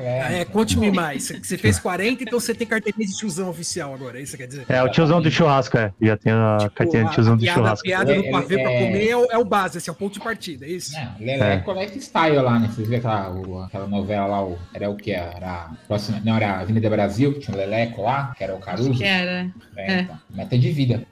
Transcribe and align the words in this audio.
É, 0.00 0.44
conte-me 0.44 0.90
mais. 0.90 1.28
Você 1.42 1.56
fez 1.58 1.78
40, 1.78 2.22
então 2.22 2.38
você 2.40 2.54
tem 2.54 2.66
carteirinha 2.66 3.06
de 3.06 3.16
tiozão 3.16 3.48
oficial 3.48 3.94
agora, 3.94 4.18
é 4.18 4.22
isso 4.22 4.32
que 4.32 4.38
quer 4.42 4.46
dizer? 4.48 4.64
É, 4.68 4.82
o 4.82 4.88
tiozão 4.88 5.20
do 5.20 5.30
churrasco, 5.30 5.76
é. 5.78 5.92
Já 6.00 6.16
tem 6.16 6.32
a 6.32 6.56
tipo, 6.60 6.70
carteirinha 6.74 7.08
de 7.08 7.14
tiozão 7.14 7.36
do 7.36 7.40
piada, 7.42 7.58
churrasco. 7.60 7.86
A 7.86 7.88
piada 7.88 8.14
do 8.14 8.24
É, 8.26 8.30
pavê 8.30 8.54
é, 8.60 8.62
pra 8.62 8.72
é. 8.72 8.86
comer 8.86 9.08
é 9.08 9.16
o, 9.16 9.24
é 9.32 9.38
o 9.38 9.44
base, 9.44 9.78
esse 9.78 9.88
é 9.88 9.92
o 9.92 9.96
ponto 9.96 10.14
de 10.14 10.20
partida, 10.20 10.66
é 10.66 10.70
isso? 10.70 10.92
Não, 10.92 11.14
Leleco 11.26 11.70
é. 11.72 11.84
lifestyle 11.84 12.36
lá, 12.36 12.58
né? 12.58 12.68
Vocês 12.72 12.88
viram 12.88 12.98
aquela, 12.98 13.30
o- 13.30 13.62
aquela 13.62 13.86
novela 13.86 14.26
lá, 14.26 14.44
o- 14.44 14.58
era 14.74 14.90
o 14.90 14.96
que? 14.96 15.12
Era 15.12 15.46
a 15.50 15.70
próxima, 15.86 16.20
não, 16.24 16.36
era 16.36 16.52
a 16.52 16.60
Avenida 16.60 16.88
Brasil, 16.90 17.32
que 17.34 17.40
tinha 17.40 17.54
o 17.54 17.58
Leleco 17.58 18.02
lá, 18.02 18.34
que 18.36 18.44
era 18.44 18.54
o 18.54 18.58
Caruso. 18.60 18.92
Que 18.94 19.04
era. 19.04 19.50
É, 19.76 19.92
é. 19.92 20.00
então, 20.02 20.18
meta 20.30 20.58
de 20.58 20.70
vida. 20.72 21.02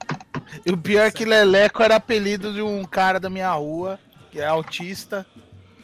E 0.65 0.71
o 0.71 0.77
pior 0.77 1.05
é 1.05 1.11
que 1.11 1.25
Leleco 1.25 1.83
era 1.83 1.95
apelido 1.95 2.53
de 2.53 2.61
um 2.61 2.83
cara 2.83 3.19
da 3.19 3.29
minha 3.29 3.51
rua, 3.53 3.99
que 4.31 4.39
é 4.39 4.45
autista, 4.45 5.25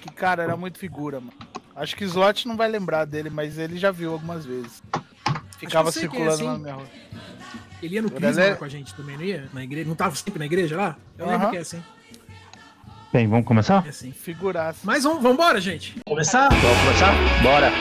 que, 0.01 0.09
cara, 0.11 0.43
era 0.43 0.55
muito 0.57 0.77
figura, 0.79 1.19
mano. 1.19 1.33
Acho 1.75 1.95
que 1.95 2.05
Slot 2.05 2.47
não 2.47 2.55
vai 2.55 2.69
lembrar 2.69 3.05
dele, 3.05 3.29
mas 3.29 3.57
ele 3.57 3.77
já 3.77 3.91
viu 3.91 4.13
algumas 4.13 4.45
vezes. 4.45 4.81
Ficava 5.57 5.89
é, 5.89 5.91
circulando 5.91 6.37
sim. 6.37 6.43
lá 6.43 6.53
na 6.53 6.59
minha 6.59 6.73
rua. 6.73 6.87
Ele 7.83 7.95
ia 7.95 8.01
no 8.01 8.07
O 8.07 8.11
Crisma 8.11 8.45
lá 8.45 8.55
com 8.55 8.65
a 8.65 8.69
gente 8.69 8.93
também, 8.95 9.17
não 9.17 9.23
ia? 9.23 9.49
Na 9.53 9.63
igreja? 9.63 9.87
Não 9.87 9.95
tava 9.95 10.15
sempre 10.15 10.39
na 10.39 10.45
igreja 10.45 10.77
lá? 10.77 10.97
Eu 11.17 11.27
lembro 11.27 11.49
que 11.49 11.57
é 11.57 11.59
assim. 11.59 11.83
Bem, 13.11 13.27
vamos 13.27 13.45
começar? 13.45 13.85
É 13.85 13.89
assim. 13.89 14.11
Figuraça. 14.11 14.79
Mas 14.83 15.03
vamos, 15.03 15.21
vambora, 15.21 15.59
gente. 15.59 15.95
Começar? 16.05 16.49
Vamos 16.49 16.77
começar? 16.79 17.13
Bora! 17.43 17.71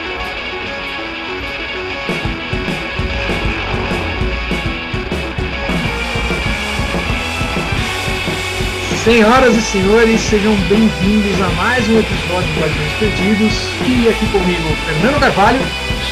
Senhoras 9.04 9.54
e 9.54 9.60
senhores, 9.60 10.18
sejam 10.18 10.54
bem-vindos 10.68 11.38
a 11.42 11.48
mais 11.50 11.86
um 11.90 11.98
episódio 11.98 12.52
de 12.54 12.60
Guardiões 12.60 12.92
Perdidos. 12.98 13.52
E 13.86 14.08
aqui 14.08 14.26
comigo, 14.28 14.76
Fernando 14.86 15.20
Carvalho, 15.20 15.60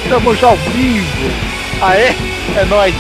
Estamos 0.03 0.45
ao 0.45 0.57
vivo! 0.57 1.31
Aê, 1.81 2.15
é 2.55 2.65
nóis! 2.69 2.95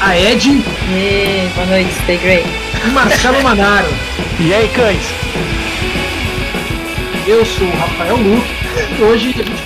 a 0.00 0.18
Ed 0.18 0.64
Ê, 0.92 1.48
boa 1.54 1.66
noite, 1.66 1.92
stay 2.02 2.18
great. 2.18 2.48
e 2.84 2.90
Marcelo 2.90 3.40
Manaro. 3.42 3.86
E 4.40 4.52
aí, 4.52 4.68
cães? 4.70 5.02
Eu 7.28 7.44
sou 7.44 7.68
o 7.68 7.76
Rafael 7.76 8.16
Luque 8.16 8.50
e 8.98 9.02
hoje 9.02 9.28
a 9.28 9.42
gente 9.44 9.62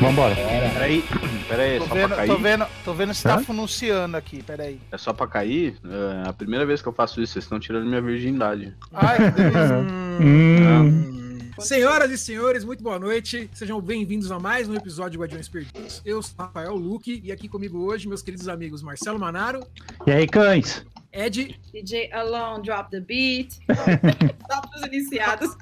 Vambora. 0.00 0.34
Peraí, 0.74 1.02
peraí, 1.48 1.78
Tô 1.78 1.86
só 1.86 1.94
vendo, 1.94 2.08
pra 2.08 2.16
cair. 2.16 2.28
tô 2.28 2.36
vendo, 2.38 2.66
tô 2.84 2.94
vendo 2.94 3.14
se 3.14 3.22
tá 3.22 3.40
pronunciando 3.40 4.16
aqui, 4.16 4.42
peraí. 4.42 4.80
É 4.92 4.98
só 4.98 5.12
pra 5.12 5.26
cair? 5.26 5.76
É 6.24 6.28
a 6.28 6.32
primeira 6.32 6.64
vez 6.66 6.80
que 6.82 6.88
eu 6.88 6.92
faço 6.92 7.20
isso, 7.22 7.32
vocês 7.34 7.44
estão 7.44 7.58
tirando 7.58 7.86
minha 7.86 8.00
virgindade. 8.02 8.74
Ai, 8.92 9.16
que 9.16 9.30
delícia. 9.30 9.78
Hum, 10.20 11.38
Senhoras 11.60 12.10
e 12.10 12.18
senhores, 12.18 12.64
muito 12.64 12.82
boa 12.82 12.98
noite. 12.98 13.48
Sejam 13.54 13.80
bem-vindos 13.80 14.30
a 14.32 14.38
mais 14.40 14.68
um 14.68 14.74
episódio 14.74 15.12
de 15.12 15.18
Guardiões 15.18 15.48
Perdidos. 15.48 16.02
Eu 16.04 16.20
sou 16.22 16.34
o 16.38 16.42
Rafael 16.42 16.74
Luque 16.76 17.20
e 17.24 17.30
aqui 17.32 17.48
comigo 17.48 17.78
hoje 17.78 18.08
meus 18.08 18.20
queridos 18.22 18.48
amigos 18.48 18.82
Marcelo 18.82 19.18
Manaro, 19.18 19.60
E 20.06 20.10
aí, 20.12 20.26
cães? 20.26 20.84
Ed 21.12 21.54
DJ 21.72 22.10
Alone, 22.12 22.62
drop 22.62 22.90
the 22.90 23.00
beat. 23.00 23.58
Drop 23.66 24.68
os 24.76 24.82
iniciados. 24.86 25.56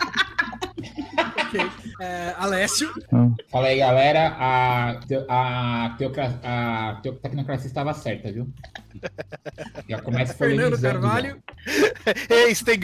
ok, 1.47 1.61
é, 2.01 2.35
Alessio 2.37 2.93
Fala 3.51 3.69
aí, 3.69 3.79
galera. 3.79 4.35
A, 4.39 4.91
a, 5.29 5.91
teocra- 5.97 6.41
a 6.43 7.01
tecnocracia 7.23 7.69
estava 7.69 7.95
certa, 7.95 8.33
viu? 8.33 8.53
Já 9.89 10.01
começa 10.03 10.35
Fernando 10.39 10.81
Carvalho 10.81 11.41
Ei, 12.29 12.55
stay 12.55 12.77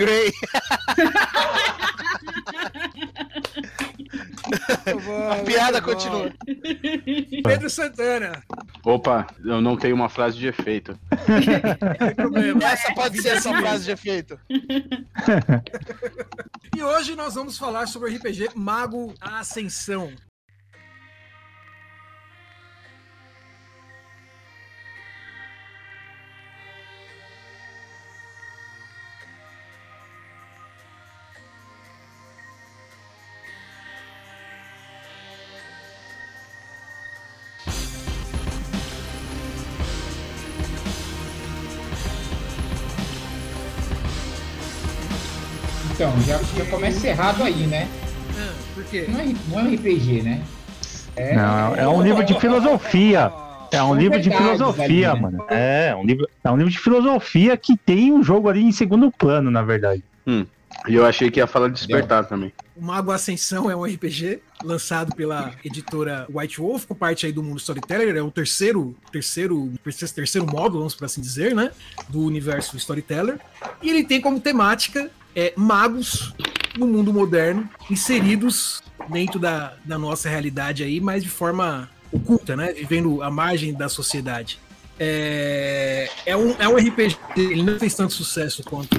great! 4.12 5.40
A 5.40 5.44
piada 5.44 5.80
bom. 5.80 5.92
continua. 5.92 6.32
Pedro 7.44 7.70
Santana. 7.70 8.42
Opa, 8.84 9.26
eu 9.44 9.60
não 9.60 9.76
tenho 9.76 9.94
uma 9.94 10.08
frase 10.08 10.38
de 10.38 10.46
efeito. 10.46 10.98
Essa 12.62 12.94
pode 12.94 13.20
ser 13.22 13.30
a 13.30 13.40
sua 13.40 13.58
frase 13.58 13.84
de 13.84 13.90
efeito. 13.92 14.38
E 16.76 16.82
hoje 16.82 17.14
nós 17.14 17.34
vamos 17.34 17.58
falar 17.58 17.86
sobre 17.86 18.10
o 18.10 18.16
RPG 18.16 18.50
Mago 18.54 19.14
Ascensão. 19.20 20.12
Já, 46.32 46.38
já 46.64 46.70
começa 46.70 47.06
errado 47.06 47.42
aí, 47.42 47.66
né? 47.66 47.88
Ah, 48.38 48.52
por 48.74 48.84
quê? 48.84 49.06
Não 49.08 49.20
é, 49.20 49.34
não 49.48 49.60
é 49.60 49.62
um 49.64 49.74
RPG, 49.74 50.22
né? 50.22 50.42
É, 51.14 51.36
Não, 51.36 51.76
é 51.76 51.86
um 51.86 52.02
livro 52.02 52.24
de 52.24 52.38
filosofia. 52.40 53.30
É 53.70 53.82
um 53.82 53.94
livro 53.94 54.20
de 54.20 54.30
filosofia, 54.30 55.12
ali, 55.12 55.20
né? 55.20 55.30
mano. 55.30 55.44
É, 55.48 55.88
é 55.88 55.96
um 55.96 56.04
livro, 56.04 56.28
é 56.42 56.50
um 56.50 56.56
livro 56.56 56.70
de 56.70 56.78
filosofia 56.78 57.56
que 57.56 57.76
tem 57.76 58.12
um 58.12 58.22
jogo 58.22 58.48
ali 58.48 58.62
em 58.62 58.72
segundo 58.72 59.10
plano, 59.10 59.50
na 59.50 59.62
verdade. 59.62 60.02
E 60.88 60.94
eu 60.94 61.04
achei 61.04 61.30
que 61.30 61.38
ia 61.38 61.46
falar 61.46 61.68
de 61.68 61.74
despertar 61.74 62.24
também. 62.26 62.52
O 62.74 62.82
Mago 62.82 63.10
Ascensão 63.12 63.70
é 63.70 63.76
um 63.76 63.84
RPG 63.84 64.40
lançado 64.64 65.14
pela 65.14 65.52
editora 65.62 66.26
White 66.32 66.58
Wolf, 66.58 66.86
com 66.86 66.94
parte 66.94 67.26
aí 67.26 67.32
do 67.32 67.42
mundo 67.42 67.58
Storyteller, 67.58 68.16
é 68.16 68.22
o 68.22 68.30
terceiro, 68.30 68.94
terceiro, 69.10 69.70
terceiro 70.14 70.46
módulo, 70.46 70.78
vamos 70.80 70.94
por 70.94 71.04
assim 71.04 71.20
dizer, 71.20 71.54
né, 71.54 71.70
do 72.08 72.20
universo 72.20 72.76
Storyteller. 72.76 73.38
E 73.82 73.90
ele 73.90 74.02
tem 74.02 74.20
como 74.20 74.40
temática 74.40 75.10
é, 75.34 75.52
magos 75.56 76.34
no 76.76 76.86
mundo 76.86 77.12
moderno, 77.12 77.68
inseridos 77.90 78.82
dentro 79.08 79.38
da, 79.38 79.74
da 79.84 79.98
nossa 79.98 80.28
realidade 80.28 80.82
aí, 80.82 81.00
mas 81.00 81.22
de 81.22 81.28
forma 81.28 81.88
oculta, 82.10 82.56
né, 82.56 82.72
vivendo 82.72 83.22
à 83.22 83.30
margem 83.30 83.72
da 83.72 83.88
sociedade. 83.88 84.58
É, 84.98 86.08
é, 86.26 86.36
um, 86.36 86.50
é 86.58 86.68
um 86.68 86.76
RPG, 86.76 87.16
ele 87.36 87.62
não 87.62 87.78
fez 87.78 87.94
tanto 87.94 88.12
sucesso 88.12 88.62
quanto 88.62 88.96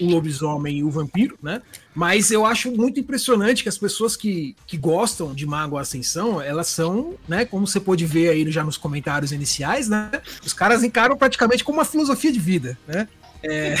o 0.00 0.06
lobisomem 0.06 0.78
e 0.78 0.84
o 0.84 0.90
vampiro, 0.90 1.38
né? 1.42 1.62
Mas 1.94 2.30
eu 2.30 2.46
acho 2.46 2.70
muito 2.70 3.00
impressionante 3.00 3.62
que 3.62 3.68
as 3.68 3.78
pessoas 3.78 4.16
que, 4.16 4.54
que 4.66 4.76
gostam 4.76 5.34
de 5.34 5.44
Mago 5.46 5.76
Ascensão, 5.76 6.40
elas 6.40 6.68
são, 6.68 7.14
né? 7.26 7.44
Como 7.44 7.66
você 7.66 7.80
pôde 7.80 8.06
ver 8.06 8.30
aí 8.30 8.50
já 8.50 8.62
nos 8.62 8.76
comentários 8.76 9.32
iniciais, 9.32 9.88
né? 9.88 10.10
Os 10.44 10.52
caras 10.52 10.84
encaram 10.84 11.16
praticamente 11.16 11.64
como 11.64 11.78
uma 11.78 11.84
filosofia 11.84 12.32
de 12.32 12.38
vida, 12.38 12.78
né? 12.86 13.08
É... 13.42 13.74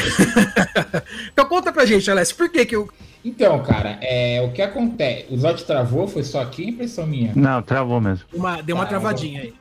então 1.32 1.46
conta 1.46 1.72
pra 1.72 1.84
gente, 1.84 2.10
Alessio, 2.10 2.36
por 2.36 2.48
que 2.48 2.64
que 2.66 2.76
eu... 2.76 2.88
Então, 3.24 3.62
cara, 3.62 3.98
é, 4.00 4.40
o 4.42 4.52
que 4.52 4.62
acontece? 4.62 5.26
O 5.30 5.36
Zod 5.36 5.64
travou, 5.64 6.06
foi 6.06 6.22
só 6.22 6.40
aqui 6.40 6.68
impressão 6.68 7.06
minha. 7.06 7.32
Não, 7.34 7.60
travou 7.62 8.00
mesmo. 8.00 8.24
Uma, 8.32 8.62
deu 8.62 8.76
uma 8.76 8.84
Tá, 8.84 8.90
travadinha 8.90 9.42
aí. 9.42 9.54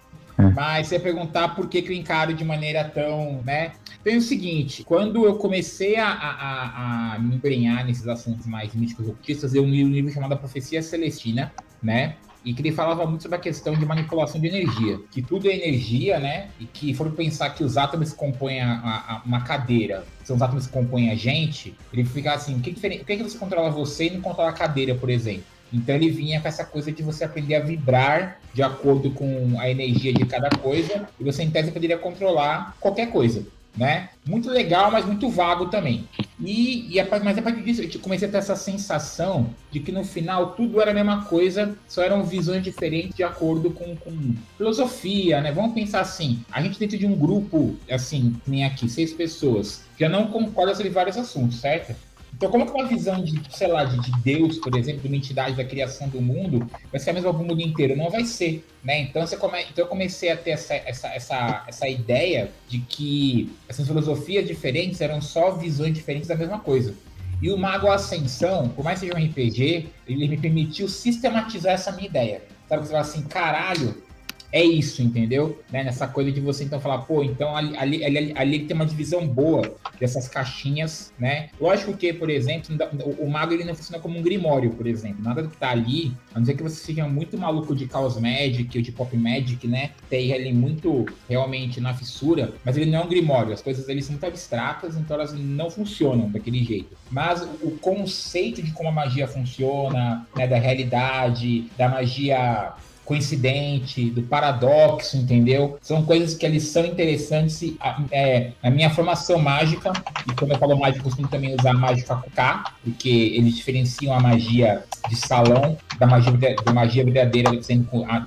Mas 0.55 0.87
você 0.87 0.95
ia 0.95 1.01
perguntar 1.01 1.55
por 1.55 1.67
que, 1.67 1.81
que 1.81 1.91
eu 1.91 1.95
encaro 1.95 2.31
de 2.31 2.45
maneira 2.45 2.83
tão, 2.83 3.41
né? 3.43 3.71
Tem 4.03 4.15
o 4.17 4.21
seguinte, 4.21 4.83
quando 4.83 5.25
eu 5.25 5.35
comecei 5.37 5.95
a, 5.97 6.07
a, 6.07 6.29
a- 6.29 7.13
a 7.15 7.19
me 7.19 7.35
embrenhar 7.35 7.83
nesses 7.83 8.07
assuntos 8.07 8.45
mais 8.45 8.71
místicos 8.75 9.07
ocultistas, 9.07 9.55
eu 9.55 9.65
li 9.65 9.83
um 9.83 9.89
livro 9.89 10.11
chamado 10.13 10.33
A 10.33 10.37
Profecia 10.37 10.83
Celestina, 10.83 11.51
né? 11.81 12.17
E 12.45 12.53
que 12.53 12.61
ele 12.61 12.71
falava 12.71 13.05
muito 13.05 13.23
sobre 13.23 13.37
a 13.37 13.41
questão 13.41 13.73
de 13.75 13.85
manipulação 13.85 14.39
de 14.39 14.47
energia. 14.47 14.99
Que 15.11 15.21
tudo 15.21 15.49
é 15.49 15.53
energia, 15.55 16.19
né? 16.19 16.47
E 16.59 16.65
que 16.65 16.93
foram 16.93 17.11
pensar 17.11 17.49
que 17.49 17.63
os 17.63 17.77
átomos 17.77 18.11
que 18.11 18.17
compõem 18.17 18.61
a, 18.61 18.71
a- 18.73 19.21
uma 19.25 19.41
cadeira 19.41 20.05
são 20.23 20.35
os 20.35 20.41
átomos 20.41 20.67
que 20.67 20.73
compõem 20.73 21.09
a 21.09 21.15
gente, 21.15 21.75
ele 21.91 22.05
fica 22.05 22.33
assim, 22.33 22.55
o 22.55 22.59
que, 22.59 22.71
por 22.71 22.81
que, 22.89 23.17
que 23.17 23.23
você 23.23 23.37
controla 23.37 23.69
você 23.69 24.07
e 24.07 24.11
não 24.11 24.21
controla 24.21 24.49
a 24.49 24.53
cadeira, 24.53 24.95
por 24.95 25.09
exemplo? 25.09 25.43
Então 25.73 25.93
ele 25.95 26.09
vinha 26.09 26.39
com 26.39 26.47
essa 26.47 26.63
coisa 26.63 26.89
de 26.91 27.03
você 27.03 27.25
aprender 27.25 27.55
a 27.55 27.59
vibrar 27.59 28.39
de 28.53 28.63
acordo 28.63 29.11
com 29.11 29.59
a 29.59 29.69
energia 29.69 30.13
de 30.13 30.25
cada 30.25 30.49
coisa, 30.49 31.07
e 31.19 31.23
você 31.23 31.43
em 31.43 31.49
tese 31.51 31.71
poderia 31.71 31.97
controlar 31.97 32.75
qualquer 32.79 33.11
coisa, 33.11 33.45
né? 33.77 34.09
Muito 34.25 34.49
legal, 34.49 34.91
mas 34.91 35.05
muito 35.05 35.29
vago 35.29 35.67
também. 35.67 36.07
E, 36.39 36.93
e 36.93 36.99
a, 36.99 37.07
mas 37.23 37.37
a 37.37 37.41
partir 37.41 37.61
disso 37.61 37.81
eu 37.81 38.01
comecei 38.01 38.27
a 38.27 38.31
ter 38.31 38.37
essa 38.37 38.55
sensação 38.55 39.49
de 39.71 39.79
que 39.79 39.91
no 39.91 40.03
final 40.03 40.51
tudo 40.51 40.81
era 40.81 40.91
a 40.91 40.93
mesma 40.93 41.25
coisa, 41.25 41.77
só 41.87 42.03
eram 42.03 42.23
visões 42.23 42.63
diferentes 42.63 43.15
de 43.15 43.23
acordo 43.23 43.71
com, 43.71 43.95
com 43.95 44.35
filosofia, 44.57 45.41
né? 45.41 45.51
Vamos 45.51 45.73
pensar 45.73 46.01
assim, 46.01 46.43
a 46.51 46.61
gente 46.61 46.79
dentro 46.79 46.97
de 46.97 47.05
um 47.05 47.15
grupo, 47.15 47.75
assim, 47.89 48.35
nem 48.45 48.65
aqui, 48.65 48.89
seis 48.89 49.13
pessoas, 49.13 49.83
já 49.97 50.09
não 50.09 50.27
concorda 50.27 50.75
sobre 50.75 50.91
vários 50.91 51.17
assuntos, 51.17 51.59
certo? 51.59 51.95
Então, 52.33 52.51
como 52.51 52.65
que 52.65 52.71
uma 52.71 52.87
visão 52.87 53.23
de, 53.23 53.41
sei 53.49 53.67
lá, 53.67 53.83
de, 53.83 53.99
de 53.99 54.11
Deus, 54.21 54.57
por 54.59 54.75
exemplo, 54.77 55.01
de 55.01 55.07
uma 55.07 55.17
entidade 55.17 55.55
da 55.55 55.63
criação 55.63 56.07
do 56.07 56.21
mundo, 56.21 56.69
vai 56.91 56.99
ser 56.99 57.09
a 57.09 57.13
mesma 57.13 57.33
para 57.33 57.41
o 57.41 57.45
mundo 57.45 57.61
inteiro? 57.61 57.95
Não 57.95 58.09
vai 58.09 58.25
ser, 58.25 58.63
né? 58.83 59.01
Então, 59.01 59.25
você 59.25 59.35
come... 59.37 59.59
então 59.61 59.85
eu 59.85 59.87
comecei 59.87 60.29
a 60.29 60.37
ter 60.37 60.51
essa, 60.51 60.75
essa, 60.75 61.07
essa, 61.07 61.65
essa 61.67 61.87
ideia 61.87 62.51
de 62.67 62.79
que 62.79 63.51
essas 63.67 63.87
filosofias 63.87 64.47
diferentes 64.47 65.01
eram 65.01 65.19
só 65.19 65.51
visões 65.51 65.93
diferentes 65.93 66.27
da 66.27 66.35
mesma 66.35 66.59
coisa. 66.59 66.93
E 67.41 67.51
o 67.51 67.57
Mago 67.57 67.87
Ascensão, 67.87 68.69
por 68.69 68.83
mais 68.83 68.99
que 68.99 69.07
seja 69.07 69.17
um 69.17 69.23
RPG, 69.23 69.87
ele 70.07 70.27
me 70.27 70.37
permitiu 70.37 70.87
sistematizar 70.87 71.73
essa 71.73 71.91
minha 71.91 72.07
ideia. 72.07 72.41
Sabe 72.67 72.83
você 72.83 72.89
fala 72.89 73.01
assim, 73.01 73.21
caralho, 73.23 74.03
é 74.51 74.63
isso, 74.63 75.01
entendeu? 75.01 75.61
Né? 75.71 75.83
Nessa 75.83 76.07
coisa 76.07 76.31
de 76.31 76.39
você 76.39 76.63
então 76.63 76.79
falar, 76.79 76.99
pô, 76.99 77.23
então 77.23 77.55
ali, 77.55 77.77
ali, 77.77 78.05
ali, 78.05 78.33
ali 78.35 78.59
tem 78.59 78.75
uma 78.75 78.85
divisão 78.85 79.27
boa 79.27 79.75
dessas 79.99 80.27
caixinhas, 80.27 81.11
né? 81.19 81.49
Lógico 81.59 81.95
que, 81.95 82.13
por 82.13 82.29
exemplo, 82.29 82.75
o, 83.19 83.29
mago 83.29 83.53
ele 83.53 83.63
não 83.63 83.75
funciona 83.75 84.01
como 84.01 84.17
um 84.17 84.21
grimório, 84.21 84.71
por 84.71 84.87
exemplo. 84.87 85.23
Nada 85.23 85.43
do 85.43 85.49
que 85.49 85.57
tá 85.57 85.71
ali, 85.71 86.13
a 86.33 86.39
não 86.39 86.45
ser 86.45 86.55
que 86.55 86.63
você 86.63 86.75
seja 86.75 87.07
muito 87.07 87.37
maluco 87.37 87.75
de 87.75 87.87
Chaos 87.87 88.17
Magic 88.19 88.77
ou 88.77 88.83
de 88.83 88.91
Pop 88.91 89.15
Magic, 89.17 89.67
né? 89.67 89.91
Tem 90.09 90.31
ele 90.31 90.53
muito 90.53 91.05
realmente 91.27 91.81
na 91.81 91.93
fissura, 91.93 92.53
mas 92.63 92.77
ele 92.77 92.89
não 92.89 92.99
é 92.99 93.03
um 93.03 93.09
grimório. 93.09 93.53
As 93.53 93.61
coisas 93.61 93.89
ali 93.89 94.01
são 94.01 94.13
muito 94.13 94.25
abstratas, 94.25 94.95
então 94.95 95.15
elas 95.15 95.33
não 95.33 95.69
funcionam 95.69 96.29
daquele 96.29 96.63
jeito. 96.63 96.95
Mas 97.11 97.41
o 97.61 97.71
conceito 97.71 98.61
de 98.61 98.71
como 98.71 98.89
a 98.89 98.91
magia 98.91 99.27
funciona, 99.27 100.25
né? 100.35 100.47
Da 100.47 100.57
realidade, 100.57 101.69
da 101.77 101.89
magia 101.89 102.73
coincidente, 103.07 104.09
do 104.11 104.21
paradoxo, 104.21 105.15
entendeu? 105.17 105.79
São 105.81 106.03
coisas 106.03 106.35
que 106.35 106.45
eles 106.45 106.63
são 106.63 106.85
interessantes. 106.85 107.73
É, 108.11 108.51
a 108.61 108.69
minha 108.69 108.89
formação 108.89 109.39
mágica, 109.39 109.93
e 110.29 110.35
quando 110.35 110.51
eu 110.51 110.59
falo 110.59 110.77
mágica, 110.77 110.99
eu 110.99 111.03
costumo 111.03 111.27
também 111.29 111.55
usar 111.57 111.73
mágica 111.73 112.21
K, 112.35 112.73
porque 112.83 113.09
eles 113.09 113.55
diferenciam 113.55 114.13
a 114.13 114.19
magia 114.19 114.83
de 115.09 115.15
salão 115.15 115.77
da 115.97 116.05
magia, 116.05 116.55
da 116.63 116.73
magia 116.73 117.03
verdadeira, 117.03 117.49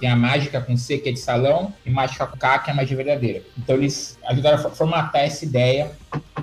tem 0.01 0.11
a 0.11 0.17
mágica 0.17 0.61
com 0.61 0.77
C, 0.77 0.99
que 0.99 1.11
é 1.11 1.13
de 1.13 1.21
salão, 1.21 1.73
e 1.85 1.91
mágica 1.91 2.27
com 2.27 2.37
K, 2.37 2.59
que 2.61 2.71
é 2.71 2.73
a 2.73 2.77
magia 2.77 2.97
verdadeira. 2.97 3.43
Então 3.59 3.77
eles 3.77 4.19
ajudaram 4.27 4.57
a 4.57 4.71
formatar 4.71 5.23
essa 5.23 5.45
ideia 5.45 5.93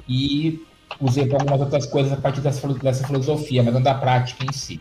e 0.08 0.64
usei 1.02 1.26
para 1.26 1.38
algumas 1.38 1.60
outras 1.60 1.86
coisas 1.86 2.14
a 2.14 2.18
partir 2.18 2.42
dessa, 2.42 2.66
dessa 2.76 3.06
filosofia, 3.06 3.64
mas 3.64 3.74
não 3.74 3.82
da 3.82 3.94
prática 3.94 4.46
em 4.46 4.54
si. 4.54 4.80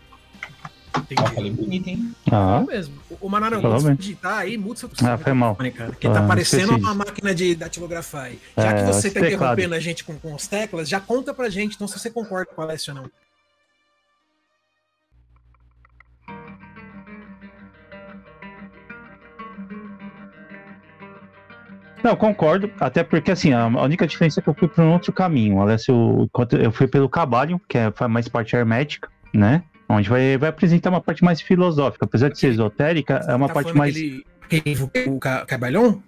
Entendi. 0.99 1.23
Ó, 1.23 1.27
falei 1.27 1.51
bonito, 1.51 1.89
hein? 1.89 2.15
Ah, 2.31 2.61
É 2.63 2.67
mesmo. 2.73 2.95
O 3.21 3.29
Manarão, 3.29 3.61
Falou 3.61 3.77
quando 3.77 3.87
bem. 3.87 3.97
você 3.97 4.03
digitar 4.03 4.39
aí, 4.39 4.57
muda 4.57 4.79
seu 4.79 4.91
Ah, 5.05 5.19
foi 5.19 5.33
mal. 5.33 5.57
Cara, 5.57 5.93
que 5.93 6.09
tá 6.09 6.21
Ah, 6.25 6.27
parecendo 6.27 6.63
esqueci 6.73 6.81
uma 6.85 6.95
máquina 6.95 7.35
de 7.35 7.55
datilografar 7.55 8.25
aí. 8.25 8.39
Já 8.57 8.73
que 8.75 8.81
É, 8.81 8.87
você 8.87 9.09
esse 9.09 9.21
tá 9.21 9.27
interrompendo 9.27 9.75
a 9.75 9.81
gente 9.81 10.05
com, 10.05 10.19
com 10.19 10.35
as 10.35 10.47
teclas, 10.47 10.89
já 10.89 11.01
conta 11.01 11.33
pra 11.35 11.49
gente, 11.49 11.75
então 11.75 11.87
se 11.89 11.99
você 11.99 12.11
concorda 12.11 12.47
com 12.55 12.61
a 12.63 12.65
Alessio 12.65 12.95
ou 12.95 13.03
não. 13.03 13.11
Não, 22.03 22.15
concordo, 22.15 22.71
até 22.79 23.03
porque 23.03 23.33
assim, 23.33 23.53
a 23.53 23.67
única 23.67 24.07
diferença 24.07 24.39
é 24.39 24.43
que 24.43 24.49
eu 24.49 24.55
fui 24.55 24.69
para 24.69 24.85
um 24.85 24.93
outro 24.93 25.13
caminho. 25.13 25.61
Alessio, 25.61 26.23
enquanto 26.23 26.57
eu 26.57 26.71
fui 26.71 26.87
pelo 26.87 27.09
Cabalho, 27.09 27.61
que 27.69 27.77
é 27.79 27.91
faz 27.91 28.11
mais 28.11 28.29
parte 28.29 28.55
hermética, 28.55 29.09
né? 29.35 29.65
Onde 29.89 30.09
vai, 30.09 30.37
vai 30.37 30.49
apresentar 30.49 30.91
uma 30.91 31.01
parte 31.01 31.23
mais 31.25 31.41
filosófica. 31.41 32.05
Apesar 32.05 32.29
de 32.29 32.39
ser 32.39 32.49
esotérica, 32.49 33.25
é 33.29 33.35
uma 33.35 33.49
Tá 33.49 33.55
parte 33.55 33.73
mais. 33.75 33.95
aquele- 33.95 34.25
aquele- 34.43 35.11
O 35.11 35.19
ca- 35.19 35.45
Cabalhão? 35.47 36.03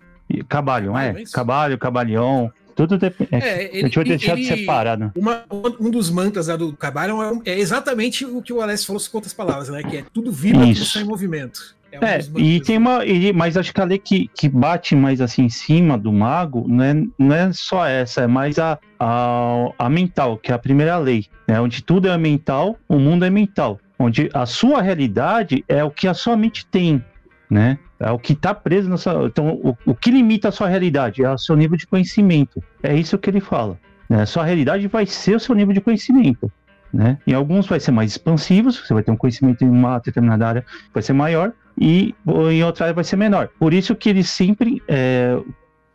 Cabalho, 0.49 0.93
Cabalho, 0.93 0.97
é. 0.99 1.23
é? 1.23 1.25
Cabalho, 1.33 1.79
Cabalhão. 1.79 2.53
Tudo 2.77 2.97
depende. 2.97 3.35
É, 3.35 3.71
a 3.73 3.81
gente 3.87 3.97
vai 3.97 4.05
deixar 4.05 4.35
de 4.37 4.43
ele- 4.43 4.57
separado. 4.61 5.13
Uma- 5.17 5.43
um 5.81 5.91
dos 5.91 6.11
mantras 6.11 6.47
lá 6.47 6.55
do 6.57 6.73
Cabalhão 6.77 7.43
é, 7.45 7.51
é 7.51 7.59
exatamente 7.59 8.25
o 8.25 8.41
que 8.41 8.53
o 8.53 8.61
Alessio 8.61 8.87
falou 8.89 9.03
com 9.11 9.17
outras 9.19 9.33
palavras, 9.33 9.69
né? 9.69 9.83
Que 9.83 9.97
é 9.99 10.05
tudo 10.13 10.31
vibra, 10.31 10.61
tudo 10.61 10.71
está 10.73 11.01
em 11.01 11.05
movimento. 11.05 11.75
Um 11.95 12.05
É, 12.05 12.21
e 12.37 12.61
tem 12.61 12.77
uma. 12.77 13.05
e- 13.05 13.33
mas 13.33 13.57
acho 13.57 13.73
que 13.73 13.81
a 13.81 13.85
lei 13.85 13.99
que, 13.99 14.29
que 14.35 14.49
bate 14.49 14.95
mais 14.95 15.21
assim 15.21 15.45
em 15.45 15.49
cima 15.49 15.97
do 15.97 16.13
mago 16.13 16.67
não 16.69 16.85
é, 16.85 16.95
não 17.19 17.35
é 17.35 17.53
só 17.53 17.87
essa, 17.87 18.23
é 18.23 18.27
mais 18.27 18.59
a, 18.59 18.79
a, 18.99 19.71
a 19.79 19.89
mental, 19.89 20.37
que 20.37 20.53
é 20.53 20.55
a 20.55 20.59
primeira 20.59 20.99
lei. 20.99 21.27
Né? 21.47 21.61
Onde 21.61 21.83
tudo 21.83 22.09
é 22.09 22.19
mental, 22.19 22.77
o 22.89 22.99
mundo 22.99 23.25
é 23.25 23.31
mental. 23.31 23.79
Onde 23.99 24.29
a 24.35 24.47
sua 24.47 24.83
realidade 24.83 25.65
é 25.67 25.83
o 25.83 25.91
que 25.91 26.07
a 26.07 26.15
sua 26.15 26.37
mente 26.37 26.67
tem. 26.67 27.03
Né? 27.51 27.79
É 27.99 28.11
o 28.11 28.19
que 28.19 28.35
está 28.35 28.55
preso 28.55 28.89
na 28.89 28.97
sua. 28.97 29.27
Então, 29.27 29.55
o, 29.55 29.77
o 29.87 29.95
que 29.95 30.11
limita 30.11 30.49
a 30.49 30.53
sua 30.53 30.69
realidade 30.69 31.25
é 31.25 31.31
o 31.31 31.39
seu 31.39 31.57
nível 31.57 31.77
de 31.77 31.87
conhecimento. 31.87 32.63
É 32.83 32.95
isso 32.95 33.19
que 33.19 33.31
ele 33.31 33.41
fala. 33.41 33.79
Né? 34.09 34.23
A 34.23 34.27
sua 34.27 34.45
realidade 34.45 34.87
vai 34.87 35.07
ser 35.07 35.37
o 35.37 35.41
seu 35.41 35.55
nível 35.55 35.73
de 35.75 35.81
conhecimento. 35.81 36.51
Né? 36.93 37.19
Em 37.27 37.35
alguns 37.35 37.67
vai 37.67 37.81
ser 37.81 37.91
mais 37.91 38.13
expansivos, 38.13 38.79
você 38.79 38.95
vai 38.95 39.03
ter 39.03 39.11
um 39.11 39.17
conhecimento 39.17 39.63
em 39.63 39.69
uma 39.69 39.99
determinada 39.99 40.47
área, 40.47 40.65
vai 40.93 41.03
ser 41.03 41.13
maior, 41.13 41.53
e 41.81 42.15
em 42.51 42.65
outra 42.65 42.87
área 42.87 42.95
vai 42.95 43.05
ser 43.05 43.17
menor. 43.17 43.49
Por 43.59 43.73
isso 43.73 43.95
que 43.95 44.09
ele 44.09 44.25
sempre 44.25 44.83
é, 44.89 45.39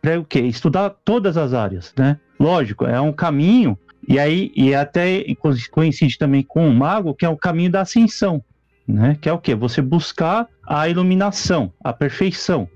para 0.00 0.20
o 0.20 0.24
quê? 0.24 0.40
Estudar 0.40 0.90
todas 1.04 1.36
as 1.36 1.54
áreas, 1.54 1.92
né? 1.96 2.18
Lógico, 2.38 2.84
é 2.84 3.00
um 3.00 3.12
caminho 3.12 3.78
e 4.06 4.18
aí 4.18 4.52
e 4.54 4.74
até 4.74 5.24
coincide 5.70 6.18
também 6.18 6.42
com 6.42 6.68
o 6.68 6.74
mago, 6.74 7.14
que 7.14 7.24
é 7.24 7.28
o 7.28 7.36
caminho 7.36 7.70
da 7.70 7.80
ascensão, 7.80 8.42
né? 8.86 9.16
Que 9.20 9.28
é 9.28 9.32
o 9.32 9.38
quê? 9.38 9.54
Você 9.54 9.80
buscar 9.80 10.46
a 10.66 10.88
iluminação, 10.88 11.72
a 11.82 11.92
perfeição, 11.92 12.68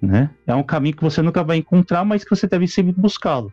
né? 0.00 0.30
É 0.46 0.54
um 0.54 0.62
caminho 0.62 0.96
que 0.96 1.02
você 1.02 1.20
nunca 1.22 1.42
vai 1.42 1.56
encontrar, 1.56 2.04
mas 2.04 2.22
que 2.22 2.30
você 2.30 2.46
deve 2.46 2.68
sempre 2.68 2.92
buscá-lo. 2.92 3.52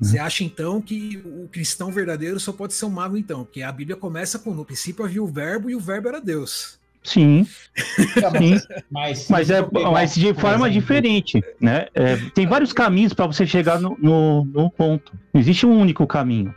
Você 0.00 0.18
acha 0.18 0.44
então 0.44 0.80
que 0.80 1.20
o 1.24 1.48
cristão 1.48 1.90
verdadeiro 1.90 2.38
só 2.38 2.52
pode 2.52 2.72
ser 2.72 2.84
um 2.84 2.90
mago, 2.90 3.16
então? 3.16 3.44
Porque 3.44 3.62
a 3.62 3.72
Bíblia 3.72 3.96
começa 3.96 4.38
com: 4.38 4.54
no 4.54 4.64
princípio 4.64 5.04
havia 5.04 5.22
o 5.22 5.26
verbo 5.26 5.68
e 5.70 5.74
o 5.74 5.80
verbo 5.80 6.08
era 6.08 6.20
Deus. 6.20 6.77
Sim, 7.08 7.46
sim. 8.38 8.58
Mas, 8.90 9.28
Mas, 9.28 9.50
é, 9.50 9.66
mas 9.92 10.14
de 10.14 10.34
forma 10.34 10.70
diferente, 10.70 11.40
né? 11.60 11.86
É, 11.94 12.16
tem 12.34 12.46
vários 12.46 12.72
caminhos 12.72 13.12
para 13.12 13.26
você 13.26 13.46
chegar 13.46 13.80
no, 13.80 13.96
no, 14.00 14.44
no 14.44 14.70
ponto. 14.70 15.12
Não 15.32 15.40
existe 15.40 15.64
um 15.66 15.78
único 15.78 16.06
caminho. 16.06 16.54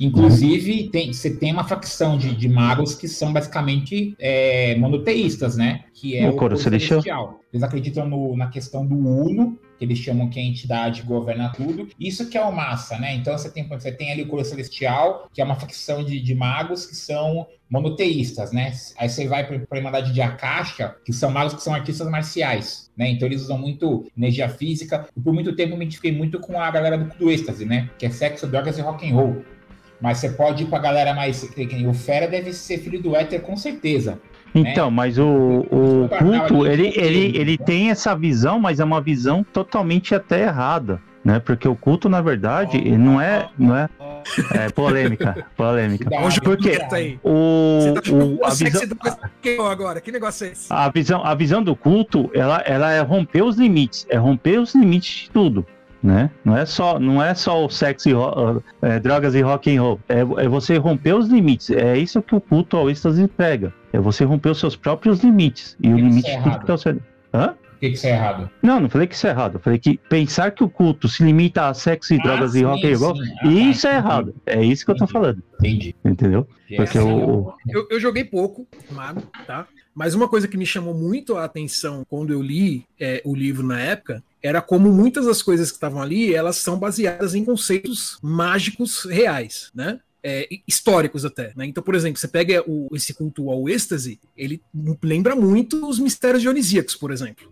Inclusive, 0.00 0.88
tem, 0.88 1.12
você 1.12 1.36
tem 1.36 1.52
uma 1.52 1.64
facção 1.64 2.16
de, 2.16 2.34
de 2.34 2.48
magos 2.48 2.94
que 2.94 3.06
são 3.06 3.32
basicamente 3.32 4.16
é, 4.18 4.74
monoteístas, 4.76 5.56
né? 5.56 5.84
Que 5.94 6.16
é 6.16 6.28
O 6.28 6.34
coro 6.34 6.56
celestial. 6.56 7.40
Eles 7.52 7.62
acreditam 7.62 8.08
no- 8.08 8.36
na 8.36 8.48
questão 8.48 8.86
do 8.86 8.96
Uno, 8.96 9.58
que 9.78 9.84
eles 9.84 9.98
chamam 9.98 10.28
que 10.30 10.40
a 10.40 10.42
entidade 10.42 11.02
governa 11.02 11.52
tudo. 11.54 11.86
Isso 12.00 12.28
que 12.28 12.38
é 12.38 12.42
o 12.42 12.50
massa, 12.50 12.98
né? 12.98 13.14
Então 13.14 13.36
você 13.36 13.50
tem, 13.50 13.68
você 13.68 13.92
tem 13.92 14.10
ali 14.10 14.22
o 14.22 14.26
coro 14.28 14.44
celestial, 14.44 15.28
que 15.32 15.40
é 15.40 15.44
uma 15.44 15.56
facção 15.56 16.02
de, 16.02 16.18
de 16.20 16.34
magos 16.34 16.86
que 16.86 16.96
são 16.96 17.46
monoteístas, 17.72 18.52
né? 18.52 18.70
Aí 18.98 19.08
você 19.08 19.26
vai 19.26 19.46
para 19.46 19.56
a 19.56 19.76
Irmandade 19.76 20.12
de 20.12 20.20
Akasha, 20.20 20.94
que 21.02 21.12
são 21.12 21.30
magos 21.30 21.54
que 21.54 21.62
são 21.62 21.72
artistas 21.74 22.06
marciais, 22.10 22.90
né? 22.94 23.08
Então 23.08 23.26
eles 23.26 23.40
usam 23.40 23.56
muito 23.56 24.04
energia 24.16 24.46
física. 24.50 25.06
E 25.16 25.20
por 25.20 25.32
muito 25.32 25.56
tempo 25.56 25.72
eu 25.72 25.78
me 25.78 25.84
identifiquei 25.86 26.12
muito 26.12 26.38
com 26.38 26.60
a 26.60 26.70
galera 26.70 26.98
do, 26.98 27.06
do 27.16 27.30
êxtase, 27.30 27.64
né? 27.64 27.88
Que 27.98 28.04
é 28.04 28.10
sexo, 28.10 28.46
drogas 28.46 28.76
e 28.76 28.82
rock 28.82 29.10
and 29.10 29.14
roll. 29.14 29.42
Mas 30.02 30.18
você 30.18 30.28
pode 30.28 30.64
ir 30.64 30.66
pra 30.66 30.80
galera 30.80 31.14
mais. 31.14 31.42
O 31.88 31.94
Fera 31.94 32.28
deve 32.28 32.52
ser 32.52 32.76
filho 32.78 33.00
do 33.00 33.16
Éter, 33.16 33.40
com 33.40 33.56
certeza. 33.56 34.20
Então, 34.54 34.90
mas 34.90 35.18
o, 35.18 35.64
o 35.70 36.08
Carnal 36.10 36.46
culto, 36.48 36.66
ali, 36.66 36.88
ele, 36.88 37.00
ele, 37.00 37.38
ele 37.38 37.58
tem 37.58 37.88
essa 37.88 38.14
visão, 38.14 38.60
mas 38.60 38.80
é 38.80 38.84
uma 38.84 39.00
visão 39.00 39.42
totalmente 39.42 40.14
até 40.14 40.42
errada, 40.42 41.00
né? 41.24 41.38
Porque 41.38 41.66
o 41.68 41.74
culto, 41.76 42.08
na 42.08 42.20
verdade, 42.20 42.76
ele 42.78 42.98
não 42.98 43.20
é, 43.20 43.48
não 43.58 43.76
é, 43.76 43.88
é 44.54 44.68
polêmica, 44.70 45.46
polêmica. 45.56 46.10
Hoje 46.24 46.40
Por 46.40 46.56
quê? 46.56 46.78
Aí. 46.90 47.18
O, 47.22 47.78
Você 47.80 47.92
tá 47.92 48.00
o, 48.12 48.44
a, 48.44 48.50
que 49.40 49.50
visão, 49.50 49.66
agora? 49.66 50.00
Que 50.00 50.12
negócio 50.12 50.46
é 50.46 50.50
esse? 50.50 50.66
a, 50.70 50.88
visão, 50.88 51.24
a 51.24 51.34
visão 51.34 51.62
do 51.62 51.74
culto, 51.76 52.30
ela, 52.34 52.62
ela 52.66 52.92
é 52.92 53.00
romper 53.00 53.42
os 53.42 53.56
limites, 53.56 54.06
é 54.08 54.16
romper 54.16 54.58
os 54.58 54.74
limites 54.74 55.24
de 55.24 55.30
tudo. 55.30 55.66
Né? 56.02 56.30
Não 56.44 56.56
é 56.56 56.66
só 56.66 56.98
não 56.98 57.22
é 57.22 57.32
só 57.32 57.64
o 57.64 57.70
sexo 57.70 58.08
e 58.08 58.12
ro- 58.12 58.60
é, 58.82 58.98
drogas 58.98 59.36
e 59.36 59.40
rock 59.40 59.72
and 59.76 59.80
roll 59.80 60.00
é, 60.08 60.18
é 60.18 60.48
você 60.48 60.76
romper 60.76 61.14
os 61.14 61.28
limites 61.28 61.70
é 61.70 61.96
isso 61.96 62.20
que 62.20 62.34
o 62.34 62.40
culto 62.40 62.76
ao 62.76 62.90
êxtase 62.90 63.28
prega 63.28 63.72
é 63.92 64.00
você 64.00 64.24
romper 64.24 64.48
os 64.50 64.58
seus 64.58 64.74
próprios 64.74 65.22
limites 65.22 65.76
e 65.80 65.94
o 65.94 65.96
limite 65.96 66.28
é 66.28 66.38
de 66.38 66.38
tudo 66.38 66.48
errado. 66.48 66.60
que 66.62 66.66
tá 66.66 66.72
ao 66.72 66.78
seu... 66.78 66.98
Hã? 67.32 67.54
Que, 67.82 67.88
que 67.90 67.96
isso 67.96 68.06
é 68.06 68.10
errado? 68.10 68.48
Não, 68.62 68.78
não 68.78 68.88
falei 68.88 69.08
que 69.08 69.16
isso 69.16 69.26
é 69.26 69.30
errado. 69.30 69.54
Eu 69.56 69.60
falei 69.60 69.76
que 69.76 69.98
pensar 70.08 70.52
que 70.52 70.62
o 70.62 70.68
culto 70.68 71.08
se 71.08 71.24
limita 71.24 71.66
a 71.66 71.74
sexo 71.74 72.14
e 72.14 72.18
Ah, 72.20 72.22
drogas 72.22 72.54
e 72.54 72.58
sim, 72.60 72.64
rock 72.64 72.86
and 72.86 72.96
roll. 72.96 73.10
Ah, 73.20 73.42
tá, 73.42 73.48
isso 73.50 73.86
é 73.88 73.90
entendi. 73.90 74.06
errado. 74.06 74.34
É 74.46 74.64
isso 74.64 74.84
que 74.84 74.90
eu 74.92 74.96
tô 74.96 75.06
falando, 75.08 75.42
Entendi. 75.58 75.96
entendeu? 76.04 76.46
Porque 76.76 76.96
o- 77.00 77.52
Eu, 77.68 77.88
eu 77.90 77.98
joguei 77.98 78.22
pouco, 78.22 78.68
Mago, 78.92 79.22
tá? 79.48 79.66
Mas 79.92 80.14
uma 80.14 80.28
coisa 80.28 80.46
que 80.46 80.56
me 80.56 80.64
chamou 80.64 80.94
muito 80.94 81.36
a 81.36 81.42
atenção 81.44 82.04
quando 82.08 82.32
eu 82.32 82.40
li 82.40 82.86
é, 83.00 83.20
o 83.24 83.34
livro 83.34 83.66
na 83.66 83.80
época 83.80 84.22
era 84.40 84.62
como 84.62 84.92
muitas 84.92 85.26
das 85.26 85.42
coisas 85.42 85.70
que 85.70 85.76
estavam 85.76 86.00
ali 86.00 86.32
elas 86.32 86.56
são 86.58 86.78
baseadas 86.78 87.34
em 87.34 87.44
conceitos 87.44 88.16
mágicos 88.22 89.04
reais, 89.06 89.72
né? 89.74 89.98
É, 90.22 90.46
e- 90.48 90.62
históricos 90.68 91.24
até. 91.24 91.52
Né? 91.56 91.66
Então, 91.66 91.82
por 91.82 91.96
exemplo, 91.96 92.16
você 92.20 92.28
pega 92.28 92.62
o- 92.64 92.88
esse 92.94 93.12
culto 93.12 93.50
ao 93.50 93.68
êxtase, 93.68 94.20
ele 94.36 94.62
lembra 95.02 95.34
muito 95.34 95.84
os 95.88 95.98
mistérios 95.98 96.42
dionisíacos, 96.42 96.94
por 96.94 97.10
exemplo. 97.10 97.50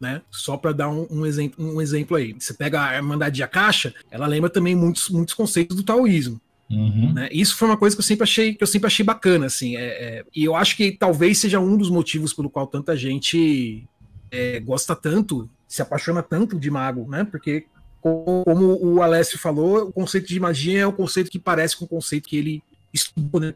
Né? 0.00 0.22
Só 0.30 0.56
para 0.56 0.72
dar 0.72 0.88
um, 0.88 1.06
um 1.10 1.26
exemplo, 1.26 1.62
um 1.62 1.80
exemplo 1.80 2.16
aí. 2.16 2.32
Você 2.38 2.54
pega 2.54 2.82
a 2.82 2.96
Irmandade 2.96 3.36
de 3.36 3.42
Akasha, 3.42 3.94
ela 4.10 4.26
lembra 4.26 4.48
também 4.48 4.74
muitos, 4.74 5.10
muitos 5.10 5.34
conceitos 5.34 5.76
do 5.76 5.82
taoísmo. 5.82 6.40
Uhum. 6.70 7.12
Né? 7.12 7.28
Isso 7.30 7.54
foi 7.56 7.68
uma 7.68 7.76
coisa 7.76 7.94
que 7.94 8.00
eu 8.00 8.04
sempre 8.04 8.22
achei 8.22 8.54
que 8.54 8.62
eu 8.62 8.66
sempre 8.66 8.86
achei 8.86 9.04
bacana, 9.04 9.46
assim. 9.46 9.76
é- 9.76 9.80
é, 10.20 10.24
e 10.34 10.42
eu 10.44 10.54
acho 10.56 10.74
que 10.76 10.92
talvez 10.92 11.36
seja 11.38 11.60
um 11.60 11.76
dos 11.76 11.90
motivos 11.90 12.32
pelo 12.32 12.48
qual 12.48 12.66
tanta 12.66 12.96
gente 12.96 13.84
é, 14.30 14.58
gosta 14.60 14.94
tanto, 14.96 15.50
se 15.68 15.82
apaixona 15.82 16.22
tanto 16.22 16.58
de 16.58 16.70
mago, 16.70 17.06
né? 17.10 17.24
Porque 17.24 17.66
co- 18.00 18.42
como 18.44 18.78
o 18.82 19.02
Alessio 19.02 19.38
falou, 19.38 19.88
o 19.88 19.92
conceito 19.92 20.28
de 20.28 20.38
magia 20.40 20.80
é 20.80 20.86
o 20.86 20.92
conceito 20.92 21.30
que 21.30 21.38
parece 21.38 21.76
com 21.76 21.84
o 21.84 21.88
conceito 21.88 22.28
que 22.28 22.36
ele 22.36 22.62
estudou, 22.94 23.40
né, 23.40 23.54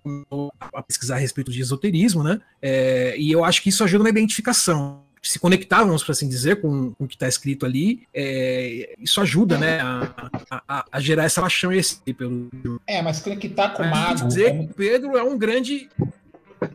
a 0.61 0.83
pesquisar 0.83 1.15
a 1.15 1.19
respeito 1.19 1.51
de 1.51 1.61
esoterismo, 1.61 2.23
né? 2.23 2.41
É, 2.61 3.15
e 3.19 3.33
eu 3.33 3.45
acho 3.45 3.63
que 3.63 3.69
isso 3.71 3.83
ajuda 3.85 4.05
na 4.05 4.11
identificação. 4.11 5.03
Se 5.25 5.39
conectar, 5.39 5.83
vamos 5.83 6.09
assim 6.09 6.29
dizer, 6.29 6.61
com, 6.61 6.93
com 6.93 7.05
o 7.05 7.09
que 7.09 7.15
está 7.15 7.27
escrito 7.27 7.65
ali, 7.65 8.07
é, 8.13 8.95
isso 8.99 9.21
ajuda, 9.21 9.57
né, 9.57 9.81
a, 9.81 10.31
a, 10.69 10.85
a, 10.93 11.01
gerar 11.01 11.25
essa 11.25 11.41
paixão 11.41 11.73
e 11.73 11.79
esse 11.79 11.97
pelo 12.13 12.51
É, 12.87 13.01
mas 13.01 13.21
conectar 13.21 13.71
com 13.71 13.83
o 13.83 13.91
mago. 13.91 14.29
dizer 14.29 14.47
é 14.47 14.51
que 14.53 14.65
o 14.65 14.69
Pedro 14.69 15.17
é 15.17 15.23
um 15.23 15.39
grande. 15.39 15.89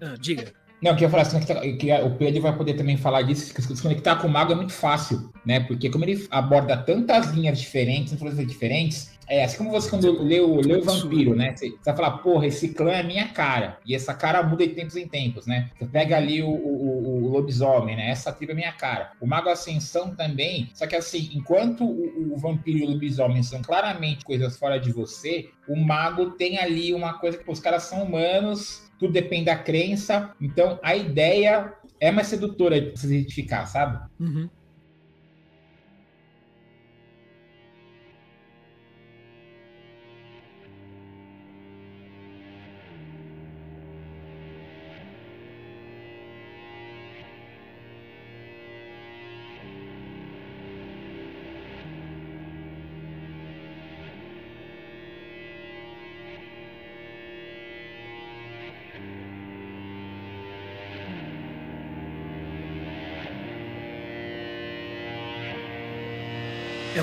Ah, 0.02 0.16
diga. 0.20 0.52
Não, 0.82 0.92
eu 0.92 0.96
queria 0.96 1.10
falar 1.10 1.24
assim, 1.24 1.40
que- 1.42 1.74
que 1.74 1.92
o 1.94 2.16
Pedro 2.16 2.42
vai 2.42 2.56
poder 2.56 2.74
também 2.74 2.96
falar 2.98 3.22
disso, 3.22 3.54
que 3.54 3.62
se 3.62 3.82
conectar 3.82 4.16
com 4.16 4.28
o 4.28 4.32
mago 4.32 4.54
é 4.54 4.56
muito 4.56 4.72
fácil, 4.72 5.30
né? 5.46 5.60
Porque 5.60 5.90
como 5.90 6.06
ele 6.06 6.26
aborda 6.32 6.78
tantas 6.78 7.32
linhas 7.32 7.60
diferentes, 7.60 8.14
influências 8.14 8.48
diferentes, 8.48 9.12
é 9.30 9.44
assim 9.44 9.58
como 9.60 9.70
você 9.70 9.90
quando 9.90 10.24
lê 10.24 10.40
o, 10.40 10.60
lê 10.60 10.78
o 10.78 10.84
Vampiro, 10.84 11.36
né? 11.36 11.56
Você, 11.56 11.70
você 11.70 11.78
vai 11.86 11.96
falar, 11.96 12.18
porra, 12.18 12.48
esse 12.48 12.70
clã 12.74 12.92
é 12.92 13.04
minha 13.04 13.28
cara. 13.28 13.78
E 13.86 13.94
essa 13.94 14.14
cara 14.14 14.42
muda 14.42 14.68
de 14.68 14.74
tempos 14.74 14.96
em 14.96 15.08
tempos, 15.08 15.46
né? 15.46 15.70
Você 15.78 15.86
pega 15.86 16.18
ali 16.18 16.42
o, 16.42 16.50
o, 16.50 17.26
o 17.26 17.28
lobisomem, 17.30 17.96
né? 17.96 18.10
Essa 18.10 18.34
tribo 18.34 18.54
é 18.54 18.56
minha 18.56 18.72
cara. 18.72 19.12
O 19.22 19.28
Mago 19.28 19.50
Ascensão 19.50 20.16
também, 20.16 20.70
só 20.74 20.88
que 20.88 20.96
assim, 20.96 21.30
enquanto 21.34 21.84
o, 21.86 22.34
o 22.34 22.38
vampiro 22.38 22.80
e 22.80 22.84
o 22.84 22.90
lobisomem 22.90 23.44
são 23.44 23.62
claramente 23.62 24.26
coisas 24.26 24.58
fora 24.58 24.80
de 24.80 24.92
você, 24.92 25.50
o 25.68 25.76
mago 25.76 26.32
tem 26.32 26.58
ali 26.58 26.94
uma 26.94 27.14
coisa 27.14 27.38
que 27.38 27.44
pô, 27.44 27.52
os 27.52 27.60
caras 27.60 27.84
são 27.84 28.04
humanos, 28.04 28.90
tudo 28.98 29.14
depende 29.14 29.46
da 29.46 29.56
crença. 29.56 30.34
Então 30.42 30.80
a 30.82 30.96
ideia 30.96 31.74
é 32.00 32.12
mais 32.12 32.28
sedutora 32.28 32.82
de 32.82 33.00
se 33.00 33.06
identificar, 33.06 33.66
sabe? 33.68 34.00
Uhum. 34.20 34.50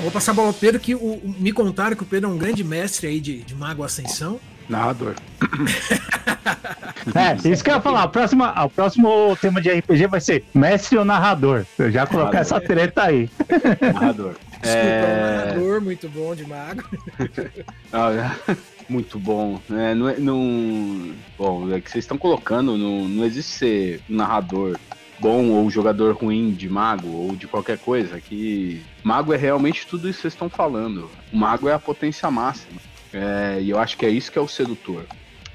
Vou 0.07 0.11
passar 0.13 0.31
a 0.31 0.35
bola 0.35 0.47
ao 0.47 0.53
Pedro, 0.53 0.79
que 0.79 0.95
o, 0.95 1.19
me 1.37 1.51
contaram 1.51 1.95
que 1.95 2.03
o 2.03 2.05
Pedro 2.05 2.29
é 2.29 2.33
um 2.33 2.37
grande 2.37 2.63
mestre 2.63 3.07
aí 3.07 3.19
de, 3.19 3.41
de 3.43 3.53
Mago 3.53 3.83
Ascensão. 3.83 4.39
Narrador. 4.69 5.15
É, 7.15 7.49
isso 7.49 7.63
que 7.63 7.69
eu 7.69 7.75
ia 7.75 7.81
falar. 7.81 8.03
A 8.03 8.07
próxima, 8.07 8.65
o 8.65 8.69
próximo 8.69 9.37
tema 9.39 9.61
de 9.61 9.69
RPG 9.71 10.07
vai 10.07 10.19
ser 10.19 10.43
mestre 10.53 10.97
ou 10.97 11.05
narrador. 11.05 11.65
Eu 11.77 11.89
já 11.89 12.05
colocar 12.05 12.39
essa 12.39 12.59
treta 12.59 13.03
aí. 13.03 13.29
Narrador. 13.93 14.33
Desculpa, 14.61 14.67
é 14.67 15.05
um 15.05 15.25
É, 15.25 15.37
narrador 15.45 15.81
muito 15.81 16.09
bom 16.09 16.35
de 16.35 16.45
Mago. 16.45 16.83
Ah, 17.93 18.35
muito 18.89 19.17
bom. 19.17 19.59
É, 19.71 19.95
não, 19.95 20.09
é- 20.09 20.17
não- 20.19 21.11
bom, 21.37 21.73
é 21.73 21.79
que 21.79 21.89
vocês 21.89 22.03
estão 22.03 22.17
colocando, 22.17 22.77
não, 22.77 23.07
não 23.07 23.23
existe 23.23 23.53
ser 23.53 24.01
narrador 24.09 24.77
bom 25.19 25.49
ou 25.51 25.69
jogador 25.69 26.15
ruim 26.15 26.51
de 26.51 26.69
mago 26.69 27.07
ou 27.09 27.35
de 27.35 27.47
qualquer 27.47 27.77
coisa. 27.77 28.19
Que 28.21 28.81
mago 29.03 29.33
é 29.33 29.37
realmente 29.37 29.87
tudo 29.87 30.07
isso 30.07 30.17
que 30.17 30.21
vocês 30.23 30.33
estão 30.33 30.49
falando. 30.49 31.09
O 31.31 31.37
mago 31.37 31.67
é 31.67 31.73
a 31.73 31.79
potência 31.79 32.29
máxima. 32.29 32.79
É, 33.13 33.59
e 33.61 33.69
eu 33.69 33.79
acho 33.79 33.97
que 33.97 34.05
é 34.05 34.09
isso 34.09 34.31
que 34.31 34.37
é 34.37 34.41
o 34.41 34.47
sedutor. 34.47 35.05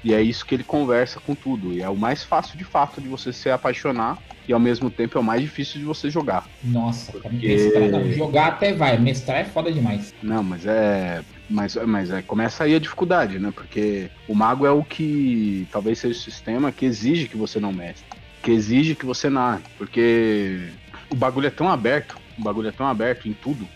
E 0.03 0.13
é 0.13 0.21
isso 0.21 0.45
que 0.45 0.53
ele 0.53 0.63
conversa 0.63 1.19
com 1.19 1.33
tudo. 1.33 1.71
E 1.73 1.81
é 1.81 1.89
o 1.89 1.95
mais 1.95 2.23
fácil 2.23 2.57
de 2.57 2.63
fato 2.65 2.99
de 2.99 3.07
você 3.07 3.31
se 3.31 3.49
apaixonar. 3.49 4.17
E 4.45 4.51
ao 4.51 4.59
mesmo 4.59 4.89
tempo 4.89 5.17
é 5.17 5.21
o 5.21 5.23
mais 5.23 5.41
difícil 5.41 5.79
de 5.79 5.85
você 5.85 6.09
jogar. 6.09 6.45
Nossa, 6.61 7.13
Porque- 7.13 7.47
mestrar, 7.47 7.89
não, 7.89 8.11
jogar 8.11 8.47
até 8.47 8.73
vai, 8.73 8.97
mestrar 8.97 9.37
é 9.37 9.45
foda 9.45 9.71
demais. 9.71 10.13
Não, 10.21 10.43
mas 10.43 10.65
é. 10.65 11.23
Mas, 11.49 11.75
mas 11.87 12.09
é, 12.11 12.21
começa 12.21 12.65
aí 12.65 12.75
a 12.75 12.79
dificuldade, 12.79 13.39
né? 13.39 13.53
Porque 13.55 14.09
o 14.27 14.35
mago 14.35 14.65
é 14.65 14.71
o 14.71 14.83
que 14.83 15.65
talvez 15.71 15.99
seja 15.99 16.17
o 16.17 16.21
sistema 16.21 16.71
que 16.73 16.85
exige 16.85 17.29
que 17.29 17.37
você 17.37 17.57
não 17.59 17.71
mestre. 17.71 18.05
Que 18.43 18.51
exige 18.51 18.95
que 18.95 19.05
você 19.05 19.29
narre. 19.29 19.63
Porque 19.77 20.69
o 21.09 21.15
bagulho 21.15 21.47
é 21.47 21.51
tão 21.51 21.69
aberto, 21.69 22.17
o 22.37 22.43
bagulho 22.43 22.67
é 22.67 22.71
tão 22.71 22.85
aberto 22.85 23.27
em 23.27 23.33
tudo, 23.33 23.67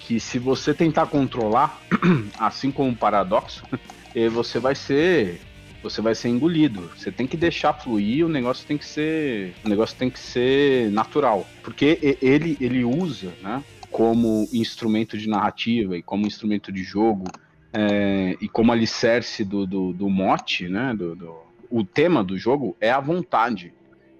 que 0.00 0.20
se 0.20 0.38
você 0.38 0.74
tentar 0.74 1.06
controlar, 1.06 1.80
assim 2.38 2.70
como 2.70 2.90
o 2.90 2.96
paradoxo, 2.96 3.64
eh, 4.14 4.28
você 4.28 4.58
vai 4.58 4.74
ser. 4.74 5.40
Você 5.82 6.02
vai 6.02 6.14
ser 6.16 6.28
engolido. 6.30 6.90
Você 6.96 7.12
tem 7.12 7.26
que 7.28 7.36
deixar 7.36 7.72
fluir, 7.72 8.26
o 8.26 8.28
negócio 8.28 8.66
tem 8.66 8.76
que 8.76 8.84
ser. 8.84 9.54
O 9.64 9.68
negócio 9.68 9.96
tem 9.96 10.10
que 10.10 10.18
ser 10.18 10.90
natural. 10.90 11.46
Porque 11.62 12.18
ele, 12.20 12.56
ele 12.60 12.84
usa, 12.84 13.32
né? 13.40 13.62
como 13.96 14.46
instrumento 14.52 15.16
de 15.16 15.26
narrativa 15.26 15.96
e 15.96 16.02
como 16.02 16.26
instrumento 16.26 16.70
de 16.70 16.82
jogo 16.82 17.32
é, 17.72 18.36
e 18.42 18.48
como 18.48 18.70
alicerce 18.70 19.42
do, 19.42 19.66
do, 19.66 19.92
do 19.94 20.10
mote, 20.10 20.68
né? 20.68 20.94
Do, 20.94 21.14
do- 21.16 21.46
o 21.70 21.82
tema 21.82 22.22
do 22.22 22.36
jogo 22.36 22.76
é 22.80 22.90
a 22.90 23.00
vontade 23.00 23.72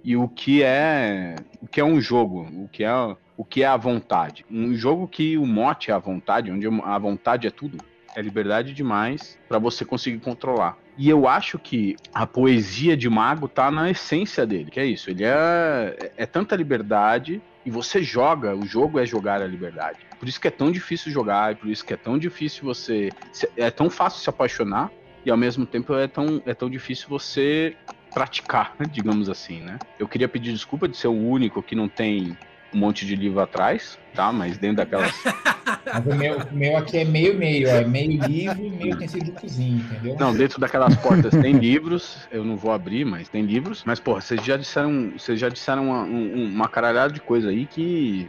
e 0.06 0.16
o 0.16 0.28
que 0.28 0.62
é 0.62 1.34
o 1.60 1.66
que 1.66 1.80
é 1.80 1.84
um 1.84 2.00
jogo, 2.00 2.42
o 2.42 2.68
que 2.68 2.84
é 2.84 2.94
o 3.36 3.44
que 3.44 3.64
é 3.64 3.66
a 3.66 3.76
vontade. 3.76 4.46
Um 4.48 4.72
jogo 4.72 5.08
que 5.08 5.36
o 5.36 5.44
mote 5.44 5.90
é 5.90 5.94
a 5.94 5.98
vontade, 5.98 6.50
onde 6.50 6.64
a 6.84 6.96
vontade 6.96 7.48
é 7.48 7.50
tudo, 7.50 7.78
é 8.14 8.22
liberdade 8.22 8.72
demais 8.72 9.36
para 9.48 9.58
você 9.58 9.84
conseguir 9.84 10.20
controlar. 10.20 10.78
E 10.96 11.10
eu 11.10 11.26
acho 11.28 11.58
que 11.58 11.96
a 12.14 12.25
poesia 12.25 12.96
de 12.96 13.10
mago 13.10 13.48
tá 13.48 13.68
na 13.68 13.90
essência 13.90 14.46
dele, 14.46 14.70
que 14.70 14.78
é 14.78 14.86
isso. 14.86 15.10
Ele 15.10 15.25
é, 15.25 16.12
é 16.16 16.25
tanta 16.25 16.54
liberdade 16.54 17.42
e 17.66 17.70
você 17.70 18.00
joga, 18.00 18.54
o 18.54 18.64
jogo 18.64 19.00
é 19.00 19.04
jogar 19.04 19.42
a 19.42 19.46
liberdade. 19.46 19.98
Por 20.20 20.28
isso 20.28 20.40
que 20.40 20.46
é 20.46 20.52
tão 20.52 20.70
difícil 20.70 21.10
jogar, 21.10 21.52
e 21.52 21.56
por 21.56 21.68
isso 21.68 21.84
que 21.84 21.92
é 21.92 21.96
tão 21.96 22.16
difícil 22.16 22.64
você. 22.64 23.10
É 23.56 23.70
tão 23.70 23.90
fácil 23.90 24.20
se 24.20 24.30
apaixonar, 24.30 24.90
e 25.26 25.30
ao 25.30 25.36
mesmo 25.36 25.66
tempo 25.66 25.92
é 25.94 26.06
tão, 26.06 26.40
é 26.46 26.54
tão 26.54 26.70
difícil 26.70 27.08
você 27.08 27.76
praticar, 28.16 28.75
digamos 28.90 29.28
assim, 29.28 29.61
né? 29.61 29.78
Eu 29.99 30.08
queria 30.08 30.26
pedir 30.26 30.50
desculpa 30.54 30.88
de 30.88 30.96
ser 30.96 31.08
o 31.08 31.12
único 31.12 31.62
que 31.62 31.75
não 31.75 31.87
tem 31.87 32.35
um 32.73 32.78
monte 32.78 33.04
de 33.04 33.14
livro 33.14 33.40
atrás, 33.40 33.99
tá? 34.14 34.32
Mas 34.32 34.56
dentro 34.56 34.78
daquelas. 34.78 35.12
Mas 35.87 36.04
o 36.06 36.14
meu, 36.16 36.38
meu 36.52 36.76
aqui 36.78 36.99
é 36.99 37.04
meio-meio, 37.04 37.68
ó, 37.70 37.76
é 37.76 37.85
meio 37.85 38.11
livro 38.11 38.64
e 38.64 38.70
meio 38.70 38.96
cozinha, 39.40 39.85
entendeu? 39.85 40.16
Não, 40.18 40.35
dentro 40.35 40.58
daquelas 40.61 40.96
portas 40.96 41.32
tem 41.32 41.52
livros, 41.58 42.26
eu 42.30 42.44
não 42.44 42.56
vou 42.56 42.73
abrir, 42.73 43.04
mas 43.04 43.28
tem 43.28 43.42
livros. 43.42 43.82
Mas, 43.85 44.00
porra, 44.00 44.20
vocês 44.20 44.42
já 44.44 44.56
disseram, 44.56 45.12
vocês 45.16 45.38
já 45.38 45.49
disseram 45.49 45.88
uma, 45.90 46.02
um- 46.02 46.46
uma 46.54 46.68
caralhada 46.68 47.12
de 47.12 47.20
coisa 47.20 47.50
aí 47.50 47.66
que. 47.66 48.28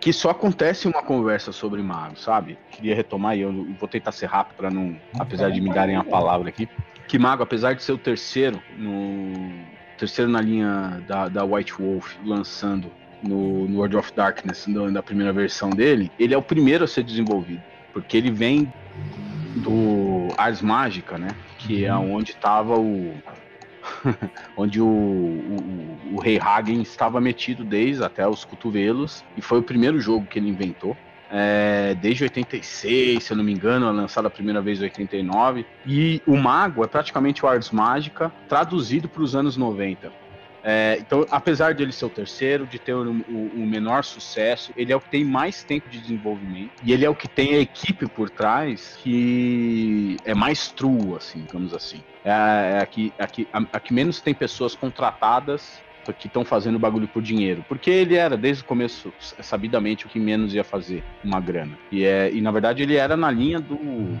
Que 0.00 0.14
só 0.14 0.30
acontece 0.30 0.88
uma 0.88 1.02
conversa 1.02 1.52
sobre 1.52 1.82
mago, 1.82 2.18
sabe? 2.18 2.56
Queria 2.70 2.94
retomar 2.94 3.36
e 3.36 3.42
eu 3.42 3.52
vou 3.78 3.86
tentar 3.86 4.12
ser 4.12 4.26
rápido 4.26 4.56
para 4.56 4.70
não. 4.70 4.96
Apesar 5.18 5.50
de 5.50 5.60
me 5.60 5.68
darem 5.74 5.96
a 5.96 6.02
palavra 6.04 6.48
aqui. 6.48 6.66
Que 7.10 7.18
mago, 7.18 7.42
apesar 7.42 7.74
de 7.74 7.82
ser 7.82 7.90
o 7.92 7.98
terceiro 7.98 8.62
no. 8.70 9.32
Terceiro 9.96 10.30
na 10.30 10.40
linha 10.40 11.02
da, 11.08 11.28
da 11.28 11.44
White 11.44 11.72
Wolf 11.74 12.16
lançando 12.24 12.92
no, 13.20 13.66
no 13.66 13.78
World 13.78 13.96
of 13.96 14.12
Darkness, 14.14 14.66
no- 14.68 14.90
na 14.92 15.02
primeira 15.02 15.32
versão 15.32 15.70
dele, 15.70 16.10
ele 16.16 16.32
é 16.32 16.38
o 16.38 16.42
primeiro 16.42 16.84
a 16.84 16.86
ser 16.86 17.02
desenvolvido. 17.02 17.62
Porque 17.92 18.16
ele 18.16 18.30
vem 18.30 18.72
do 19.56 20.28
Ars 20.38 20.62
Mágica, 20.62 21.18
né? 21.18 21.28
Que 21.58 21.84
é 21.84 21.92
onde 21.94 22.30
estava 22.30 22.78
o. 22.78 23.12
onde 24.56 24.80
o, 24.80 24.86
o, 24.86 25.98
o 26.14 26.20
Rei 26.20 26.38
Hagen 26.38 26.80
estava 26.80 27.20
metido 27.20 27.64
desde 27.64 28.04
até 28.04 28.26
os 28.26 28.44
cotovelos. 28.44 29.24
E 29.36 29.42
foi 29.42 29.58
o 29.58 29.64
primeiro 29.64 30.00
jogo 30.00 30.26
que 30.26 30.38
ele 30.38 30.48
inventou. 30.48 30.96
É, 31.32 31.94
desde 31.94 32.24
86, 32.24 33.22
se 33.22 33.32
eu 33.32 33.36
não 33.36 33.44
me 33.44 33.52
engano, 33.52 33.86
é 33.86 33.92
lançado 33.92 34.26
a 34.26 34.30
primeira 34.30 34.60
vez 34.60 34.80
em 34.80 34.84
89. 34.84 35.64
E 35.86 36.20
o 36.26 36.36
Mago 36.36 36.84
é 36.84 36.88
praticamente 36.88 37.44
o 37.44 37.48
Ars 37.48 37.70
Mágica 37.70 38.32
traduzido 38.48 39.08
para 39.08 39.22
os 39.22 39.34
anos 39.36 39.56
90. 39.56 40.12
É, 40.62 40.98
então, 41.00 41.24
apesar 41.30 41.72
de 41.72 41.82
ele 41.82 41.92
ser 41.92 42.04
o 42.04 42.10
terceiro, 42.10 42.66
de 42.66 42.78
ter 42.78 42.92
o, 42.94 43.24
o- 43.26 43.62
o 43.62 43.66
menor 43.66 44.04
sucesso, 44.04 44.72
ele 44.76 44.92
é 44.92 44.96
o 44.96 45.00
que 45.00 45.08
tem 45.10 45.24
mais 45.24 45.64
tempo 45.64 45.88
de 45.88 46.00
desenvolvimento. 46.00 46.72
E 46.82 46.92
ele 46.92 47.04
é 47.04 47.08
o 47.08 47.14
que 47.14 47.28
tem 47.28 47.54
a 47.54 47.60
equipe 47.60 48.06
por 48.08 48.28
trás 48.28 48.94
que 49.02 50.16
é 50.24 50.34
mais 50.34 50.70
true, 50.72 51.16
assim, 51.16 51.40
digamos 51.46 51.72
assim. 51.72 52.02
É, 52.22 52.30
é 52.30 53.14
a, 53.18 53.62
a 53.72 53.80
que 53.80 53.94
menos 53.94 54.20
tem 54.20 54.34
pessoas 54.34 54.74
contratadas 54.74 55.82
que 56.18 56.26
estão 56.26 56.44
fazendo 56.44 56.78
bagulho 56.78 57.06
por 57.08 57.22
dinheiro. 57.22 57.64
Porque 57.68 57.90
ele 57.90 58.14
era, 58.16 58.36
desde 58.36 58.62
o 58.62 58.66
começo, 58.66 59.12
sabidamente, 59.18 60.06
o 60.06 60.08
que 60.08 60.18
menos 60.18 60.54
ia 60.54 60.64
fazer 60.64 61.04
uma 61.22 61.40
grana. 61.40 61.78
E, 61.92 62.04
é, 62.04 62.32
e 62.32 62.40
na 62.40 62.50
verdade, 62.50 62.82
ele 62.82 62.96
era 62.96 63.16
na 63.16 63.30
linha 63.30 63.60
do 63.60 64.18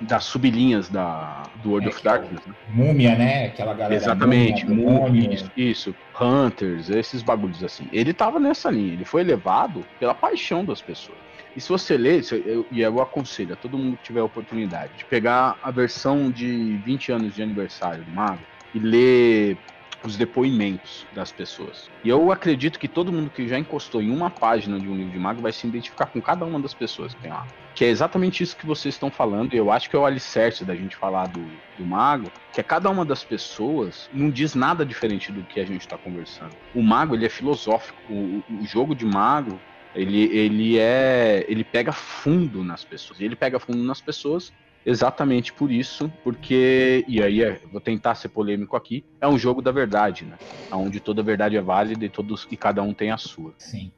das 0.00 0.24
sublinhas 0.24 0.88
da, 0.90 1.42
do 1.56 1.70
World 1.70 1.86
É, 1.86 1.90
of 1.90 1.98
é 2.00 2.02
Darkness. 2.02 2.46
né? 2.46 2.54
Múmia, 2.68 3.16
né? 3.16 3.46
Aquela 3.46 3.74
galera. 3.74 3.94
Exatamente, 3.94 4.66
múmia, 4.66 4.84
demônio. 4.94 5.32
isso, 5.32 5.52
isso, 5.56 5.96
Hunters, 6.20 6.88
esses 6.88 7.22
bagulhos 7.22 7.62
assim. 7.62 7.88
Ele 7.92 8.12
tava 8.14 8.38
nessa 8.40 8.70
linha, 8.70 8.92
ele 8.94 9.04
foi 9.04 9.20
elevado 9.20 9.86
pela 9.98 10.14
paixão 10.14 10.64
das 10.64 10.80
pessoas. 10.80 11.18
E 11.54 11.60
se 11.60 11.68
você 11.68 11.96
ler, 11.96 12.20
isso 12.20 12.34
eu- 12.34 12.66
e 12.70 12.80
eu 12.80 13.00
aconselho 13.00 13.52
a 13.52 13.56
todo 13.56 13.78
mundo 13.78 13.96
que 13.96 14.04
tiver 14.04 14.20
a 14.20 14.24
oportunidade 14.24 14.94
de 14.96 15.04
pegar 15.06 15.58
a 15.62 15.70
versão 15.70 16.30
de 16.30 16.78
20 16.78 17.12
anos 17.12 17.34
de 17.34 17.42
aniversário 17.42 18.04
do 18.04 18.12
Mago 18.12 18.44
e 18.72 18.78
ler 18.78 19.58
os 20.04 20.16
depoimentos 20.16 21.06
das 21.14 21.32
pessoas. 21.32 21.90
E 22.04 22.08
eu 22.08 22.30
acredito 22.30 22.78
que 22.78 22.86
todo 22.86 23.12
mundo 23.12 23.30
que 23.30 23.48
já 23.48 23.58
encostou 23.58 24.02
em 24.02 24.10
uma 24.10 24.30
página 24.30 24.78
de 24.78 24.88
um 24.88 24.94
livro 24.94 25.12
de 25.12 25.18
Mago 25.18 25.40
vai 25.40 25.52
se 25.52 25.66
identificar 25.66 26.06
com 26.06 26.20
cada 26.20 26.44
uma 26.44 26.60
das 26.60 26.74
pessoas 26.74 27.14
que 27.14 27.22
tem 27.22 27.30
lá. 27.30 27.46
Que 27.74 27.84
é 27.84 27.88
exatamente 27.88 28.42
isso 28.42 28.56
que 28.56 28.66
vocês 28.66 28.94
estão 28.94 29.10
falando, 29.10 29.54
e 29.54 29.56
eu 29.56 29.72
acho 29.72 29.90
que 29.90 29.96
é 29.96 29.98
o 29.98 30.06
alicerce 30.06 30.64
da 30.64 30.74
gente 30.76 30.94
falar 30.94 31.26
do, 31.28 31.44
do 31.78 31.84
Mago, 31.84 32.30
que 32.52 32.60
é 32.60 32.64
cada 32.64 32.88
uma 32.90 33.04
das 33.04 33.24
pessoas 33.24 34.08
não 34.12 34.30
diz 34.30 34.54
nada 34.54 34.84
diferente 34.84 35.32
do 35.32 35.42
que 35.42 35.58
a 35.58 35.64
gente 35.64 35.80
está 35.80 35.98
conversando. 35.98 36.54
O 36.74 36.82
Mago, 36.82 37.14
ele 37.14 37.26
é 37.26 37.30
filosófico. 37.30 37.98
O, 38.08 38.42
o 38.60 38.64
jogo 38.64 38.94
de 38.94 39.04
Mago, 39.04 39.58
ele, 39.94 40.24
ele 40.36 40.78
é. 40.78 41.44
ele 41.48 41.64
pega 41.64 41.92
fundo 41.92 42.62
nas 42.62 42.84
pessoas. 42.84 43.20
Ele 43.20 43.34
pega 43.34 43.58
fundo 43.58 43.82
nas 43.82 44.00
pessoas 44.00 44.52
exatamente 44.84 45.52
por 45.52 45.70
isso, 45.70 46.12
porque. 46.22 47.04
E 47.08 47.22
aí 47.22 47.42
é, 47.42 47.60
vou 47.70 47.80
tentar 47.80 48.14
ser 48.14 48.28
polêmico 48.28 48.76
aqui. 48.76 49.04
É 49.20 49.26
um 49.26 49.38
jogo 49.38 49.62
da 49.62 49.72
verdade, 49.72 50.24
né? 50.24 50.36
Onde 50.70 51.00
toda 51.00 51.22
verdade 51.22 51.56
é 51.56 51.60
válida 51.60 52.04
e, 52.04 52.08
todos, 52.08 52.46
e 52.50 52.56
cada 52.56 52.82
um 52.82 52.92
tem 52.92 53.10
a 53.10 53.16
sua. 53.16 53.54
Sim. 53.58 53.90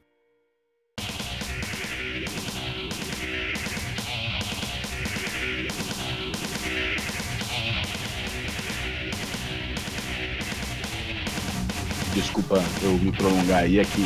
Desculpa 12.13 12.55
eu 12.81 12.97
me 12.97 13.11
prolongar 13.11 13.63
aí, 13.63 13.77
é 13.77 13.83
que 13.83 14.01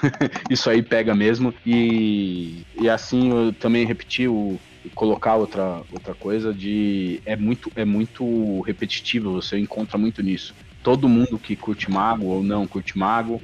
isso 0.48 0.70
aí 0.70 0.82
pega 0.82 1.14
mesmo. 1.14 1.52
E, 1.64 2.62
e 2.80 2.88
assim 2.88 3.30
eu 3.30 3.52
também 3.52 3.84
repeti 3.84 4.28
o 4.28 4.58
colocar 4.94 5.36
outra, 5.36 5.84
outra 5.88 6.14
coisa 6.14 6.54
de 6.54 7.22
é 7.24 7.36
muito 7.36 7.70
é 7.74 7.84
muito 7.84 8.60
repetitivo, 8.62 9.32
você 9.32 9.58
encontra 9.58 9.98
muito 9.98 10.22
nisso. 10.22 10.54
Todo 10.82 11.08
mundo 11.08 11.38
que 11.38 11.56
curte 11.56 11.90
mago 11.90 12.26
ou 12.26 12.42
não 12.42 12.66
curte 12.66 12.96
mago, 12.98 13.40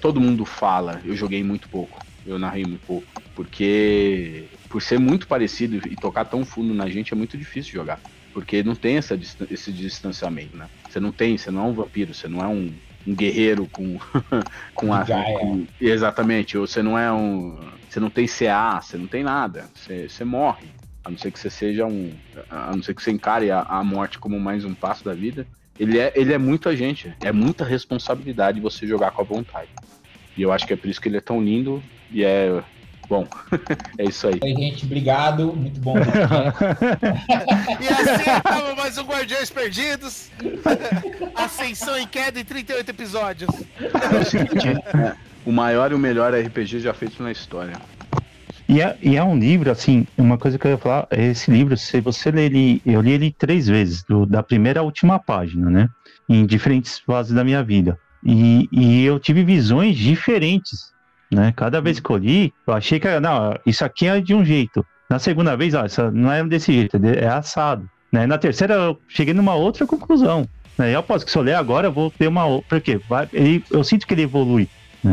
todo 0.00 0.20
mundo 0.20 0.44
fala, 0.44 1.00
eu 1.04 1.14
joguei 1.16 1.42
muito 1.42 1.68
pouco, 1.68 2.04
eu 2.24 2.38
narrei 2.38 2.64
muito 2.64 2.82
pouco, 2.84 3.08
porque 3.34 4.50
por 4.68 4.82
ser 4.82 4.98
muito 4.98 5.26
parecido 5.28 5.76
e 5.86 5.96
tocar 5.96 6.24
tão 6.26 6.44
fundo 6.44 6.74
na 6.74 6.88
gente 6.88 7.12
é 7.12 7.16
muito 7.16 7.36
difícil 7.38 7.72
jogar, 7.72 8.02
porque 8.32 8.62
não 8.62 8.74
tem 8.74 8.96
essa, 8.96 9.18
esse 9.50 9.72
distanciamento, 9.72 10.56
né? 10.56 10.70
Você 10.88 11.00
não 11.00 11.12
tem, 11.12 11.38
você 11.38 11.50
não 11.50 11.62
é 11.66 11.68
um 11.70 11.74
vampiro, 11.74 12.14
você 12.14 12.28
não 12.28 12.42
é 12.42 12.48
um, 12.48 12.80
um 13.06 13.14
guerreiro 13.14 13.68
com 13.68 13.98
com 14.74 14.92
a 14.92 15.04
Gaia. 15.04 15.38
com- 15.40 15.66
exatamente, 15.80 16.56
você 16.56 16.82
não 16.82 16.98
é 16.98 17.12
um, 17.12 17.56
você 17.88 18.00
não 18.00 18.10
tem 18.10 18.26
CA, 18.26 18.80
você 18.80 18.98
não 18.98 19.06
tem 19.06 19.22
nada, 19.22 19.70
você, 19.74 20.08
você 20.08 20.24
morre. 20.24 20.66
A 21.04 21.10
não 21.10 21.16
ser 21.16 21.30
que 21.30 21.38
você 21.38 21.48
seja 21.48 21.86
um, 21.86 22.10
a 22.50 22.74
não 22.74 22.82
ser 22.82 22.92
que 22.92 23.00
você 23.00 23.12
encare 23.12 23.48
a, 23.50 23.60
a 23.62 23.84
morte 23.84 24.18
como 24.18 24.40
mais 24.40 24.64
um 24.64 24.74
passo 24.74 25.04
da 25.04 25.14
vida. 25.14 25.46
Ele 25.78 25.98
é, 26.00 26.12
ele 26.16 26.32
é 26.32 26.38
muita 26.38 26.74
gente, 26.74 27.14
é 27.22 27.30
muita 27.30 27.64
responsabilidade 27.64 28.60
você 28.60 28.86
jogar 28.88 29.12
com 29.12 29.22
a 29.22 29.24
vontade. 29.24 29.70
E 30.36 30.42
eu 30.42 30.50
acho 30.50 30.66
que 30.66 30.72
é 30.72 30.76
por 30.76 30.88
isso 30.88 31.00
que 31.00 31.08
ele 31.08 31.18
é 31.18 31.20
tão 31.20 31.40
lindo 31.40 31.82
e 32.10 32.24
é 32.24 32.62
bom. 33.08 33.26
é 33.98 34.04
isso 34.04 34.26
aí. 34.28 34.38
Aí, 34.42 34.54
gente, 34.54 34.84
obrigado. 34.84 35.52
Muito 35.54 35.80
bom. 35.80 35.94
E 37.80 37.88
assim 37.88 38.30
acaba 38.30 38.74
mais 38.74 38.98
um 38.98 39.04
Guardiões 39.04 39.50
Perdidos. 39.50 40.30
Ascensão 41.34 41.98
em 41.98 42.06
queda 42.06 42.40
em 42.40 42.44
38 42.44 42.88
episódios. 42.90 43.50
É 43.80 44.96
o 44.96 45.00
é, 45.02 45.16
o 45.44 45.52
maior 45.52 45.92
e 45.92 45.94
o 45.94 45.98
melhor 45.98 46.34
RPG 46.34 46.80
já 46.80 46.92
feito 46.94 47.22
na 47.22 47.30
história. 47.30 47.74
E 48.68 48.80
é, 48.80 48.96
e 49.00 49.16
é 49.16 49.22
um 49.22 49.38
livro, 49.38 49.70
assim, 49.70 50.06
uma 50.18 50.36
coisa 50.36 50.58
que 50.58 50.66
eu 50.66 50.72
ia 50.72 50.78
falar, 50.78 51.06
é 51.10 51.26
esse 51.26 51.50
livro, 51.52 51.76
se 51.76 52.00
você 52.00 52.32
ler 52.32 52.46
ele, 52.52 52.82
eu 52.84 53.00
li 53.00 53.12
ele 53.12 53.30
três 53.30 53.68
vezes, 53.68 54.02
do- 54.02 54.26
da 54.26 54.42
primeira 54.42 54.80
à 54.80 54.82
última 54.82 55.20
página, 55.20 55.70
né? 55.70 55.88
Em 56.28 56.44
diferentes 56.44 56.98
fases 56.98 57.32
da 57.32 57.44
minha 57.44 57.62
vida. 57.62 57.96
E, 58.24 58.68
e 58.72 59.04
eu 59.04 59.20
tive 59.20 59.44
visões 59.44 59.96
diferentes, 59.96 60.92
né? 61.30 61.52
Cada 61.56 61.80
vez 61.80 62.00
que 62.00 62.10
eu 62.10 62.16
li, 62.16 62.52
eu 62.66 62.74
achei 62.74 63.00
que, 63.00 63.20
não, 63.20 63.58
isso 63.64 63.84
aqui 63.84 64.06
é 64.06 64.20
de 64.20 64.34
um 64.34 64.44
jeito. 64.44 64.84
Na 65.08 65.18
segunda 65.18 65.56
vez, 65.56 65.74
ó, 65.74 65.84
isso 65.84 66.10
não 66.10 66.32
é 66.32 66.44
desse 66.44 66.72
jeito, 66.72 66.96
é 67.04 67.28
assado. 67.28 67.88
Né? 68.10 68.26
Na 68.26 68.38
terceira, 68.38 68.74
eu 68.74 68.98
cheguei 69.08 69.34
numa 69.34 69.54
outra 69.54 69.86
conclusão. 69.86 70.46
Né? 70.76 70.94
Eu 70.94 71.02
posso 71.02 71.24
que 71.24 71.30
se 71.30 71.38
eu 71.38 71.42
ler 71.42 71.54
agora, 71.54 71.88
eu 71.88 71.92
vou 71.92 72.10
ter 72.10 72.26
uma 72.26 72.44
outra. 72.44 72.66
Porque 72.68 72.96
vai, 73.08 73.28
ele, 73.32 73.64
eu 73.70 73.84
sinto 73.84 74.06
que 74.06 74.14
ele 74.14 74.22
evolui. 74.22 74.68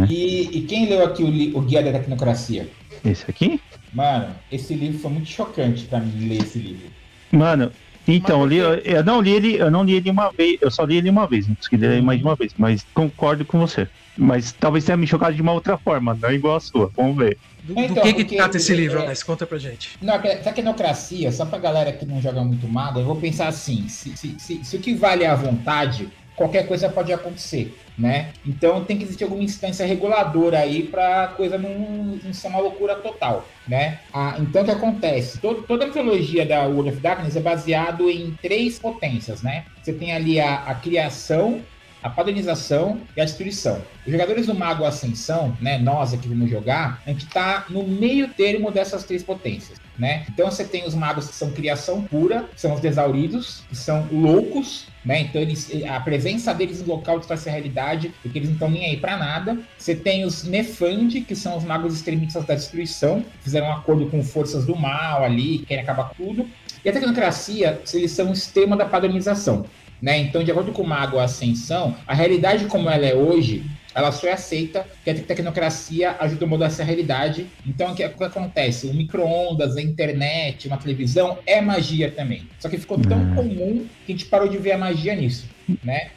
E, 0.10 0.58
e 0.58 0.62
quem 0.62 0.90
leu 0.90 1.06
aqui 1.06 1.24
o, 1.24 1.58
o 1.58 1.62
Guia 1.62 1.84
da 1.84 1.92
Tecnocracia? 1.92 2.68
Esse 3.06 3.30
aqui? 3.30 3.60
Mano, 3.94 4.34
esse 4.52 4.74
livro 4.74 4.98
foi 5.00 5.12
muito 5.12 5.30
chocante 5.30 5.86
pra 5.86 6.00
mim 6.00 6.30
ler 6.30 6.42
esse 6.42 6.58
livro. 6.58 6.88
Mano, 7.32 7.72
então, 8.08 8.42
eu, 8.42 8.46
li, 8.48 8.58
eu, 8.58 8.74
eu 8.76 9.04
não 9.04 9.22
li 9.22 9.32
ele, 9.32 9.56
eu 9.56 9.72
não 9.72 9.84
li 9.84 9.94
ele 9.94 10.10
uma 10.10 10.30
vez, 10.32 10.58
eu 10.62 10.70
só 10.72 10.84
li 10.84 10.98
ele 10.98 11.10
uma 11.10 11.26
vez, 11.28 11.48
não 11.48 11.56
consegui 11.56 11.78
ler 11.78 12.02
mais 12.02 12.20
de 12.20 12.26
uma 12.26 12.36
vez, 12.36 12.54
mas 12.58 12.86
concordo 12.94 13.46
com 13.46 13.60
você. 13.60 13.88
Mas 14.18 14.52
talvez 14.52 14.86
tenha 14.86 14.96
me 14.98 15.08
chocado 15.08 15.36
de 15.36 15.42
uma 15.42 15.54
outra 15.54 15.78
forma, 15.78 16.14
não 16.22 16.32
igual 16.32 16.58
a 16.58 16.60
sua. 16.60 16.92
Vamos 16.96 17.18
ver. 17.18 17.38
Do, 17.64 17.74
do 17.74 17.80
Então, 17.80 18.04
que 18.04 18.14
que 18.14 18.24
porque- 18.24 18.36
trata 18.36 18.58
esse 18.58 18.76
livro, 18.76 19.00
é- 19.00 19.06
Alex? 19.06 19.24
Conta 19.24 19.46
pra 19.48 19.58
gente. 19.58 19.98
Não, 20.02 20.20
que- 20.20 20.36
tecnocracia, 20.36 21.32
só 21.32 21.46
pra 21.46 21.58
galera 21.58 21.92
que 21.94 22.06
não 22.06 22.22
joga 22.22 22.44
muito 22.44 22.68
mago, 22.68 23.00
eu 23.00 23.06
vou 23.06 23.16
pensar 23.16 23.48
assim: 23.48 23.88
se, 23.88 24.16
se, 24.18 24.36
se, 24.38 24.64
se 24.64 24.76
o 24.76 24.80
que 24.80 24.94
vale 24.94 25.24
é 25.24 25.28
a 25.30 25.36
vontade, 25.36 26.10
qualquer 26.36 26.68
coisa 26.68 26.90
pode 26.90 27.12
acontecer, 27.14 27.78
né? 27.98 28.30
Então 28.46 28.84
tem 28.84 28.98
que 28.98 29.04
existir 29.04 29.24
alguma 29.24 29.44
instância 29.44 29.86
reguladora 29.86 30.60
aí 30.60 30.84
pra 30.84 31.28
coisa 31.38 31.58
não, 31.58 31.70
não 32.24 32.34
ser 32.34 32.48
uma 32.48 32.60
loucura 32.60 32.96
total, 32.96 33.48
né? 33.68 34.00
Ah, 34.14 34.36
então 34.40 34.62
o 34.64 34.66
que 34.66 34.72
acontece? 34.72 35.40
Todo- 35.40 35.62
toda 35.64 35.84
a 35.86 35.88
mitologia 35.88 36.46
da 36.46 36.64
World 36.64 36.90
of 36.90 37.00
Darkness 37.00 37.36
é 37.36 37.40
baseado 37.40 38.10
em 38.10 38.38
três 38.42 38.80
potências, 38.80 39.42
né? 39.42 39.66
Você 39.82 39.94
tem 39.94 40.12
ali 40.14 40.40
a, 40.40 40.56
a 40.64 40.76
criação, 40.76 41.62
a 42.02 42.10
padronização 42.10 43.00
e 43.16 43.22
a 43.22 43.26
destruição. 43.26 43.82
Os 44.06 44.12
jogadores 44.12 44.48
do 44.48 44.56
Mago 44.56 44.84
Ascensão, 44.84 45.56
né, 45.62 45.78
nós 45.78 46.14
aqui 46.14 46.28
vamos 46.28 46.50
jogar, 46.50 47.02
a 47.06 47.10
gente 47.12 47.28
tá 47.28 47.66
no 47.70 47.84
meio 47.88 48.28
termo 48.28 48.72
dessas 48.72 49.04
três 49.06 49.24
potências, 49.24 49.78
né? 49.98 50.26
Então 50.30 50.50
você 50.50 50.64
tem 50.64 50.86
os 50.86 50.96
magos 50.96 51.28
que 51.28 51.36
são 51.36 51.52
criação 51.52 52.02
pura, 52.02 52.46
são 52.56 52.74
os 52.74 52.80
desauridos, 52.80 53.64
que 53.70 53.76
são 53.76 54.08
loucos, 54.12 54.88
né? 55.06 55.22
Então 55.22 55.42
eles, 55.42 55.70
a 55.86 56.00
presença 56.00 56.54
deles 56.54 56.82
no 56.82 56.88
local 56.88 57.20
distorce 57.20 57.50
a 57.50 57.52
realidade, 57.52 58.14
porque 58.22 58.40
eles 58.40 58.50
não 58.50 58.56
estão 58.56 58.70
nem 58.70 58.86
aí 58.86 58.98
pra 58.98 59.18
nada. 59.18 59.58
Você 59.78 59.96
tem 59.96 60.26
os 60.26 60.44
Nefandi, 60.44 61.22
que 61.22 61.36
são 61.36 61.58
os 61.58 61.64
magos 61.64 61.94
extremistas 61.94 62.46
da 62.46 62.56
destruição, 62.56 63.24
fizeram 63.42 63.68
um 63.68 63.74
acordo 63.74 64.08
com 64.08 64.24
forças 64.24 64.66
do 64.66 64.76
mal 64.76 65.24
ali, 65.24 65.60
que 65.60 65.66
querem 65.68 65.84
acabar 65.84 66.10
com 66.10 66.16
tudo. 66.16 66.48
E 66.84 66.90
a 66.90 66.92
tecnocracia, 66.92 67.82
eles 67.94 68.12
são 68.12 68.30
o 68.30 68.34
extremo 68.34 68.76
da 68.76 68.86
padronização. 68.86 69.66
Né? 70.02 70.18
Então, 70.18 70.44
de 70.44 70.52
acordo 70.52 70.74
com 70.74 70.82
o 70.82 70.88
Mago 70.88 71.18
Ascensão, 71.18 71.96
a 72.06 72.14
realidade 72.14 72.66
como 72.66 72.90
ela 72.90 73.06
é 73.06 73.16
hoje, 73.16 73.64
ela 73.96 74.12
só 74.12 74.28
é 74.28 74.32
aceita 74.34 74.86
que 75.04 75.10
a 75.10 75.14
tecnocracia 75.16 76.16
ajuda 76.20 76.46
a 76.46 76.48
mudar 76.48 76.66
essa 76.68 76.84
realidade. 76.84 77.48
Então, 77.66 77.92
o 77.92 77.96
que, 77.96 78.06
o 78.06 78.10
que 78.10 78.24
acontece? 78.24 78.88
O 78.88 78.94
micro-ondas, 78.94 79.78
a 79.78 79.82
internet, 79.82 80.68
uma 80.68 80.78
televisão 80.78 81.38
é 81.46 81.62
magia 81.62 82.10
também. 82.12 82.48
Só 82.60 82.70
que 82.70 82.78
ficou 82.78 82.98
tão 83.00 83.18
Hum. 83.20 83.36
comum 83.36 83.86
que 84.06 84.12
a 84.12 84.16
gente 84.16 84.26
parou 84.26 84.48
de 84.48 84.58
ver 84.58 84.72
a 84.74 84.78
magia 84.78 85.16
nisso, 85.16 85.46
né? 85.84 86.10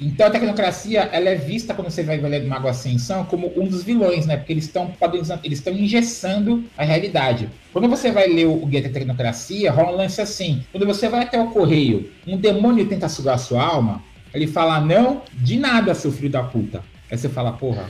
Então 0.00 0.26
a 0.26 0.30
tecnocracia 0.30 1.00
ela 1.12 1.28
é 1.30 1.34
vista 1.34 1.74
quando 1.74 1.90
você 1.90 2.02
vai 2.02 2.16
ler 2.18 2.40
do 2.40 2.48
Mago 2.48 2.68
Ascensão 2.68 3.24
como 3.24 3.52
um 3.56 3.66
dos 3.66 3.82
vilões, 3.82 4.26
né? 4.26 4.36
Porque 4.36 4.52
eles 4.52 4.64
estão 4.64 4.88
padronizando, 4.92 5.40
eles 5.44 5.58
estão 5.58 5.72
engessando 5.72 6.64
a 6.76 6.84
realidade. 6.84 7.48
Quando 7.72 7.88
você 7.88 8.10
vai 8.10 8.26
ler 8.28 8.46
o 8.46 8.64
Guia 8.66 8.82
da 8.82 8.88
Tecnocracia, 8.88 9.70
rola 9.72 9.92
um 9.92 9.96
lance 9.96 10.20
assim. 10.20 10.62
Quando 10.70 10.86
você 10.86 11.08
vai 11.08 11.22
até 11.22 11.40
o 11.40 11.48
correio, 11.50 12.10
um 12.26 12.36
demônio 12.36 12.86
tenta 12.88 13.08
sugar 13.08 13.34
a 13.34 13.38
sua 13.38 13.62
alma, 13.62 14.02
ele 14.34 14.46
fala 14.46 14.80
não 14.80 15.22
de 15.32 15.56
nada, 15.58 15.94
seu 15.94 16.12
filho 16.12 16.30
da 16.30 16.42
puta. 16.42 16.82
Aí 17.10 17.16
você 17.16 17.28
fala, 17.28 17.52
porra. 17.52 17.88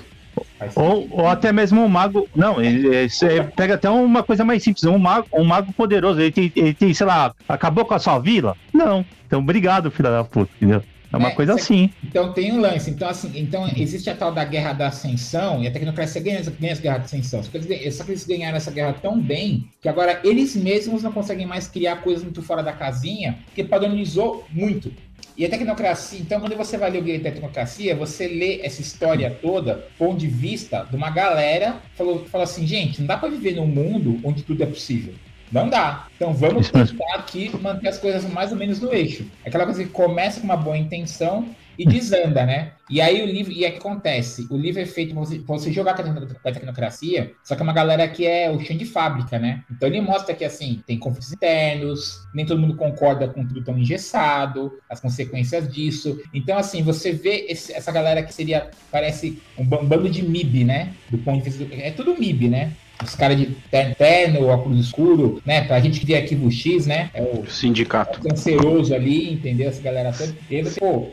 Ou, 0.74 1.06
ou 1.10 1.28
até 1.28 1.52
mesmo 1.52 1.82
um 1.82 1.88
mago. 1.88 2.28
Não, 2.34 2.60
ele, 2.62 2.88
ele- 2.88 3.44
pega 3.56 3.74
até 3.74 3.88
uma 3.88 4.22
coisa 4.22 4.44
mais 4.44 4.62
simples. 4.62 4.84
Um 4.84 4.98
mago, 4.98 5.26
um 5.32 5.44
mago 5.44 5.72
poderoso. 5.72 6.20
Ele 6.20 6.32
tem, 6.32 6.52
ele 6.56 6.74
tem, 6.74 6.92
sei 6.94 7.06
lá, 7.06 7.34
acabou 7.48 7.84
com 7.84 7.94
a 7.94 7.98
sua 7.98 8.18
vila? 8.18 8.56
Não. 8.72 9.04
Então, 9.26 9.40
obrigado, 9.40 9.90
filha 9.90 10.10
da 10.10 10.24
puta, 10.24 10.50
entendeu? 10.56 10.82
É 11.12 11.16
uma 11.16 11.28
É, 11.28 11.32
coisa 11.32 11.54
assim. 11.54 11.90
Então 12.02 12.32
tem 12.32 12.52
um 12.52 12.60
lance. 12.60 12.90
Então, 12.90 13.08
assim, 13.08 13.30
então 13.36 13.70
existe 13.76 14.10
a 14.10 14.16
tal 14.16 14.32
da 14.32 14.44
guerra 14.44 14.72
da 14.72 14.88
ascensão, 14.88 15.62
e 15.62 15.66
a 15.68 15.70
tecnocracia 15.70 16.20
ganha, 16.20 16.42
ganha 16.58 16.72
essa 16.72 16.82
guerra 16.82 16.98
da 16.98 17.04
ascensão. 17.04 17.40
Só 17.42 17.50
que, 17.52 17.56
eles, 17.58 17.94
só 17.94 18.02
que 18.02 18.10
eles 18.10 18.26
ganharam 18.26 18.56
essa 18.56 18.72
guerra 18.72 18.94
tão 19.00 19.20
bem 19.20 19.68
que 19.80 19.88
agora 19.88 20.18
eles 20.24 20.56
mesmos 20.56 21.04
não 21.04 21.12
conseguem 21.12 21.46
mais 21.46 21.68
criar 21.68 21.96
coisas 21.96 22.24
muito 22.24 22.42
fora 22.42 22.62
da 22.64 22.72
casinha, 22.72 23.38
porque 23.46 23.62
padronizou 23.62 24.44
muito. 24.50 24.92
E 25.36 25.44
a 25.44 25.48
tecnocracia, 25.48 26.20
então, 26.20 26.38
quando 26.38 26.56
você 26.56 26.78
vai 26.78 26.90
ler 26.90 26.98
o 26.98 27.02
Guia 27.02 27.18
da 27.18 27.30
Tecnocracia, 27.30 27.96
você 27.96 28.28
lê 28.28 28.60
essa 28.62 28.80
história 28.80 29.36
toda, 29.42 29.88
ponto 29.98 30.16
de 30.16 30.28
vista 30.28 30.86
de 30.88 30.94
uma 30.94 31.10
galera, 31.10 31.76
falou, 31.96 32.24
falou 32.26 32.44
assim, 32.44 32.64
gente, 32.64 33.00
não 33.00 33.08
dá 33.08 33.16
para 33.16 33.28
viver 33.30 33.56
num 33.56 33.66
mundo 33.66 34.20
onde 34.22 34.44
tudo 34.44 34.62
é 34.62 34.66
possível. 34.66 35.12
Não 35.50 35.68
dá. 35.68 36.06
Então 36.16 36.32
vamos 36.32 36.70
tentar 36.70 37.14
aqui 37.14 37.50
manter 37.60 37.88
as 37.88 37.98
coisas 37.98 38.24
mais 38.30 38.52
ou 38.52 38.58
menos 38.58 38.80
no 38.80 38.92
eixo. 38.92 39.26
Aquela 39.44 39.64
coisa 39.64 39.84
que 39.84 39.90
começa 39.90 40.40
com 40.40 40.46
uma 40.46 40.56
boa 40.56 40.76
intenção 40.76 41.48
e 41.78 41.84
desanda, 41.86 42.44
né? 42.46 42.72
E 42.90 43.00
aí 43.00 43.22
o 43.22 43.26
livro, 43.26 43.50
e 43.52 43.64
é 43.64 43.70
que 43.70 43.78
acontece, 43.78 44.46
o 44.50 44.56
livro 44.56 44.80
é 44.82 44.86
feito 44.86 45.14
você, 45.14 45.38
você 45.38 45.72
jogar 45.72 45.94
com 45.94 46.02
a 46.02 46.52
tecnocracia, 46.52 47.32
só 47.42 47.54
que 47.54 47.62
é 47.62 47.64
uma 47.64 47.72
galera 47.72 48.06
que 48.08 48.26
é 48.26 48.50
o 48.50 48.60
chão 48.60 48.76
de 48.76 48.84
fábrica, 48.84 49.38
né? 49.38 49.62
Então 49.70 49.88
ele 49.88 50.00
mostra 50.00 50.34
que, 50.34 50.44
assim, 50.44 50.82
tem 50.86 50.98
conflitos 50.98 51.32
internos, 51.32 52.18
nem 52.34 52.44
todo 52.44 52.60
mundo 52.60 52.76
concorda 52.76 53.28
com 53.28 53.46
tudo 53.46 53.64
tão 53.64 53.78
engessado, 53.78 54.72
as 54.88 55.00
consequências 55.00 55.72
disso. 55.72 56.20
Então, 56.32 56.58
assim, 56.58 56.82
você 56.82 57.12
vê 57.12 57.46
esse- 57.48 57.72
essa 57.72 57.90
galera 57.90 58.22
que 58.22 58.32
seria, 58.34 58.70
parece 58.90 59.40
um 59.56 59.64
bando 59.64 60.08
de 60.10 60.22
MIB, 60.22 60.64
né? 60.64 60.92
Do 61.10 61.18
ponto 61.18 61.38
de 61.42 61.50
vista, 61.50 61.64
do, 61.64 61.74
é 61.74 61.90
tudo 61.90 62.14
MIB, 62.18 62.48
né? 62.48 62.72
Os 63.02 63.14
caras 63.14 63.36
de 63.36 63.46
terno, 63.70 63.94
terno, 63.94 64.46
óculos 64.46 64.86
escuro, 64.86 65.42
né? 65.44 65.62
Pra 65.64 65.80
gente 65.80 66.00
que 66.00 66.06
tem 66.06 66.16
arquivo 66.16 66.50
X, 66.50 66.86
né? 66.86 67.10
É 67.12 67.22
o 67.22 67.44
Sindicato. 67.50 68.20
canceroso 68.20 68.94
ali, 68.94 69.32
entendeu? 69.32 69.68
Essa 69.68 69.82
galera 69.82 70.12
toda. 70.12 70.34
E 70.48 70.56
aí 70.56 70.62
você, 70.62 70.80
pô, 70.80 71.08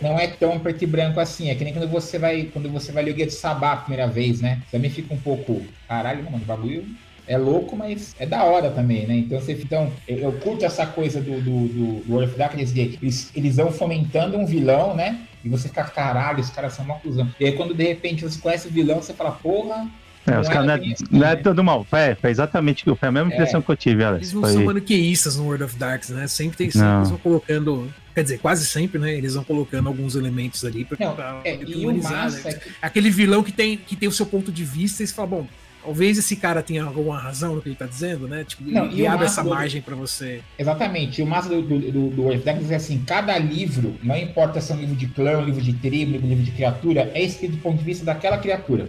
não 0.00 0.18
é 0.18 0.28
tão 0.28 0.58
preto 0.58 0.82
e 0.82 0.86
branco 0.86 1.18
assim. 1.18 1.50
É 1.50 1.54
que 1.54 1.64
nem 1.64 1.72
quando 1.72 1.88
você 1.88 2.18
vai, 2.18 2.44
quando 2.52 2.70
você 2.70 2.92
vai 2.92 3.02
ler 3.02 3.10
o 3.10 3.14
Guia 3.14 3.26
de 3.26 3.34
Sabá 3.34 3.72
a 3.72 3.76
primeira 3.76 4.06
vez, 4.06 4.40
né? 4.40 4.62
Também 4.70 4.90
fica 4.90 5.12
um 5.12 5.18
pouco, 5.18 5.62
caralho, 5.88 6.24
mano, 6.24 6.38
o 6.42 6.46
bagulho 6.46 6.84
é 7.26 7.36
louco, 7.36 7.76
mas 7.76 8.14
é 8.18 8.26
da 8.26 8.44
hora 8.44 8.70
também, 8.70 9.06
né? 9.06 9.16
Então 9.16 9.40
você 9.40 9.52
então, 9.52 9.92
eu, 10.06 10.18
eu 10.18 10.32
curto 10.34 10.64
essa 10.64 10.86
coisa 10.86 11.20
do, 11.20 11.40
do, 11.40 11.68
do, 11.68 12.02
do 12.04 12.12
World 12.12 12.30
of 12.30 12.38
Darkness, 12.38 12.72
de 12.72 12.98
eles, 13.02 13.32
eles 13.34 13.56
vão 13.56 13.72
fomentando 13.72 14.38
um 14.38 14.46
vilão, 14.46 14.94
né? 14.94 15.20
E 15.44 15.48
você 15.48 15.68
fica, 15.68 15.84
caralho, 15.84 16.40
os 16.40 16.50
caras 16.50 16.74
são 16.74 16.84
uma 16.84 16.98
cuzão. 16.98 17.28
E 17.38 17.46
aí 17.46 17.52
quando 17.52 17.74
de 17.74 17.84
repente 17.84 18.22
você 18.22 18.38
conhece 18.38 18.68
o 18.68 18.70
vilão, 18.70 19.02
você 19.02 19.12
fala, 19.12 19.32
porra, 19.32 19.88
É, 20.26 20.40
os 20.40 20.46
Não 20.46 20.52
caras 20.54 20.66
não 20.66 20.74
é 20.74 20.76
é, 20.76 20.94
não 21.10 21.26
é 21.26 21.36
né? 21.36 21.42
todo 21.42 21.62
mal. 21.62 21.84
Foi, 21.88 22.14
foi 22.16 22.30
exatamente 22.30 22.84
foi 22.84 23.08
a 23.08 23.12
mesma 23.12 23.30
É. 23.30 23.34
impressão 23.34 23.62
que 23.62 23.70
eu 23.70 23.76
tive, 23.76 24.02
Alex. 24.04 24.22
Eles 24.24 24.32
não 24.34 24.40
Foi- 24.42 24.52
são 24.52 24.64
maniqueístas 24.64 25.36
no 25.36 25.44
World 25.44 25.64
of 25.64 25.76
Darks, 25.76 26.10
né? 26.10 26.26
Sempre 26.26 26.56
tem, 26.56 26.70
sempre 26.70 26.86
Não. 26.86 26.98
eles 26.98 27.10
vão 27.10 27.18
colocando. 27.18 27.88
Quer 28.14 28.22
dizer, 28.22 28.38
quase 28.38 28.66
sempre, 28.66 28.98
né? 28.98 29.14
Eles 29.14 29.34
vão 29.34 29.44
colocando 29.44 29.86
alguns 29.88 30.16
elementos 30.16 30.64
ali 30.64 30.84
pra, 30.84 30.96
Não, 30.98 31.14
pra 31.14 31.40
é, 31.44 31.54
e 31.62 31.74
o 31.76 31.82
humanizar, 31.84 32.12
massa 32.12 32.48
né? 32.48 32.54
é 32.54 32.58
que 32.58 32.70
Aquele 32.82 33.10
vilão 33.10 33.42
que 33.42 33.52
tem, 33.52 33.76
que 33.76 33.94
tem 33.94 34.08
o 34.08 34.12
seu 34.12 34.24
ponto 34.26 34.50
de 34.50 34.64
vista 34.64 35.02
e 35.02 35.06
você 35.06 35.12
fala, 35.14 35.28
bom, 35.28 35.46
talvez 35.84 36.16
esse 36.18 36.34
cara 36.34 36.62
tenha 36.62 36.82
alguma 36.82 37.18
razão 37.20 37.54
no 37.54 37.60
que 37.62 37.68
ele 37.68 37.76
tá 37.76 37.84
dizendo, 37.86 38.26
né? 38.26 38.42
Tipo, 38.42 38.64
Não, 38.68 38.88
e, 38.90 39.02
e 39.02 39.06
abre 39.06 39.26
essa 39.26 39.42
do- 39.44 39.50
margem 39.50 39.82
pra 39.82 39.94
você. 39.94 40.40
Exatamente. 40.58 41.20
E 41.20 41.24
o 41.24 41.26
massa 41.26 41.48
do, 41.50 41.60
do, 41.62 41.78
do, 41.78 42.08
do 42.10 42.22
World 42.22 42.38
of 42.38 42.44
Darkness 42.46 42.70
é 42.70 42.76
assim, 42.76 43.02
cada 43.06 43.36
livro, 43.38 43.94
não 44.02 44.16
importa 44.16 44.60
se 44.62 44.72
é 44.72 44.74
um 44.74 44.78
livro 44.80 44.96
de 44.96 45.06
clã, 45.08 45.38
um 45.38 45.44
livro 45.44 45.60
de 45.60 45.74
tribo, 45.74 46.16
um 46.16 46.28
livro 46.28 46.42
de 46.42 46.50
criatura, 46.52 47.10
é 47.14 47.22
escrito 47.22 47.52
do 47.52 47.58
ponto 47.58 47.78
de 47.78 47.84
vista 47.84 48.04
daquela 48.04 48.38
criatura. 48.38 48.88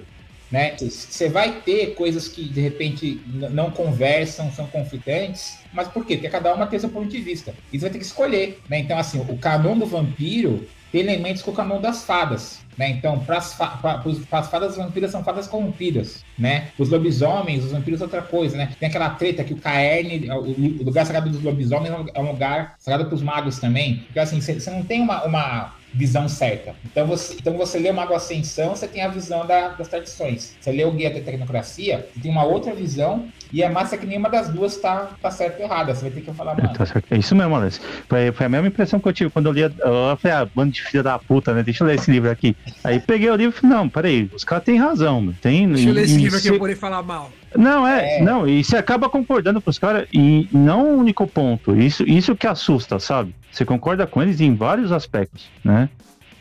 Né? 0.52 0.76
Você 0.78 1.30
vai 1.30 1.62
ter 1.62 1.94
coisas 1.96 2.28
que 2.28 2.44
de 2.44 2.62
repente 2.62 3.22
não 3.52 3.70
conversam, 3.70 4.52
são 4.52 4.66
conflitantes, 4.68 5.60
mas 5.74 5.88
por 5.88 6.06
quê? 6.06 6.16
Porque 6.16 6.30
cada 6.30 6.54
uma 6.54 6.68
tem 6.68 6.80
seu 6.80 6.90
ponto 6.90 7.08
de 7.08 7.20
vista. 7.20 7.54
E 7.72 7.78
você 7.78 7.86
vai 7.86 7.92
ter 7.92 8.00
que 8.00 8.06
escolher. 8.06 8.62
Né? 8.70 8.80
Então, 8.80 8.98
assim, 8.98 9.20
o 9.20 9.38
canon 9.38 9.78
do 9.78 9.86
vampiro 9.86 10.66
tem 10.92 11.02
elementos 11.02 11.42
com 11.42 11.52
o 11.52 11.54
canon 11.54 11.82
das 11.82 12.04
fadas. 12.04 12.60
Né? 12.78 12.92
Então, 12.92 13.20
para 13.20 13.38
as 13.38 14.50
fadas 14.50 14.78
vampiras 14.78 15.12
são 15.12 15.24
fadas 15.24 15.48
corrompidas. 15.48 16.24
Né? 16.38 16.70
Os 16.78 16.90
lobisomens, 16.90 17.66
os 17.66 17.72
vampiros, 17.72 18.02
outra 18.02 18.22
coisa. 18.22 18.56
Né? 18.56 18.70
Tem 18.80 18.88
aquela 18.88 19.10
treta 19.10 19.44
que 19.44 19.54
o 19.54 19.58
Caerne, 19.58 20.30
o 20.30 20.82
o 20.82 20.84
lugar 20.84 21.06
sagrado 21.06 21.30
dos 21.30 21.44
lobisomens 21.44 21.94
é 22.14 22.20
um 22.20 22.32
lugar 22.32 22.76
sagrado 22.80 23.06
para 23.06 23.16
os 23.16 23.22
magos 23.22 23.60
também. 23.60 23.98
Porque 24.06 24.20
assim, 24.20 24.40
você 24.40 24.70
não 24.70 24.84
tem 24.84 25.02
uma, 25.02 25.24
uma 25.26 25.74
visão 25.94 26.28
certa. 26.30 26.76
Então 26.86 27.08
você, 27.08 27.36
então 27.40 27.58
você 27.58 27.80
lê 27.80 27.90
o 27.90 27.94
Mago 27.94 28.14
Ascensão, 28.14 28.76
você 28.76 28.88
tem 28.88 29.02
a 29.02 29.08
visão 29.08 29.46
da- 29.46 29.70
das 29.70 29.88
tradições. 29.88 30.56
Você 30.60 30.72
lê 30.72 30.84
o 30.86 30.92
Guia 30.92 31.10
da 31.14 31.22
Tecnocracia, 31.22 32.08
você 32.14 32.20
tem 32.22 32.32
uma 32.32 32.44
outra 32.44 32.74
visão, 32.76 33.26
e 33.52 33.64
é 33.64 33.70
massa 33.70 33.98
que 33.98 34.06
nenhuma 34.06 34.30
das 34.30 34.50
duas 34.50 34.78
tá, 34.78 35.12
tá 35.22 35.32
certa 35.32 35.60
ou 35.60 35.66
errada. 35.66 35.96
Você 35.96 36.02
vai 36.02 36.12
ter 36.12 36.22
que 36.22 36.34
falar, 36.34 36.56
mano. 36.56 36.74
Tá 36.74 36.86
certo. 36.86 37.06
É 37.12 37.18
isso 37.18 37.36
mesmo, 37.36 37.56
Alex. 37.56 37.80
Foi, 38.10 38.32
foi 38.32 38.46
a 38.46 38.50
mesma 38.50 38.68
impressão 38.68 39.00
que 39.00 39.08
eu 39.08 39.14
tive 39.14 39.30
quando 39.30 39.46
eu 39.48 39.52
li. 39.54 39.64
a- 39.64 39.72
Eu 39.80 40.18
falei, 40.18 40.38
ah, 40.38 40.48
bando 40.54 40.72
de 40.74 40.82
filha 40.84 41.02
da 41.02 41.18
puta, 41.18 41.54
né? 41.54 41.64
Deixa 41.64 41.84
eu 41.84 41.88
ler 41.88 41.96
esse 41.96 42.12
livro 42.12 42.30
aqui. 42.30 42.56
Aí 42.84 43.00
peguei 43.00 43.30
o 43.30 43.36
livro 43.36 43.56
e 43.58 43.60
falei, 43.62 43.76
não, 43.78 43.88
peraí, 43.90 44.30
os 44.34 44.44
caras 44.44 44.64
têm 44.66 44.78
razão, 44.78 45.22
meu. 45.22 45.34
Tem, 45.42 45.68
Deixa 45.72 45.90
eu 45.90 45.94
ler 45.94 46.04
esse 46.04 46.18
livro 46.18 46.36
aqui 46.38 46.44
se- 46.44 46.50
pra 46.50 46.60
poder 46.60 46.76
falar 46.76 47.02
mal. 47.02 47.32
Não, 47.56 47.88
é, 47.88 48.18
É. 48.18 48.22
não, 48.22 48.48
e 48.48 48.64
você 48.64 48.78
acaba 48.78 49.10
concordando 49.10 49.62
com 49.62 49.70
os 49.70 49.80
caras, 49.80 50.08
e 50.14 50.48
não 50.52 50.96
o 50.96 50.98
único 51.00 51.26
ponto. 51.28 51.76
Isso, 51.76 52.04
isso 52.04 52.36
que 52.36 52.46
assusta, 52.48 53.00
sabe? 53.00 53.34
Você 53.52 53.64
concorda 53.66 54.06
com 54.06 54.22
eles 54.22 54.40
em 54.42 54.54
vários 54.56 54.92
aspectos, 54.92 55.50
né? 55.64 55.90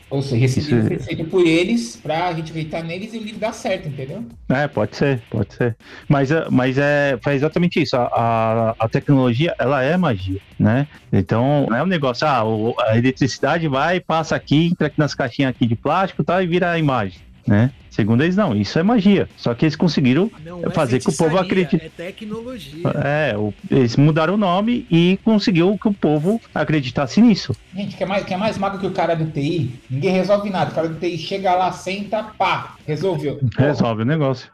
Ou 0.09 0.23
seja, 0.23 0.45
esse 0.45 0.61
Isso 0.61 0.73
livro 0.73 0.95
é- 0.95 0.99
foi 0.99 1.07
feito 1.07 1.25
por 1.25 1.45
eles, 1.45 1.97
pra 1.97 2.33
gente 2.33 2.51
acreditar 2.51 2.83
neles 2.85 3.13
e 3.13 3.19
o 3.19 3.23
livro 3.23 3.41
dar 3.41 3.53
certo, 3.53 3.89
entendeu? 3.89 4.25
É, 4.49 4.69
pode 4.69 4.95
ser, 4.95 5.21
pode 5.29 5.53
ser. 5.55 5.77
Mas, 6.09 6.31
é- 6.31 6.47
mas 6.49 6.79
é, 6.79 7.19
foi 7.25 7.35
exatamente 7.35 7.83
isso. 7.83 7.97
A, 7.97 8.05
a, 8.15 8.75
a 8.79 8.89
tecnologia, 8.89 9.53
ela 9.59 9.83
é 9.83 9.97
magia, 9.97 10.39
né? 10.61 10.87
Então, 11.13 11.67
não 11.69 11.77
é 11.77 11.83
um 11.83 11.87
negócio, 11.87 12.25
ah, 12.27 12.45
o- 12.45 12.75
a 12.87 12.97
eletricidade 12.97 13.67
vai, 13.67 13.99
passa 13.99 14.37
aqui, 14.37 14.67
entra 14.67 14.87
aqui 14.87 14.99
nas 14.99 15.13
caixinhas 15.13 15.51
aqui 15.51 15.67
de 15.67 15.75
plástico 15.75 16.23
tá, 16.23 16.41
e 16.41 16.47
vira 16.47 16.71
a 16.71 16.79
imagem, 16.79 17.19
né? 17.47 17.71
Segundo 17.97 18.23
eles, 18.23 18.37
não, 18.37 18.55
isso 18.55 18.79
é 18.79 18.83
magia. 18.83 19.27
Só 19.39 19.55
que 19.55 19.65
eles 19.65 19.75
conseguiram 19.75 20.31
Não 20.45 20.61
É 20.65 20.69
fazer 20.71 21.01
que 21.01 21.09
o 21.09 21.17
povo 21.17 21.39
acredite. 21.39 21.77
É 21.83 21.89
tecnologia. 21.89 22.83
É, 23.03 23.35
o- 23.39 23.55
eles 23.71 23.97
mudaram 23.97 24.35
o 24.35 24.37
nome 24.37 24.87
e 24.91 25.19
conseguiu 25.25 25.79
que 25.81 25.89
o 25.89 25.95
povo 25.95 26.39
acreditasse 26.55 27.23
nisso. 27.23 27.57
Gente, 27.75 27.97
quer 27.97 28.05
mais, 28.05 28.23
quer 28.27 28.37
mais 28.37 28.59
mago 28.59 28.79
que 28.79 28.87
o 28.87 28.91
cara 28.91 29.15
do 29.17 29.25
TI? 29.31 29.71
Ninguém 29.89 30.13
resolve 30.13 30.51
nada. 30.51 30.73
O 30.73 30.75
cara 30.75 30.89
do 30.91 30.97
TI 31.01 31.17
chega 31.17 31.55
lá, 31.55 31.73
senta, 31.73 32.23
pá, 32.23 32.76
resolveu. 32.87 33.41
Resolve 33.59 34.03
o 34.03 34.07
negócio. 34.07 34.49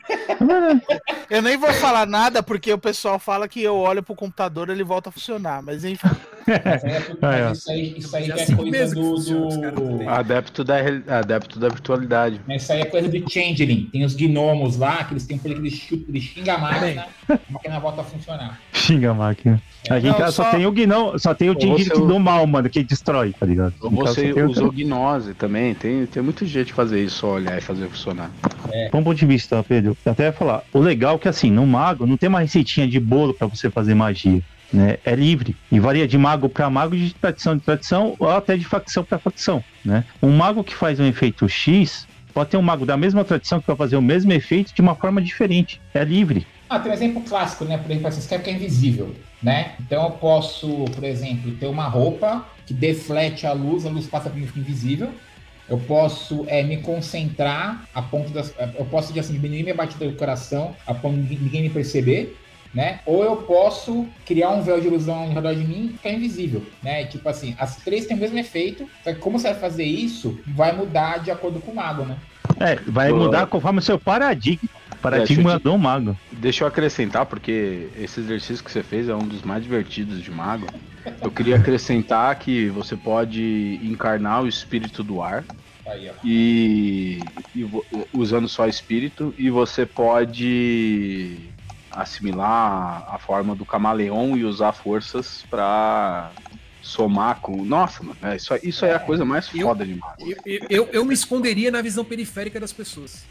Eu 1.30 1.42
nem 1.42 1.56
vou 1.56 1.72
falar 1.74 2.06
nada 2.06 2.42
porque 2.42 2.72
o 2.72 2.78
pessoal 2.78 3.18
fala 3.18 3.46
que 3.46 3.62
eu 3.62 3.76
olho 3.76 4.02
pro 4.02 4.14
computador 4.14 4.68
e 4.68 4.72
ele 4.72 4.82
volta 4.82 5.10
a 5.10 5.12
funcionar. 5.12 5.62
Mas 5.62 5.84
enfim. 5.84 6.08
Mas 6.46 6.84
é 6.84 6.96
É, 6.96 7.06
mas 7.20 7.58
isso 7.58 7.70
aí, 7.70 7.98
isso 7.98 8.16
aí 8.16 8.30
é 8.30 8.56
coisa 8.56 8.94
do. 8.94 9.16
do... 9.70 10.08
Adepto 10.08 10.64
da, 10.64 10.76
adepto 11.18 11.58
da 11.58 11.68
virtualidade. 11.68 12.40
Mas 12.48 12.62
isso 12.62 12.72
aí 12.72 12.80
é 12.80 12.84
coisa 12.86 13.08
do 13.08 13.30
Changeling. 13.30 13.88
Tem 13.92 14.04
os 14.04 14.14
gnomos 14.14 14.76
lá, 14.76 15.04
que 15.04 15.12
eles 15.12 15.26
têm 15.26 15.36
um 15.36 15.40
poder 15.40 15.54
que 15.54 15.60
eles, 15.60 15.74
chutam, 15.74 16.06
eles 16.08 16.24
xingam 16.24 16.56
a 16.56 16.58
máquina, 16.58 17.06
a 17.28 17.38
máquina 17.50 17.80
volta 17.80 18.00
a 18.00 18.04
funcionar. 18.04 18.60
Xinga 18.72 19.10
a 19.10 19.14
máquina. 19.14 19.62
A 19.90 19.98
gente 19.98 20.18
Não, 20.18 20.26
só, 20.30 20.44
só- 20.44 20.50
tem 20.50 20.64
o 20.64 20.70
Guinão, 20.70 21.18
só 21.18 21.34
tem 21.34 21.50
o 21.50 21.54
Dingir 21.56 21.88
você- 21.88 22.06
do 22.06 22.18
mal, 22.20 22.46
mano, 22.46 22.70
que 22.70 22.82
destrói, 22.84 23.34
tá 23.38 23.44
ligado? 23.44 23.74
Ou 23.80 23.90
Então, 23.92 24.06
você 24.06 24.32
tem 24.32 24.42
o- 24.44 24.50
usou 24.50 24.70
gnose 24.70 25.34
também. 25.34 25.74
Tem, 25.74 26.06
tem 26.06 26.22
muito 26.22 26.46
jeito 26.46 26.68
de 26.68 26.72
fazer 26.72 27.02
isso, 27.02 27.16
só 27.16 27.32
olhar 27.32 27.58
e 27.58 27.60
fazer 27.60 27.88
funcionar. 27.88 28.30
Bom 28.92 29.02
ponto 29.02 29.16
de 29.18 29.26
vista, 29.26 29.62
Pedro. 29.66 29.96
Eu 30.04 30.12
até 30.12 30.24
ia 30.26 30.32
falar, 30.32 30.62
o 30.72 30.78
legal 30.78 31.16
é 31.16 31.18
que 31.18 31.28
assim, 31.28 31.50
no 31.50 31.66
mago 31.66 32.06
não 32.06 32.16
tem 32.16 32.28
uma 32.28 32.40
receitinha 32.40 32.86
de 32.86 33.00
bolo 33.00 33.34
pra 33.34 33.46
você 33.48 33.68
fazer 33.70 33.94
magia. 33.94 34.40
Né? 34.72 34.96
É 35.04 35.14
livre 35.14 35.54
e 35.70 35.78
varia 35.78 36.08
de 36.08 36.16
mago 36.16 36.48
pra 36.48 36.70
mago, 36.70 36.96
de 36.96 37.12
tradição 37.14 37.54
em 37.54 37.58
tradição 37.58 38.16
ou 38.18 38.30
até 38.30 38.56
de 38.56 38.64
facção 38.64 39.04
pra 39.04 39.18
facção. 39.18 39.62
Né? 39.84 40.02
Um 40.22 40.30
mago 40.30 40.64
que 40.64 40.74
faz 40.74 40.98
um 40.98 41.04
efeito 41.04 41.46
X 41.46 42.06
pode 42.32 42.48
ter 42.48 42.56
um 42.56 42.62
mago 42.62 42.86
da 42.86 42.96
mesma 42.96 43.22
tradição 43.22 43.60
que 43.60 43.66
vai 43.66 43.76
fazer 43.76 43.96
o 43.96 44.00
mesmo 44.02 44.32
efeito 44.32 44.72
de 44.74 44.80
uma 44.80 44.94
forma 44.94 45.20
diferente. 45.20 45.78
É 45.92 46.02
livre. 46.02 46.46
Ah, 46.72 46.78
tem 46.78 46.90
um 46.90 46.94
exemplo 46.94 47.20
clássico, 47.20 47.66
né? 47.66 47.76
Por 47.76 47.90
exemplo, 47.90 48.08
assim, 48.08 48.22
você 48.22 48.28
quer 48.30 48.38
ficar 48.38 48.50
invisível, 48.52 49.14
né? 49.42 49.74
Então 49.78 50.04
eu 50.04 50.10
posso, 50.12 50.86
por 50.86 51.04
exemplo, 51.04 51.52
ter 51.56 51.66
uma 51.66 51.86
roupa 51.86 52.46
que 52.64 52.72
deflete 52.72 53.46
a 53.46 53.52
luz, 53.52 53.84
a 53.84 53.90
luz 53.90 54.06
passa 54.06 54.30
por 54.30 54.38
mim 54.38 54.44
e 54.44 54.46
fica 54.46 54.60
invisível. 54.60 55.10
Eu 55.68 55.76
posso 55.76 56.46
é, 56.48 56.62
me 56.62 56.78
concentrar 56.78 57.86
a 57.94 58.00
ponto 58.00 58.32
das. 58.32 58.54
Eu 58.78 58.86
posso 58.86 59.18
assim, 59.18 59.34
diminuir 59.34 59.64
minha 59.64 59.74
batida 59.74 60.06
do 60.06 60.16
coração 60.16 60.74
a 60.86 60.94
ponto 60.94 61.20
de 61.20 61.36
ninguém 61.36 61.60
me 61.60 61.68
perceber. 61.68 62.38
Né? 62.72 63.00
Ou 63.04 63.22
eu 63.22 63.36
posso 63.36 64.06
criar 64.24 64.48
um 64.48 64.62
véu 64.62 64.80
de 64.80 64.86
ilusão 64.86 65.24
ao 65.24 65.28
redor 65.28 65.54
de 65.54 65.62
mim 65.62 65.90
e 65.90 65.92
ficar 65.92 66.08
invisível, 66.08 66.64
né? 66.82 67.04
Tipo 67.04 67.28
assim, 67.28 67.54
as 67.58 67.76
três 67.76 68.06
têm 68.06 68.16
o 68.16 68.20
mesmo 68.20 68.38
efeito, 68.38 68.88
só 69.04 69.12
que 69.12 69.18
como 69.18 69.38
você 69.38 69.48
vai 69.48 69.60
fazer 69.60 69.84
isso, 69.84 70.40
vai 70.46 70.72
mudar 70.72 71.18
de 71.18 71.30
acordo 71.30 71.60
com 71.60 71.70
o 71.70 71.74
mago, 71.74 72.06
né? 72.06 72.16
É, 72.58 72.76
vai 72.76 73.10
Boa. 73.10 73.24
mudar 73.24 73.46
conforme 73.46 73.78
o 73.78 73.82
seu 73.82 73.98
paradigma. 73.98 74.70
Paradigma 75.02 75.42
deixa 75.42 75.56
eu 75.56 75.60
te- 75.60 75.64
do 75.64 75.78
mago. 75.78 76.18
Deixa 76.32 76.64
eu 76.64 76.68
acrescentar, 76.68 77.26
porque 77.26 77.88
esse 77.98 78.20
exercício 78.20 78.64
que 78.64 78.70
você 78.70 78.82
fez 78.82 79.08
é 79.08 79.14
um 79.14 79.26
dos 79.26 79.42
mais 79.42 79.62
divertidos 79.62 80.22
de 80.22 80.30
mago. 80.30 80.66
Eu 81.20 81.30
queria 81.30 81.56
acrescentar 81.60 82.34
que 82.38 82.68
você 82.68 82.96
pode 82.96 83.80
encarnar 83.82 84.42
o 84.42 84.48
espírito 84.48 85.02
do 85.02 85.20
ar 85.22 85.44
Aí, 85.86 86.08
ó. 86.08 86.12
e, 86.24 87.20
e 87.54 87.68
usando 88.12 88.48
só 88.48 88.66
espírito 88.68 89.34
e 89.36 89.50
você 89.50 89.84
pode 89.84 91.36
assimilar 91.90 93.04
a 93.12 93.18
forma 93.18 93.54
do 93.54 93.64
camaleão 93.64 94.36
e 94.36 94.44
usar 94.44 94.72
forças 94.72 95.44
pra 95.50 96.30
somar 96.80 97.36
com. 97.40 97.64
Nossa, 97.64 98.02
mano, 98.02 98.16
é, 98.22 98.36
isso, 98.36 98.54
isso 98.62 98.84
aí 98.84 98.92
é 98.92 98.94
a 98.94 98.98
coisa 98.98 99.24
mais 99.24 99.48
Eu- 99.54 99.66
foda 99.66 99.84
de 99.84 99.94
mago. 99.94 100.14
Eu, 100.46 100.60
eu, 100.70 100.88
eu 100.92 101.04
me 101.04 101.14
esconderia 101.14 101.70
na 101.70 101.82
visão 101.82 102.04
periférica 102.04 102.58
das 102.58 102.72
pessoas. 102.72 103.24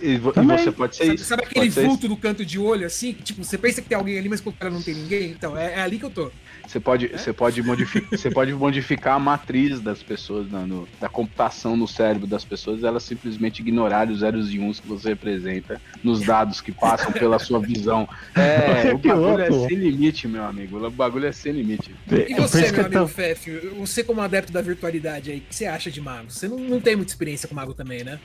E, 0.00 0.14
e 0.14 0.18
Também. 0.32 0.58
você 0.58 0.72
pode 0.72 0.96
ser 0.96 1.04
Sabe, 1.04 1.14
isso. 1.16 1.24
sabe 1.24 1.42
aquele 1.44 1.68
vulto 1.68 2.08
no 2.08 2.16
canto 2.16 2.44
de 2.44 2.58
olho, 2.58 2.86
assim? 2.86 3.12
Que, 3.12 3.22
tipo, 3.22 3.44
você 3.44 3.58
pensa 3.58 3.82
que 3.82 3.88
tem 3.88 3.96
alguém 3.98 4.18
ali, 4.18 4.28
mas 4.28 4.40
quando 4.40 4.54
o 4.54 4.58
cara 4.58 4.70
não 4.72 4.82
tem 4.82 4.94
ninguém? 4.94 5.30
Então, 5.30 5.56
é, 5.56 5.74
é 5.74 5.80
ali 5.82 5.98
que 5.98 6.04
eu 6.04 6.10
tô. 6.10 6.30
Você 6.66 6.80
pode, 6.80 7.08
você 7.08 7.32
pode, 7.32 7.62
modificar, 7.62 8.08
você 8.18 8.30
pode 8.30 8.52
modificar 8.54 9.16
a 9.16 9.18
matriz 9.18 9.80
das 9.80 10.02
pessoas, 10.02 10.50
na- 10.50 10.66
no- 10.66 10.88
da 10.98 11.08
computação 11.10 11.76
no 11.76 11.86
cérebro 11.86 12.26
das 12.26 12.42
pessoas, 12.44 12.82
elas 12.82 13.02
simplesmente 13.02 13.60
ignorarem 13.60 14.12
os 14.14 14.20
zeros 14.20 14.52
e 14.52 14.58
uns 14.58 14.80
que 14.80 14.88
você 14.88 15.10
representa 15.10 15.78
nos 16.02 16.20
dados 16.24 16.62
que 16.62 16.72
passam 16.72 17.12
pela 17.12 17.38
sua 17.38 17.60
visão. 17.60 18.08
É, 18.34 18.92
o 18.94 18.98
Que 18.98 19.08
bagulho 19.08 19.40
é 19.42 19.68
sem 19.68 19.76
limite, 19.76 20.26
meu 20.26 20.44
amigo. 20.44 20.84
O 20.86 20.90
bagulho 20.90 21.26
é 21.26 21.32
sem 21.32 21.52
limite. 21.52 21.94
E 22.10 22.32
É 22.32 22.36
você, 22.40 22.60
meu 22.62 22.66
eu 22.68 22.74
tô- 22.74 22.80
amigo 22.98 23.06
Fef, 23.08 23.50
você 23.78 24.02
como 24.02 24.20
adepto 24.22 24.52
da 24.52 24.60
virtualidade 24.62 25.30
aí, 25.30 25.38
o 25.38 25.40
que 25.42 25.54
você 25.54 25.66
acha 25.66 25.90
de 25.90 26.00
mago? 26.00 26.30
Você 26.30 26.48
não, 26.48 26.58
não 26.58 26.80
tem 26.80 26.96
muita 26.96 27.12
experiência 27.12 27.48
com 27.48 27.54
mago 27.54 27.74
também, 27.74 28.02
né? 28.02 28.18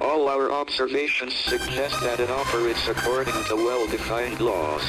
All 0.00 0.30
our 0.30 0.50
observations 0.50 1.34
suggest 1.34 2.00
that 2.00 2.20
it 2.20 2.30
operates 2.30 2.88
according 2.88 3.34
to 3.48 3.54
well-defined 3.54 4.40
laws. 4.40 4.82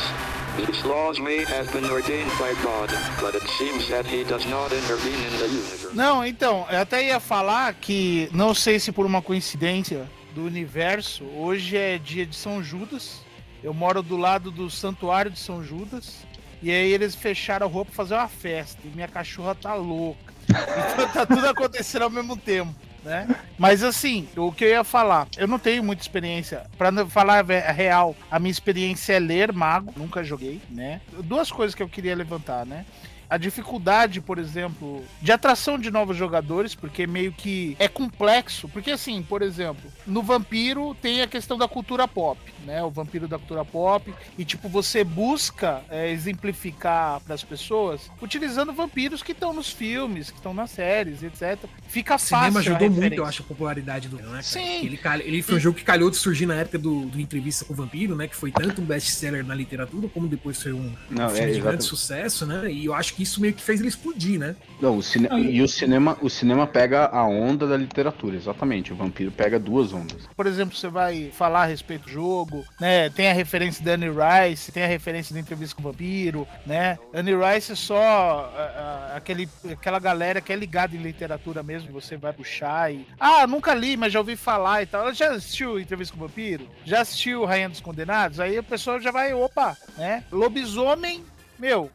These 0.55 0.85
laws 0.85 1.19
may 1.19 1.43
have 1.43 1.69
been 1.73 1.83
ordained 1.89 2.31
by 2.39 2.53
God, 2.63 2.89
but 3.19 3.35
it 3.35 3.45
seems 3.57 3.89
that 3.89 4.05
he 4.05 4.23
does 4.23 4.45
not 4.47 4.71
intervene 4.71 5.13
in 5.13 5.37
the 5.37 5.47
universe. 5.47 5.93
Não, 5.93 6.25
então, 6.25 6.65
eu 6.71 6.79
até 6.79 7.03
ia 7.03 7.19
falar 7.19 7.73
que, 7.73 8.29
não 8.31 8.53
sei 8.53 8.79
se 8.79 8.93
por 8.93 9.05
uma 9.05 9.21
coincidência 9.21 10.09
do 10.33 10.45
universo, 10.45 11.25
hoje 11.35 11.75
é 11.75 11.97
dia 11.97 12.25
de 12.25 12.35
São 12.35 12.63
Judas. 12.63 13.19
Eu 13.61 13.73
moro 13.73 14.01
do 14.01 14.15
lado 14.15 14.49
do 14.49 14.69
santuário 14.69 15.29
de 15.29 15.39
São 15.39 15.61
Judas. 15.61 16.25
E 16.61 16.71
aí 16.71 16.91
eles 16.93 17.15
fecharam 17.15 17.67
a 17.67 17.69
rua 17.69 17.83
pra 17.83 17.93
fazer 17.93 18.13
uma 18.13 18.29
festa. 18.29 18.79
E 18.85 18.87
minha 18.87 19.09
cachorra 19.09 19.55
tá 19.55 19.73
louca. 19.73 20.31
Então 20.93 21.07
tá 21.09 21.25
tudo 21.25 21.47
acontecendo 21.47 22.03
ao 22.03 22.09
mesmo 22.09 22.35
tempo, 22.35 22.73
né? 23.03 23.27
Mas 23.57 23.83
assim, 23.83 24.27
o 24.35 24.51
que 24.51 24.65
eu 24.65 24.69
ia 24.69 24.83
falar, 24.83 25.27
eu 25.37 25.47
não 25.47 25.59
tenho 25.59 25.83
muita 25.83 26.01
experiência. 26.01 26.63
Pra 26.77 26.91
falar 27.07 27.45
a 27.49 27.71
real, 27.71 28.15
a 28.29 28.39
minha 28.39 28.51
experiência 28.51 29.13
é 29.13 29.19
ler 29.19 29.51
mago, 29.51 29.93
nunca 29.95 30.23
joguei, 30.23 30.61
né? 30.69 31.01
Duas 31.23 31.51
coisas 31.51 31.75
que 31.75 31.83
eu 31.83 31.89
queria 31.89 32.15
levantar, 32.15 32.65
né? 32.65 32.85
a 33.31 33.37
dificuldade, 33.37 34.19
por 34.19 34.37
exemplo, 34.37 35.05
de 35.21 35.31
atração 35.31 35.79
de 35.79 35.89
novos 35.89 36.17
jogadores, 36.17 36.75
porque 36.75 37.07
meio 37.07 37.31
que 37.31 37.77
é 37.79 37.87
complexo. 37.87 38.67
Porque, 38.67 38.91
assim, 38.91 39.23
por 39.23 39.41
exemplo, 39.41 39.89
no 40.05 40.21
Vampiro 40.21 40.93
tem 40.95 41.21
a 41.21 41.27
questão 41.27 41.57
da 41.57 41.65
cultura 41.65 42.09
pop, 42.09 42.37
né? 42.65 42.83
O 42.83 42.89
Vampiro 42.89 43.27
da 43.27 43.37
cultura 43.37 43.63
pop. 43.65 44.13
E, 44.37 44.45
tipo, 44.45 44.67
você 44.69 45.03
busca 45.03 45.81
é, 45.89 46.09
exemplificar 46.11 47.19
para 47.21 47.33
as 47.35 47.43
pessoas 47.43 48.09
utilizando 48.21 48.73
vampiros 48.73 49.21
que 49.23 49.31
estão 49.31 49.53
nos 49.53 49.69
filmes, 49.69 50.29
que 50.29 50.37
estão 50.37 50.53
nas 50.53 50.71
séries, 50.71 51.23
etc. 51.23 51.57
Fica 51.87 52.15
O 52.15 52.19
cinema 52.19 52.45
fácil. 52.53 52.57
a 52.73 52.77
ajudou 52.77 52.89
muito, 52.89 53.15
eu 53.15 53.25
acho, 53.25 53.41
a 53.41 53.45
popularidade 53.45 54.07
do 54.07 54.17
né, 54.17 54.23
cara? 54.23 54.41
Sim. 54.43 54.85
Ele, 54.85 54.97
cal- 54.97 55.19
ele 55.19 55.41
foi 55.41 55.55
um 55.55 55.59
jogo 55.59 55.77
que 55.77 55.83
calhou 55.83 56.09
de 56.09 56.17
surgir 56.17 56.45
na 56.45 56.55
época 56.55 56.77
do, 56.77 57.05
do 57.05 57.19
Entrevista 57.19 57.65
com 57.65 57.73
o 57.73 57.75
Vampiro, 57.75 58.15
né? 58.15 58.27
Que 58.27 58.35
foi 58.35 58.51
tanto 58.51 58.81
um 58.81 58.85
best-seller 58.85 59.45
na 59.45 59.55
literatura, 59.55 60.07
como 60.09 60.27
depois 60.27 60.61
foi 60.61 60.73
um 60.73 60.91
Não, 61.09 61.29
filme 61.29 61.51
é, 61.51 61.53
de 61.53 61.61
grande 61.61 61.83
sucesso, 61.83 62.45
né? 62.45 62.71
E 62.71 62.85
eu 62.85 62.93
acho 62.93 63.13
que 63.13 63.23
isso 63.23 63.41
meio 63.41 63.53
que 63.53 63.61
fez 63.61 63.79
ele 63.79 63.89
explodir, 63.89 64.39
né? 64.39 64.55
Não, 64.81 64.97
o 64.97 65.03
cine... 65.03 65.27
E 65.51 65.61
o 65.61 65.67
cinema, 65.67 66.17
o 66.21 66.29
cinema 66.29 66.65
pega 66.67 67.05
a 67.07 67.25
onda 67.25 67.67
da 67.67 67.77
literatura, 67.77 68.35
exatamente. 68.35 68.91
O 68.93 68.95
vampiro 68.95 69.31
pega 69.31 69.59
duas 69.59 69.93
ondas. 69.93 70.27
Por 70.35 70.45
exemplo, 70.45 70.75
você 70.75 70.87
vai 70.87 71.31
falar 71.31 71.63
a 71.63 71.65
respeito 71.65 72.03
do 72.05 72.09
jogo, 72.11 72.50
né? 72.79 73.09
Tem 73.09 73.29
a 73.29 73.33
referência 73.33 73.83
da 73.83 73.93
Annie 73.93 74.09
Rice, 74.09 74.71
tem 74.71 74.83
a 74.83 74.87
referência 74.87 75.33
da 75.33 75.39
entrevista 75.39 75.75
com 75.75 75.81
o 75.81 75.91
vampiro, 75.91 76.47
né? 76.65 76.97
Annie 77.13 77.35
Rice 77.35 77.71
é 77.71 77.75
só 77.75 78.51
ah, 78.55 79.11
ah, 79.11 79.17
aquele, 79.17 79.49
aquela 79.71 79.99
galera 79.99 80.41
que 80.41 80.51
é 80.51 80.55
ligada 80.55 80.95
em 80.95 81.01
literatura 81.01 81.63
mesmo, 81.63 81.91
você 81.91 82.17
vai 82.17 82.33
puxar 82.33 82.93
e. 82.93 83.07
Ah, 83.19 83.45
nunca 83.47 83.73
li, 83.73 83.95
mas 83.95 84.13
já 84.13 84.19
ouvi 84.19 84.35
falar 84.35 84.83
e 84.83 84.85
tal. 84.85 85.13
Já 85.13 85.31
assistiu 85.31 85.79
entrevista 85.79 86.15
com 86.15 86.23
o 86.23 86.27
vampiro? 86.27 86.67
Já 86.85 87.01
assistiu 87.01 87.45
Rainha 87.45 87.69
dos 87.69 87.81
Condenados? 87.81 88.39
Aí 88.39 88.57
a 88.57 88.63
pessoa 88.63 88.99
já 88.99 89.11
vai, 89.11 89.33
opa, 89.33 89.77
né? 89.97 90.23
Lobisomem, 90.31 91.23
meu. 91.57 91.91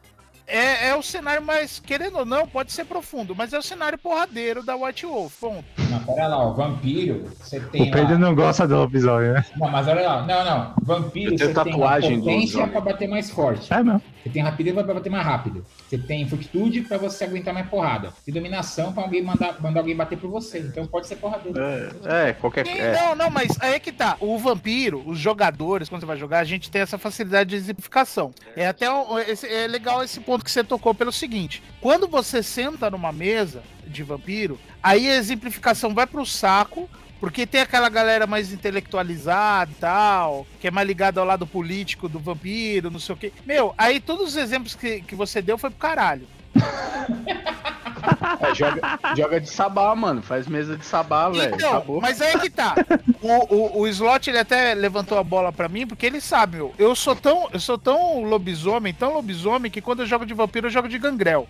É, 0.47 0.87
é 0.87 0.95
o 0.95 1.03
cenário 1.03 1.41
mais, 1.41 1.77
querendo 1.77 2.19
ou 2.19 2.25
não, 2.25 2.47
pode 2.47 2.71
ser 2.71 2.85
profundo, 2.85 3.35
mas 3.35 3.51
é 3.51 3.59
o 3.59 3.61
cenário 3.61 3.97
porradeiro 3.97 4.63
da 4.63 4.77
White 4.77 5.05
Wolf, 5.05 5.33
ponto. 5.41 5.86
Não, 6.07 6.15
pera 6.15 6.27
lá, 6.27 6.37
ó, 6.37 6.51
vampiro, 6.51 7.25
você 7.39 7.59
tem 7.59 7.83
O 7.83 7.91
Pedro 7.91 8.13
lá... 8.13 8.17
não 8.19 8.33
gosta 8.35 8.67
do 8.67 8.75
lobisomem, 8.77 9.31
né? 9.33 9.45
Não, 9.57 9.69
mas 9.69 9.87
olha 9.87 10.01
lá, 10.07 10.25
não, 10.25 10.45
não, 10.45 10.73
vampiro 10.81 11.37
você 11.37 11.53
tatuagem 11.53 12.11
tem 12.11 12.19
potência 12.21 12.67
pra 12.67 12.81
bater 12.81 13.07
mais 13.07 13.29
forte. 13.29 13.71
É 13.73 13.83
mesmo. 13.83 14.01
Você 14.23 14.29
tem 14.29 14.41
rapidez 14.43 14.75
pra 14.75 14.93
bater 14.93 15.09
mais 15.09 15.25
rápido. 15.25 15.65
Você 15.87 15.97
tem 15.97 16.27
fortitude 16.27 16.81
pra 16.81 16.97
você 16.97 17.23
aguentar 17.23 17.53
mais 17.53 17.67
porrada. 17.69 18.11
E 18.27 18.31
dominação 18.31 18.91
pra 18.91 19.03
alguém 19.03 19.21
mandar, 19.21 19.55
mandar 19.61 19.79
alguém 19.79 19.95
bater 19.95 20.17
por 20.17 20.29
você. 20.29 20.59
Então 20.59 20.85
pode 20.85 21.07
ser 21.07 21.15
porradeiro. 21.15 21.57
É, 22.05 22.33
qualquer. 22.33 22.65
Sim, 22.65 22.73
É. 22.77 22.93
Não, 22.93 23.15
não, 23.15 23.29
mas 23.29 23.57
aí 23.61 23.75
é 23.75 23.79
que 23.79 23.91
tá. 23.91 24.17
O 24.19 24.37
vampiro, 24.37 25.01
os 25.05 25.17
jogadores, 25.17 25.87
quando 25.87 26.01
você 26.01 26.07
vai 26.07 26.17
jogar, 26.17 26.39
a 26.39 26.43
gente 26.43 26.69
tem 26.69 26.81
essa 26.81 26.97
facilidade 26.97 27.51
de 27.51 27.55
exemplificação. 27.55 28.31
É 28.55 28.67
até 28.67 28.91
um- 28.91 29.17
esse- 29.19 29.47
é 29.47 29.65
legal 29.67 30.03
esse 30.03 30.19
ponto 30.19 30.43
que 30.43 30.51
você 30.51 30.63
tocou 30.63 30.93
pelo 30.93 31.11
seguinte: 31.11 31.63
quando 31.79 32.07
você 32.07 32.43
senta 32.43 32.89
numa 32.89 33.13
mesa 33.13 33.61
de 33.87 34.03
vampiro, 34.03 34.59
aí 34.81 35.09
a 35.09 35.15
exemplificação 35.15 35.93
vai 35.93 36.05
pro 36.05 36.25
saco. 36.25 36.89
Porque 37.19 37.47
tem 37.47 37.61
aquela 37.61 37.89
galera 37.89 38.27
mais 38.27 38.53
intelectualizada 38.53 39.71
e 39.71 39.79
tal, 39.79 40.45
que 40.59 40.67
é 40.67 40.71
mais 40.71 40.87
ligada 40.87 41.19
ao 41.19 41.25
lado 41.25 41.47
político 41.47 42.07
do 42.07 42.19
vampiro, 42.19 42.91
não 42.91 42.99
sei 42.99 43.15
o 43.15 43.17
quê. 43.17 43.33
Meu, 43.43 43.73
aí 43.75 43.99
todos 43.99 44.27
os 44.27 44.35
exemplos 44.35 44.75
que, 44.75 45.01
que 45.01 45.15
você 45.15 45.41
deu 45.41 45.57
foi 45.57 45.71
pro 45.71 45.79
caralho. 45.79 46.27
É, 48.39 48.53
joga, 48.53 48.99
joga 49.15 49.41
de 49.41 49.49
sabá, 49.49 49.95
mano. 49.95 50.21
Faz 50.21 50.47
mesa 50.47 50.77
de 50.77 50.85
sabá, 50.85 51.29
velho. 51.29 51.55
Então, 51.55 51.69
Acabou. 51.71 51.99
mas 51.99 52.21
aí 52.21 52.39
que 52.39 52.49
tá. 52.49 52.75
O, 53.21 53.55
o, 53.55 53.81
o 53.81 53.87
Slot 53.87 54.29
ele 54.29 54.37
até 54.37 54.73
levantou 54.73 55.17
a 55.17 55.23
bola 55.23 55.51
pra 55.51 55.67
mim, 55.67 55.87
porque 55.87 56.05
ele 56.05 56.21
sabe, 56.21 56.57
meu. 56.57 56.73
Eu 56.77 56.95
sou 56.95 57.15
tão, 57.15 57.49
eu 57.51 57.59
sou 57.59 57.77
tão 57.77 58.23
lobisomem, 58.23 58.93
tão 58.93 59.13
lobisomem, 59.13 59.71
que 59.71 59.81
quando 59.81 60.01
eu 60.01 60.05
jogo 60.05 60.25
de 60.25 60.33
vampiro, 60.33 60.67
eu 60.67 60.71
jogo 60.71 60.87
de 60.87 60.99
gangrel. 60.99 61.47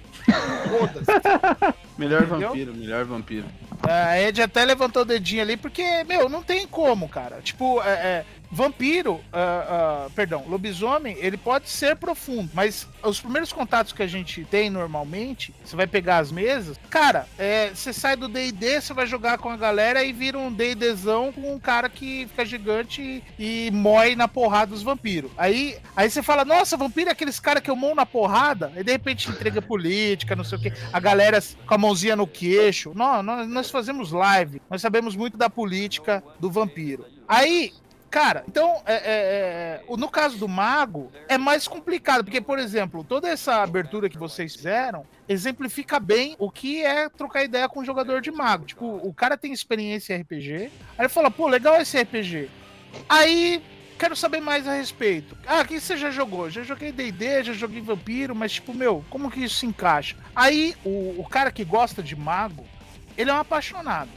Foda-se. 0.69 1.11
Melhor 1.97 2.23
Entendeu? 2.23 2.49
vampiro, 2.49 2.73
melhor 2.75 3.05
vampiro. 3.05 3.45
A 3.81 4.19
Ed 4.19 4.41
até 4.41 4.63
levantou 4.63 5.01
o 5.01 5.05
dedinho 5.05 5.41
ali, 5.41 5.57
porque, 5.57 6.03
meu, 6.03 6.29
não 6.29 6.43
tem 6.43 6.67
como, 6.67 7.09
cara. 7.09 7.39
Tipo, 7.41 7.81
é, 7.81 7.89
é, 7.89 8.25
vampiro, 8.51 9.21
ah, 9.31 10.05
ah, 10.07 10.09
perdão, 10.15 10.45
lobisomem, 10.47 11.17
ele 11.19 11.37
pode 11.37 11.69
ser 11.69 11.95
profundo, 11.95 12.49
mas 12.53 12.87
os 13.03 13.19
primeiros 13.19 13.51
contatos 13.51 13.93
que 13.93 14.03
a 14.03 14.07
gente 14.07 14.43
tem 14.45 14.69
normalmente, 14.69 15.53
você 15.63 15.75
vai 15.75 15.87
pegar 15.87 16.17
as 16.17 16.31
mesas, 16.31 16.79
cara, 16.89 17.27
é, 17.37 17.71
você 17.73 17.91
sai 17.93 18.15
do 18.15 18.27
D&D, 18.27 18.81
você 18.81 18.93
vai 18.93 19.05
jogar 19.05 19.37
com 19.37 19.49
a 19.49 19.57
galera 19.57 20.03
e 20.03 20.13
vira 20.13 20.37
um 20.37 20.51
D&Dzão 20.51 21.31
com 21.31 21.53
um 21.53 21.59
cara 21.59 21.89
que 21.89 22.27
fica 22.27 22.45
gigante 22.45 23.23
e, 23.37 23.67
e 23.67 23.71
mói 23.71 24.15
na 24.15 24.27
porrada 24.27 24.71
dos 24.71 24.83
vampiros. 24.83 25.31
Aí, 25.37 25.77
aí 25.95 26.09
você 26.09 26.23
fala, 26.23 26.45
nossa, 26.45 26.77
vampiro 26.77 27.09
é 27.09 27.13
aqueles 27.13 27.39
caras 27.39 27.61
que 27.61 27.69
eu 27.69 27.75
mão 27.75 27.95
na 27.95 28.05
porrada, 28.05 28.71
e 28.75 28.83
de 28.83 28.91
repente 28.91 29.29
entrega 29.29 29.61
política, 29.61 30.35
não 30.35 30.43
sei 30.43 30.57
o 30.57 30.61
que, 30.61 30.73
a 30.91 30.99
galera 30.99 31.39
com 31.65 31.73
a 31.73 31.77
mãozinha 31.77 32.15
no 32.15 32.27
queixo. 32.27 32.91
Não, 32.95 33.21
nós, 33.21 33.47
nós 33.47 33.69
fazemos 33.69 34.11
live, 34.11 34.61
nós 34.69 34.81
sabemos 34.81 35.15
muito 35.15 35.37
da 35.37 35.49
política 35.49 36.23
do 36.39 36.49
vampiro. 36.49 37.05
Aí, 37.27 37.73
Cara, 38.09 38.43
então, 38.47 38.81
é, 38.85 38.93
é, 38.93 39.83
é, 39.89 39.97
no 39.97 40.09
caso 40.09 40.37
do 40.37 40.47
mago, 40.47 41.11
é 41.27 41.37
mais 41.37 41.67
complicado, 41.67 42.23
porque, 42.23 42.39
por 42.39 42.57
exemplo, 42.57 43.03
toda 43.03 43.27
essa 43.27 43.61
abertura 43.61 44.09
que 44.09 44.17
vocês 44.17 44.55
fizeram 44.55 45.05
exemplifica 45.27 45.99
bem 45.99 46.35
o 46.39 46.49
que 46.49 46.83
é 46.83 47.09
trocar 47.09 47.43
ideia 47.43 47.67
com 47.67 47.81
um 47.81 47.85
jogador 47.85 48.21
de 48.21 48.31
mago. 48.31 48.65
Tipo, 48.65 48.85
o 48.85 49.13
cara 49.13 49.37
tem 49.37 49.51
experiência 49.51 50.15
em 50.15 50.21
RPG, 50.21 50.53
aí 50.53 50.71
ele 50.99 51.09
fala, 51.09 51.29
pô, 51.29 51.47
legal 51.47 51.75
esse 51.81 52.01
RPG. 52.01 52.49
Aí, 53.09 53.61
quero 53.99 54.15
saber 54.15 54.39
mais 54.39 54.65
a 54.67 54.73
respeito. 54.73 55.37
Ah, 55.45 55.61
o 55.61 55.65
que 55.65 55.79
você 55.79 55.97
já 55.97 56.09
jogou? 56.09 56.49
Já 56.49 56.63
joguei 56.63 56.93
D&D, 56.93 57.43
já 57.43 57.53
joguei 57.53 57.81
Vampiro, 57.81 58.33
mas, 58.33 58.53
tipo, 58.53 58.73
meu, 58.73 59.03
como 59.09 59.29
que 59.29 59.43
isso 59.43 59.55
se 59.55 59.65
encaixa? 59.65 60.15
Aí, 60.33 60.75
o, 60.85 61.15
o 61.19 61.27
cara 61.29 61.51
que 61.51 61.65
gosta 61.65 62.01
de 62.01 62.15
mago, 62.15 62.65
ele 63.17 63.29
é 63.29 63.33
um 63.33 63.39
apaixonado. 63.39 64.09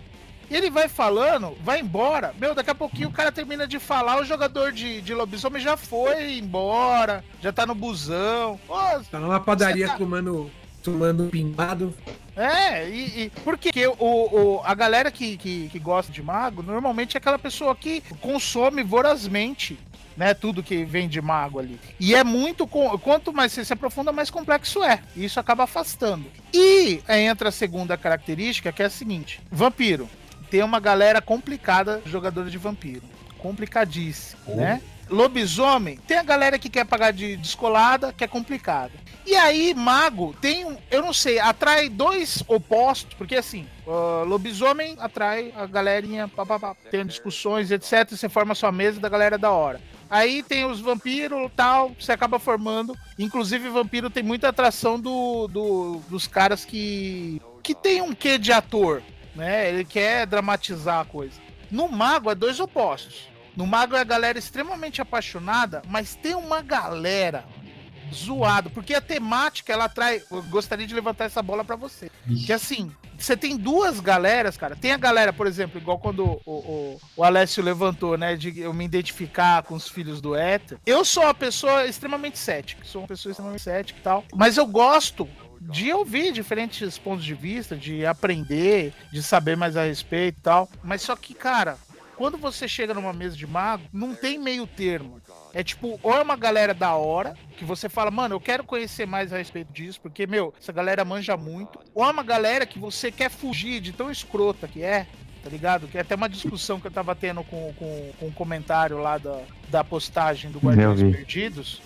E 0.51 0.57
ele 0.57 0.69
vai 0.69 0.89
falando, 0.89 1.57
vai 1.63 1.79
embora. 1.81 2.35
Meu, 2.39 2.55
daqui 2.55 2.71
a 2.71 2.75
pouquinho 2.75 3.09
o 3.09 3.13
cara 3.13 3.31
termina 3.31 3.69
de 3.69 3.79
falar, 3.79 4.21
o 4.21 4.25
jogador 4.25 4.73
de, 4.73 5.01
de 5.01 5.15
lobisomem 5.15 5.63
já 5.63 5.77
foi 5.77 6.39
embora, 6.39 7.25
já 7.41 7.53
tá 7.53 7.65
no 7.65 7.75
busão. 7.75 8.59
Pô, 8.67 8.75
Tá 9.11 9.21
na 9.21 9.39
padaria 9.39 9.87
tá- 9.87 9.97
tomando, 9.97 10.51
tomando 10.83 11.27
pingado. 11.31 11.95
é, 12.37 12.89
e, 12.89 13.23
e 13.25 13.31
por 13.45 13.57
quê? 13.57 13.71
Porque 13.73 13.87
o, 13.87 13.95
o, 14.01 14.61
a 14.65 14.75
galera 14.75 15.11
que, 15.13 15.37
que, 15.37 15.69
que 15.69 15.79
gosta 15.79 16.11
de 16.13 16.21
mago, 16.23 16.63
normalmente 16.65 17.17
é 17.17 17.19
aquela 17.19 17.39
pessoa 17.39 17.77
que 17.77 18.03
consome 18.21 18.83
vorazmente. 18.83 19.79
Né, 20.17 20.35
tudo 20.35 20.63
que 20.63 20.85
vem 20.85 21.09
de 21.09 21.19
mago 21.23 21.59
ali. 21.61 21.81
E 21.99 22.15
é 22.15 22.23
muito. 22.23 22.67
Quanto 22.67 23.33
mais 23.33 23.53
você 23.53 23.65
se 23.65 23.73
aprofunda, 23.73 24.13
mais 24.13 24.29
complexo 24.29 24.83
é. 24.83 25.01
E 25.17 25.25
isso 25.25 25.41
acaba 25.41 25.65
afastando. 25.65 26.27
E 26.53 27.01
entra 27.09 27.49
a 27.49 27.53
segunda 27.53 27.97
característica, 27.97 28.71
que 28.71 28.83
é 28.83 28.87
a 28.87 28.91
seguinte: 28.91 29.41
vampiro. 29.51 30.11
Tem 30.51 30.63
uma 30.63 30.81
galera 30.81 31.23
complicada 31.23 32.03
jogadora 32.05 32.51
de 32.51 32.59
vampiro. 32.59 33.03
Complicadíssima, 33.39 34.55
né? 34.55 34.83
Lobisomem, 35.09 35.97
tem 36.07 36.19
a 36.19 36.23
galera 36.23 36.59
que 36.59 36.69
quer 36.69 36.85
pagar 36.85 37.13
de 37.13 37.37
descolada, 37.37 38.13
que 38.13 38.23
é 38.23 38.29
complicada. 38.29 38.93
E 39.27 39.35
aí, 39.35 39.75
mago 39.75 40.35
tem 40.41 40.65
um, 40.65 40.77
eu 40.91 41.03
não 41.03 41.13
sei, 41.13 41.39
atrai 41.39 41.89
dois 41.89 42.45
opostos, 42.47 43.15
porque 43.15 43.37
assim, 43.37 43.67
uh, 43.87 44.25
lobisomem 44.25 44.97
atrai 45.01 45.53
a 45.57 45.67
galerinha, 45.67 46.29
pá, 46.29 46.47
pá, 46.47 46.59
pá, 46.59 46.77
tem 46.91 47.05
discussões, 47.05 47.71
etc. 47.71 48.09
Você 48.11 48.29
forma 48.29 48.55
sua 48.55 48.71
mesa 48.71 49.01
da 49.01 49.09
galera 49.09 49.37
da 49.37 49.51
hora. 49.51 49.81
Aí 50.09 50.43
tem 50.43 50.65
os 50.65 50.81
vampiros 50.81 51.51
tal, 51.55 51.93
você 51.99 52.13
acaba 52.13 52.39
formando. 52.39 52.97
Inclusive, 53.19 53.69
vampiro 53.69 54.11
tem 54.11 54.23
muita 54.23 54.49
atração 54.49 54.99
do, 54.99 55.47
do, 55.47 56.03
dos 56.09 56.27
caras 56.27 56.65
que. 56.65 57.41
que 57.63 57.75
tem 57.75 58.03
um 58.03 58.13
quê 58.13 58.37
de 58.37 58.53
ator, 58.53 59.03
né? 59.35 59.69
Ele 59.69 59.85
quer 59.85 60.27
dramatizar 60.27 61.01
a 61.01 61.05
coisa. 61.05 61.41
No 61.71 61.89
mago 61.89 62.31
é 62.31 62.35
dois 62.35 62.59
opostos. 62.61 63.29
No 63.57 63.67
mago 63.67 63.97
é 63.97 64.01
a 64.01 64.05
galera 64.05 64.39
extremamente 64.39 65.03
apaixonada, 65.03 65.83
mas 65.89 66.15
tem 66.15 66.35
uma 66.35 66.63
galera 66.63 67.45
zoado, 68.13 68.71
porque 68.71 68.95
a 68.95 69.01
temática 69.01 69.73
ela 69.73 69.85
atrai. 69.85 70.23
Eu 70.31 70.43
gostaria 70.45 70.87
de 70.87 70.95
levantar 70.95 71.25
essa 71.25 71.43
bola 71.43 71.65
para 71.65 71.77
você. 71.77 72.11
Que 72.47 72.53
assim, 72.53 72.91
você 73.19 73.37
tem 73.37 73.57
duas 73.57 74.01
galeras, 74.01 74.57
cara. 74.57 74.75
Tem 74.75 74.93
a 74.93 74.97
galera, 74.97 75.33
por 75.33 75.47
exemplo, 75.47 75.81
igual 75.81 75.99
quando 75.99 76.41
o, 76.45 76.53
o, 76.53 77.01
o 77.17 77.25
Alessio 77.25 77.63
levantou, 77.63 78.17
né? 78.17 78.37
De 78.37 78.61
eu 78.61 78.73
me 78.73 78.85
identificar 78.85 79.63
com 79.63 79.75
os 79.75 79.89
filhos 79.89 80.21
do 80.21 80.35
Éter. 80.35 80.79
Eu 80.87 81.05
sou 81.05 81.25
uma 81.25 81.35
pessoa 81.35 81.87
extremamente 81.87 82.39
cética. 82.39 82.85
Sou 82.85 83.03
uma 83.03 83.09
pessoa 83.09 83.31
extremamente 83.31 83.63
cética 83.63 83.99
e 83.99 84.03
tal. 84.03 84.25
Mas 84.35 84.57
eu 84.57 84.67
gosto 84.67 85.29
de 85.61 85.93
ouvir 85.93 86.33
diferentes 86.33 86.97
pontos 86.97 87.25
de 87.25 87.35
vista, 87.35 87.77
de 87.77 88.07
aprender, 88.07 88.95
de 89.13 89.23
saber 89.23 89.57
mais 89.57 89.77
a 89.77 89.85
respeito 89.85 90.39
e 90.39 90.43
tal. 90.43 90.69
Mas 90.83 91.03
só 91.03 91.15
que, 91.15 91.35
cara, 91.35 91.77
quando 92.17 92.39
você 92.39 92.67
chega 92.67 92.95
numa 92.95 93.13
mesa 93.13 93.37
de 93.37 93.47
mago, 93.47 93.85
não 93.93 94.15
tem 94.15 94.39
meio 94.39 94.67
termo. 94.67 95.21
É 95.53 95.63
tipo, 95.63 95.99
ou 96.03 96.15
é 96.15 96.23
uma 96.23 96.37
galera 96.37 96.73
da 96.73 96.95
hora, 96.95 97.35
que 97.57 97.65
você 97.65 97.89
fala, 97.89 98.11
mano, 98.11 98.35
eu 98.35 98.41
quero 98.41 98.63
conhecer 98.63 99.07
mais 99.07 99.33
a 99.33 99.39
respeito 99.39 99.73
disso, 99.73 100.01
porque, 100.01 100.27
meu, 100.27 100.55
essa 100.61 100.73
galera 100.73 101.05
manja 101.05 101.37
muito. 101.37 101.79
Ou 101.95 102.05
é 102.05 102.11
uma 102.11 102.23
galera 102.23 102.65
que 102.67 102.79
você 102.79 103.11
quer 103.11 103.31
fugir 103.31 103.81
de 103.81 103.93
tão 103.93 104.11
escrota 104.11 104.69
que 104.69 104.83
é, 104.83 105.07
tá 105.43 105.51
ligado? 105.51 105.89
Que 105.89 105.99
é 105.99 106.03
até 106.03 106.15
uma 106.15 106.29
discussão 106.29 106.79
que 106.79 106.87
eu 106.87 106.91
tava 106.91 107.15
tendo 107.15 107.43
com, 107.43 107.73
com, 107.75 108.13
com 108.19 108.27
um 108.27 108.33
comentário 108.33 108.99
lá 108.99 109.19
da, 109.19 109.41
da 109.69 109.83
postagem 109.83 110.51
do 110.51 110.59
Guardiões 110.59 111.01
Perdidos. 111.01 111.83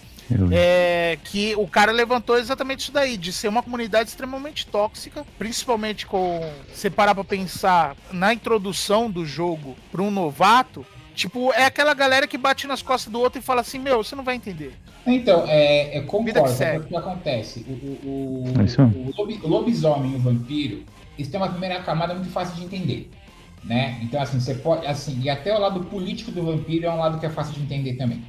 É, 0.53 1.19
que 1.23 1.55
o 1.57 1.67
cara 1.67 1.93
levantou 1.93 2.39
exatamente 2.39 2.81
isso 2.81 2.93
daí, 2.93 3.17
de 3.17 3.33
ser 3.33 3.49
uma 3.49 3.63
comunidade 3.63 4.09
extremamente 4.09 4.67
tóxica, 4.67 5.25
principalmente 5.39 6.07
com. 6.07 6.41
Se 6.73 6.89
parar 6.89 7.15
pra 7.15 7.25
pensar 7.25 7.97
na 8.13 8.33
introdução 8.33 9.11
do 9.11 9.27
jogo 9.27 9.77
para 9.93 10.03
um 10.03 10.11
novato, 10.11 10.87
Tipo, 11.15 11.53
é 11.53 11.65
aquela 11.65 11.95
galera 11.95 12.27
que 12.27 12.37
bate 12.37 12.67
nas 12.67 12.83
costas 12.83 13.13
do 13.13 13.21
outro 13.21 13.39
e 13.39 13.43
fala 13.43 13.61
assim, 13.61 13.79
meu, 13.79 14.03
você 14.03 14.17
não 14.17 14.25
vai 14.25 14.35
entender. 14.35 14.73
Então, 15.07 15.45
é, 15.47 15.99
é 15.99 16.01
concordo, 16.01 16.41
é 16.61 16.79
o 16.79 16.83
que 16.83 16.97
acontece. 16.97 17.65
O, 17.69 17.73
o, 17.73 18.05
o, 18.05 18.45
é 18.49 19.45
o, 19.45 19.49
lobisomem 19.49 20.13
e 20.13 20.17
o 20.17 20.19
vampiro, 20.19 20.83
eles 21.17 21.31
têm 21.31 21.39
uma 21.39 21.49
primeira 21.49 21.81
camada 21.83 22.15
muito 22.15 22.31
fácil 22.31 22.57
de 22.57 22.65
entender. 22.65 23.11
Né? 23.63 24.01
Então, 24.03 24.21
assim, 24.21 24.41
você 24.41 24.55
pode. 24.55 24.87
Assim, 24.87 25.21
e 25.23 25.31
até 25.31 25.55
o 25.55 25.61
lado 25.61 25.85
político 25.85 26.33
do 26.33 26.45
vampiro 26.45 26.87
é 26.87 26.91
um 26.91 26.99
lado 26.99 27.21
que 27.21 27.27
é 27.27 27.31
fácil 27.31 27.55
de 27.55 27.63
entender 27.63 27.95
também 27.95 28.23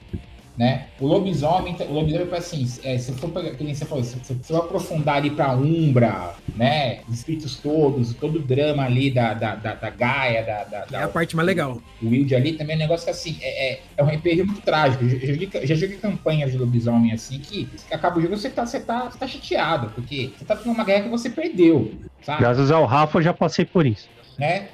né? 0.58 0.88
O 1.00 1.08
lobisomem, 1.08 1.76
o 1.88 1.94
lobisomem 1.94 2.34
assim, 2.34 2.68
é, 2.84 2.98
se 2.98 3.12
for 3.14 3.30
que 3.30 3.64
nem 3.64 3.74
você 3.74 3.86
falou, 3.86 4.04
se, 4.04 4.18
se 4.24 4.34
você 4.34 4.56
aprofundar 4.56 5.18
ali 5.18 5.30
pra 5.30 5.54
Umbra, 5.54 6.36
né? 6.56 7.00
Os 7.08 7.16
espíritos 7.16 7.58
todos, 7.58 8.14
todo 8.14 8.38
o 8.38 8.42
drama 8.42 8.84
ali 8.84 9.12
da, 9.12 9.34
da, 9.34 9.56
da, 9.56 9.74
da 9.74 9.90
Gaia, 9.90 10.44
da, 10.44 10.86
da, 10.86 11.00
É 11.00 11.04
a 11.04 11.08
parte 11.08 11.36
mais 11.36 11.46
legal. 11.46 11.82
O 12.02 12.08
Wild 12.08 12.34
ali 12.34 12.54
também 12.54 12.76
é 12.76 12.78
um 12.78 12.82
negócio 12.82 13.06
que 13.06 13.12
assim, 13.12 13.38
é, 13.42 13.74
é, 13.74 13.82
é 13.98 14.04
um 14.04 14.08
RPG 14.08 14.44
muito 14.44 14.62
trágico. 14.62 15.04
Eu 15.04 15.10
já, 15.10 15.34
joguei, 15.34 15.68
já 15.68 15.76
joguei 15.76 15.98
campanhas 15.98 16.52
de 16.52 16.58
lobisomem 16.58 17.12
assim 17.12 17.40
que, 17.40 17.66
que 17.66 17.94
acaba 17.94 18.18
o 18.18 18.22
jogo 18.22 18.38
você 18.38 18.50
tá, 18.50 18.66
você, 18.66 18.80
tá, 18.80 19.10
você 19.10 19.18
tá 19.18 19.28
chateado, 19.28 19.90
porque 19.90 20.32
você 20.38 20.46
tá 20.46 20.56
numa 20.66 20.84
guerra 20.84 21.04
que 21.04 21.10
você 21.10 21.30
perdeu. 21.30 21.94
Sabe? 22.22 22.40
Graças 22.40 22.72
ao 22.72 22.86
Rafa 22.86 23.18
eu 23.20 23.24
já 23.24 23.34
passei 23.34 23.66
por 23.66 23.86
isso. 23.86 24.10
Né? 24.38 24.68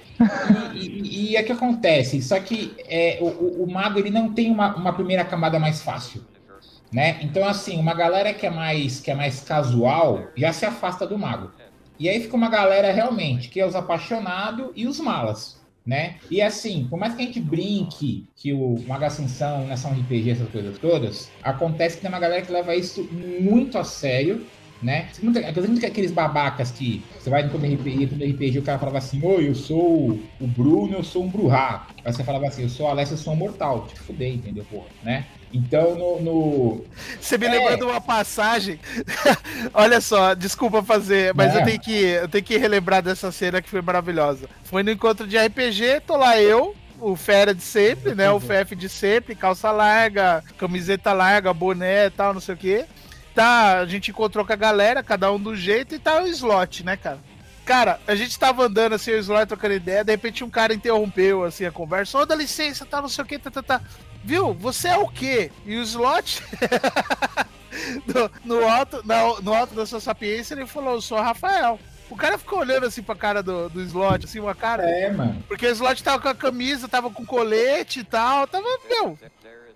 E, 0.74 0.80
e, 0.80 1.32
e, 1.32 1.36
é 1.36 1.44
que 1.44 1.52
acontece, 1.52 2.22
só 2.22 2.40
que 2.40 2.76
é, 2.88 3.18
o, 3.22 3.64
o, 3.64 3.72
mago 3.72 4.00
ele 4.00 4.10
não 4.10 4.32
tem 4.34 4.52
uma, 4.52 4.76
uma 4.76 4.94
primeira 4.94 5.24
camada 5.24 5.60
mais 5.60 5.82
fácil, 5.82 6.24
né? 6.92 7.20
Então 7.22 7.48
assim, 7.48 7.78
uma 7.78 7.94
galera 7.94 8.34
que 8.34 8.46
é 8.46 8.50
mais 8.50 9.00
que 9.00 9.12
é 9.12 9.16
mais 9.16 9.42
casual 9.42 10.28
já 10.36 10.52
se 10.54 10.66
afasta 10.66 11.06
do 11.06 11.18
mago. 11.18 11.52
E 12.00 12.10
aí 12.10 12.20
fica 12.20 12.36
uma 12.36 12.50
galera 12.50 12.92
realmente 12.92 13.50
que 13.50 13.60
é 13.60 13.66
os 13.66 13.76
apaixonados 13.76 14.72
e 14.76 14.88
os 14.88 15.00
malas, 15.00 15.62
né? 15.86 16.16
E 16.30 16.42
assim, 16.42 16.88
por 16.90 16.98
mais 16.98 17.14
que 17.14 17.22
a 17.22 17.26
gente 17.26 17.40
brinque 17.40 18.28
que 18.36 18.54
o 18.54 18.76
Mago 18.88 19.06
Ascensão 19.06 19.66
nessa 19.66 19.88
um 19.88 19.94
RPG, 19.94 20.32
essas 20.32 20.50
coisas 20.50 20.78
todas, 20.78 21.30
acontece 21.44 21.96
que 21.96 22.02
tem 22.02 22.10
uma 22.10 22.20
galera 22.20 22.42
que 22.42 22.52
leva 22.52 22.76
isso 22.76 23.04
muito 23.40 23.78
a 23.78 23.84
sério 23.84 24.46
né? 24.82 25.10
Muita, 25.22 25.40
aqueles 25.40 26.12
babacas 26.12 26.72
que 26.72 27.04
você 27.20 27.30
vai 27.30 27.44
no 27.44 27.58
RPG, 27.58 28.16
no 28.16 28.26
RPG 28.26 28.60
o 28.60 28.64
cara 28.64 28.80
falava 28.80 28.98
assim, 28.98 29.24
oi, 29.24 29.50
eu 29.50 29.56
sou 29.56 30.20
o 30.40 30.48
Bruno, 30.48 30.98
eu 30.98 31.04
sou 31.04 31.24
um 31.24 31.30
Bruhá. 31.30 31.88
Aí 32.04 32.12
você 32.12 32.24
falava 32.24 32.48
assim, 32.48 32.64
eu 32.64 32.70
sou 32.70 32.88
o 32.88 32.90
Alessio, 32.90 33.14
eu 33.14 33.18
sou 33.18 33.34
um 33.34 33.36
mortal. 33.36 33.88
Te 33.88 34.00
fudei, 34.00 34.34
entendeu, 34.34 34.66
porra, 34.66 34.88
né? 35.04 35.26
Então, 35.54 35.96
no, 35.96 36.22
no... 36.22 36.86
Você 37.20 37.38
me 37.38 37.46
é... 37.46 37.52
lembrou 37.52 37.78
de 37.78 37.84
uma 37.84 38.02
passagem. 38.02 38.80
Olha 39.74 40.02
só, 40.02 40.34
desculpa 40.34 40.82
fazer, 40.82 41.34
mas 41.36 41.54
eu 41.54 41.64
tenho, 41.64 41.80
que, 41.80 42.04
eu 42.04 42.28
tenho 42.28 42.44
que 42.44 42.58
relembrar 42.58 43.04
dessa 43.04 43.32
cena 43.32 43.62
que 43.62 43.70
foi 43.70 43.82
maravilhosa. 43.82 44.48
Foi 44.64 44.82
no 44.82 44.92
encontro 44.92 45.28
de 45.28 45.38
RPG, 45.38 46.02
tô 46.08 46.16
lá 46.16 46.40
eu, 46.40 46.74
o 47.00 47.16
Fera 47.16 47.54
de 47.54 47.62
sempre, 47.62 48.16
né? 48.16 48.32
O 48.32 48.40
FF 48.40 48.76
de 48.76 48.88
sempre, 48.88 49.36
calça 49.36 49.72
larga, 49.72 50.44
camiseta 50.58 51.12
larga, 51.12 51.54
boné 51.54 52.08
e 52.08 52.12
tal, 52.12 52.34
não 52.34 52.42
sei 52.42 52.56
o 52.56 52.58
quê 52.58 52.86
tá, 53.34 53.80
a 53.80 53.86
gente 53.86 54.12
encontrou 54.12 54.46
com 54.46 54.54
a 54.54 54.58
galera, 54.58 55.04
cada 55.04 55.32
um 55.32 55.40
do 55.40 55.56
jeito, 55.56 55.96
e 55.96 56.00
tá 56.00 56.22
o 56.22 56.28
slot, 56.28 56.84
né, 56.84 56.98
cara? 56.98 57.20
Cara, 57.66 58.00
a 58.08 58.16
gente 58.16 58.38
tava 58.38 58.66
andando 58.66 58.94
assim, 58.94 59.12
o 59.12 59.18
slot 59.18 59.48
trocando 59.48 59.76
ideia, 59.76 60.04
de 60.04 60.12
repente 60.12 60.44
um 60.44 60.50
cara 60.50 60.74
interrompeu 60.74 61.44
assim 61.44 61.66
a 61.66 61.72
conversa, 61.72 62.18
ô, 62.18 62.22
oh, 62.22 62.26
dá 62.26 62.36
licença, 62.36 62.86
tá, 62.86 63.02
não 63.02 63.10
sei 63.10 63.24
o 63.24 63.28
que, 63.28 63.40
tá, 63.40 63.52
tá, 63.52 63.62
tá. 63.62 63.82
Viu? 64.24 64.54
Você 64.54 64.88
é 64.88 64.98
o 64.98 65.08
quê? 65.08 65.52
E 65.66 65.78
o 65.78 65.82
slot. 65.82 66.44
no, 68.06 68.32
no, 68.58 68.68
alto, 68.68 69.02
no, 69.04 69.42
no 69.42 69.54
alto 69.54 69.74
da 69.74 69.86
sua 69.86 70.00
sapiência, 70.00 70.54
ele 70.54 70.68
falou: 70.68 70.96
Eu 70.96 71.02
sou 71.02 71.18
o 71.18 71.22
Rafael. 71.22 71.80
O 72.10 72.16
cara 72.16 72.38
ficou 72.38 72.60
olhando 72.60 72.86
assim 72.86 73.02
pra 73.02 73.16
cara 73.16 73.42
do, 73.42 73.70
do 73.70 73.82
slot, 73.82 74.26
assim, 74.26 74.40
uma 74.40 74.54
cara. 74.54 74.84
É, 74.84 75.10
mano. 75.10 75.42
Porque 75.48 75.66
o 75.66 75.72
slot 75.72 76.04
tava 76.04 76.22
com 76.22 76.28
a 76.28 76.36
camisa, 76.36 76.88
tava 76.88 77.10
com 77.10 77.26
colete 77.26 78.02
e 78.02 78.04
tal. 78.04 78.46
Tava, 78.46 78.68
meu, 78.88 79.18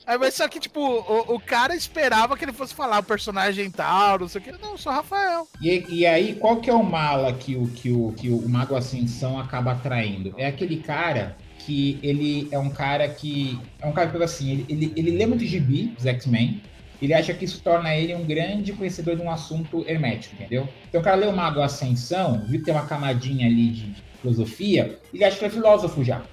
Aí, 0.07 0.17
mas 0.19 0.35
só 0.35 0.47
que, 0.47 0.59
tipo, 0.59 0.79
o, 0.79 1.35
o, 1.35 1.39
cara 1.39 1.75
esperava 1.75 2.37
que 2.37 2.45
ele 2.45 2.53
fosse 2.53 2.75
falar 2.75 2.99
o 2.99 3.03
personagem 3.03 3.71
tal, 3.71 4.19
não 4.19 4.27
sei 4.27 4.39
o 4.39 4.43
que. 4.43 4.51
Não, 4.51 4.77
sou 4.77 4.91
Rafael. 4.91 5.47
E, 5.59 5.85
e 5.89 6.05
aí, 6.05 6.35
qual 6.35 6.57
que 6.57 6.69
é 6.69 6.73
o 6.73 6.83
mala 6.83 7.33
que 7.33 7.55
o, 7.55 7.67
que, 7.67 7.91
o, 7.91 8.13
que 8.15 8.29
o 8.29 8.47
Mago 8.47 8.75
Ascensão 8.75 9.39
acaba 9.39 9.71
atraindo? 9.71 10.33
É 10.37 10.45
aquele 10.45 10.77
cara 10.77 11.35
que 11.59 11.99
ele 12.03 12.47
é 12.51 12.59
um 12.59 12.69
cara 12.69 13.07
que. 13.09 13.59
É 13.81 13.87
um 13.87 13.91
cara 13.91 14.09
que, 14.09 14.23
assim, 14.23 14.51
ele, 14.51 14.65
ele, 14.69 14.93
ele 14.95 15.11
lê 15.17 15.25
muito 15.25 15.43
gibi 15.43 15.87
dos 15.87 16.05
X-Men. 16.05 16.61
Ele 17.01 17.13
acha 17.13 17.33
que 17.33 17.43
isso 17.43 17.61
torna 17.61 17.93
ele 17.95 18.15
um 18.15 18.25
grande 18.25 18.71
conhecedor 18.73 19.15
de 19.15 19.21
um 19.21 19.29
assunto 19.29 19.83
hermético, 19.87 20.35
entendeu? 20.35 20.69
Então 20.87 21.01
o 21.01 21.03
cara 21.03 21.17
lê 21.17 21.27
o 21.27 21.35
Mago 21.35 21.61
Ascensão, 21.61 22.45
viu 22.47 22.59
que 22.59 22.65
tem 22.65 22.73
uma 22.73 22.85
camadinha 22.85 23.47
ali 23.47 23.69
de 23.69 23.95
filosofia, 24.21 24.97
ele 25.13 25.23
acha 25.23 25.37
que 25.37 25.45
é 25.45 25.49
filósofo 25.49 26.03
já. 26.03 26.23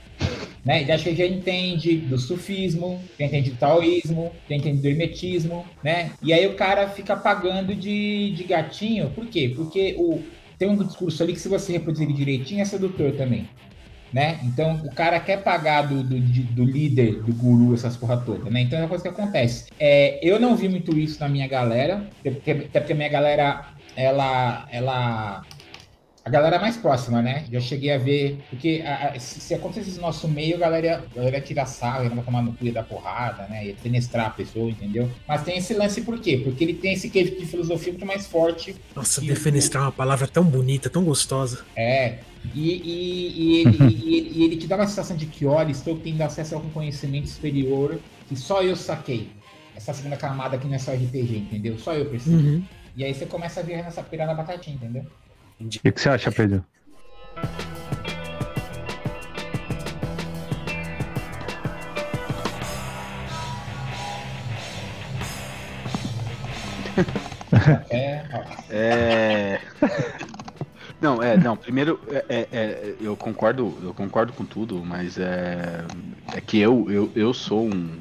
Né? 0.65 0.85
Acha 0.93 1.11
que 1.11 1.17
já 1.17 1.27
entende 1.27 1.97
do 1.97 2.17
sufismo, 2.17 3.01
já 3.19 3.27
entende 3.27 3.51
do 3.51 3.57
taoísmo, 3.57 4.31
já 4.49 4.57
entende 4.57 4.81
do 4.81 4.89
hermetismo, 4.89 5.65
né? 5.83 6.13
E 6.23 6.33
aí 6.33 6.47
o 6.47 6.55
cara 6.55 6.89
fica 6.89 7.17
pagando 7.17 7.75
de, 7.75 8.33
de 8.33 8.45
gatinho, 8.45 9.11
por 9.11 9.27
quê? 9.27 9.53
Porque 9.55 9.97
o, 9.99 10.23
tem 10.57 10.69
um 10.69 10.77
discurso 10.77 11.23
ali 11.23 11.33
que 11.33 11.41
se 11.41 11.49
você 11.49 11.73
reproduzir 11.73 12.13
direitinho 12.13 12.63
é 12.63 12.65
sedutor 12.65 13.13
também. 13.13 13.49
Né? 14.13 14.39
Então 14.45 14.75
o 14.85 14.95
cara 14.95 15.19
quer 15.19 15.43
pagar 15.43 15.89
do, 15.89 16.03
do, 16.03 16.21
do, 16.21 16.65
líder, 16.65 17.23
do 17.23 17.33
guru, 17.33 17.73
essas 17.73 17.97
porra 17.97 18.19
toda, 18.19 18.51
né? 18.51 18.61
Então 18.61 18.79
é 18.79 18.83
uma 18.83 18.89
coisa 18.89 19.03
que 19.03 19.09
acontece. 19.09 19.69
É, 19.81 20.21
eu 20.23 20.39
não 20.39 20.55
vi 20.55 20.69
muito 20.69 20.97
isso 20.99 21.19
na 21.19 21.31
minha 21.31 21.49
galera, 21.49 22.07
até 22.21 22.79
porque 22.79 22.93
a 22.93 22.95
minha 22.95 23.09
galera 23.09 23.73
ela, 23.97 24.67
ela 24.71 25.43
a 26.25 26.31
galera 26.31 26.59
mais 26.59 26.77
próxima, 26.77 27.21
né? 27.21 27.45
Já 27.51 27.61
cheguei 27.61 27.93
a 27.93 27.99
ver. 27.99 28.39
Porque 28.49 28.83
a, 28.87 29.09
a, 29.09 29.21
se, 29.21 29.41
se 29.41 29.55
acontecesse 29.55 29.97
no 29.97 30.03
nosso 30.03 30.29
meio, 30.29 30.57
a 30.57 30.59
galera, 30.59 31.05
a 31.11 31.17
galera 31.17 31.37
ia 31.37 31.43
tirar 31.43 31.67
sarro, 31.67 32.05
ia 32.05 32.11
tomar 32.11 32.43
no 32.43 32.53
cu, 32.53 32.65
ia 32.65 32.73
dar 32.73 32.85
porrada, 32.85 33.47
né? 33.49 33.67
Ia 33.67 33.77
fenestrar 33.77 34.27
a 34.27 34.31
pessoa, 34.31 34.71
entendeu? 34.71 35.11
Mas 35.27 35.43
tem 35.43 35.59
esse 35.59 35.75
lance 35.75 36.03
por 36.03 36.19
quê? 36.21 36.41
Porque 36.43 36.63
ele 36.63 36.75
tem 36.75 36.93
esse 36.93 37.11
queijo 37.11 37.37
de 37.37 37.45
filosofia 37.45 37.93
muito 37.93 38.07
mais 38.07 38.27
forte. 38.27 38.77
Nossa, 38.95 39.21
defenestrar 39.21 39.83
é 39.83 39.87
uma 39.87 39.93
palavra 39.93 40.29
tão 40.29 40.45
bonita, 40.45 40.89
tão 40.89 41.05
gostosa. 41.05 41.65
É. 41.75 42.19
E, 42.55 42.71
e, 42.71 43.33
e, 43.37 43.61
ele, 43.61 43.77
e, 43.81 44.17
ele, 44.17 44.33
e 44.35 44.45
ele 44.45 44.57
te 44.57 44.67
dá 44.67 44.77
uma 44.77 44.87
sensação 44.87 45.17
de 45.17 45.27
que, 45.27 45.45
olha, 45.47 45.71
estou 45.71 45.97
tendo 45.99 46.23
acesso 46.23 46.55
a 46.55 46.59
algum 46.59 46.71
conhecimento 46.71 47.29
superior 47.29 47.99
que 48.29 48.37
só 48.37 48.63
eu 48.63 48.77
saquei. 48.77 49.31
Essa 49.75 49.93
segunda 49.93 50.17
camada 50.17 50.57
aqui 50.57 50.67
não 50.67 50.75
é 50.75 50.79
só 50.79 50.93
RPG, 50.93 51.37
entendeu? 51.37 51.79
Só 51.79 51.95
eu 51.95 52.07
preciso. 52.07 52.37
Uhum. 52.37 52.63
E 52.95 53.05
aí 53.05 53.15
você 53.15 53.25
começa 53.25 53.61
a 53.61 53.63
ver 53.63 53.83
nessa 53.83 54.03
pira 54.03 54.27
da 54.27 54.35
batatinha, 54.35 54.77
entendeu? 54.77 55.07
O 55.65 55.69
que, 55.69 55.93
que 55.93 56.01
você 56.01 56.09
acha, 56.09 56.33
Pedro? 56.33 56.65
É. 67.91 68.23
É. 68.71 69.61
Não, 71.01 71.23
é, 71.23 71.37
não, 71.37 71.57
primeiro, 71.57 72.01
é, 72.09 72.25
é, 72.29 72.49
é, 72.53 72.97
eu 73.01 73.17
concordo, 73.17 73.77
eu 73.83 73.93
concordo 73.93 74.33
com 74.33 74.45
tudo, 74.45 74.85
mas 74.85 75.19
é, 75.19 75.85
é 76.33 76.41
que 76.41 76.59
eu, 76.59 76.91
eu, 76.91 77.13
eu 77.15 77.35
sou 77.35 77.67
um, 77.67 78.01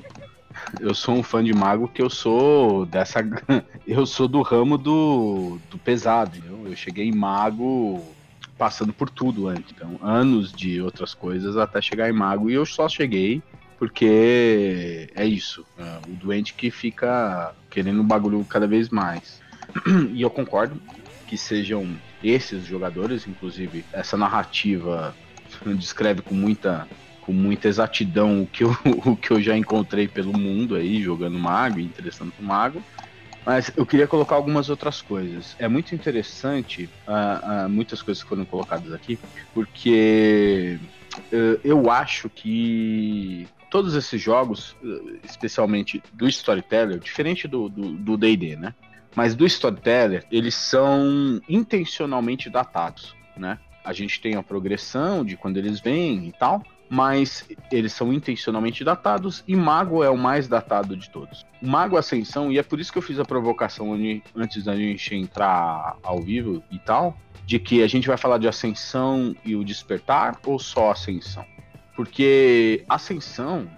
eu 0.80 0.94
sou 0.94 1.16
um 1.16 1.24
fã 1.24 1.44
de 1.44 1.54
mago 1.54 1.88
que 1.88 2.02
eu 2.02 2.10
sou 2.10 2.86
dessa, 2.86 3.20
eu 3.88 4.06
sou 4.06 4.28
do 4.28 4.42
ramo 4.42 4.78
do, 4.78 5.60
do 5.70 5.78
pesado, 5.80 6.38
eu, 6.68 6.76
cheguei 6.76 7.08
em 7.08 7.12
mago 7.12 8.16
passando 8.58 8.94
por 8.94 9.10
tudo 9.10 9.48
antes, 9.48 9.72
então 9.72 9.98
anos 10.02 10.54
de 10.54 10.82
outras 10.82 11.14
coisas 11.14 11.58
até 11.58 11.82
chegar 11.82 12.10
em 12.10 12.14
mago 12.14 12.50
e 12.50 12.54
eu 12.54 12.66
só 12.66 12.88
cheguei 12.88 13.42
porque 13.82 15.10
é 15.16 15.26
isso, 15.26 15.66
é, 15.76 16.02
o 16.08 16.16
doente 16.16 16.54
que 16.54 16.70
fica 16.70 17.56
querendo 17.68 18.02
o 18.02 18.04
bagulho 18.04 18.46
cada 18.46 18.68
vez 18.68 18.90
mais. 18.90 19.40
E 20.14 20.22
eu 20.22 20.30
concordo 20.30 20.80
que 21.26 21.36
sejam 21.36 22.00
esses 22.22 22.64
jogadores, 22.64 23.26
inclusive 23.26 23.84
essa 23.92 24.16
narrativa 24.16 25.18
descreve 25.78 26.22
com 26.22 26.36
muita 26.36 26.88
com 27.20 27.34
muita 27.34 27.68
exatidão 27.68 28.44
o 28.44 28.48
que 28.48 28.64
eu, 28.64 28.70
o 29.06 29.16
que 29.16 29.32
eu 29.32 29.42
já 29.42 29.58
encontrei 29.58 30.08
pelo 30.08 30.34
mundo 30.34 30.76
aí 30.76 31.02
jogando 31.02 31.40
mago, 31.40 31.80
interessando 31.80 32.32
pro 32.32 32.44
mago. 32.44 32.84
Mas 33.46 33.72
eu 33.76 33.86
queria 33.86 34.08
colocar 34.08 34.36
algumas 34.36 34.70
outras 34.70 35.02
coisas. 35.02 35.56
É 35.58 35.68
muito 35.68 35.96
interessante, 35.96 36.90
uh, 37.08 37.66
uh, 37.66 37.70
muitas 37.70 38.02
coisas 38.02 38.22
que 38.22 38.30
foram 38.30 38.46
colocadas 38.46 38.94
aqui, 38.94 39.18
porque 39.54 40.80
uh, 41.34 41.60
eu 41.64 41.90
acho 41.90 42.30
que 42.30 43.48
todos 43.70 43.96
esses 43.96 44.22
jogos, 44.22 44.76
especialmente 45.24 46.04
do 46.14 46.28
Storyteller, 46.28 47.00
diferente 47.00 47.48
do 47.48 48.18
D&D, 48.18 48.58
né? 48.58 48.76
Mas 49.16 49.34
do 49.34 49.46
Storyteller, 49.46 50.26
eles 50.30 50.56
são 50.56 51.42
intencionalmente 51.48 52.50
datados, 52.50 53.16
né? 53.36 53.58
A 53.84 53.94
gente 53.94 54.22
tem 54.22 54.36
a 54.36 54.44
progressão 54.44 55.24
de 55.24 55.38
quando 55.38 55.58
eles 55.58 55.80
vêm 55.80 56.28
e 56.28 56.32
tal, 56.34 56.64
mas 56.92 57.48
eles 57.72 57.94
são 57.94 58.12
intencionalmente 58.12 58.84
datados 58.84 59.46
e 59.48 59.56
Mago 59.56 60.04
é 60.04 60.10
o 60.10 60.18
mais 60.18 60.50
datado 60.50 60.98
de 60.98 61.10
todos. 61.10 61.46
Mago 61.62 61.96
Ascensão, 61.96 62.52
e 62.52 62.60
é 62.60 62.64
por 62.64 62.82
isso 62.82 62.92
que 62.92 62.98
eu 62.98 63.02
fiz 63.02 63.18
a 63.18 63.24
provocação 63.24 63.98
antes 64.36 64.66
da 64.66 64.76
gente 64.76 65.16
entrar 65.16 65.96
ao 66.04 66.20
vivo 66.20 66.62
e 66.70 66.78
tal, 66.78 67.18
de 67.46 67.58
que 67.60 67.82
a 67.82 67.88
gente 67.88 68.10
vai 68.10 68.18
falar 68.18 68.40
de 68.40 68.48
Ascensão 68.48 69.34
e 69.46 69.56
o 69.56 69.64
Despertar 69.64 70.38
ou 70.46 70.60
só 70.60 70.92
Ascensão? 70.92 71.46
Porque 71.96 72.84
Ascensão, 72.90 73.70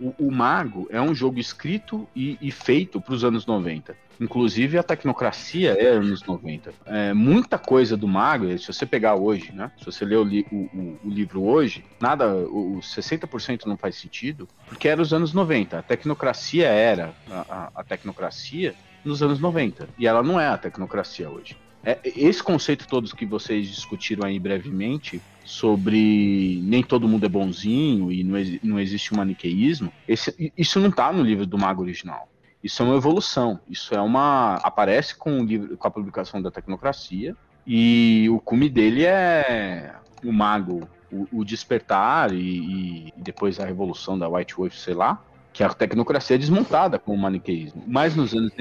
o, 0.00 0.14
o 0.26 0.32
Mago 0.32 0.88
é 0.90 1.00
um 1.00 1.14
jogo 1.14 1.38
escrito 1.38 2.08
e, 2.16 2.38
e 2.40 2.50
feito 2.50 3.00
para 3.00 3.14
os 3.14 3.22
anos 3.22 3.46
90. 3.46 3.94
Inclusive 4.20 4.76
a 4.76 4.82
tecnocracia 4.82 5.72
é 5.72 5.88
anos 5.88 6.22
90. 6.24 6.72
É, 6.84 7.14
muita 7.14 7.58
coisa 7.58 7.96
do 7.96 8.06
Mago, 8.06 8.46
se 8.58 8.66
você 8.66 8.84
pegar 8.84 9.14
hoje, 9.14 9.52
né? 9.52 9.70
Se 9.78 9.84
você 9.86 10.04
ler 10.04 10.16
o, 10.16 10.24
li, 10.24 10.46
o, 10.52 10.56
o, 10.56 11.00
o 11.04 11.08
livro 11.08 11.42
hoje, 11.42 11.84
nada, 12.00 12.34
o, 12.34 12.80
60% 12.80 13.64
não 13.66 13.76
faz 13.76 13.96
sentido, 13.96 14.48
porque 14.66 14.88
era 14.88 15.00
os 15.00 15.14
anos 15.14 15.32
90. 15.32 15.78
A 15.78 15.82
tecnocracia 15.82 16.68
era 16.68 17.14
a, 17.30 17.40
a, 17.48 17.70
a 17.76 17.84
tecnocracia 17.84 18.74
nos 19.04 19.22
anos 19.22 19.40
90. 19.40 19.88
E 19.98 20.06
ela 20.06 20.22
não 20.22 20.38
é 20.38 20.48
a 20.48 20.58
tecnocracia 20.58 21.30
hoje. 21.30 21.56
É, 21.82 21.98
esse 22.04 22.42
conceito 22.42 22.86
todos 22.86 23.12
que 23.12 23.24
vocês 23.24 23.66
discutiram 23.68 24.26
aí 24.26 24.38
brevemente 24.38 25.20
sobre 25.44 26.60
nem 26.62 26.82
todo 26.82 27.08
mundo 27.08 27.24
é 27.24 27.28
bonzinho 27.28 28.12
e 28.12 28.22
não, 28.22 28.38
não 28.62 28.78
existe 28.78 29.14
um 29.14 29.16
maniqueísmo, 29.16 29.90
esse, 30.06 30.52
isso 30.56 30.78
não 30.78 30.90
está 30.90 31.10
no 31.12 31.22
livro 31.22 31.46
do 31.46 31.56
Mago 31.56 31.82
original. 31.82 32.30
Isso 32.62 32.82
é 32.82 32.86
uma 32.86 32.96
evolução. 32.96 33.58
Isso 33.68 33.94
é 33.94 34.00
uma. 34.00 34.56
aparece 34.56 35.16
com 35.16 35.40
o 35.40 35.44
livro, 35.44 35.76
com 35.76 35.88
a 35.88 35.90
publicação 35.90 36.40
da 36.42 36.50
tecnocracia. 36.50 37.34
E 37.66 38.28
o 38.30 38.38
cume 38.38 38.68
dele 38.68 39.04
é 39.04 39.94
o 40.24 40.32
mago, 40.32 40.88
o, 41.10 41.26
o 41.32 41.44
despertar 41.44 42.32
e, 42.32 43.08
e, 43.08 43.14
depois 43.16 43.58
a 43.58 43.64
revolução 43.64 44.18
da 44.18 44.28
White 44.28 44.54
Wolf, 44.54 44.74
sei 44.74 44.94
lá, 44.94 45.22
que 45.52 45.62
a 45.62 45.68
tecnocracia 45.70 46.36
é 46.36 46.38
desmontada 46.38 46.98
com 46.98 47.14
o 47.14 47.18
maniqueísmo. 47.18 47.82
Mas 47.86 48.14
nos 48.14 48.34
anos 48.34 48.52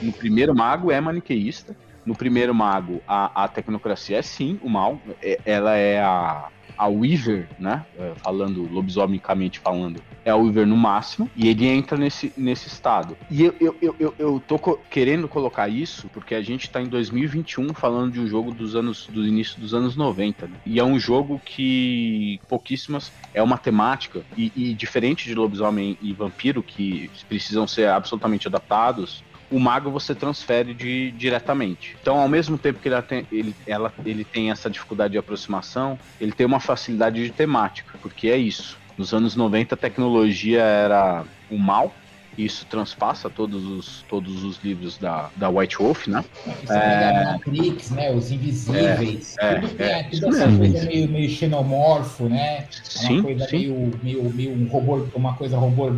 no 0.00 0.12
primeiro 0.12 0.54
mago 0.54 0.90
é 0.90 1.00
maniqueísta. 1.00 1.76
No 2.04 2.14
primeiro 2.14 2.54
mago 2.54 3.00
a, 3.06 3.44
a 3.44 3.48
tecnocracia 3.48 4.18
é 4.18 4.22
sim 4.22 4.58
o 4.62 4.68
mal. 4.68 5.00
É, 5.22 5.40
ela 5.44 5.76
é 5.76 6.00
a 6.00 6.48
a 6.76 6.88
Weaver, 6.88 7.48
né? 7.58 7.84
É, 7.98 8.12
falando, 8.16 8.68
lobisomicamente 8.72 9.60
falando, 9.60 10.02
é 10.24 10.30
a 10.30 10.36
Weaver 10.36 10.66
no 10.66 10.76
máximo, 10.76 11.30
e 11.36 11.48
ele 11.48 11.66
entra 11.66 11.96
nesse, 11.96 12.32
nesse 12.36 12.68
estado. 12.68 13.16
E 13.30 13.44
eu, 13.44 13.54
eu, 13.60 13.76
eu, 13.80 13.96
eu, 14.00 14.14
eu 14.18 14.42
tô 14.46 14.58
co 14.58 14.78
querendo 14.90 15.28
colocar 15.28 15.68
isso 15.68 16.08
porque 16.08 16.34
a 16.34 16.42
gente 16.42 16.70
tá 16.70 16.80
em 16.80 16.86
2021 16.86 17.72
falando 17.74 18.12
de 18.12 18.20
um 18.20 18.26
jogo 18.26 18.52
dos 18.52 18.74
anos 18.74 19.06
do 19.06 19.24
início 19.26 19.60
dos 19.60 19.74
anos 19.74 19.96
90. 19.96 20.46
Né? 20.46 20.54
E 20.66 20.80
é 20.80 20.84
um 20.84 20.98
jogo 20.98 21.40
que 21.44 22.40
pouquíssimas 22.48 23.12
é 23.32 23.42
uma 23.42 23.58
temática, 23.58 24.22
e, 24.36 24.52
e 24.54 24.74
diferente 24.74 25.24
de 25.24 25.34
lobisomem 25.34 25.96
e 26.00 26.12
vampiro, 26.12 26.62
que 26.62 27.10
precisam 27.28 27.66
ser 27.66 27.88
absolutamente 27.88 28.48
adaptados, 28.48 29.22
o 29.52 29.60
mago 29.60 29.90
você 29.90 30.14
transfere 30.14 30.72
de, 30.72 31.12
diretamente. 31.12 31.96
Então, 32.00 32.18
ao 32.18 32.28
mesmo 32.28 32.56
tempo 32.56 32.80
que 32.80 32.88
ele 33.30 33.54
ela, 33.66 33.92
ele 34.04 34.24
tem 34.24 34.50
essa 34.50 34.70
dificuldade 34.70 35.12
de 35.12 35.18
aproximação, 35.18 35.98
ele 36.18 36.32
tem 36.32 36.46
uma 36.46 36.58
facilidade 36.58 37.22
de 37.22 37.30
temática, 37.30 37.98
porque 38.00 38.28
é 38.28 38.36
isso. 38.36 38.78
Nos 38.96 39.12
anos 39.12 39.36
90, 39.36 39.74
a 39.74 39.78
tecnologia 39.78 40.62
era 40.62 41.24
o 41.50 41.58
mal, 41.58 41.94
isso 42.36 42.66
transpassa 42.66 43.28
todos 43.28 43.64
os, 43.64 44.04
todos 44.08 44.42
os 44.42 44.58
livros 44.62 44.96
da, 44.98 45.30
da 45.36 45.48
White 45.48 45.78
Wolf, 45.78 46.06
né? 46.06 46.24
Isso 46.62 46.72
é, 46.72 47.24
Matrix, 47.24 47.90
né? 47.90 48.10
Os 48.10 48.30
invisíveis. 48.30 49.36
É, 49.38 49.54
tudo 49.56 49.74
tem 49.74 49.86
é, 49.86 50.02
tudo 50.04 50.28
essa 50.28 50.56
coisa 50.56 50.84
meio, 50.86 51.08
meio 51.08 51.30
xenomorfo, 51.30 52.28
né? 52.28 52.66
Sim, 52.70 53.14
uma 53.14 53.22
coisa 53.24 53.48
sim. 53.48 53.58
Meio, 53.58 54.00
meio, 54.02 54.24
meio 54.32 54.52
um 54.52 54.66
robô, 54.66 55.06
uma 55.14 55.34
coisa 55.34 55.56
robô, 55.56 55.90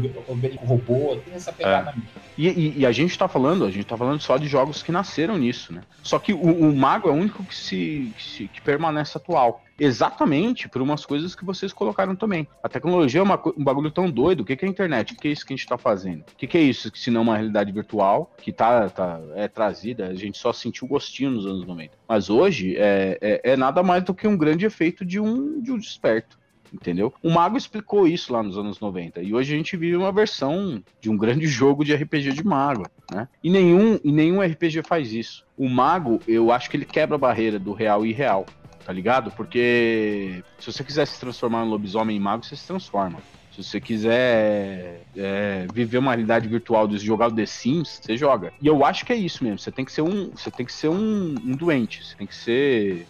robô, 0.65 1.17
tem 1.25 1.35
essa 1.35 1.53
pegada. 1.53 1.95
E, 2.37 2.49
e, 2.49 2.79
e, 2.79 2.87
a 2.87 2.91
gente 2.91 3.17
tá 3.17 3.29
falando, 3.29 3.65
a 3.65 3.71
gente 3.71 3.85
tá 3.85 3.97
falando 3.97 4.21
só 4.21 4.37
de 4.37 4.49
jogos 4.49 4.83
que 4.83 4.91
nasceram 4.91 5.39
nisso, 5.39 5.73
né? 5.73 5.83
Só 6.03 6.19
que 6.19 6.33
o, 6.33 6.41
o 6.41 6.75
Mago 6.75 7.09
é 7.09 7.13
o 7.13 7.15
único 7.15 7.45
que 7.45 7.55
se, 7.55 8.13
que, 8.17 8.23
se, 8.23 8.49
que 8.49 8.61
permanece 8.61 9.17
atual 9.17 9.63
exatamente 9.79 10.69
por 10.69 10.83
umas 10.83 11.05
coisas 11.05 11.35
que 11.35 11.45
vocês 11.45 11.73
colocaram 11.73 12.15
também. 12.15 12.47
A 12.63 12.69
tecnologia 12.69 13.21
é 13.21 13.23
uma, 13.23 13.41
um 13.57 13.65
bagulho 13.65 13.91
tão 13.91 14.11
doido. 14.11 14.41
O 14.41 14.45
que, 14.45 14.57
que 14.57 14.65
é 14.65 14.69
a 14.69 14.71
internet? 14.71 15.13
O 15.13 15.17
que 15.17 15.29
é 15.29 15.31
isso 15.33 15.45
que 15.45 15.53
a 15.53 15.57
gente 15.57 15.65
está 15.65 15.79
fazendo? 15.79 16.21
O 16.21 16.37
que, 16.37 16.47
que 16.47 16.59
é 16.59 16.63
isso 16.63 16.91
se 16.95 17.11
não 17.11 17.23
uma 17.23 17.37
realidade 17.37 17.73
virtual 17.73 18.33
que 18.39 18.53
tá, 18.53 18.89
tá, 18.89 19.21
é 19.35 19.49
trazida? 19.49 20.09
A 20.09 20.15
gente 20.15 20.39
só 20.39 20.53
sentiu 20.53 20.87
gostinho 20.87 21.31
nos 21.31 21.47
anos 21.47 21.67
90. 21.67 21.93
Mas 22.09 22.31
hoje 22.31 22.77
é, 22.77 23.19
é, 23.21 23.53
é 23.53 23.57
nada 23.57 23.83
mais 23.83 24.05
do 24.05 24.15
que 24.15 24.27
um 24.27 24.37
grande 24.37 24.65
efeito 24.65 25.05
de 25.05 25.19
um, 25.19 25.61
de 25.61 25.73
um 25.73 25.79
desperto 25.79 26.39
entendeu? 26.75 27.15
O 27.23 27.31
Mago 27.31 27.57
explicou 27.57 28.07
isso 28.07 28.33
lá 28.33 28.43
nos 28.43 28.59
anos 28.59 28.81
90 28.81 29.23
e 29.23 29.33
hoje 29.33 29.55
a 29.55 29.57
gente 29.57 29.77
vive 29.77 29.97
uma 29.97 30.11
versão 30.11 30.83
de 31.01 31.09
um 31.09 31.17
grande 31.17 31.47
jogo 31.47 31.85
de 31.85 31.95
RPG 31.95 32.33
de 32.33 32.45
Mago, 32.45 32.87
né? 33.11 33.29
E 33.43 33.49
nenhum, 33.49 33.99
e 34.03 34.11
nenhum 34.11 34.43
RPG 34.43 34.83
faz 34.83 35.13
isso. 35.13 35.47
O 35.57 35.69
Mago, 35.69 36.21
eu 36.27 36.51
acho 36.51 36.69
que 36.69 36.77
ele 36.77 36.85
quebra 36.85 37.15
a 37.15 37.19
barreira 37.19 37.59
do 37.59 37.73
real 37.73 38.05
e 38.05 38.11
irreal 38.11 38.45
tá 38.85 38.93
ligado? 38.93 39.31
Porque 39.31 40.43
se 40.59 40.73
você 40.73 40.85
quiser 40.85 41.07
se 41.07 41.19
transformar 41.19 41.65
em 41.65 41.69
lobisomem 41.69 42.17
em 42.17 42.21
mago, 42.21 42.45
você 42.45 42.57
se 42.57 42.67
transforma. 42.67 43.19
Se 43.55 43.63
você 43.63 43.81
quiser 43.81 45.03
é, 45.17 45.67
viver 45.73 45.99
uma 45.99 46.11
realidade 46.11 46.49
virtual 46.49 46.89
de 46.89 46.99
jogar 46.99 47.29
o 47.29 47.33
The 47.33 47.47
Sims, 47.47 48.01
você 48.03 48.17
joga. 48.17 48.53
E 48.61 48.67
eu 48.67 48.85
acho 48.85 49.07
que 49.07 49.13
é 49.13 49.17
isso 49.17 49.45
mesmo. 49.45 49.61
Você 49.61 49.71
tem 49.71 49.85
que 49.85 49.93
ser 49.93 50.03
um, 50.03 50.31
você 50.31 50.51
tem 50.51 50.67
que 50.67 50.73
ser 50.73 50.89
um, 50.89 51.37
um 51.45 51.55
doente. 51.55 52.05
Você 52.05 52.17
tem 52.17 52.27
que 52.27 52.35
ser, 52.35 53.07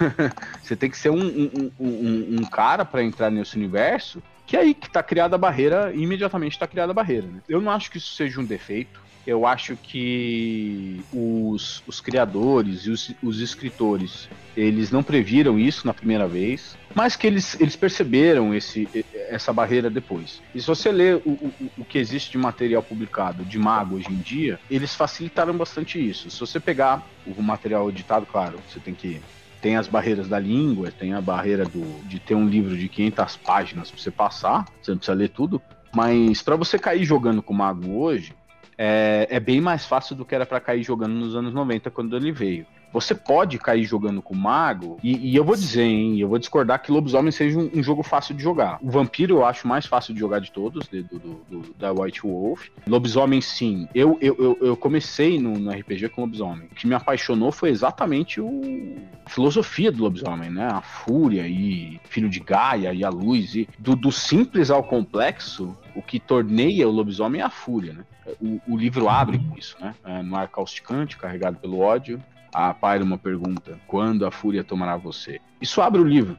você 0.62 0.76
tem 0.76 0.90
que 0.90 0.98
ser 0.98 1.08
um, 1.08 1.26
um, 1.26 1.72
um, 1.80 2.36
um 2.38 2.44
cara 2.50 2.84
para 2.84 3.02
entrar 3.02 3.30
nesse 3.30 3.56
universo. 3.56 4.22
Que 4.46 4.56
é 4.58 4.60
aí 4.60 4.74
que 4.74 4.90
tá 4.90 5.02
criada 5.02 5.36
a 5.36 5.38
barreira, 5.38 5.92
imediatamente 5.94 6.58
tá 6.58 6.66
criada 6.66 6.92
a 6.92 6.94
barreira. 6.94 7.26
Né? 7.26 7.40
Eu 7.48 7.60
não 7.60 7.70
acho 7.72 7.90
que 7.90 7.96
isso 7.96 8.14
seja 8.14 8.40
um 8.40 8.44
defeito 8.44 9.07
eu 9.28 9.46
acho 9.46 9.76
que 9.76 11.02
os, 11.12 11.82
os 11.86 12.00
criadores 12.00 12.86
e 12.86 12.90
os, 12.90 13.14
os, 13.22 13.40
escritores 13.42 14.26
eles 14.56 14.90
não 14.90 15.02
previram 15.02 15.58
isso 15.58 15.86
na 15.86 15.92
primeira 15.92 16.26
vez, 16.26 16.78
mas 16.94 17.14
que 17.14 17.26
eles, 17.26 17.60
eles 17.60 17.76
perceberam 17.76 18.54
esse, 18.54 18.88
essa 19.28 19.52
barreira 19.52 19.90
depois. 19.90 20.40
E 20.54 20.60
se 20.62 20.66
você 20.66 20.90
ler 20.90 21.16
o, 21.26 21.32
o, 21.32 21.52
o 21.76 21.84
que 21.84 21.98
existe 21.98 22.32
de 22.32 22.38
material 22.38 22.82
publicado 22.82 23.44
de 23.44 23.58
mago 23.58 23.96
hoje 23.96 24.10
em 24.10 24.16
dia, 24.16 24.58
eles 24.70 24.94
facilitaram 24.94 25.54
bastante 25.54 25.98
isso. 25.98 26.30
Se 26.30 26.40
você 26.40 26.58
pegar 26.58 27.06
o 27.26 27.42
material 27.42 27.90
editado, 27.90 28.24
claro, 28.24 28.58
você 28.66 28.80
tem 28.80 28.94
que 28.94 29.20
tem 29.60 29.76
as 29.76 29.88
barreiras 29.88 30.26
da 30.26 30.38
língua, 30.38 30.90
tem 30.90 31.12
a 31.12 31.20
barreira 31.20 31.64
do, 31.66 32.00
de 32.08 32.18
ter 32.18 32.34
um 32.34 32.48
livro 32.48 32.78
de 32.78 32.88
500 32.88 33.36
páginas 33.36 33.90
para 33.90 34.00
você 34.00 34.10
passar, 34.10 34.64
você 34.80 34.92
não 34.92 34.98
precisa 34.98 35.18
ler 35.18 35.28
tudo, 35.28 35.60
mas 35.94 36.40
para 36.40 36.56
você 36.56 36.78
cair 36.78 37.04
jogando 37.04 37.42
com 37.42 37.52
mago 37.52 37.90
hoje, 37.98 38.32
é, 38.78 39.26
é 39.30 39.40
bem 39.40 39.60
mais 39.60 39.84
fácil 39.84 40.14
do 40.16 40.24
que 40.24 40.34
era 40.34 40.46
para 40.46 40.60
cair 40.60 40.82
jogando 40.84 41.12
nos 41.14 41.34
anos 41.34 41.52
90 41.52 41.90
quando 41.90 42.16
ele 42.16 42.30
veio. 42.32 42.64
você 42.92 43.14
pode 43.14 43.58
cair 43.58 43.84
jogando 43.84 44.22
com 44.22 44.34
mago, 44.34 44.96
e, 45.02 45.30
e 45.32 45.36
eu 45.36 45.44
vou 45.44 45.54
dizer, 45.56 45.82
hein, 45.82 46.18
eu 46.18 46.26
vou 46.28 46.38
discordar 46.38 46.80
que 46.80 46.90
lobisomem 46.90 47.30
seja 47.30 47.58
um, 47.58 47.68
um 47.74 47.82
jogo 47.82 48.02
fácil 48.02 48.34
de 48.34 48.42
jogar. 48.42 48.78
O 48.80 48.90
vampiro 48.90 49.36
eu 49.36 49.44
acho 49.44 49.68
mais 49.68 49.84
fácil 49.84 50.14
de 50.14 50.20
jogar 50.20 50.38
de 50.40 50.50
todos, 50.50 50.88
de- 50.88 51.02
do, 51.02 51.18
do- 51.18 51.40
do- 51.50 51.74
da 51.74 51.92
White 51.92 52.22
Wolf. 52.22 52.68
Lobisomem, 52.86 53.40
sim. 53.42 53.86
Eu, 53.94 54.16
eu, 54.22 54.34
eu, 54.38 54.58
eu 54.68 54.76
comecei 54.76 55.38
no, 55.38 55.52
no 55.58 55.70
RPG 55.70 56.08
com 56.08 56.22
lobisomem. 56.22 56.68
O 56.72 56.74
que 56.74 56.86
me 56.86 56.94
apaixonou 56.94 57.52
foi 57.52 57.68
exatamente 57.68 58.40
o, 58.40 58.96
a 59.26 59.28
filosofia 59.28 59.92
do 59.92 60.02
lobisomem, 60.04 60.48
né? 60.48 60.66
A 60.72 60.80
fúria 60.80 61.46
e 61.46 62.00
filho 62.08 62.28
de 62.30 62.40
Gaia 62.40 62.94
e 62.94 63.04
a 63.04 63.10
luz. 63.10 63.54
E 63.54 63.68
do, 63.78 63.94
do 63.94 64.10
simples 64.10 64.70
ao 64.70 64.82
complexo, 64.82 65.76
o 65.94 66.00
que 66.00 66.18
torneia 66.18 66.88
o 66.88 66.92
lobisomem 66.92 67.40
é 67.42 67.44
a 67.44 67.50
fúria, 67.50 67.92
né? 67.92 68.04
O, 68.40 68.60
o 68.74 68.76
livro 68.76 69.08
abre 69.08 69.38
com 69.38 69.56
isso, 69.56 69.76
né? 69.80 69.94
É, 70.04 70.22
no 70.22 70.36
ar 70.36 70.48
causticante, 70.48 71.16
carregado 71.16 71.58
pelo 71.58 71.78
ódio, 71.80 72.22
a 72.52 72.72
Pyro 72.74 73.18
pergunta: 73.18 73.78
quando 73.86 74.26
a 74.26 74.30
fúria 74.30 74.64
tomará 74.64 74.96
você? 74.96 75.40
Isso 75.60 75.80
abre 75.80 76.00
o 76.00 76.04
livro. 76.04 76.38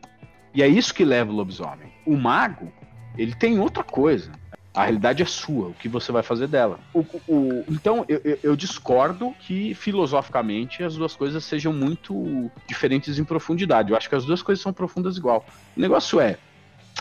E 0.54 0.64
é 0.64 0.68
isso 0.68 0.94
que 0.94 1.06
leva 1.06 1.32
o 1.32 1.36
lobisomem. 1.36 1.92
O 2.06 2.16
mago, 2.18 2.72
ele 3.18 3.36
tem 3.36 3.60
outra 3.60 3.84
coisa. 3.84 4.32
A 4.74 4.84
realidade 4.84 5.22
é 5.24 5.26
sua, 5.26 5.70
o 5.70 5.74
que 5.74 5.90
você 5.90 6.12
vai 6.12 6.22
fazer 6.24 6.48
dela. 6.48 6.80
O- 6.94 7.04
o- 7.28 7.66
então, 7.70 8.06
eu- 8.08 8.40
eu 8.44 8.56
discordo 8.56 9.34
que 9.40 9.74
filosoficamente 9.74 10.84
as 10.84 10.96
duas 10.96 11.16
coisas 11.16 11.44
sejam 11.44 11.74
muito 11.74 12.50
diferentes 12.68 13.18
em 13.20 13.24
profundidade. 13.24 13.92
Eu 13.92 13.98
acho 13.98 14.08
que 14.08 14.16
as 14.16 14.26
duas 14.26 14.42
coisas 14.42 14.62
são 14.62 14.72
profundas 14.72 15.18
igual. 15.18 15.46
O 15.76 15.80
negócio 15.82 16.20
é, 16.20 16.38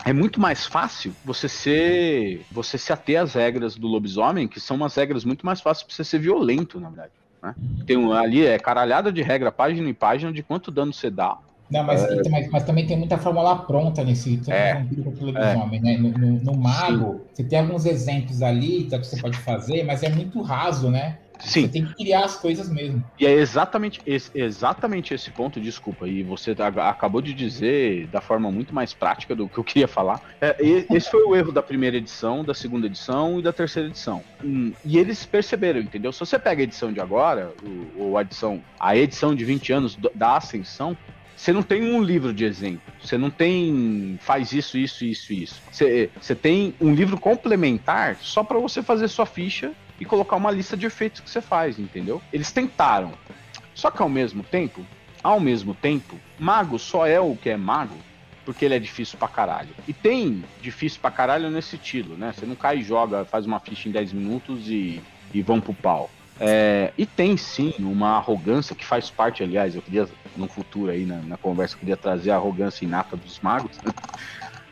é 0.05 0.13
muito 0.13 0.39
mais 0.39 0.65
fácil 0.65 1.15
você 1.23 1.47
ser 1.49 2.47
você 2.51 2.77
se 2.77 2.91
ater 2.93 3.21
às 3.21 3.33
regras 3.33 3.75
do 3.75 3.87
lobisomem, 3.87 4.47
que 4.47 4.59
são 4.59 4.75
umas 4.77 4.95
regras 4.95 5.23
muito 5.25 5.45
mais 5.45 5.61
fáceis 5.61 5.85
pra 5.85 5.95
você 5.95 6.03
ser 6.03 6.19
violento, 6.19 6.79
na 6.79 6.89
verdade. 6.89 7.13
né? 7.41 7.55
Tem 7.85 7.97
um, 7.97 8.11
ali 8.13 8.45
é 8.45 8.57
caralhada 8.59 9.11
de 9.11 9.21
regra, 9.21 9.51
página 9.51 9.89
em 9.89 9.93
página, 9.93 10.31
de 10.31 10.43
quanto 10.43 10.71
dano 10.71 10.93
você 10.93 11.09
dá. 11.09 11.37
Não, 11.69 11.83
mas, 11.83 12.03
então, 12.11 12.31
mas, 12.31 12.49
mas 12.49 12.63
também 12.63 12.87
tem 12.87 12.97
muita 12.97 13.17
fórmula 13.17 13.65
pronta 13.65 14.03
nesse 14.03 14.41
É. 14.49 14.73
lobisomem, 15.21 15.79
né? 15.81 15.97
No, 15.97 16.17
no- 16.17 16.43
no 16.43 16.55
mago, 16.55 17.29
você 17.31 17.43
tem 17.47 17.59
alguns 17.59 17.85
exemplos 17.85 18.41
ali 18.41 18.87
tá, 18.89 18.97
que 18.99 19.05
você 19.05 19.17
pode 19.17 19.37
fazer, 19.37 19.83
mas 19.83 20.01
é 20.01 20.09
muito 20.09 20.41
raso, 20.41 20.89
né? 20.89 21.19
Você 21.39 21.61
Sim, 21.61 21.67
tem 21.69 21.85
que 21.85 21.95
criar 21.95 22.25
as 22.25 22.35
coisas 22.37 22.69
mesmo. 22.69 23.03
e 23.17 23.25
é 23.25 23.31
exatamente 23.31 24.01
esse, 24.05 24.29
exatamente 24.35 25.13
esse 25.13 25.31
ponto, 25.31 25.59
desculpa, 25.61 26.07
e 26.07 26.21
você 26.21 26.53
acabou 26.77 27.21
de 27.21 27.33
dizer 27.33 28.07
da 28.07 28.19
forma 28.19 28.51
muito 28.51 28.73
mais 28.75 28.93
prática 28.93 29.35
do 29.35 29.47
que 29.47 29.57
eu 29.57 29.63
queria 29.63 29.87
falar. 29.87 30.21
É, 30.41 30.55
esse 30.91 31.09
foi 31.09 31.23
o 31.23 31.35
erro 31.35 31.51
da 31.51 31.63
primeira 31.63 31.97
edição, 31.97 32.43
da 32.43 32.53
segunda 32.53 32.87
edição 32.87 33.39
e 33.39 33.41
da 33.43 33.53
terceira 33.53 33.87
edição. 33.87 34.21
Hum, 34.43 34.73
E 34.83 34.97
eles 34.97 35.25
perceberam, 35.25 35.79
entendeu? 35.79 36.11
Se 36.11 36.19
você 36.19 36.37
pega 36.37 36.61
a 36.61 36.63
edição 36.63 36.91
de 36.91 36.99
agora, 36.99 37.51
o- 37.63 38.03
ou 38.03 38.17
a 38.17 38.21
edição, 38.21 38.61
a 38.79 38.95
edição 38.97 39.33
de 39.33 39.45
20 39.45 39.71
anos 39.71 39.97
da 40.15 40.35
Ascensão, 40.37 40.95
você 41.35 41.53
não 41.53 41.63
tem 41.63 41.81
um 41.83 42.03
livro 42.03 42.33
de 42.33 42.43
exemplo. 42.43 42.81
Você 43.01 43.17
não 43.17 43.29
tem 43.29 44.17
faz 44.19 44.51
isso, 44.51 44.77
isso, 44.77 45.05
isso, 45.05 45.31
isso. 45.31 45.61
Você, 45.71 46.09
você 46.19 46.35
tem 46.35 46.73
um 46.81 46.93
livro 46.93 47.17
complementar 47.17 48.17
só 48.21 48.43
para 48.43 48.59
você 48.59 48.83
fazer 48.83 49.07
sua 49.07 49.25
ficha 49.25 49.71
e 49.99 50.05
colocar 50.05 50.35
uma 50.35 50.51
lista 50.51 50.75
de 50.77 50.85
efeitos 50.85 51.21
que 51.21 51.29
você 51.29 51.41
faz, 51.41 51.77
entendeu? 51.79 52.21
Eles 52.31 52.51
tentaram. 52.51 53.13
Só 53.75 53.89
que 53.91 54.01
ao 54.01 54.09
mesmo 54.09 54.43
tempo, 54.43 54.85
ao 55.23 55.39
mesmo 55.39 55.73
tempo, 55.73 56.15
mago 56.37 56.77
só 56.79 57.05
é 57.05 57.19
o 57.19 57.35
que 57.35 57.49
é 57.49 57.57
mago 57.57 57.95
porque 58.45 58.65
ele 58.65 58.73
é 58.73 58.79
difícil 58.79 59.15
pra 59.17 59.27
caralho. 59.27 59.69
E 59.87 59.93
tem 59.93 60.43
difícil 60.59 60.99
pra 60.99 61.11
caralho 61.11 61.51
nesse 61.51 61.75
estilo, 61.75 62.17
né? 62.17 62.33
Você 62.33 62.47
não 62.47 62.55
cai 62.55 62.79
e 62.79 62.83
joga, 62.83 63.23
faz 63.25 63.45
uma 63.45 63.59
ficha 63.59 63.87
em 63.87 63.91
10 63.91 64.11
minutos 64.11 64.67
e, 64.69 65.03
e 65.31 65.41
vão 65.43 65.61
pro 65.61 65.73
pau. 65.73 66.09
É, 66.39 66.91
e 66.97 67.05
tem 67.05 67.37
sim 67.37 67.73
uma 67.79 68.17
arrogância 68.17 68.75
que 68.75 68.83
faz 68.85 69.09
parte, 69.11 69.43
aliás, 69.43 69.75
eu 69.75 69.81
queria, 69.83 70.09
no 70.35 70.47
futuro 70.47 70.89
aí, 70.89 71.05
na, 71.05 71.21
na 71.21 71.37
conversa, 71.37 71.75
eu 71.75 71.79
queria 71.79 71.97
trazer 71.97 72.31
a 72.31 72.37
arrogância 72.37 72.85
inata 72.85 73.15
dos 73.15 73.39
magos. 73.39 73.79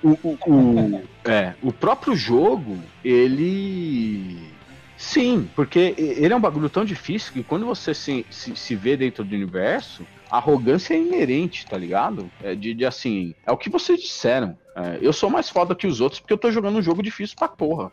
O, 0.01 0.11
o, 0.23 0.37
o- 0.47 1.07
é, 1.25 1.53
o 1.61 1.71
próprio 1.71 2.15
jogo, 2.15 2.79
ele. 3.03 4.56
Sim, 4.97 5.49
porque 5.55 5.93
ele 5.97 6.33
é 6.33 6.35
um 6.35 6.41
bagulho 6.41 6.69
tão 6.69 6.83
difícil 6.83 7.31
que 7.31 7.43
quando 7.43 7.65
você 7.65 7.93
se, 7.93 8.25
se, 8.29 8.55
se 8.55 8.75
vê 8.75 8.97
dentro 8.97 9.23
do 9.23 9.35
universo, 9.35 10.05
a 10.29 10.37
arrogância 10.37 10.93
é 10.93 10.97
inerente, 10.97 11.65
tá 11.65 11.77
ligado? 11.77 12.29
É 12.43 12.55
de, 12.55 12.73
de 12.73 12.85
assim, 12.85 13.35
é 13.45 13.51
o 13.51 13.57
que 13.57 13.69
vocês 13.69 14.01
disseram. 14.01 14.57
É, 14.75 14.97
eu 15.01 15.13
sou 15.13 15.29
mais 15.29 15.49
foda 15.49 15.75
que 15.75 15.87
os 15.87 16.01
outros 16.01 16.19
porque 16.19 16.33
eu 16.33 16.37
tô 16.37 16.51
jogando 16.51 16.77
um 16.77 16.81
jogo 16.81 17.03
difícil 17.03 17.35
pra 17.37 17.47
porra. 17.47 17.91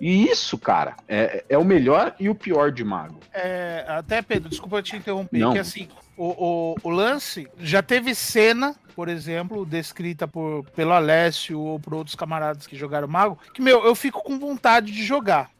E 0.00 0.28
isso, 0.28 0.58
cara, 0.58 0.96
é, 1.08 1.44
é 1.48 1.56
o 1.56 1.64
melhor 1.64 2.14
e 2.18 2.28
o 2.28 2.34
pior 2.34 2.72
de 2.72 2.84
mago. 2.84 3.20
É, 3.32 3.84
até, 3.88 4.22
Pedro, 4.22 4.48
desculpa 4.48 4.82
te 4.82 4.96
interromper, 4.96 5.38
Não. 5.38 5.52
que 5.52 5.58
assim, 5.58 5.88
o, 6.16 6.26
o, 6.26 6.74
o 6.82 6.90
lance 6.90 7.48
já 7.58 7.82
teve 7.82 8.14
cena, 8.14 8.74
por 8.94 9.08
exemplo, 9.08 9.64
descrita 9.64 10.26
por, 10.26 10.64
pelo 10.74 10.92
Alessio 10.92 11.60
ou 11.60 11.78
por 11.78 11.94
outros 11.94 12.16
camaradas 12.16 12.66
que 12.66 12.76
jogaram 12.76 13.06
Mago, 13.06 13.38
que, 13.52 13.62
meu, 13.62 13.84
eu 13.84 13.94
fico 13.94 14.22
com 14.22 14.38
vontade 14.38 14.92
de 14.92 15.04
jogar. 15.04 15.53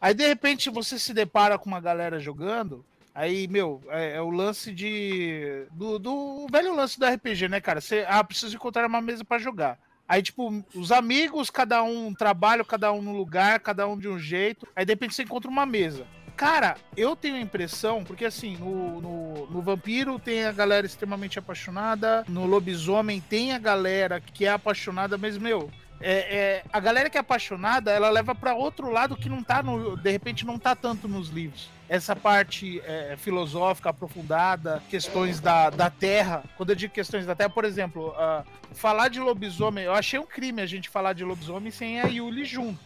Aí, 0.00 0.14
de 0.14 0.26
repente, 0.26 0.70
você 0.70 0.98
se 0.98 1.12
depara 1.12 1.58
com 1.58 1.66
uma 1.66 1.80
galera 1.80 2.20
jogando, 2.20 2.84
aí, 3.14 3.48
meu, 3.48 3.82
é, 3.88 4.16
é 4.16 4.20
o 4.20 4.30
lance 4.30 4.72
de... 4.72 5.66
Do, 5.72 5.98
do 5.98 6.46
velho 6.50 6.74
lance 6.74 6.98
do 6.98 7.06
RPG, 7.06 7.48
né, 7.48 7.60
cara? 7.60 7.80
Você, 7.80 8.04
ah, 8.08 8.22
preciso 8.22 8.54
encontrar 8.54 8.86
uma 8.86 9.00
mesa 9.00 9.24
pra 9.24 9.38
jogar. 9.38 9.78
Aí, 10.08 10.22
tipo, 10.22 10.64
os 10.74 10.90
amigos, 10.90 11.50
cada 11.50 11.82
um 11.82 12.14
trabalha, 12.14 12.64
cada 12.64 12.90
um 12.92 13.02
no 13.02 13.12
lugar, 13.12 13.60
cada 13.60 13.86
um 13.86 13.98
de 13.98 14.08
um 14.08 14.18
jeito. 14.18 14.66
Aí, 14.74 14.84
de 14.84 14.92
repente, 14.92 15.14
você 15.14 15.22
encontra 15.22 15.50
uma 15.50 15.66
mesa. 15.66 16.06
Cara, 16.38 16.76
eu 16.96 17.16
tenho 17.16 17.34
a 17.34 17.40
impressão, 17.40 18.04
porque 18.04 18.24
assim, 18.24 18.56
no, 18.58 19.00
no, 19.00 19.46
no 19.50 19.60
Vampiro 19.60 20.20
tem 20.20 20.44
a 20.44 20.52
galera 20.52 20.86
extremamente 20.86 21.36
apaixonada, 21.36 22.24
no 22.28 22.46
Lobisomem 22.46 23.20
tem 23.20 23.52
a 23.52 23.58
galera 23.58 24.20
que 24.20 24.46
é 24.46 24.50
apaixonada, 24.50 25.18
mas, 25.18 25.36
meu, 25.36 25.68
é, 26.00 26.12
é, 26.12 26.64
a 26.72 26.80
galera 26.80 27.10
que 27.10 27.16
é 27.16 27.20
apaixonada, 27.20 27.90
ela 27.90 28.08
leva 28.10 28.34
pra 28.34 28.54
outro 28.54 28.90
lado 28.90 29.16
que 29.16 29.28
não 29.28 29.42
tá 29.42 29.62
no. 29.62 29.96
De 29.96 30.10
repente 30.10 30.46
não 30.46 30.58
tá 30.58 30.76
tanto 30.76 31.08
nos 31.08 31.28
livros. 31.28 31.70
Essa 31.88 32.14
parte 32.14 32.82
é, 32.84 33.16
filosófica, 33.16 33.90
aprofundada, 33.90 34.82
questões 34.90 35.40
da, 35.40 35.70
da 35.70 35.88
terra. 35.88 36.44
Quando 36.56 36.70
eu 36.70 36.76
digo 36.76 36.92
questões 36.92 37.24
da 37.24 37.34
terra, 37.34 37.48
por 37.48 37.64
exemplo, 37.64 38.14
ah, 38.16 38.44
falar 38.74 39.08
de 39.08 39.20
lobisomem, 39.20 39.84
eu 39.84 39.92
achei 39.92 40.18
um 40.18 40.26
crime 40.26 40.60
a 40.60 40.66
gente 40.66 40.88
falar 40.88 41.12
de 41.12 41.24
lobisomem 41.24 41.70
sem 41.70 42.00
a 42.00 42.06
Yuli 42.06 42.44
junto. 42.44 42.78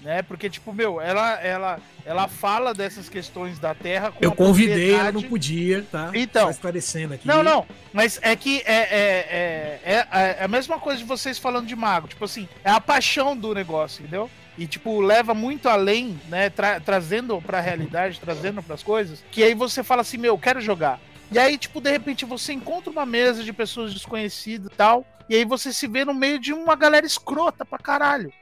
Né? 0.00 0.22
Porque, 0.22 0.48
tipo, 0.48 0.72
meu, 0.72 1.00
ela, 1.00 1.34
ela, 1.40 1.80
ela 2.04 2.28
fala 2.28 2.72
dessas 2.72 3.08
questões 3.08 3.58
da 3.58 3.74
terra 3.74 4.12
com 4.12 4.24
Eu 4.24 4.30
convidei, 4.30 4.94
ela 4.94 5.10
não 5.10 5.22
podia, 5.22 5.84
tá? 5.90 6.12
Então. 6.14 6.48
Esclarecendo 6.48 7.14
aqui. 7.14 7.26
não, 7.26 7.42
não, 7.42 7.66
mas 7.92 8.20
é 8.22 8.36
que 8.36 8.62
é, 8.64 8.74
é, 8.74 9.80
é, 9.84 10.06
é, 10.12 10.36
é 10.38 10.44
a 10.44 10.48
mesma 10.48 10.78
coisa 10.78 10.98
de 10.98 11.04
vocês 11.04 11.38
falando 11.38 11.66
de 11.66 11.74
mago. 11.74 12.06
Tipo 12.06 12.24
assim, 12.24 12.48
é 12.62 12.70
a 12.70 12.80
paixão 12.80 13.36
do 13.36 13.52
negócio, 13.52 14.02
entendeu? 14.02 14.30
E, 14.58 14.66
tipo, 14.66 15.00
leva 15.00 15.34
muito 15.34 15.68
além, 15.68 16.18
né? 16.28 16.48
tra- 16.48 16.80
trazendo 16.80 17.40
pra 17.42 17.60
realidade, 17.60 18.18
trazendo 18.20 18.62
pras 18.62 18.82
coisas, 18.82 19.22
que 19.30 19.42
aí 19.42 19.54
você 19.54 19.82
fala 19.82 20.00
assim, 20.00 20.16
meu, 20.16 20.34
eu 20.34 20.38
quero 20.38 20.60
jogar. 20.60 20.98
E 21.30 21.38
aí, 21.38 21.58
tipo, 21.58 21.80
de 21.80 21.90
repente 21.90 22.24
você 22.24 22.52
encontra 22.52 22.90
uma 22.90 23.04
mesa 23.04 23.42
de 23.42 23.52
pessoas 23.52 23.92
desconhecidas 23.92 24.72
e 24.72 24.76
tal, 24.76 25.04
e 25.28 25.34
aí 25.34 25.44
você 25.44 25.72
se 25.72 25.86
vê 25.86 26.04
no 26.04 26.14
meio 26.14 26.38
de 26.38 26.52
uma 26.52 26.74
galera 26.76 27.04
escrota 27.04 27.64
pra 27.64 27.78
caralho. 27.78 28.32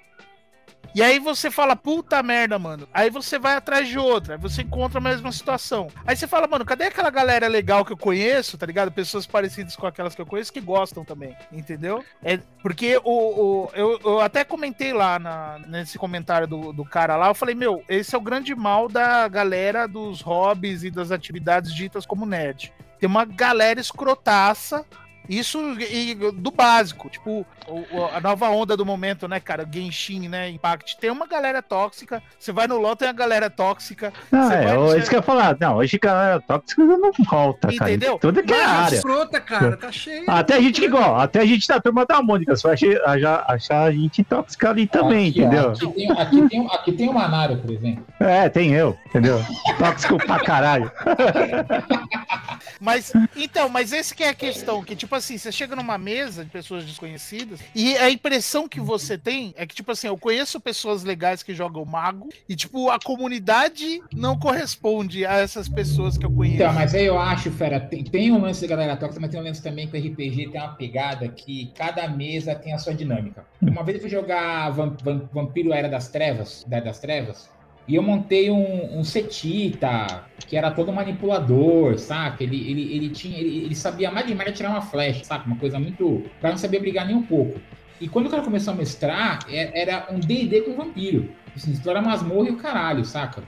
E 0.95 1.03
aí 1.03 1.19
você 1.19 1.51
fala, 1.51 1.75
puta 1.75 2.23
merda, 2.23 2.57
mano. 2.57 2.87
Aí 2.95 3.11
você 3.11 3.37
vai 3.37 3.57
atrás 3.57 3.89
de 3.89 3.99
outra, 3.99 4.35
aí 4.35 4.41
você 4.41 4.63
encontra 4.63 4.99
a 4.99 5.03
mesma 5.03 5.33
situação. 5.33 5.89
Aí 6.07 6.15
você 6.15 6.29
fala, 6.29 6.47
mano, 6.47 6.65
cadê 6.65 6.85
aquela 6.85 7.11
galera 7.11 7.49
legal 7.49 7.85
que 7.85 7.93
eu 7.93 7.97
conheço, 7.97 8.57
tá 8.57 8.65
ligado? 8.65 8.93
Pessoas 8.93 9.27
parecidas 9.27 9.75
com 9.75 9.87
aquelas 9.89 10.15
que 10.15 10.23
eu 10.23 10.27
conheço 10.27 10.53
que 10.53 10.61
gostam 10.61 11.05
também, 11.05 11.37
entendeu? 11.51 12.05
É 12.23 12.39
porque 12.63 13.01
o, 13.03 13.11
o- 13.65 13.71
eu, 13.75 13.99
eu 14.05 14.21
até 14.21 14.45
comentei 14.45 14.93
lá 14.93 15.19
na- 15.19 15.59
nesse 15.67 15.99
comentário 15.99 16.47
do, 16.47 16.73
do 16.73 16.85
cara 16.85 17.17
lá, 17.17 17.27
eu 17.29 17.35
falei, 17.35 17.57
meu, 17.57 17.83
esse 17.89 18.15
é 18.15 18.19
o 18.19 18.21
grande 18.21 18.55
mal 18.55 18.89
da 18.89 19.27
galera 19.27 19.89
dos 19.89 20.21
hobbies 20.21 20.85
e 20.85 20.91
das 20.93 21.11
atividades 21.11 21.75
ditas 21.75 22.07
como 22.07 22.25
nerd. 22.25 22.73
Tem 23.01 23.09
uma 23.09 23.25
galera 23.25 23.81
escrotaça 23.81 24.85
isso 25.29 25.59
e, 25.81 26.15
do 26.15 26.51
básico, 26.51 27.09
tipo, 27.09 27.47
o- 27.67 27.97
o- 27.97 28.07
a 28.15 28.21
nova 28.21 28.49
onda 28.51 28.77
do 28.77 28.85
momento, 28.85 29.27
né, 29.27 29.41
cara? 29.41 29.67
Genshin, 29.71 30.29
né? 30.29 30.51
Impact. 30.51 30.99
Tem 30.99 31.11
uma 31.11 31.27
galera 31.27 31.63
tóxica. 31.63 32.23
Você 32.39 32.53
vai 32.53 32.67
no 32.67 32.79
LoL, 32.79 32.95
tem 32.97 33.09
a 33.09 33.13
galera 33.13 33.49
tóxica. 33.49 34.13
Não, 34.31 34.51
é, 34.53 34.77
vai- 34.77 34.99
isso 34.99 35.09
que 35.09 35.17
eu 35.17 35.21
ia 35.21 35.23
falar. 35.23 35.57
Não, 35.59 35.77
hoje 35.77 35.99
galera 35.99 36.41
tóxica 36.41 36.83
não 36.85 37.11
volta, 37.31 37.69
cara. 37.77 37.91
Entendeu? 37.91 38.19
Toda 38.19 38.43
que 38.43 38.53
é 38.53 38.57
Mas 38.67 38.71
área. 38.87 38.97
escrota, 38.97 39.41
cara, 39.41 39.77
tá 39.77 39.91
cheio. 39.91 40.31
Até 40.31 40.55
a 40.55 40.61
gente 40.61 40.83
igual, 40.85 41.19
até 41.19 41.41
a 41.41 41.47
gente 41.47 41.67
tá 41.67 41.81
turma 41.81 42.05
da 42.07 42.21
Mônica, 42.23 42.55
só 42.57 42.71
já 43.19 43.45
achar 43.49 43.83
a 43.85 43.91
gente 43.93 44.23
tóxica 44.25 44.71
ali 44.71 44.87
também, 44.87 45.31
Aqui, 45.31 45.43
ó, 45.43 45.47
entendeu? 45.47 45.71
Aqui 45.71 45.87
tem, 45.95 46.11
aqui, 46.13 46.49
tem, 46.49 46.67
aqui 46.73 46.93
tem 46.93 47.09
o 47.09 47.13
Manário, 47.15 47.57
por 47.59 47.71
exemplo. 47.71 48.05
É, 48.21 48.49
tem 48.49 48.73
eu, 48.73 48.97
entendeu? 49.07 49.41
Tóxico 49.79 50.17
pra 50.19 50.39
caralho. 50.41 50.91
Mas, 52.81 53.13
então, 53.37 53.69
mas 53.69 53.93
esse 53.93 54.15
que 54.15 54.23
é 54.25 54.31
a 54.31 54.35
questão, 54.35 54.83
que 54.83 54.95
tipo 54.97 55.14
assim, 55.15 55.39
você 55.39 55.51
chega 55.53 55.75
numa 55.77 55.97
mesa 55.99 56.45
de 56.45 56.51
pessoas 56.51 56.85
desconhecidas 56.85 57.61
e 57.75 57.97
a 57.97 58.11
impressão 58.11 58.69
que 58.69 58.81
você 58.81 59.17
tem 59.17 59.55
é 59.57 59.67
que 59.67 59.75
tipo 59.75 59.93
assim, 59.93 60.07
eu 60.09 60.17
conheço 60.19 60.61
pessoas 60.61 61.03
legais 61.05 61.43
que 61.43 61.55
jogam 61.55 61.85
mago 61.85 62.29
e 62.49 62.55
tipo, 62.57 62.91
a 62.91 62.99
comunidade 62.99 64.03
não 64.13 64.39
corresponde 64.39 65.25
a 65.27 65.35
essas 65.35 65.69
pessoas 65.69 66.17
que 66.19 66.25
eu 66.25 66.31
conheço. 66.31 66.57
Então, 66.63 66.73
mas 66.73 66.95
aí 66.95 67.05
eu 67.07 67.19
acho, 67.19 67.51
Fera, 67.51 67.81
tem, 67.81 68.05
tem 68.05 68.31
um 68.33 68.41
lance 68.41 68.61
da 68.63 68.67
galera 68.69 68.97
tóxica, 68.97 69.21
mas 69.21 69.31
tem 69.31 69.41
um 69.41 69.45
lance 69.45 69.63
também 69.63 69.89
que 69.89 69.97
o 69.97 70.01
RPG 70.01 70.51
tem 70.51 70.61
uma 70.61 70.75
pegada 70.75 71.29
que 71.29 71.73
cada 71.77 72.09
mesa 72.09 72.55
tem 72.55 72.73
a 72.73 72.79
sua 72.79 72.95
dinâmica. 72.95 73.45
Uma 73.61 73.83
vez 73.83 73.97
eu 73.97 74.03
fui 74.03 74.11
jogar 74.11 74.71
Vam- 74.71 74.97
Vam- 75.03 75.29
Vampiro 75.33 75.73
Era 75.73 75.89
das 75.89 76.09
Trevas, 76.09 76.65
da 76.67 76.81
das 76.81 76.99
Trevas, 76.99 77.49
e 77.87 77.95
eu 77.97 78.03
montei 78.03 78.51
um, 78.51 78.99
um 78.99 79.05
que 80.47 80.57
era 80.57 80.71
todo 80.71 80.93
manipulador, 80.93 81.99
saca? 81.99 82.43
Ele, 82.43 82.71
ele, 82.71 82.95
ele 82.95 83.09
tinha. 83.11 83.39
Ele, 83.39 83.65
ele 83.65 83.75
sabia 83.75 84.11
mais 84.11 84.27
de 84.27 84.35
mais 84.35 84.57
tirar 84.57 84.71
uma 84.71 84.83
flecha, 84.83 85.25
saca? 85.25 85.47
Uma 85.47 85.57
coisa 85.57 85.79
muito. 85.79 86.07
O 86.07 86.31
cara 86.41 86.53
não 86.55 86.59
sabia 86.59 86.81
brigar 86.81 87.07
nem 87.07 87.15
um 87.15 87.23
pouco. 87.23 87.61
E 88.01 88.09
quando 88.09 88.27
o 88.27 88.31
cara 88.31 88.43
começou 88.43 88.73
a 88.73 88.77
mestrar, 88.77 89.41
é- 89.49 89.83
era 89.83 90.07
um 90.11 90.19
DD 90.19 90.63
com 90.63 90.75
vampiro. 90.75 91.31
Assim, 91.55 91.73
explorar 91.73 92.03
masmorra 92.03 92.49
e 92.49 92.53
o 92.53 92.57
caralho, 92.57 93.05
saca? 93.05 93.43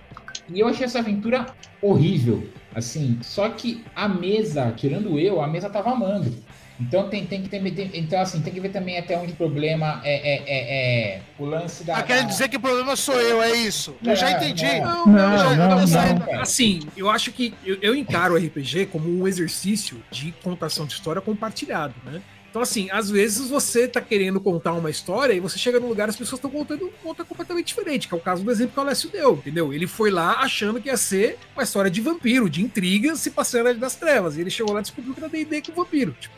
E 0.48 0.60
eu 0.60 0.68
achei 0.68 0.84
essa 0.84 1.00
aventura 1.00 1.46
horrível. 1.82 2.46
Assim, 2.74 3.18
só 3.22 3.48
que 3.48 3.82
a 3.94 4.06
mesa, 4.06 4.70
tirando 4.76 5.18
eu, 5.18 5.40
a 5.40 5.46
mesa 5.46 5.70
tava 5.70 5.90
amando. 5.90 6.32
Então 6.80 7.08
tem, 7.08 7.26
tem 7.26 7.42
que 7.42 7.48
ter. 7.48 7.60
tem- 7.72 7.90
então, 7.94 8.20
assim, 8.20 8.40
tem 8.42 8.52
que 8.52 8.60
ver 8.60 8.68
também 8.70 8.98
até 8.98 9.16
onde 9.18 9.32
o 9.32 9.36
problema 9.36 10.00
é, 10.04 10.14
é, 10.14 10.42
é- 10.46 11.14
é 11.16 11.20
o 11.38 11.44
lance 11.46 11.84
da. 11.84 11.96
Ah, 11.96 12.02
quer 12.02 12.22
da- 12.22 12.28
dizer 12.28 12.48
que 12.48 12.56
o 12.56 12.60
problema 12.60 12.94
sou 12.96 13.18
eu, 13.20 13.42
é 13.42 13.56
isso. 13.56 13.96
Eu 14.04 14.14
já 14.14 14.30
É, 14.30 14.32
entendi. 14.36 14.66
é. 14.66 14.80
Não, 14.80 15.06
Não, 15.06 15.38
já- 15.38 15.54
não, 15.56 15.78
assim, 15.78 15.94
não, 15.94 16.18
cara. 16.18 16.42
Assim, 16.42 16.80
eu 16.96 17.08
acho 17.08 17.32
que 17.32 17.54
eu, 17.64 17.78
eu 17.80 17.94
encaro 17.94 18.34
o 18.34 18.36
RPG 18.36 18.86
como 18.86 19.08
um 19.08 19.26
exercício 19.26 20.02
de 20.10 20.32
contação 20.42 20.84
de 20.86 20.92
história 20.94 21.20
compartilhado, 21.22 21.94
né? 22.04 22.20
Então, 22.50 22.62
assim, 22.62 22.88
às 22.90 23.10
vezes 23.10 23.50
você 23.50 23.86
tá 23.86 24.00
querendo 24.00 24.40
contar 24.40 24.72
uma 24.72 24.88
história 24.88 25.34
e 25.34 25.40
você 25.40 25.58
chega 25.58 25.78
num 25.78 25.88
lugar 25.88 26.08
e 26.08 26.10
as 26.10 26.16
pessoas 26.16 26.38
estão 26.38 26.50
contando 26.50 26.90
outra 27.04 27.22
completamente 27.22 27.66
diferente, 27.66 28.08
que 28.08 28.14
é 28.14 28.16
o 28.16 28.20
caso 28.20 28.42
do 28.42 28.50
exemplo 28.50 28.72
que 28.72 28.78
o 28.78 28.82
Alessio 28.82 29.10
deu, 29.10 29.34
entendeu? 29.34 29.74
Ele 29.74 29.86
foi 29.86 30.10
lá 30.10 30.38
achando 30.40 30.80
que 30.80 30.88
ia 30.88 30.96
ser 30.96 31.38
uma 31.54 31.62
história 31.62 31.90
de 31.90 32.00
vampiro, 32.00 32.48
de 32.48 32.62
intriga, 32.62 33.14
se 33.14 33.30
passando 33.30 33.74
das 33.74 33.94
trevas. 33.94 34.38
E 34.38 34.40
ele 34.40 34.48
chegou 34.48 34.72
lá 34.72 34.80
e 34.80 34.82
descobriu 34.82 35.12
que 35.12 35.20
era 35.20 35.28
D&D 35.28 35.60
com 35.62 35.72
vampiro, 35.72 36.16
tipo, 36.18 36.34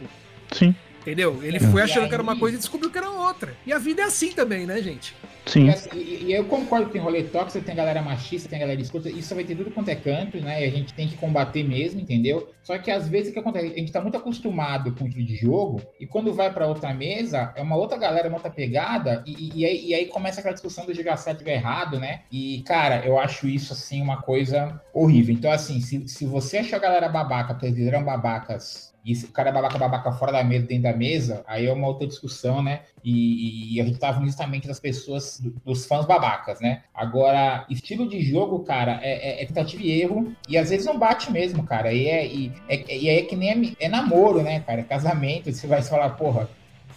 Sim, 0.53 0.75
entendeu? 1.01 1.41
Ele 1.43 1.59
foi 1.61 1.81
E 1.81 1.85
achando 1.85 2.09
que 2.09 2.15
era 2.15 2.23
uma 2.23 2.33
aí- 2.33 2.39
coisa 2.39 2.57
e 2.57 2.59
descobriu 2.61 2.91
que 2.91 2.99
era 2.99 3.11
outra. 3.11 3.55
E 3.67 3.73
a 3.73 3.79
vida 3.79 4.03
é 4.03 4.05
assim 4.05 4.33
também, 4.33 4.67
né, 4.67 4.81
gente? 4.83 5.15
Sim. 5.47 5.67
e- 5.95 6.25
e 6.27 6.33
eu 6.35 6.45
concordo 6.45 6.89
que 6.89 6.93
tem 6.93 7.01
rolê 7.01 7.23
tóxico, 7.23 7.65
tem 7.65 7.75
galera 7.75 8.03
machista, 8.03 8.51
tem 8.51 8.59
galera 8.59 8.79
escuta, 8.83 9.09
isso 9.09 9.35
vai 9.35 9.45
ter 9.45 9.57
tudo 9.57 9.71
quanto 9.71 9.89
é 9.89 9.95
canto, 9.95 10.39
né? 10.39 10.63
E 10.63 10.69
a 10.69 10.71
gente 10.71 10.93
tem 10.93 11.09
que 11.09 11.17
combater 11.17 11.65
mesmo, 11.67 11.99
entendeu? 12.03 12.53
Só 12.63 12.77
que 12.77 12.91
às 12.91 13.09
vezes 13.09 13.31
o 13.31 13.33
que 13.33 13.39
acontece? 13.39 13.73
A 13.73 13.79
gente 13.79 13.91
tá 13.91 13.99
muito 14.03 14.19
acostumado 14.19 14.95
com 14.95 15.05
o 15.05 15.09
estilo 15.09 15.27
de 15.27 15.37
jogo, 15.37 15.81
e 15.99 16.07
quando 16.07 16.35
vai 16.35 16.53
pra 16.53 16.67
outra 16.67 16.93
mesa, 16.93 17.51
é 17.57 17.63
uma 17.63 17.77
outra 17.77 17.97
galera, 17.97 18.29
uma 18.29 18.37
outra 18.37 18.51
pegada, 18.51 19.25
e, 19.27 19.33
e- 19.33 19.53
e 19.61 19.65
aí, 19.65 19.87
e 19.87 19.95
aí 19.95 20.05
começa 20.09 20.41
aquela 20.41 20.53
discussão 20.53 20.85
do 20.85 20.93
jogar 20.93 21.17
certo 21.17 21.43
e 21.47 21.51
errado, 21.51 21.99
né? 21.99 22.21
E, 22.31 22.63
cara, 22.67 23.07
eu 23.07 23.19
acho 23.19 23.49
isso, 23.49 23.73
assim, 23.73 24.03
uma 24.03 24.21
coisa 24.21 24.79
horrível. 24.93 25.35
Então, 25.35 25.51
assim, 25.51 25.81
se, 25.81 26.07
se 26.09 26.27
você 26.27 26.59
achar 26.59 26.77
a 26.77 26.81
galera 26.81 27.09
babaca, 27.09 27.55
porque 27.55 27.69
eles 27.69 27.87
eram 27.87 28.05
babacas. 28.05 28.88
E 29.11 29.15
se 29.15 29.25
o 29.25 29.29
cara 29.33 29.49
é 29.49 29.53
babaca, 29.53 29.79
babaca 29.79 30.13
fora 30.13 30.31
da 30.33 30.45
mesa, 30.45 30.67
dentro 30.67 30.83
da 30.83 30.93
mesa, 30.93 31.43
aí 31.47 31.67
é 31.67 31.73
uma 31.73 31.87
outra 31.87 32.07
discussão, 32.07 32.63
né? 32.63 32.81
E, 33.03 33.75
e 33.77 33.81
a 33.81 33.85
gente 33.85 33.99
tava 33.99 34.23
justamente 34.25 34.69
das 34.69 34.79
pessoas, 34.79 35.41
do- 35.41 35.55
dos 35.65 35.87
fãs 35.87 36.05
babacas, 36.05 36.61
né? 36.61 36.83
Agora, 36.95 37.65
estilo 37.71 38.07
de 38.09 38.21
jogo, 38.21 38.59
cara, 38.65 39.01
é, 39.03 39.41
é- 39.41 39.43
é 39.43 39.47
tentativa 39.47 39.83
e 39.83 40.01
erro. 40.03 40.33
E 40.49 40.59
às 40.59 40.69
vezes 40.71 40.85
não 40.85 40.99
bate 40.99 41.33
mesmo, 41.33 41.63
cara. 41.65 41.93
E 41.93 42.07
é, 42.07 42.27
e, 42.27 42.53
é, 42.69 42.97
e 42.97 43.09
é 43.09 43.23
que 43.23 43.35
nem 43.35 43.75
é, 43.81 43.89
namoro, 43.89 44.43
né, 44.43 44.61
cara? 44.61 44.81
É 44.81 44.85
casamento. 44.85 45.51
Você 45.51 45.67
vai 45.67 45.81
falar, 45.81 46.11
porra, 46.11 46.49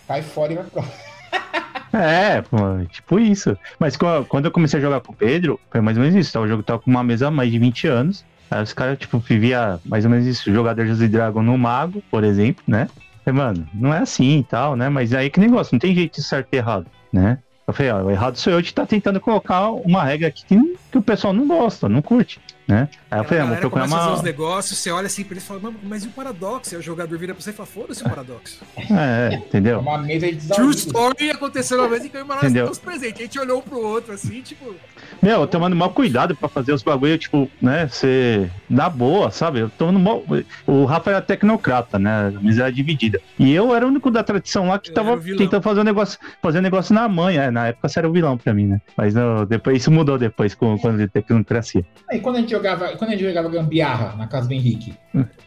cai 0.07 0.21
fora 0.21 0.51
e 0.51 0.55
vai 0.57 0.65
pro 0.65 0.83
É, 1.93 2.41
tipo 2.89 3.19
isso. 3.19 3.57
Mas 3.79 3.95
quando 3.97 4.45
eu 4.45 4.51
comecei 4.51 4.79
a 4.79 4.81
jogar 4.81 5.01
com 5.01 5.11
o 5.11 5.15
Pedro, 5.15 5.59
foi 5.69 5.81
mais 5.81 5.97
ou 5.97 6.03
menos 6.03 6.15
isso. 6.17 6.31
tá? 6.33 6.39
O 6.39 6.47
jogo 6.47 6.63
tava 6.63 6.79
com 6.79 6.89
uma 6.89 7.03
mesa 7.03 7.27
há 7.27 7.31
mais 7.31 7.51
de 7.51 7.59
20 7.59 7.87
anos. 7.87 8.25
Aí 8.51 8.61
os 8.61 8.73
caras, 8.73 8.97
tipo, 8.99 9.17
vivia 9.19 9.79
mais 9.85 10.03
ou 10.03 10.11
menos 10.11 10.27
isso. 10.27 10.53
Jogador 10.53 10.85
de 10.85 11.07
Dragon 11.07 11.41
no 11.41 11.57
Mago, 11.57 12.03
por 12.11 12.23
exemplo, 12.23 12.61
né? 12.67 12.89
Falei, 13.23 13.39
mano, 13.39 13.67
não 13.73 13.93
é 13.93 13.99
assim 13.99 14.39
e 14.39 14.43
tal, 14.43 14.75
né? 14.75 14.89
Mas 14.89 15.13
aí 15.13 15.29
que 15.29 15.39
negócio, 15.39 15.73
não 15.73 15.79
tem 15.79 15.95
jeito 15.95 16.15
de 16.15 16.23
certo 16.23 16.49
e 16.51 16.57
errado, 16.57 16.85
né? 17.13 17.37
Eu 17.67 17.73
falei, 17.73 17.91
ó, 17.91 18.01
o 18.03 18.11
errado 18.11 18.35
sou 18.37 18.51
eu 18.51 18.61
de 18.61 18.67
estar 18.69 18.85
tentando 18.85 19.19
colocar 19.21 19.69
uma 19.71 20.03
regra 20.03 20.27
aqui 20.27 20.43
que, 20.45 20.59
que 20.91 20.97
o 20.97 21.01
pessoal 21.01 21.31
não 21.31 21.47
gosta, 21.47 21.87
não 21.87 22.01
curte, 22.01 22.41
né? 22.67 22.89
Aí 23.09 23.19
eu 23.19 23.23
falei, 23.23 23.39
ah, 23.39 23.43
a 23.43 23.45
vou 23.45 23.55
galera 23.55 23.61
procurar 23.61 23.83
começa 23.83 23.95
a 23.95 23.99
fazer 23.99 24.09
uma. 24.09 24.17
os 24.17 24.23
negócios, 24.23 24.77
você 24.79 24.91
olha 24.91 25.05
assim 25.05 25.23
pra 25.23 25.33
eles 25.35 25.43
e 25.43 25.47
fala, 25.47 25.61
"Mas- 25.83 26.03
e 26.03 26.07
o 26.07 26.11
paradoxo? 26.11 26.73
Aí 26.75 26.79
o 26.79 26.83
jogador 26.83 27.17
vira 27.17 27.33
pra 27.33 27.41
você 27.41 27.51
e 27.51 27.53
fala, 27.53 27.67
foda-se 27.67 28.01
o 28.01 28.09
paradoxo. 28.09 28.59
É, 28.89 29.35
entendeu? 29.35 29.79
uma 29.79 29.99
mesa 29.99 30.29
de 30.31 30.47
True 30.49 30.71
story 30.71 31.29
aconteceu 31.31 31.77
uma 31.79 31.87
vez 31.87 32.03
em 32.03 32.09
que 32.09 32.17
eu 32.17 32.21
e 32.21 32.23
o 32.23 32.27
Manoel 32.27 32.49
Entendeu? 32.49 32.71
presentes. 32.83 33.19
A 33.19 33.23
gente 33.23 33.39
olhou 33.39 33.59
um 33.59 33.61
pro 33.61 33.79
outro 33.79 34.13
assim, 34.13 34.41
tipo. 34.41 34.75
Meu, 35.21 35.41
eu 35.41 35.47
tomando 35.47 35.75
mal 35.75 35.91
cuidado 35.91 36.35
pra 36.35 36.49
fazer 36.49 36.73
os 36.73 36.81
bagulho, 36.81 37.17
tipo, 37.17 37.49
né, 37.61 37.87
ser 37.87 38.49
na 38.67 38.89
boa, 38.89 39.29
sabe? 39.29 39.59
Eu 39.59 39.69
tomando 39.69 39.99
mal. 39.99 40.23
O 40.65 40.85
Rafa 40.85 41.11
era 41.11 41.21
tecnocrata, 41.21 41.99
né? 41.99 42.33
A 42.35 42.41
mesa 42.41 42.63
era 42.63 42.71
dividida. 42.71 43.21
E 43.37 43.53
eu 43.53 43.75
era 43.75 43.85
o 43.85 43.89
único 43.89 44.09
da 44.09 44.23
tradição 44.23 44.67
lá 44.67 44.79
que 44.79 44.89
Eu 44.89 44.93
tava 44.95 45.19
tentando 45.19 45.61
fazer 45.61 45.81
um 45.81 45.83
negócio, 45.83 46.17
fazer 46.41 46.57
um 46.57 46.63
negócio 46.63 46.93
na 46.95 47.07
manha. 47.07 47.43
É, 47.43 47.51
na 47.51 47.67
época 47.67 47.87
você 47.87 47.99
era 47.99 48.09
o 48.09 48.11
vilão 48.11 48.37
pra 48.37 48.53
mim, 48.53 48.65
né? 48.65 48.81
Mas 48.97 49.13
não, 49.13 49.45
depois 49.45 49.77
isso 49.77 49.91
mudou 49.91 50.17
depois, 50.17 50.55
com, 50.55 50.77
quando 50.79 50.99
ele 50.99 51.07
tecnocracia. 51.07 51.85
E 52.11 52.19
quando 52.19 52.37
a 52.37 52.39
gente 52.39 52.51
jogava, 52.51 52.89
quando 52.97 53.11
a 53.11 53.13
gente 53.13 53.23
jogava 53.23 53.47
gambiarra 53.49 54.15
na 54.17 54.27
casa 54.27 54.47
do 54.47 54.53
Henrique? 54.53 54.95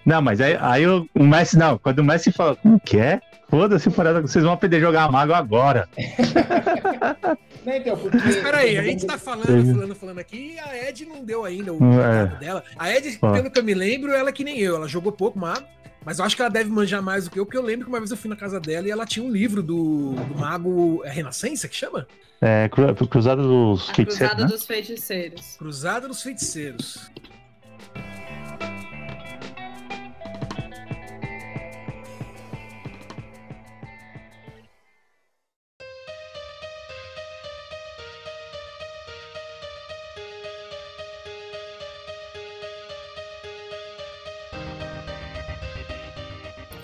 Não, 0.06 0.22
mas 0.22 0.40
aí, 0.40 0.56
aí 0.60 0.86
o, 0.86 1.08
o 1.14 1.24
Messi, 1.24 1.58
não, 1.58 1.78
quando 1.78 1.98
o 1.98 2.04
Messi 2.04 2.30
fala, 2.30 2.54
como 2.54 2.78
que 2.78 2.98
é? 2.98 3.20
Foda-se, 3.48 3.90
parada, 3.90 4.20
vocês 4.20 4.44
vão 4.44 4.52
aprender 4.52 4.76
a 4.76 4.80
jogar 4.80 5.10
mago 5.10 5.32
agora. 5.32 5.88
Não, 7.64 7.72
então, 7.74 7.96
porque. 7.96 8.16
Mas 8.18 8.36
peraí, 8.36 8.76
a 8.78 8.82
gente 8.82 9.06
tá 9.06 9.16
falando, 9.18 9.46
falando, 9.74 9.94
falando 9.94 10.18
aqui 10.18 10.54
e 10.54 10.58
a 10.58 10.88
Ed 10.88 11.06
não 11.06 11.24
deu 11.24 11.44
ainda 11.44 11.72
o 11.72 11.78
É. 12.00 12.22
recado 12.22 12.38
dela. 12.40 12.64
A 12.78 12.92
Ed, 12.94 13.18
Ó. 13.22 13.32
pelo 13.32 13.50
que 13.50 13.58
eu 13.58 13.64
me 13.64 13.74
lembro, 13.74 14.12
ela 14.12 14.28
é 14.28 14.32
que 14.32 14.44
nem 14.44 14.58
eu. 14.60 14.76
Ela 14.76 14.88
jogou 14.88 15.10
pouco 15.12 15.38
mago. 15.38 15.64
Mas 16.04 16.18
eu 16.18 16.24
acho 16.26 16.36
que 16.36 16.42
ela 16.42 16.50
deve 16.50 16.68
manjar 16.68 17.02
mais 17.02 17.24
do 17.24 17.30
que 17.30 17.40
eu, 17.40 17.46
porque 17.46 17.56
eu 17.56 17.62
lembro 17.62 17.86
que 17.86 17.90
uma 17.90 17.98
vez 17.98 18.10
eu 18.10 18.16
fui 18.18 18.28
na 18.28 18.36
casa 18.36 18.60
dela 18.60 18.86
e 18.86 18.90
ela 18.90 19.06
tinha 19.06 19.24
um 19.24 19.30
livro 19.30 19.62
do, 19.62 20.12
do 20.12 20.38
mago 20.38 21.00
é 21.02 21.10
Renascença, 21.10 21.66
que 21.66 21.74
chama? 21.74 22.06
É, 22.42 22.68
cru, 22.68 22.94
Cruzada 23.08 23.42
dos 23.42 23.88
A 23.88 23.94
Feiticeiros, 23.94 24.18
Cruzada 24.18 24.42
né? 24.42 24.48
dos 24.50 24.66
Feiticeiros. 24.66 25.56
Cruzada 25.56 26.06
dos 26.08 26.22
Feiticeiros. 26.22 27.10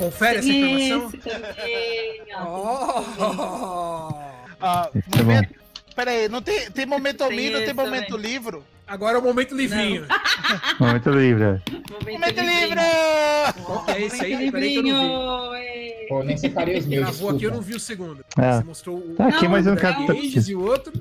Confere 0.01 0.39
essa 0.39 0.49
informação? 0.49 1.13
Oh! 2.47 4.15
Ah, 4.61 4.91
é 4.95 5.19
momento... 5.23 5.55
Pera 5.95 6.11
aí, 6.13 6.29
não 6.29 6.41
tem, 6.41 6.71
tem 6.71 6.87
momento 6.87 7.19
Tem 7.19 7.27
Almino, 7.27 7.57
tem 7.59 7.65
esse 7.65 7.73
momento 7.75 8.07
também. 8.13 8.31
livro? 8.31 8.65
Agora 8.87 9.19
é 9.19 9.21
o 9.21 9.23
momento 9.23 9.55
livrinho. 9.55 10.07
Momento 10.81 11.11
livre. 11.11 11.45
é. 11.45 11.61
Momento 12.13 12.41
livro! 12.41 12.81
Qual 13.65 13.85
que 13.85 13.91
é 13.93 14.03
esse 14.03 14.25
aí? 14.25 14.33
Momento 14.33 14.53
Peraí 14.53 14.71
que 14.73 14.79
eu 14.79 14.83
não 14.83 15.51
vi. 15.53 15.59
livrinho! 15.59 16.09
Pô, 16.09 16.23
nem 16.25 16.37
separei 16.37 16.79
os 16.79 16.87
meus. 16.87 17.03
Gravou 17.05 17.31
aqui, 17.31 17.45
eu 17.45 17.51
não 17.53 17.61
vi 17.61 17.75
o 17.75 17.81
segundo. 17.81 18.25
É. 18.39 18.53
Você 18.57 18.65
mostrou 18.65 18.97
o. 18.97 19.15
Tá 19.17 19.29
aqui, 19.29 19.45
Não, 19.45 19.51
mas 19.51 19.67
eu 19.67 19.75
não 19.75 19.79
é 19.83 19.93
quero. 19.95 20.15
e 20.51 20.55
o 20.57 20.65
outro. 20.65 20.93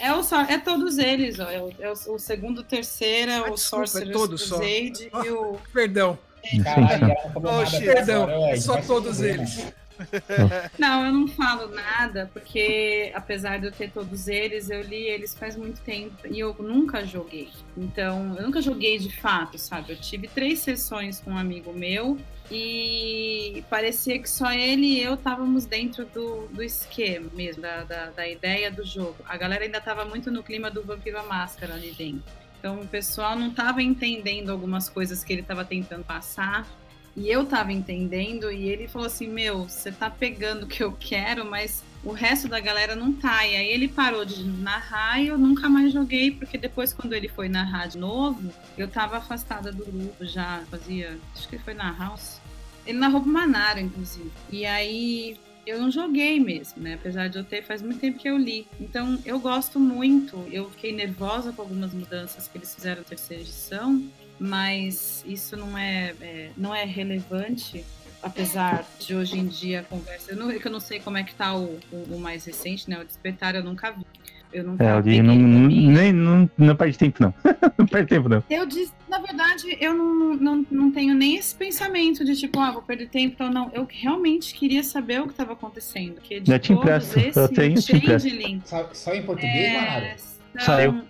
É, 0.00 0.12
o, 0.14 0.22
só- 0.24 0.40
é 0.42 0.56
todos 0.58 0.96
eles, 0.98 1.38
ó. 1.38 1.48
É 1.50 1.60
o, 1.60 1.70
é 1.78 1.90
o- 1.92 2.18
segundo, 2.18 2.60
o 2.60 2.64
terceiro, 2.64 3.30
Ah, 3.32 3.50
o 3.50 3.54
desculpa, 3.54 3.84
é 3.84 3.86
Sorcerer's 3.86 4.40
só. 4.40 4.58
Crusade 4.58 5.10
e 5.24 5.30
o... 5.30 5.56
Perdão, 5.74 6.18
Caralho, 6.62 7.14
Oxe, 7.62 7.84
perdão. 7.84 8.22
agora, 8.24 8.50
É 8.52 8.56
só 8.56 8.80
todos 8.80 9.20
eles. 9.20 9.72
Não, 10.78 11.04
eu 11.04 11.12
não 11.12 11.28
falo 11.28 11.68
nada, 11.74 12.30
porque 12.32 13.12
apesar 13.14 13.58
de 13.58 13.66
eu 13.66 13.72
ter 13.72 13.90
todos 13.90 14.28
eles, 14.28 14.70
eu 14.70 14.80
li 14.80 15.02
eles 15.02 15.34
faz 15.34 15.56
muito 15.56 15.80
tempo 15.82 16.26
e 16.26 16.40
eu 16.40 16.56
nunca 16.58 17.04
joguei. 17.04 17.50
Então, 17.76 18.34
eu 18.38 18.42
nunca 18.44 18.62
joguei 18.62 18.98
de 18.98 19.14
fato, 19.20 19.58
sabe? 19.58 19.92
Eu 19.92 19.96
tive 19.96 20.26
três 20.26 20.60
sessões 20.60 21.20
com 21.20 21.32
um 21.32 21.36
amigo 21.36 21.72
meu 21.72 22.18
e 22.50 23.62
parecia 23.68 24.18
que 24.18 24.28
só 24.28 24.50
ele 24.52 24.86
e 24.86 25.02
eu 25.02 25.14
estávamos 25.14 25.66
dentro 25.66 26.04
do, 26.06 26.46
do 26.48 26.62
esquema 26.62 27.30
mesmo, 27.34 27.62
da, 27.62 27.84
da, 27.84 28.06
da 28.06 28.26
ideia 28.28 28.70
do 28.70 28.84
jogo. 28.84 29.16
A 29.28 29.36
galera 29.36 29.64
ainda 29.64 29.78
estava 29.78 30.04
muito 30.04 30.30
no 30.30 30.42
clima 30.42 30.70
do 30.70 30.82
Vampiro 30.82 31.18
à 31.18 31.22
Máscara 31.22 31.74
ali 31.74 31.92
dentro. 31.92 32.40
Então, 32.60 32.82
o 32.82 32.86
pessoal 32.86 33.34
não 33.34 33.48
estava 33.48 33.82
entendendo 33.82 34.50
algumas 34.50 34.86
coisas 34.86 35.24
que 35.24 35.32
ele 35.32 35.40
estava 35.40 35.64
tentando 35.64 36.04
passar. 36.04 36.68
E 37.16 37.28
eu 37.28 37.46
tava 37.46 37.72
entendendo, 37.72 38.52
e 38.52 38.68
ele 38.68 38.86
falou 38.86 39.06
assim: 39.06 39.26
Meu, 39.26 39.64
você 39.64 39.90
tá 39.90 40.08
pegando 40.08 40.64
o 40.64 40.66
que 40.68 40.82
eu 40.82 40.92
quero, 40.92 41.44
mas 41.44 41.82
o 42.04 42.12
resto 42.12 42.48
da 42.48 42.60
galera 42.60 42.94
não 42.94 43.12
tá. 43.12 43.46
E 43.46 43.56
aí 43.56 43.68
ele 43.68 43.88
parou 43.88 44.24
de 44.24 44.44
narrar 44.44 45.20
e 45.20 45.28
eu 45.28 45.38
nunca 45.38 45.68
mais 45.68 45.92
joguei, 45.92 46.30
porque 46.30 46.58
depois, 46.58 46.92
quando 46.92 47.14
ele 47.14 47.28
foi 47.28 47.48
narrar 47.48 47.86
de 47.86 47.98
novo, 47.98 48.52
eu 48.76 48.86
tava 48.86 49.16
afastada 49.16 49.72
do 49.72 49.84
grupo 49.84 50.24
já, 50.24 50.62
fazia. 50.70 51.18
Acho 51.34 51.48
que 51.48 51.58
foi 51.58 51.74
na 51.74 51.90
House. 51.92 52.40
Ele 52.86 52.98
narrou 52.98 53.22
pro 53.22 53.30
Manara, 53.30 53.80
inclusive. 53.80 54.30
E 54.50 54.66
aí 54.66 55.36
eu 55.66 55.80
não 55.80 55.90
joguei 55.90 56.40
mesmo, 56.40 56.82
né? 56.82 56.94
Apesar 56.94 57.28
de 57.28 57.38
eu 57.38 57.44
ter, 57.44 57.62
faz 57.62 57.82
muito 57.82 58.00
tempo 58.00 58.18
que 58.18 58.28
eu 58.28 58.36
li. 58.36 58.66
Então 58.80 59.18
eu 59.24 59.38
gosto 59.38 59.78
muito. 59.78 60.46
Eu 60.50 60.70
fiquei 60.70 60.92
nervosa 60.92 61.52
com 61.52 61.62
algumas 61.62 61.92
mudanças 61.92 62.48
que 62.48 62.58
eles 62.58 62.74
fizeram 62.74 62.98
na 62.98 63.04
terceira 63.04 63.42
edição, 63.42 64.02
mas 64.38 65.24
isso 65.26 65.56
não 65.56 65.76
é, 65.76 66.14
é 66.20 66.50
não 66.56 66.74
é 66.74 66.84
relevante 66.84 67.84
apesar 68.22 68.86
de 68.98 69.14
hoje 69.14 69.38
em 69.38 69.46
dia 69.46 69.80
a 69.80 69.82
conversa. 69.82 70.32
Eu, 70.32 70.36
não, 70.36 70.50
eu 70.50 70.70
não 70.70 70.80
sei 70.80 71.00
como 71.00 71.16
é 71.16 71.24
que 71.24 71.34
tá 71.34 71.56
o, 71.56 71.80
o, 71.90 72.16
o 72.16 72.20
mais 72.20 72.44
recente, 72.44 72.88
né? 72.88 73.00
O 73.00 73.04
Despertar 73.04 73.54
eu 73.54 73.64
nunca 73.64 73.90
vi. 73.90 74.04
Eu 74.52 74.64
nunca 74.64 74.84
É, 74.84 75.18
eu 75.18 75.22
não, 75.22 75.34
não, 75.36 75.68
nem, 75.68 76.12
não, 76.12 76.50
não 76.58 76.76
perde 76.76 76.98
tempo, 76.98 77.22
não. 77.22 77.34
não 77.78 77.86
perde 77.86 78.08
tempo, 78.08 78.28
não. 78.28 78.42
Eu 78.50 78.66
disse, 78.66 78.92
na 79.08 79.18
verdade, 79.18 79.76
eu 79.80 79.94
não, 79.94 80.34
não, 80.34 80.66
não 80.70 80.90
tenho 80.90 81.14
nem 81.14 81.36
esse 81.36 81.54
pensamento 81.54 82.24
de 82.24 82.34
tipo, 82.36 82.58
ah, 82.58 82.72
vou 82.72 82.82
perder 82.82 83.08
tempo, 83.08 83.34
então 83.34 83.50
não. 83.50 83.70
Eu 83.72 83.86
realmente 83.88 84.54
queria 84.54 84.82
saber 84.82 85.20
o 85.20 85.24
que 85.24 85.32
estava 85.32 85.52
acontecendo. 85.52 86.14
Porque 86.14 86.40
de 86.40 86.50
Já 86.50 86.58
te 86.58 86.68
todos 86.68 86.82
empresto, 86.82 87.18
eu 87.18 87.44
esse, 87.44 87.54
tenho, 87.54 87.74
te. 87.80 88.00
Changeling, 88.06 88.62
Só, 88.64 88.88
só 88.92 89.14
em 89.14 89.22
português, 89.22 89.54
é, 89.54 90.16
são- 90.58 90.64
Saiu. 90.64 91.02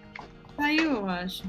Saiu, 0.61 0.91
eu 0.93 1.09
acho. 1.09 1.43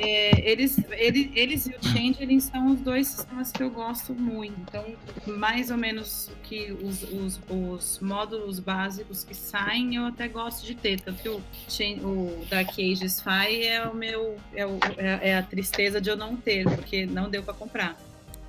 É, 0.00 0.50
eles, 0.50 0.78
ele- 0.90 1.30
eles 1.34 1.66
e 1.66 1.70
o 1.70 1.78
Changeling 1.88 2.40
são 2.40 2.72
os 2.72 2.80
dois 2.80 3.06
sistemas 3.06 3.52
que 3.52 3.62
eu 3.62 3.70
gosto 3.70 4.12
muito. 4.14 4.54
Então, 4.66 4.84
mais 5.26 5.70
ou 5.70 5.76
menos 5.76 6.28
que 6.42 6.72
os, 6.72 7.04
os, 7.04 7.40
os 7.48 8.00
módulos 8.00 8.58
básicos 8.58 9.22
que 9.22 9.34
saem, 9.34 9.94
eu 9.94 10.06
até 10.06 10.26
gosto 10.26 10.66
de 10.66 10.74
ter. 10.74 11.00
Tanto 11.00 11.22
que 11.22 11.28
o, 11.28 11.40
Chan- 11.68 12.00
o 12.02 12.44
Dark 12.50 12.70
Ages 12.78 13.20
Fi 13.20 13.62
é 13.64 13.84
o 13.86 13.94
meu. 13.94 14.36
É, 14.52 14.66
o- 14.66 14.78
é- 14.96 15.30
é 15.30 15.38
a 15.38 15.42
tristeza 15.42 16.00
de 16.00 16.10
eu 16.10 16.16
não 16.16 16.36
ter, 16.36 16.64
porque 16.64 17.06
não 17.06 17.30
deu 17.30 17.42
para 17.44 17.54
comprar. 17.54 17.96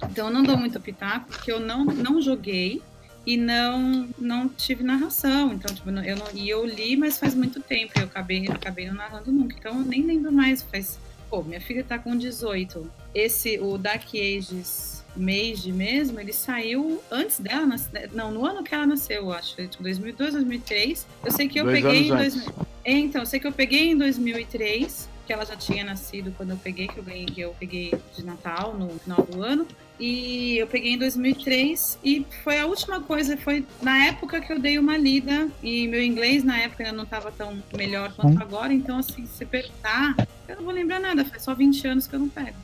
Então 0.10 0.28
eu 0.30 0.34
não 0.34 0.42
dou 0.44 0.58
muito 0.58 0.80
pitaco, 0.80 1.28
porque 1.28 1.52
eu 1.52 1.60
não, 1.60 1.84
não 1.86 2.22
joguei 2.22 2.82
e 3.30 3.38
não 3.38 4.10
não 4.18 4.50
tive 4.50 4.84
narração. 4.84 5.54
Então, 5.54 5.74
tipo, 5.74 5.88
eu 5.90 6.18
não, 6.18 6.26
e 6.34 6.50
eu 6.50 6.66
li, 6.66 6.98
mas 6.98 7.20
faz 7.20 7.36
muito 7.36 7.60
tempo. 7.60 7.94
e 7.96 8.00
Eu 8.00 8.06
acabei, 8.06 8.48
acabei 8.48 8.88
não 8.88 8.96
narrando 8.96 9.32
nunca. 9.32 9.56
Então 9.56 9.78
eu 9.78 9.86
nem 9.86 10.02
lembro 10.02 10.32
mais. 10.32 10.64
Faz. 10.64 10.98
Pô, 11.30 11.44
minha 11.44 11.62
filha 11.62 11.84
tá 11.84 12.00
com 12.00 12.18
18. 12.18 12.92
Esse, 13.14 13.60
o 13.60 13.78
Dark 13.78 14.08
Ages 14.16 15.06
Mage 15.16 15.72
mesmo, 15.72 16.20
ele 16.20 16.34
saiu 16.34 17.04
antes 17.12 17.40
dela 17.40 17.68
nascer. 17.68 18.10
Não, 18.14 18.32
no 18.32 18.44
ano 18.48 18.64
que 18.64 18.74
ela 18.74 18.88
nasceu, 18.88 19.18
eu 19.18 19.32
acho. 19.32 19.54
Foi, 19.54 19.68
tipo, 19.68 19.84
2002, 19.84 20.34
2003. 20.34 21.08
Eu 21.24 21.32
sei 21.32 21.48
que 21.48 21.60
eu 21.60 21.66
Dois 21.66 21.84
peguei 21.84 22.08
em 22.08 22.16
2000. 22.16 22.46
É, 22.84 22.94
então, 22.94 23.22
eu 23.22 23.28
sei 23.28 23.40
que 23.40 23.46
eu 23.46 23.52
peguei 23.52 23.92
em 23.92 23.98
2003, 23.98 25.08
que 25.28 25.32
ela 25.32 25.46
já 25.46 25.56
tinha 25.56 25.84
nascido 25.84 26.34
quando 26.36 26.50
eu 26.50 26.58
peguei, 26.58 26.88
que 26.88 26.98
eu 26.98 27.04
ganhei, 27.04 27.28
que 27.28 27.42
eu 27.42 27.56
peguei 27.60 27.94
de 28.16 28.26
Natal 28.26 28.76
no 28.76 28.90
final 28.98 29.22
do 29.22 29.44
ano. 29.44 29.68
E 30.00 30.58
eu 30.58 30.66
peguei 30.68 30.94
em 30.94 30.98
2003 30.98 32.00
e 32.04 32.26
foi 32.44 32.58
a 32.60 32.66
última 32.66 33.02
coisa, 33.02 33.36
foi 33.36 33.66
na 33.82 34.06
época 34.06 34.40
que 34.40 34.52
eu 34.54 34.58
dei 34.60 34.80
uma 34.80 34.96
lida 34.98 35.50
e 35.62 35.88
meu 35.90 36.02
inglês 36.02 36.42
na 36.44 36.58
época 36.58 36.84
ainda 36.84 36.96
não 36.96 37.04
estava 37.04 37.32
tão 37.32 37.62
melhor 37.76 38.14
quanto 38.14 38.42
agora, 38.42 38.72
então 38.74 38.98
assim, 38.98 39.26
se 39.26 39.46
perguntar, 39.46 40.16
eu 40.48 40.56
não 40.56 40.64
vou 40.64 40.74
lembrar 40.74 41.00
nada, 41.02 41.26
faz 41.26 41.44
só 41.44 41.54
20 41.54 41.86
anos 41.88 42.08
que 42.08 42.16
eu 42.16 42.20
não 42.20 42.30
pego. 42.30 42.56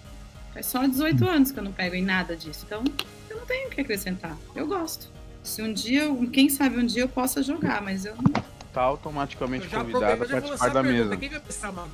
Faz 0.54 0.66
só 0.68 0.88
18 0.88 1.28
anos 1.28 1.52
que 1.52 1.60
eu 1.60 1.64
não 1.64 1.74
pego 1.74 1.96
em 1.96 2.04
nada 2.04 2.38
disso. 2.38 2.64
Então, 2.66 2.82
eu 3.30 3.36
não 3.36 3.46
tenho 3.46 3.68
o 3.68 3.72
que 3.72 3.82
acrescentar. 3.82 4.38
Eu 4.56 4.66
gosto. 4.66 5.10
Se 5.44 5.62
um 5.62 5.74
dia, 5.74 6.04
eu- 6.04 6.30
quem 6.32 6.48
sabe 6.48 6.80
um 6.80 6.86
dia 6.86 7.02
eu 7.04 7.10
possa 7.10 7.44
jogar, 7.44 7.82
mas 7.82 8.06
eu 8.06 8.16
não 8.16 8.42
Tá 8.72 8.82
automaticamente 8.82 9.68
convidado 9.68 10.24
a 10.24 10.28
participar 10.28 10.70
da 10.70 10.82
pergunta. 10.82 11.04
mesa. 11.06 11.18
Quem 11.18 11.30
vai 11.30 11.40
pensar, 11.42 11.72
mano? 11.74 11.92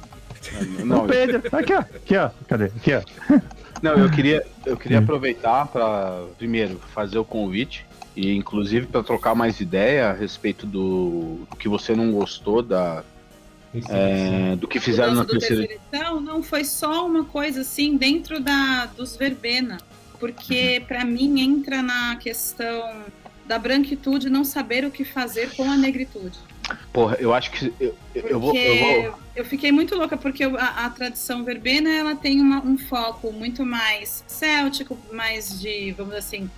Não, 0.83 1.03
Ô, 1.03 1.07
Pedro, 1.07 1.41
aqui, 1.51 1.73
ó. 1.73 1.79
Aqui, 1.79 2.17
ó. 2.17 2.29
Cadê? 2.47 2.65
Aqui, 2.65 2.91
ó. 2.93 3.01
Não, 3.81 3.93
eu 3.97 4.09
queria, 4.11 4.45
eu 4.65 4.77
queria 4.77 4.99
Hum. 4.99 5.03
aproveitar 5.03 5.65
para 5.67 6.23
primeiro 6.37 6.79
fazer 6.93 7.17
o 7.17 7.25
convite 7.25 7.83
e 8.15 8.31
inclusive 8.35 8.85
para 8.85 9.01
trocar 9.01 9.33
mais 9.33 9.59
ideia 9.59 10.09
a 10.09 10.13
respeito 10.13 10.67
do, 10.67 11.47
do 11.49 11.55
que 11.55 11.67
você 11.67 11.95
não 11.95 12.11
gostou 12.11 12.61
da 12.61 13.03
é, 13.89 14.55
do 14.57 14.67
que 14.67 14.79
fizeram 14.79 15.15
na 15.15 15.23
terceira. 15.25 15.61
terceira 15.65 15.81
edição 15.81 16.19
não 16.19 16.43
foi 16.43 16.63
só 16.65 17.07
uma 17.07 17.23
coisa 17.23 17.61
assim 17.61 17.95
dentro 17.97 18.39
da 18.39 18.85
dos 18.97 19.15
verbena, 19.15 19.77
porque 20.19 20.79
Uhum. 20.81 20.85
pra 20.85 21.05
mim 21.05 21.39
entra 21.41 21.81
na 21.81 22.17
questão 22.17 23.01
da 23.47 23.57
branquitude 23.57 24.29
não 24.29 24.43
saber 24.43 24.83
o 24.85 24.91
que 24.91 25.03
fazer 25.05 25.55
com 25.55 25.63
a 25.71 25.77
negritude. 25.77 26.37
Porra, 26.93 27.17
eu 27.19 27.33
acho 27.33 27.51
que 27.51 27.73
eu, 27.79 27.95
eu- 28.13 28.39
vou, 28.39 28.55
eu 28.55 28.75
vou 29.09 29.19
eu 29.35 29.45
fiquei 29.45 29.71
muito 29.71 29.95
louca, 29.95 30.17
porque 30.17 30.43
a, 30.43 30.85
a 30.85 30.89
tradição 30.89 31.43
verbena 31.43 31.89
ela 31.89 32.15
tem 32.15 32.39
uma- 32.41 32.63
um 32.63 32.77
foco 32.77 33.31
muito 33.31 33.65
mais 33.65 34.23
céltico, 34.27 34.97
mais 35.11 35.59
de, 35.61 35.91
vamos 35.93 36.13
dizer 36.13 36.19
assim, 36.19 36.49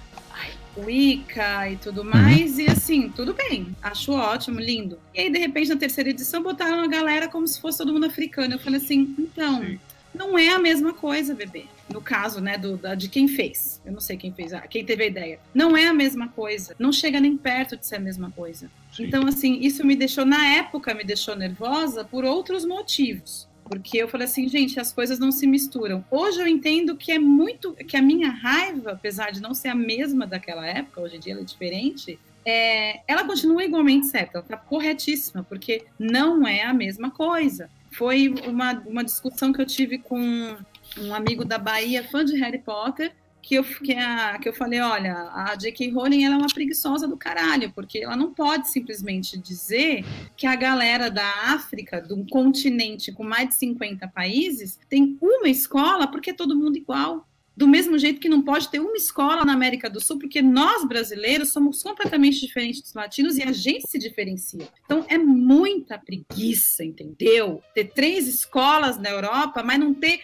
Wicca 0.75 1.69
e 1.69 1.75
tudo 1.75 2.03
mais, 2.03 2.57
e 2.57 2.67
assim, 2.67 3.09
tudo 3.09 3.33
bem, 3.33 3.75
acho 3.81 4.11
ótimo, 4.11 4.59
lindo. 4.59 4.97
E 5.13 5.19
aí, 5.21 5.29
de 5.31 5.37
repente, 5.37 5.69
na 5.69 5.75
terceira 5.75 6.09
edição, 6.09 6.41
botaram 6.41 6.81
a 6.83 6.87
galera 6.87 7.27
como 7.27 7.47
se 7.47 7.61
fosse 7.61 7.77
todo 7.77 7.93
mundo 7.93 8.07
africano. 8.07 8.55
Eu 8.55 8.59
falei 8.59 8.79
assim, 8.79 9.13
então, 9.19 9.61
Sim. 9.61 9.79
não 10.13 10.35
é 10.37 10.49
a 10.49 10.57
mesma 10.59 10.91
coisa, 10.93 11.35
bebê. 11.35 11.65
No 11.87 12.01
caso, 12.01 12.41
né, 12.41 12.57
do, 12.57 12.75
da- 12.77 12.95
de 12.95 13.07
quem 13.07 13.27
fez. 13.27 13.79
Eu 13.85 13.91
não 13.91 13.99
sei 14.01 14.17
quem 14.17 14.31
fez, 14.33 14.51
ah, 14.51 14.61
quem 14.61 14.83
teve 14.83 15.03
a 15.03 15.07
ideia. 15.07 15.39
Não 15.53 15.77
é 15.77 15.85
a 15.85 15.93
mesma 15.93 16.27
coisa. 16.29 16.75
Não 16.79 16.91
chega 16.91 17.19
nem 17.19 17.37
perto 17.37 17.77
de 17.77 17.85
ser 17.85 17.97
a 17.97 17.99
mesma 17.99 18.31
coisa. 18.31 18.69
Sim. 18.93 19.05
Então, 19.05 19.27
assim, 19.27 19.59
isso 19.59 19.85
me 19.85 19.95
deixou, 19.95 20.25
na 20.25 20.45
época, 20.55 20.93
me 20.93 21.03
deixou 21.03 21.35
nervosa 21.35 22.05
por 22.05 22.23
outros 22.23 22.63
motivos. 22.63 23.47
Porque 23.63 23.97
eu 23.97 24.07
falei 24.07 24.27
assim, 24.27 24.47
gente, 24.47 24.79
as 24.79 24.93
coisas 24.93 25.17
não 25.17 25.31
se 25.31 25.47
misturam. 25.47 26.03
Hoje 26.11 26.39
eu 26.39 26.47
entendo 26.47 26.95
que 26.95 27.11
é 27.11 27.19
muito. 27.19 27.73
que 27.73 27.97
a 27.97 28.01
minha 28.01 28.29
raiva, 28.29 28.91
apesar 28.91 29.31
de 29.31 29.41
não 29.41 29.53
ser 29.53 29.69
a 29.69 29.75
mesma 29.75 30.27
daquela 30.27 30.67
época, 30.67 31.01
hoje 31.01 31.15
em 31.15 31.19
dia 31.19 31.33
ela 31.33 31.41
é 31.41 31.45
diferente, 31.45 32.19
é, 32.45 32.99
ela 33.07 33.23
continua 33.23 33.63
igualmente 33.63 34.07
certa, 34.07 34.37
ela 34.37 34.45
está 34.45 34.57
corretíssima, 34.57 35.43
porque 35.47 35.85
não 35.97 36.45
é 36.45 36.63
a 36.63 36.73
mesma 36.73 37.09
coisa. 37.09 37.69
Foi 37.91 38.27
uma, 38.45 38.73
uma 38.85 39.03
discussão 39.03 39.53
que 39.53 39.61
eu 39.61 39.65
tive 39.65 39.97
com 39.97 40.57
um 40.97 41.13
amigo 41.13 41.45
da 41.45 41.57
Bahia, 41.57 42.03
fã 42.03 42.23
de 42.25 42.35
Harry 42.35 42.59
Potter, 42.59 43.13
que 43.43 43.55
eu, 43.55 43.63
que, 43.63 43.93
a, 43.93 44.39
que 44.39 44.47
eu 44.47 44.53
falei, 44.53 44.79
olha, 44.79 45.29
a 45.33 45.53
J.K. 45.55 45.91
Rowling 45.91 46.23
ela 46.23 46.35
é 46.35 46.37
uma 46.37 46.47
preguiçosa 46.47 47.05
do 47.05 47.17
caralho, 47.17 47.73
porque 47.75 47.99
ela 47.99 48.15
não 48.15 48.33
pode 48.33 48.71
simplesmente 48.71 49.37
dizer 49.37 50.05
que 50.37 50.47
a 50.47 50.55
galera 50.55 51.11
da 51.11 51.27
África, 51.47 52.01
de 52.01 52.13
um 52.13 52.25
continente 52.25 53.11
com 53.11 53.23
mais 53.23 53.49
de 53.49 53.55
50 53.55 54.07
países, 54.07 54.79
tem 54.89 55.17
uma 55.21 55.49
escola 55.49 56.07
porque 56.07 56.29
é 56.29 56.33
todo 56.33 56.55
mundo 56.55 56.77
igual. 56.77 57.27
Do 57.55 57.67
mesmo 57.67 57.99
jeito 57.99 58.19
que 58.19 58.29
não 58.29 58.41
pode 58.41 58.69
ter 58.69 58.79
uma 58.79 58.95
escola 58.95 59.45
na 59.45 59.53
América 59.53 59.87
do 59.87 60.01
Sul, 60.01 60.17
porque 60.17 60.41
nós 60.41 60.87
brasileiros 60.87 61.51
somos 61.51 61.83
completamente 61.83 62.39
diferentes 62.39 62.81
dos 62.81 62.93
latinos 62.95 63.37
e 63.37 63.43
a 63.43 63.51
gente 63.51 63.87
se 63.87 63.99
diferencia. 63.99 64.67
Então 64.85 65.05
é 65.07 65.19
muita 65.19 65.99
preguiça, 65.99 66.83
entendeu? 66.83 67.61
Ter 67.75 67.91
três 67.91 68.27
escolas 68.27 68.97
na 68.97 69.11
Europa, 69.11 69.61
mas 69.61 69.79
não 69.79 69.93
ter 69.93 70.21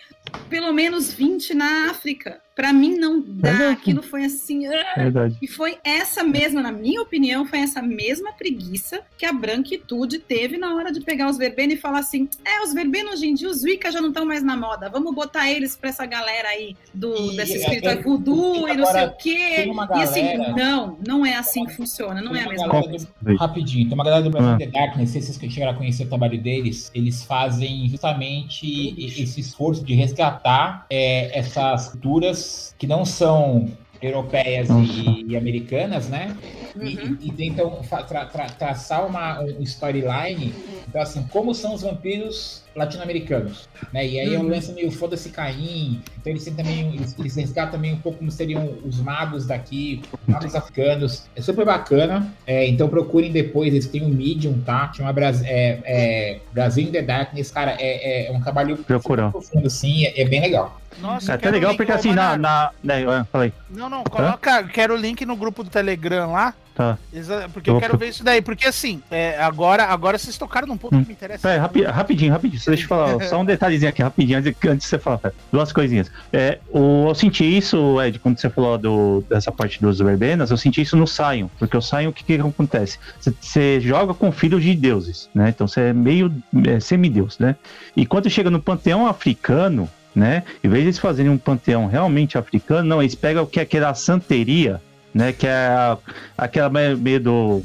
pelo 0.49 0.73
menos 0.73 1.13
20 1.13 1.53
na 1.53 1.91
África. 1.91 2.41
Para 2.59 2.73
mim 2.73 2.97
não 2.97 3.21
dá. 3.25 3.51
Verdade. 3.51 3.71
Aquilo 3.71 4.03
foi 4.03 4.25
assim. 4.25 4.67
ah! 4.67 4.93
Verdade. 4.97 5.37
E 5.41 5.47
foi 5.47 5.77
essa 5.81 6.25
mesma, 6.25 6.61
na 6.61 6.73
minha 6.73 7.01
opinião, 7.01 7.45
foi 7.45 7.59
essa 7.59 7.81
mesma 7.81 8.33
preguiça 8.33 8.99
que 9.17 9.25
a 9.25 9.31
branquitude 9.31 10.19
teve 10.19 10.57
na 10.57 10.75
hora 10.75 10.91
de 10.91 10.99
pegar 10.99 11.29
os 11.29 11.37
verbenos 11.37 11.75
e 11.75 11.77
falar 11.77 11.99
assim: 11.99 12.27
é, 12.43 12.61
os 12.61 12.73
verbenos 12.73 13.13
hoje 13.13 13.27
em 13.27 13.33
dia, 13.33 13.49
os 13.49 13.63
Wicca 13.63 13.89
já 13.89 14.01
não 14.01 14.09
estão 14.09 14.25
mais 14.25 14.43
na 14.43 14.57
moda, 14.57 14.89
vamos 14.89 15.15
botar 15.15 15.49
eles 15.49 15.77
pra 15.77 15.87
essa 15.89 16.05
galera 16.05 16.49
aí 16.49 16.75
do, 16.93 17.31
E- 17.31 17.37
dessa 17.37 17.53
é- 17.53 17.55
espiritual 17.59 17.93
é- 17.93 18.01
voodoo 18.01 18.67
e 18.67 18.75
não 18.75 18.85
sei 18.87 19.05
o 19.05 19.11
quê. 19.11 19.65
uma 19.71 19.87
E 19.95 20.03
assim, 20.03 20.21
galera- 20.21 20.53
não, 20.57 20.97
não 21.07 21.25
é 21.25 21.35
assim 21.35 21.63
que 21.65 21.73
funciona, 21.77 22.21
não 22.21 22.35
é 22.35 22.43
a 22.43 22.49
mesma 22.49 22.67
galera 22.67 22.89
coisa. 22.89 23.07
do- 23.21 23.35
Rapidinho, 23.37 23.85
tem 23.85 23.93
uma 23.93 24.03
galera 24.03 24.21
do 24.23 24.29
Brasil 24.31 24.49
Ah. 24.51 24.57
The 24.57 24.65
Darkness, 24.67 25.11
se 25.11 25.21
vocês 25.21 25.37
que 25.37 25.49
chegaram 25.49 25.71
a 25.71 25.75
conhecer 25.77 26.03
o 26.03 26.07
trabalho 26.09 26.37
deles, 26.37 26.91
eles 26.93 27.23
fazem 27.23 27.87
justamente 27.87 28.95
esse 29.01 29.39
esforço 29.39 29.81
de 29.81 29.93
resgatar 29.93 30.85
é, 30.89 31.39
essas 31.39 31.87
culturas 31.87 32.48
que 32.77 32.87
não 32.87 33.03
são 33.05 33.69
europeias 34.01 34.69
e, 34.69 35.25
e 35.27 35.37
americanas, 35.37 36.07
né? 36.09 36.35
E, 36.81 36.95
Uhum. 36.95 37.17
e- 37.21 37.27
e 37.27 37.31
tentam 37.33 37.81
tra- 38.07 38.25
tra- 38.25 38.49
traçar 38.49 39.05
uma 39.05 39.41
um 39.41 39.61
storyline, 39.63 40.53
então 40.87 41.01
assim, 41.01 41.23
como 41.23 41.53
são 41.53 41.73
os 41.73 41.81
vampiros 41.81 42.63
latino-americanos, 42.79 43.69
né? 43.93 44.07
E 44.07 44.19
aí 44.19 44.33
é 44.33 44.39
um 44.39 44.43
Uhum. 44.43 44.49
lance 44.49 44.71
meio 44.73 44.91
foda-se 44.91 45.29
Caim, 45.29 46.01
então 46.19 46.31
eles 46.31 46.43
têm 46.43 46.53
também, 46.53 46.95
eles, 46.95 47.15
eles 47.19 47.35
resgatam 47.35 47.73
também 47.73 47.93
um 47.93 47.99
pouco 47.99 48.19
como 48.19 48.31
seriam 48.31 48.73
os 48.83 48.99
magos 48.99 49.45
daqui, 49.45 50.01
magos 50.27 50.55
africanos, 50.55 51.25
é 51.35 51.41
super 51.41 51.65
bacana, 51.65 52.33
é, 52.47 52.67
então 52.67 52.87
procurem 52.89 53.31
depois, 53.31 53.73
eles 53.73 53.87
têm 53.87 54.03
um 54.03 54.09
Medium, 54.09 54.59
tá? 54.61 54.91
Chama 54.93 55.13
Bras 55.13 55.41
é, 55.43 55.79
é, 55.85 56.39
Brasil 56.51 56.87
in 56.87 56.91
the 56.91 57.01
Darkness, 57.01 57.51
cara, 57.51 57.75
é, 57.79 58.27
é 58.27 58.31
um 58.31 58.41
trabalho 58.41 58.77
super 58.77 58.99
profundo, 58.99 59.69
sim, 59.69 60.05
é, 60.05 60.21
é 60.21 60.25
bem 60.27 60.41
legal. 60.41 60.79
Nossa, 60.99 61.31
É 61.31 61.33
eu 61.33 61.35
até 61.35 61.51
legal 61.51 61.75
porque 61.75 61.91
assim, 61.91 62.09
na. 62.13 62.31
Manaro. 62.37 62.73
na 62.83 62.95
né, 62.95 63.27
falei. 63.31 63.53
Não, 63.69 63.89
não, 63.89 64.03
coloca. 64.03 64.63
Quero 64.63 64.95
o 64.95 64.97
link 64.97 65.25
no 65.25 65.35
grupo 65.35 65.63
do 65.63 65.69
Telegram 65.69 66.31
lá. 66.31 66.53
Tá. 66.79 66.97
Exa- 67.13 67.49
Porque 67.51 67.69
Eu 67.69 67.73
eu 67.73 67.79
quero 67.81 67.97
ver 67.97 68.07
isso 68.07 68.23
daí. 68.23 68.41
Porque 68.41 68.65
assim, 68.65 69.01
é, 69.11 69.37
agora, 69.41 69.83
agora 69.83 70.17
vocês 70.17 70.37
tocaram 70.37 70.65
num 70.65 70.77
ponto 70.77 70.95
Hum. 70.95 71.01
que 71.01 71.07
me 71.09 71.13
interessa. 71.13 71.45
Pera, 71.45 71.61
rapi- 71.63 71.83
rapidinho, 71.83 72.31
rapidinho. 72.31 72.61
Deixa 72.65 72.83
eu 72.83 72.87
falar, 72.87 73.21
só 73.27 73.41
um 73.41 73.43
detalhezinho 73.43 73.89
aqui, 73.89 74.01
rapidinho, 74.01 74.39
antes 74.39 74.55
de, 74.57 74.69
antes 74.69 74.83
de 74.85 74.89
você 74.89 74.97
falar. 74.97 75.17
pera. 75.17 75.33
Duas 75.51 75.73
coisinhas. 75.73 76.09
É, 76.31 76.59
o, 76.69 77.09
eu 77.09 77.15
senti 77.15 77.43
isso, 77.43 78.01
Ed, 78.01 78.17
quando 78.19 78.39
você 78.39 78.49
falou 78.49 78.77
do, 78.77 79.21
dessa 79.29 79.51
parte 79.51 79.81
dos 79.81 79.99
verbenas, 79.99 80.51
eu 80.51 80.57
senti 80.57 80.81
isso 80.81 80.95
no 80.95 81.05
Sion. 81.05 81.49
Porque 81.59 81.75
o 81.75 81.81
Sion, 81.81 82.07
o 82.07 82.13
que, 82.13 82.23
que 82.23 82.35
acontece? 82.35 82.97
Você, 83.19 83.33
você 83.41 83.81
joga 83.81 84.13
com 84.13 84.31
filhos 84.31 84.63
de 84.63 84.73
deuses, 84.73 85.29
né? 85.35 85.49
Então 85.49 85.67
você 85.67 85.81
é 85.81 85.93
meio 85.93 86.33
é, 86.65 86.79
semideus, 86.79 87.37
né? 87.39 87.57
E 87.93 88.05
quando 88.05 88.29
chega 88.29 88.49
no 88.49 88.61
panteão 88.61 89.05
africano, 89.05 89.89
né? 90.15 90.43
Em 90.63 90.69
vez 90.69 90.83
de 90.83 90.87
eles 90.87 90.97
fazerem 90.97 91.29
um 91.29 91.37
panteão 91.37 91.87
realmente 91.87 92.37
africano, 92.37 92.87
não, 92.87 93.01
eles 93.01 93.15
pegam 93.15 93.43
o 93.43 93.47
que 93.47 93.59
é 93.59 93.63
aquela 93.63 93.93
santeria, 93.93 94.81
né? 95.13 95.31
Que 95.33 95.47
é 95.47 95.67
a- 95.67 95.97
aquela 96.37 96.69
me- 96.69 96.95
meio 96.95 97.19
do. 97.19 97.61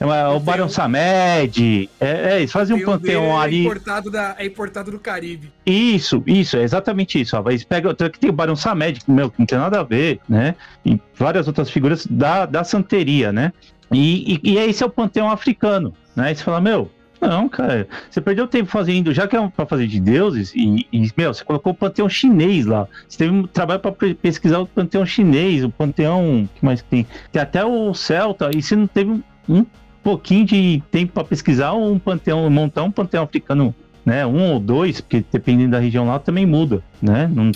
É 0.00 0.04
uma- 0.06 0.30
o. 0.34 0.40
Barão 0.40 0.68
Samed. 0.68 1.90
É, 2.00 2.06
é, 2.34 2.36
eles 2.38 2.52
fazem 2.52 2.76
um 2.76 2.84
panteão 2.84 3.24
é 3.40 3.44
ali. 3.44 3.64
Importado 3.64 4.10
da, 4.10 4.36
é 4.38 4.46
importado 4.46 4.90
do 4.92 4.98
Caribe. 4.98 5.52
Isso, 5.66 6.22
isso, 6.26 6.56
é 6.56 6.62
exatamente 6.62 7.20
isso. 7.20 7.36
Ó. 7.36 7.42
Eles 7.50 7.64
pegam, 7.64 7.92
que 7.94 8.18
tem 8.18 8.30
o 8.30 8.32
Barão 8.32 8.54
Samed, 8.56 9.00
que 9.00 9.10
meu, 9.10 9.32
não 9.36 9.44
tem 9.46 9.58
nada 9.58 9.80
a 9.80 9.82
ver, 9.82 10.20
né? 10.28 10.54
E 10.84 11.00
várias 11.16 11.46
outras 11.48 11.68
figuras 11.70 12.06
da, 12.06 12.46
da 12.46 12.62
santeria, 12.64 13.32
né? 13.32 13.52
E, 13.92 14.38
e, 14.44 14.52
e 14.52 14.58
esse 14.58 14.82
é 14.82 14.86
o 14.86 14.90
panteão 14.90 15.30
africano, 15.30 15.92
né? 16.14 16.30
E 16.30 16.36
você 16.36 16.44
fala, 16.44 16.60
meu, 16.60 16.90
não, 17.20 17.48
cara, 17.48 17.86
você 18.10 18.20
perdeu 18.20 18.46
tempo 18.46 18.70
fazendo, 18.70 19.12
já 19.12 19.26
que 19.26 19.36
é 19.36 19.48
pra 19.48 19.66
fazer 19.66 19.86
de 19.86 19.98
deuses, 20.00 20.52
e, 20.54 20.86
e, 20.92 21.10
meu, 21.16 21.32
você 21.34 21.44
colocou 21.44 21.72
o 21.72 21.76
panteão 21.76 22.08
chinês 22.08 22.66
lá. 22.66 22.86
Você 23.08 23.18
teve 23.18 23.30
um 23.32 23.46
trabalho 23.46 23.80
pra 23.80 23.92
pe- 23.92 24.14
pesquisar 24.14 24.58
o 24.60 24.66
panteão 24.66 25.04
chinês, 25.04 25.64
o 25.64 25.70
panteão. 25.70 26.48
que 26.54 26.64
mais 26.64 26.82
tem? 26.82 27.06
Tem 27.32 27.42
até 27.42 27.64
o 27.64 27.92
Celta, 27.94 28.50
e 28.54 28.62
você 28.62 28.76
não 28.76 28.86
teve 28.86 29.10
um, 29.10 29.22
um 29.48 29.66
pouquinho 30.02 30.44
de 30.46 30.82
tempo 30.90 31.12
pra 31.12 31.24
pesquisar 31.24 31.72
um 31.74 31.98
panteão, 31.98 32.48
montar 32.48 32.82
um 32.82 32.90
panteão 32.90 33.24
africano 33.24 33.74
né, 34.06 34.24
um 34.24 34.52
ou 34.54 34.60
dois, 34.60 35.02
porque 35.02 35.22
dependendo 35.30 35.72
da 35.72 35.78
região 35.78 36.06
lá 36.06 36.18
também 36.18 36.46
muda, 36.46 36.82
né? 37.02 37.30
Não, 37.30 37.50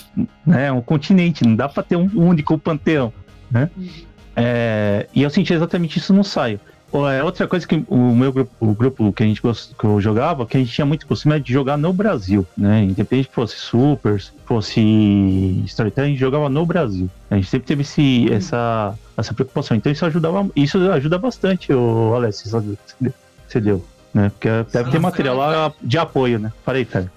né, 0.46 0.66
é 0.66 0.72
um 0.72 0.82
continente, 0.82 1.44
não 1.46 1.56
dá 1.56 1.66
para 1.66 1.82
ter 1.82 1.96
um 1.96 2.10
único 2.14 2.58
panteão, 2.58 3.10
né? 3.50 3.70
É, 4.36 5.06
e 5.14 5.22
eu 5.22 5.30
senti 5.30 5.52
exatamente 5.54 5.98
isso 5.98 6.12
no 6.12 6.22
saio. 6.22 6.60
É 7.10 7.22
Outra 7.24 7.46
coisa 7.48 7.66
que 7.66 7.84
o 7.88 7.96
meu 8.14 8.32
grupo, 8.32 8.50
o 8.60 8.74
grupo 8.74 9.12
que 9.12 9.22
a 9.22 9.26
gente 9.26 9.40
gost- 9.40 9.72
que 9.78 9.84
eu 9.84 10.00
jogava, 10.00 10.44
que 10.44 10.56
a 10.56 10.60
gente 10.60 10.72
tinha 10.72 10.84
muito 10.84 11.06
costume 11.06 11.34
era 11.34 11.42
de 11.42 11.52
jogar 11.52 11.76
no 11.78 11.92
Brasil, 11.92 12.46
né? 12.56 12.82
Independente 12.82 13.28
que 13.28 13.34
fosse 13.34 13.56
Supers, 13.56 14.32
fosse 14.44 14.80
Storytelling, 15.66 16.08
a 16.08 16.10
gente 16.10 16.20
jogava 16.20 16.48
no 16.48 16.66
Brasil. 16.66 17.08
A 17.30 17.36
gente 17.36 17.48
sempre 17.48 17.66
teve 17.66 17.82
esse, 17.82 18.30
essa, 18.32 18.94
essa 19.16 19.32
preocupação. 19.32 19.76
Então 19.76 19.90
isso 19.90 20.04
ajudava, 20.04 20.46
isso 20.54 20.78
ajuda 20.90 21.16
bastante, 21.18 21.72
o 21.72 22.12
Alex, 22.14 22.42
que 22.42 23.12
você 23.48 23.60
deu, 23.60 23.84
né? 24.12 24.30
Porque 24.30 24.48
deve 24.70 24.90
ter 24.90 24.98
material 24.98 25.36
lá 25.36 25.72
de 25.82 25.98
apoio, 25.98 26.38
né? 26.38 26.52
Parei, 26.64 26.84
cara. 26.84 27.10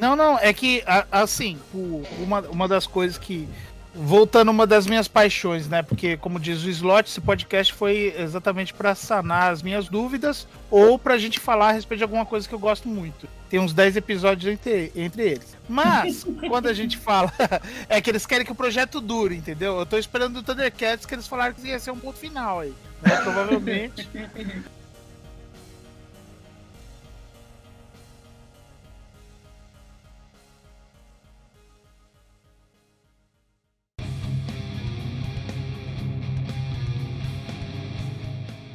Não, 0.00 0.16
não, 0.16 0.38
é 0.38 0.52
que, 0.52 0.82
assim, 1.12 1.58
uma, 2.22 2.40
uma 2.42 2.66
das 2.68 2.86
coisas 2.86 3.18
que. 3.18 3.46
Voltando 3.94 4.48
a 4.48 4.52
uma 4.52 4.66
das 4.66 4.86
minhas 4.86 5.08
paixões, 5.08 5.68
né? 5.68 5.82
Porque, 5.82 6.16
como 6.16 6.38
diz 6.38 6.62
o 6.62 6.70
Slot, 6.70 7.08
esse 7.08 7.20
podcast 7.20 7.72
foi 7.72 8.14
exatamente 8.16 8.72
para 8.72 8.94
sanar 8.94 9.52
as 9.52 9.62
minhas 9.62 9.88
dúvidas 9.88 10.46
ou 10.70 10.98
pra 10.98 11.18
gente 11.18 11.40
falar 11.40 11.70
a 11.70 11.72
respeito 11.72 11.98
de 11.98 12.04
alguma 12.04 12.24
coisa 12.24 12.48
que 12.48 12.54
eu 12.54 12.58
gosto 12.58 12.88
muito. 12.88 13.28
Tem 13.48 13.58
uns 13.58 13.72
10 13.72 13.96
episódios 13.96 14.52
entre, 14.52 14.92
entre 14.94 15.22
eles. 15.22 15.56
Mas, 15.68 16.24
quando 16.48 16.66
a 16.68 16.72
gente 16.72 16.96
fala, 16.96 17.32
é 17.88 18.00
que 18.00 18.10
eles 18.10 18.26
querem 18.26 18.44
que 18.46 18.52
o 18.52 18.54
projeto 18.54 19.00
dure, 19.00 19.34
entendeu? 19.34 19.78
Eu 19.78 19.86
tô 19.86 19.96
esperando 19.98 20.34
do 20.34 20.42
Thundercats 20.42 21.06
que 21.06 21.14
eles 21.14 21.26
falaram 21.26 21.54
que 21.54 21.66
ia 21.66 21.78
ser 21.78 21.90
um 21.90 21.98
ponto 21.98 22.18
final 22.18 22.60
aí. 22.60 22.72
né? 23.02 23.16
Provavelmente. 23.16 24.08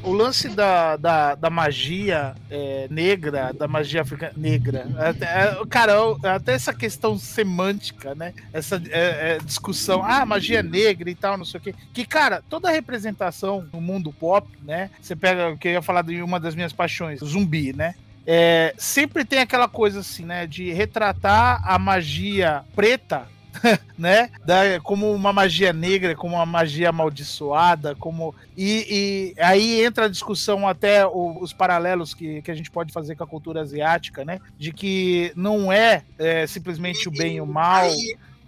O 0.04 0.12
lance 0.12 0.50
da, 0.50 0.98
da, 0.98 1.34
da 1.36 1.50
magia 1.50 2.36
é, 2.52 2.88
negra, 2.90 3.54
da 3.54 3.68
magia 3.70 4.02
africana 4.02 4.34
negra, 4.36 4.86
até- 4.98 5.26
é, 5.26 5.66
cara, 5.70 5.94
até 6.36 6.54
essa 6.54 6.74
questão 6.74 7.18
semântica, 7.18 8.14
né? 8.14 8.34
Essa 8.52 8.82
é, 8.90 9.36
é, 9.36 9.38
discussão, 9.38 10.04
ah, 10.04 10.26
magia 10.26 10.62
negra 10.62 11.10
e 11.10 11.16
tal, 11.16 11.38
não 11.38 11.46
sei 11.46 11.58
o 11.60 11.64
quê. 11.64 11.74
Que, 11.94 12.06
cara, 12.06 12.44
toda 12.50 12.70
representação 12.70 13.66
no 13.72 13.80
mundo 13.80 14.12
pop, 14.12 14.46
né? 14.64 14.90
Você 15.02 15.16
pega 15.16 15.50
o 15.52 15.58
que 15.58 15.70
eu 15.70 15.74
ia 15.74 15.82
falar 15.82 16.02
de 16.02 16.22
uma 16.22 16.38
das 16.40 16.54
minhas 16.54 16.74
paixões, 16.74 17.20
zumbi, 17.22 17.72
né? 17.72 17.96
É, 18.28 18.74
sempre 18.78 19.24
tem 19.24 19.40
aquela 19.40 19.70
coisa 19.70 20.02
assim, 20.02 20.26
né? 20.26 20.46
De 20.46 20.72
retratar 20.74 21.62
a 21.66 21.80
magia 21.80 22.64
preta 22.76 23.26
né? 23.98 24.30
Da, 24.46 24.80
como 24.82 25.12
uma 25.14 25.32
magia 25.32 25.72
negra, 25.74 26.16
como 26.16 26.36
uma 26.36 26.46
magia 26.46 26.90
amaldiçoada, 26.90 27.96
como. 27.96 28.34
E, 28.58 29.34
e 29.38 29.42
aí 29.42 29.84
entra 29.84 30.06
a 30.06 30.10
discussão 30.10 30.68
até 30.68 31.06
o- 31.06 31.38
os 31.42 31.54
paralelos 31.54 32.14
que, 32.14 32.42
que 32.42 32.52
a 32.52 32.56
gente 32.56 32.72
pode 32.72 32.92
fazer 32.92 33.16
com 33.16 33.24
a 33.24 33.28
cultura 33.28 33.62
asiática, 33.62 34.26
né? 34.26 34.40
De 34.58 34.72
que 34.72 35.32
não 35.36 35.72
é, 35.72 36.04
é, 36.18 36.46
simplesmente 36.48 37.08
o 37.08 37.12
bem 37.12 37.38
e 37.38 37.42
o 37.42 37.46
mal. 37.46 37.90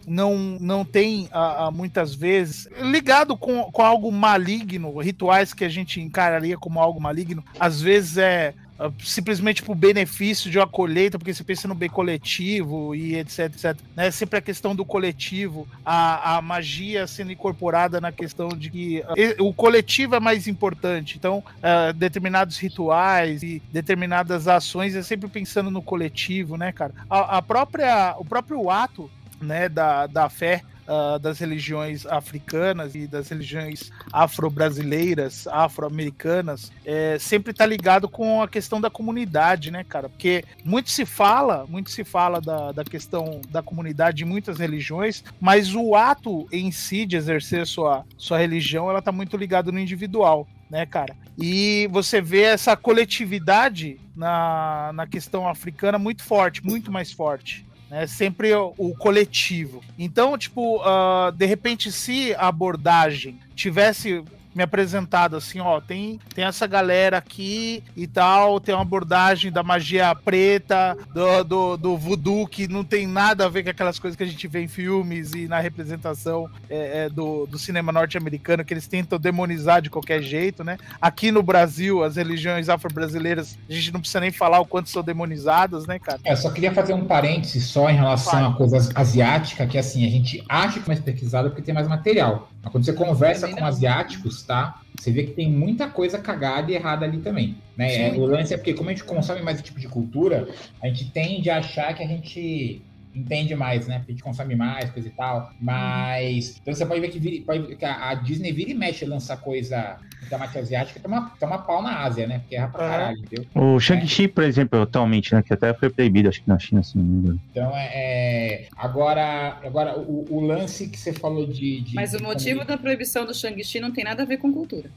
Não, 0.08 0.38
não 0.62 0.86
tem 0.86 1.28
ah, 1.32 1.66
ah, 1.66 1.72
muitas 1.72 2.14
vezes 2.14 2.70
ligado 2.80 3.36
com, 3.36 3.64
com 3.72 3.82
algo 3.82 4.12
maligno, 4.12 5.00
rituais 5.00 5.52
que 5.52 5.66
a 5.66 5.70
gente 5.70 6.00
encararia 6.00 6.60
como 6.60 6.80
algo 6.80 7.02
maligno, 7.02 7.44
às 7.60 7.82
vezes 7.82 8.18
é 8.18 8.54
simplesmente 9.00 9.64
por 9.64 9.76
benefício 9.76 10.50
de 10.52 10.58
uma 10.58 10.68
colheita, 10.68 11.18
porque 11.18 11.34
você 11.34 11.44
pensa 11.44 11.68
no 11.68 11.76
bem 11.76 11.90
coletivo 11.90 12.94
e 12.94 13.16
etc, 13.16 13.40
etc. 13.40 13.78
Né? 13.96 14.12
Sempre 14.12 14.40
a 14.40 14.42
questão 14.42 14.76
do 14.76 14.84
coletivo, 14.86 15.68
a, 15.86 16.38
a 16.38 16.42
magia 16.42 17.08
sendo 17.08 17.32
incorporada 17.32 18.02
na 18.02 18.12
questão 18.12 18.50
de 18.50 18.70
que 18.70 19.04
ah, 19.08 19.14
e- 19.18 19.36
o 19.40 19.54
coletivo 19.54 20.16
é 20.16 20.20
mais 20.20 20.48
importante. 20.48 21.18
Então, 21.18 21.44
ah, 21.64 21.92
determinados 21.94 22.58
rituais 22.58 23.44
e 23.44 23.62
determinadas 23.72 24.48
ações 24.48 24.96
é 24.96 25.02
sempre 25.04 25.30
pensando 25.30 25.72
no 25.72 25.82
coletivo, 25.82 26.58
né, 26.58 26.72
cara? 26.72 26.94
A, 27.10 27.38
a 27.38 27.42
própria, 27.42 28.16
o 28.18 28.26
próprio 28.26 28.70
ato 28.70 29.10
né, 29.42 29.70
da, 29.70 30.08
da 30.08 30.30
fé 30.30 30.62
ah, 30.88 31.18
das 31.18 31.40
religiões 31.40 32.06
africanas 32.06 32.94
e 32.94 33.08
das 33.08 33.30
religiões 33.30 33.92
afro-brasileiras, 34.14 35.48
afro-americanas, 35.48 36.72
é, 36.86 37.18
sempre 37.20 37.52
está 37.52 37.66
ligado 37.66 38.08
com 38.08 38.44
a 38.44 38.48
questão 38.48 38.80
da 38.80 38.90
comunidade, 38.90 39.72
né, 39.72 39.84
cara? 39.84 40.10
Porque 40.10 40.44
muito 40.64 40.92
se 40.92 41.04
fala, 41.04 41.66
muito 41.68 41.90
se 41.90 42.04
fala 42.04 42.40
da, 42.40 42.72
da 42.72 42.84
questão 42.84 43.42
da 43.50 43.64
comunidade 43.64 44.24
em 44.24 44.28
muitas 44.28 44.60
religiões, 44.60 45.24
mas 45.42 45.74
o 45.74 45.96
ato 45.96 46.48
em 46.52 46.72
si 46.72 47.06
de 47.06 47.16
exercer 47.16 47.66
sua, 47.66 48.06
sua 48.16 48.38
religião, 48.38 48.88
ela 48.88 49.02
tá 49.02 49.12
muito 49.12 49.36
ligado 49.36 49.72
no 49.72 49.80
individual, 49.80 50.48
né, 50.70 50.86
cara? 50.86 51.16
E 51.38 51.90
você 51.92 52.22
vê 52.22 52.44
essa 52.44 52.78
coletividade 52.78 54.00
na, 54.16 54.92
na 54.94 55.08
questão 55.08 55.48
africana 55.48 55.98
muito 55.98 56.24
forte, 56.24 56.64
muito 56.64 56.92
mais 56.92 57.12
forte. 57.12 57.66
Né? 57.90 58.08
sempre 58.08 58.54
o, 58.54 58.74
o 58.78 58.96
coletivo. 58.96 59.84
Então, 59.98 60.38
tipo, 60.38 60.82
ah, 60.84 61.32
de 61.36 61.46
repente, 61.46 61.92
se 61.92 62.34
a 62.36 62.48
abordagem 62.48 63.40
tivesse 63.56 64.24
me 64.56 64.64
apresentado 64.64 65.36
assim, 65.36 65.60
ó, 65.60 65.82
tem, 65.82 66.20
tem 66.34 66.46
essa 66.46 66.66
galera 66.66 67.18
aqui 67.18 67.84
e 67.96 68.08
tal, 68.08 68.60
tem 68.60 68.74
uma 68.74 68.82
abordagem 68.82 69.52
da 69.52 69.62
magia 69.62 70.16
preta, 70.16 70.98
do, 71.14 71.44
do, 71.44 71.78
do 71.78 71.98
voodoo, 71.98 72.48
que 72.48 72.68
não 72.68 72.84
tem 72.84 73.06
nada 73.06 73.46
a 73.46 73.50
ver 73.50 73.64
com 73.64 73.70
aquelas 73.70 74.00
coisas 74.00 74.16
que 74.16 74.24
a 74.24 74.28
gente 74.28 74.48
vê 74.48 74.62
em 74.62 74.68
filmes 74.68 75.34
e 75.34 75.48
na 75.48 75.60
representação 75.60 76.50
é, 76.70 77.06
é, 77.06 77.10
do, 77.10 77.46
do 77.46 77.60
cinema 77.60 77.92
norte-americano, 77.92 78.64
que 78.64 78.74
eles 78.74 78.88
tentam 78.88 79.20
demonizar 79.20 79.82
de 79.82 79.90
qualquer 79.90 80.22
jeito, 80.22 80.64
né? 80.64 80.78
Aqui 81.02 81.32
no 81.32 81.44
Brasil, 81.44 82.04
as 82.04 82.16
religiões 82.16 82.70
afro-brasileiras, 82.70 83.58
a 83.70 83.74
gente 83.74 83.92
não 83.92 84.00
precisa 84.00 84.22
nem 84.22 84.32
falar 84.32 84.62
o 84.62 84.66
quanto 84.66 84.90
são 84.90 85.04
demonizadas, 85.04 85.86
né, 85.86 86.00
cara? 86.00 86.20
É, 86.24 86.36
só 86.36 86.50
queria 86.50 86.72
fazer 86.72 86.94
um 86.94 87.06
parêntese 87.06 87.60
só 87.60 87.90
em 87.90 87.96
relação 87.96 88.48
à 88.48 88.54
coisa 88.54 88.90
asiática, 88.96 89.68
que 89.68 89.78
assim, 89.78 90.06
a 90.06 90.10
gente 90.10 90.44
acha 90.48 90.80
que 90.80 90.86
é 90.86 90.88
mais 90.88 91.00
pesquisada 91.00 91.50
porque 91.50 91.62
tem 91.62 91.74
mais 91.74 91.88
material. 91.88 92.50
Mas 92.66 92.72
quando 92.72 92.84
você 92.84 92.94
conversa 92.94 93.48
com 93.48 93.64
asiáticos, 93.64 94.42
tá? 94.42 94.82
Você 94.98 95.12
vê 95.12 95.24
que 95.24 95.34
tem 95.34 95.52
muita 95.52 95.88
coisa 95.88 96.18
cagada 96.18 96.72
e 96.72 96.76
errada 96.76 97.06
ali 97.06 97.20
também. 97.20 97.56
Né? 97.78 98.10
É, 98.10 98.12
o 98.14 98.26
lance 98.26 98.56
é 98.56 98.58
porque, 98.58 98.74
como 98.74 98.90
a 98.90 98.94
gente 98.94 99.04
consome 99.04 99.42
mais 99.44 99.58
esse 99.58 99.66
tipo 99.66 99.80
de 99.80 99.88
cultura, 99.88 100.50
a 100.82 100.88
gente 100.88 101.12
tende 101.12 101.48
a 101.50 101.60
achar 101.60 101.94
que 101.94 102.02
a 102.02 102.08
gente 102.08 102.82
entende 103.14 103.56
mais, 103.56 103.88
né? 103.88 104.00
Porque 104.00 104.14
a 104.14 104.16
gente 104.16 104.24
consome 104.24 104.56
mais, 104.56 104.90
coisa 104.90 105.08
e 105.08 105.12
tal. 105.12 105.52
Mas. 105.62 106.58
Então 106.60 106.74
você 106.74 106.86
pode 106.86 107.00
ver 107.02 107.10
que, 107.10 107.20
vira, 107.20 107.46
pode 107.46 107.76
que 107.76 107.86
a, 107.86 108.10
a 108.10 108.16
Disney 108.16 108.52
vira 108.52 108.72
e 108.72 108.74
mexe 108.74 109.06
lança 109.06 109.38
coisa 109.38 109.98
temática 110.30 110.60
asiática, 110.60 111.00
toma, 111.00 111.32
toma 111.40 111.58
pau 111.60 111.82
na 111.82 112.00
Ásia, 112.04 112.26
né? 112.28 112.40
Porque 112.40 112.56
erra 112.56 112.68
pra 112.70 112.82
Aham. 112.84 112.92
caralho, 112.92 113.18
entendeu? 113.20 113.46
O 113.54 113.80
Shang-Chi, 113.80 114.28
por 114.28 114.44
exemplo, 114.44 114.82
atualmente, 114.82 115.34
né? 115.36 115.42
Que 115.44 115.54
até 115.54 115.74
foi 115.74 115.90
proibido, 115.90 116.30
acho 116.30 116.42
que 116.42 116.50
na 116.50 116.58
China, 116.58 116.82
se 116.84 116.98
não 116.98 117.04
me 117.06 117.20
engano. 117.20 117.42
Então 117.52 117.72
é. 117.76 117.90
é- 117.94 118.68
agora, 118.76 119.58
agora 119.64 119.98
o, 120.00 120.26
o 120.30 120.40
lance 120.42 120.88
que 120.88 120.98
você 120.98 121.14
falou 121.14 121.46
de. 121.46 121.82
de- 121.82 121.96
Mas 121.96 122.14
o 122.14 122.22
motivo 122.24 122.60
como- 122.60 122.68
da 122.68 122.78
proibição 122.78 123.26
do 123.26 123.34
Shang-Chi 123.34 123.80
não 123.80 123.92
tem 123.92 124.04
nada 124.04 124.24
a 124.24 124.26
ver 124.26 124.38
com 124.38 124.52
cultura. 124.52 124.90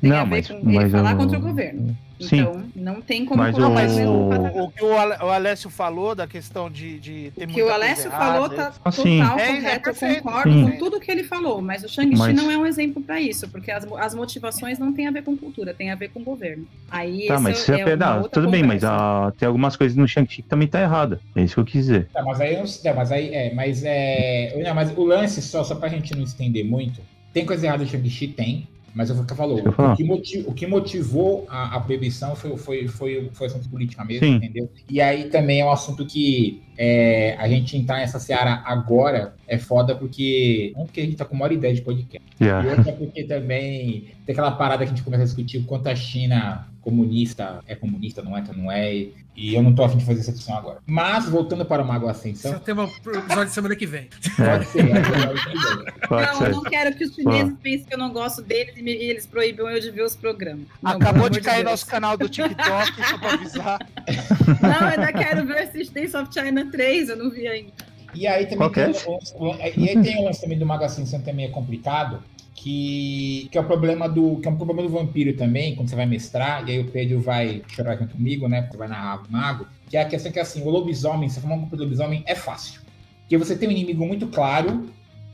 Tem 0.00 0.10
Não, 0.10 0.18
a 0.18 0.24
ver 0.24 0.30
mas- 0.30 0.48
com 0.48 0.54
ele 0.54 0.62
mas 0.78 0.92
falar 0.92 1.12
eu- 1.12 1.16
contra 1.16 1.38
o 1.38 1.40
governo. 1.42 1.96
Sim. 2.18 2.40
Então, 2.40 2.64
não 2.74 3.02
tem 3.02 3.26
como 3.26 3.42
Mas 3.42 3.54
colocar 3.54 3.86
o- 3.90 4.64
o, 4.64 4.70
que 4.70 4.82
o 4.82 4.96
Ale- 4.96 5.22
o 5.22 5.28
Alessio 5.28 5.68
falou 5.68 6.14
da 6.14 6.26
questão 6.26 6.70
de, 6.70 6.98
de 6.98 7.30
ter 7.36 7.44
O 7.44 7.46
que 7.48 7.52
muita 7.60 7.68
o 7.68 7.74
Alessio 7.74 8.10
falou 8.10 8.48
tá 8.48 8.72
Ah, 8.82 8.90
total 8.90 9.38
É, 9.38 9.42
é 9.42 9.46
correto, 9.60 9.76
eu 9.76 9.80
perfeito. 9.82 10.22
concordo 10.22 10.50
Sim. 10.50 10.62
com 10.70 10.78
tudo 10.78 10.98
que 10.98 11.10
ele 11.10 11.24
falou, 11.24 11.60
mas 11.60 11.84
o 11.84 11.88
Shang-Chi 11.90 12.16
Mas- 12.16 12.34
não 12.34 12.50
é 12.50 12.56
um 12.56 12.64
exemplo 12.64 13.02
para 13.02 13.20
isso, 13.20 13.46
porque 13.50 13.70
as, 13.70 13.84
as 13.98 14.14
motivações 14.14 14.65
não 14.78 14.92
têm 14.92 15.06
a 15.06 15.10
ver 15.10 15.22
com 15.22 15.36
cultura, 15.36 15.72
tem 15.72 15.90
a 15.90 15.94
ver 15.94 16.08
com 16.08 16.22
governo. 16.22 16.66
Aí 16.90 17.26
Tá, 17.26 17.38
mas 17.38 17.56
é, 17.56 17.62
você 17.62 17.72
é 17.80 17.84
outra 17.94 18.28
tudo 18.30 18.50
bem, 18.50 18.62
mas 18.62 18.82
conversa. 18.82 19.26
ah, 19.28 19.32
tem 19.38 19.46
algumas 19.46 19.76
coisas 19.76 19.96
no 19.96 20.06
Shang-Chi 20.06 20.42
que 20.42 20.48
também 20.48 20.68
tá 20.68 20.80
errada. 20.80 21.20
É 21.34 21.42
isso 21.42 21.54
que 21.54 21.60
eu 21.60 21.64
quis 21.64 21.86
dizer. 21.86 22.08
Tá, 22.12 22.22
mas 22.22 22.40
aí 22.40 22.56
não 22.56 22.66
sei, 22.66 22.92
mas 22.92 23.12
aí 23.12 23.34
é, 23.34 23.54
mas 23.54 23.82
é. 23.84 24.60
Não, 24.62 24.74
mas 24.74 24.96
o 24.96 25.04
lance, 25.04 25.40
só, 25.40 25.62
só 25.64 25.74
pra 25.74 25.88
gente 25.88 26.14
não 26.14 26.22
estender 26.22 26.64
muito, 26.64 27.00
tem 27.32 27.46
coisa 27.46 27.66
errada 27.66 27.84
do 27.84 27.90
Shang-Chi? 27.90 28.28
Tem. 28.28 28.68
Mas 28.96 29.10
eu 29.10 29.16
falou, 29.26 29.58
o 29.58 29.94
que, 29.94 30.02
motiv- 30.02 30.48
o 30.48 30.54
que 30.54 30.66
motivou 30.66 31.44
a, 31.50 31.76
a 31.76 31.80
proibição 31.80 32.34
foi, 32.34 32.56
foi, 32.56 32.88
foi, 32.88 33.28
foi 33.30 33.46
assunto 33.46 33.68
política 33.68 34.02
mesmo, 34.02 34.26
Sim. 34.26 34.36
entendeu? 34.36 34.70
E 34.88 35.02
aí 35.02 35.24
também 35.24 35.60
é 35.60 35.66
um 35.66 35.70
assunto 35.70 36.06
que 36.06 36.62
é, 36.78 37.36
a 37.38 37.46
gente 37.46 37.76
entrar 37.76 37.98
nessa 37.98 38.18
seara 38.18 38.62
agora 38.64 39.34
é 39.46 39.58
foda 39.58 39.94
porque. 39.94 40.72
Um, 40.74 40.86
porque 40.86 41.00
a 41.02 41.04
gente 41.04 41.16
tá 41.16 41.26
com 41.26 41.34
uma 41.34 41.44
hora 41.44 41.52
e 41.52 41.58
dez 41.58 41.76
de 41.76 41.82
podcast. 41.82 42.26
E 42.40 42.44
Yeah. 42.46 42.70
outra 42.70 42.92
porque 42.92 43.24
também 43.24 44.06
tem 44.24 44.32
aquela 44.32 44.52
parada 44.52 44.78
que 44.84 44.92
a 44.92 44.94
gente 44.94 45.02
começa 45.02 45.24
a 45.24 45.26
discutir 45.26 45.60
quanto 45.64 45.88
a 45.88 45.94
China 45.94 46.66
comunista 46.90 47.60
é 47.66 47.74
comunista, 47.74 48.22
não 48.22 48.36
é, 48.36 48.40
então 48.40 48.54
não 48.54 48.70
é. 48.70 48.94
E 49.38 49.54
eu 49.54 49.62
não 49.62 49.74
tô 49.74 49.84
afim 49.84 49.98
de 49.98 50.04
fazer 50.06 50.20
essa 50.20 50.30
discussão 50.32 50.56
agora. 50.56 50.78
Mas, 50.86 51.28
voltando 51.28 51.62
para 51.66 51.82
o 51.82 51.86
Mago 51.86 52.06
é 52.06 52.10
Ascensão, 52.10 52.52
o 52.56 52.60
tema 52.60 52.88
pro 53.02 53.18
episódio 53.18 53.46
de 53.46 53.50
semana 53.50 53.76
que 53.76 53.84
vem. 53.86 54.08
pode 54.36 54.64
ser. 54.66 54.86
é, 54.86 54.92
é, 54.92 56.06
Pode 56.08 56.26
Não, 56.26 56.38
ser. 56.38 56.48
não 56.52 56.62
quero 56.62 56.96
que 56.96 57.04
os 57.04 57.14
chineses 57.14 57.52
pensem 57.62 57.84
que 57.86 57.92
eu 57.94 57.98
não 57.98 58.12
gosto 58.12 58.40
deles 58.40 58.74
e, 58.76 58.82
me- 58.82 58.94
e 58.94 59.10
eles 59.10 59.26
proíbam 59.26 59.68
eu 59.68 59.78
de 59.80 59.90
ver 59.90 60.02
os 60.04 60.14
programas. 60.16 60.64
Não, 60.80 60.92
Acabou 60.92 61.28
de 61.28 61.40
cair 61.40 61.56
Deus. 61.64 61.70
nosso 61.72 61.86
canal 61.86 62.16
do 62.16 62.28
TikTok, 62.28 63.04
só 63.10 63.18
pra 63.18 63.32
avisar. 63.34 63.78
Não, 64.62 64.80
eu 64.80 64.86
ainda 65.00 65.12
quero 65.12 65.44
ver 65.46 65.58
Assistance 65.58 66.16
of 66.16 66.32
China 66.32 66.70
3, 66.70 67.08
eu 67.10 67.16
não 67.16 67.28
vi 67.30 67.46
ainda. 67.48 67.72
E 68.14 68.26
aí 68.26 68.46
também 68.46 68.68
que 68.68 68.74
tem, 68.76 68.84
é 68.84 68.88
o 68.88 69.12
lance- 69.12 69.34
o- 69.36 69.54
e 69.54 69.62
aí 69.90 70.02
tem 70.02 70.18
o 70.18 70.24
lance 70.24 70.40
também 70.40 70.58
do 70.58 70.64
Mago 70.64 70.84
Ascensão 70.84 71.20
também 71.20 71.44
é 71.46 71.48
complicado, 71.48 72.22
que, 72.56 73.48
que 73.52 73.58
é 73.58 73.60
o 73.60 73.64
problema 73.64 74.08
do 74.08 74.36
que 74.40 74.48
é 74.48 74.50
um 74.50 74.56
problema 74.56 74.82
do 74.82 74.88
vampiro 74.88 75.36
também, 75.36 75.76
quando 75.76 75.88
você 75.88 75.94
vai 75.94 76.06
mestrar, 76.06 76.66
e 76.66 76.72
aí 76.72 76.80
o 76.80 76.90
Pedro 76.90 77.20
vai 77.20 77.62
chorar 77.68 77.96
comigo, 77.98 78.48
né, 78.48 78.62
porque 78.62 78.78
vai 78.78 78.88
narrar 78.88 79.22
o 79.22 79.30
mago, 79.30 79.66
que 79.88 79.96
é 79.96 80.00
a 80.00 80.08
questão 80.08 80.32
que 80.32 80.40
assim, 80.40 80.62
o 80.62 80.70
lobisomem, 80.70 81.28
você 81.28 81.40
formar 81.40 81.56
um 81.56 81.60
grupo 81.60 81.76
de 81.76 81.82
lobisomem 81.82 82.24
é 82.26 82.34
fácil. 82.34 82.80
Porque 83.20 83.36
você 83.36 83.56
tem 83.56 83.68
um 83.68 83.72
inimigo 83.72 84.06
muito 84.06 84.26
claro, 84.28 84.88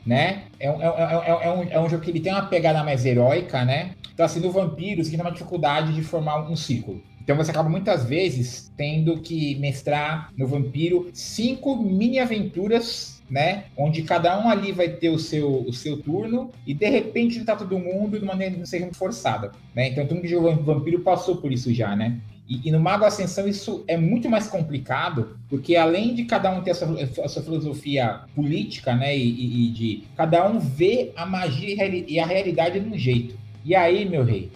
né? 0.04 0.44
É 0.58 0.70
um, 0.70 0.82
é, 0.82 0.86
é, 0.86 1.46
é 1.46 1.52
um, 1.52 1.62
é 1.62 1.80
um 1.80 1.88
jogo 1.88 2.02
que 2.02 2.10
ele 2.10 2.20
tem 2.20 2.32
uma 2.32 2.46
pegada 2.46 2.82
mais 2.82 3.04
heróica, 3.06 3.64
né? 3.64 3.94
Então, 4.12 4.26
assim, 4.26 4.40
no 4.40 4.50
vampiro, 4.50 5.04
você 5.04 5.10
tem 5.10 5.20
uma 5.20 5.30
dificuldade 5.30 5.94
de 5.94 6.02
formar 6.02 6.50
um 6.50 6.56
círculo. 6.56 7.02
Então 7.22 7.36
você 7.36 7.52
acaba 7.52 7.68
muitas 7.68 8.04
vezes 8.04 8.72
tendo 8.76 9.20
que 9.20 9.54
mestrar 9.56 10.32
no 10.36 10.46
vampiro 10.46 11.08
cinco 11.12 11.76
mini 11.76 12.18
aventuras, 12.18 13.21
né? 13.32 13.64
Onde 13.78 14.02
cada 14.02 14.38
um 14.38 14.46
ali 14.50 14.72
vai 14.72 14.90
ter 14.90 15.08
o 15.08 15.18
seu, 15.18 15.62
o 15.62 15.72
seu 15.72 15.96
turno 15.96 16.50
e 16.66 16.74
de 16.74 16.86
repente 16.90 17.36
juntar 17.36 17.56
todo 17.56 17.78
mundo 17.78 18.18
de 18.18 18.24
maneira 18.26 18.54
não 18.58 18.66
seja 18.66 18.84
muito 18.84 18.98
forçada, 18.98 19.50
né? 19.74 19.88
Então 19.88 20.04
todo 20.04 20.16
mundo 20.16 20.24
que 20.24 20.28
jogou 20.28 20.54
vampiro 20.54 21.00
passou 21.00 21.38
por 21.38 21.50
isso 21.50 21.72
já, 21.72 21.96
né? 21.96 22.18
E, 22.46 22.68
e 22.68 22.70
no 22.70 22.78
Mago 22.78 23.06
Ascensão 23.06 23.48
isso 23.48 23.84
é 23.88 23.96
muito 23.96 24.28
mais 24.28 24.48
complicado, 24.48 25.38
porque 25.48 25.76
além 25.76 26.14
de 26.14 26.24
cada 26.26 26.50
um 26.52 26.60
ter 26.60 26.72
a 26.72 26.74
sua, 26.74 27.02
a 27.24 27.28
sua 27.28 27.42
filosofia 27.42 28.20
política, 28.34 28.94
né? 28.94 29.16
E, 29.16 29.22
e- 29.22 29.66
e 29.68 29.70
de 29.70 30.04
cada 30.14 30.46
um 30.46 30.58
ver 30.58 31.14
a 31.16 31.24
magia 31.24 31.74
e 31.86 32.20
a 32.20 32.26
realidade 32.26 32.78
de 32.78 32.86
um 32.86 32.98
jeito. 32.98 33.34
E 33.64 33.74
aí, 33.74 34.04
meu 34.04 34.24
rei, 34.24 34.50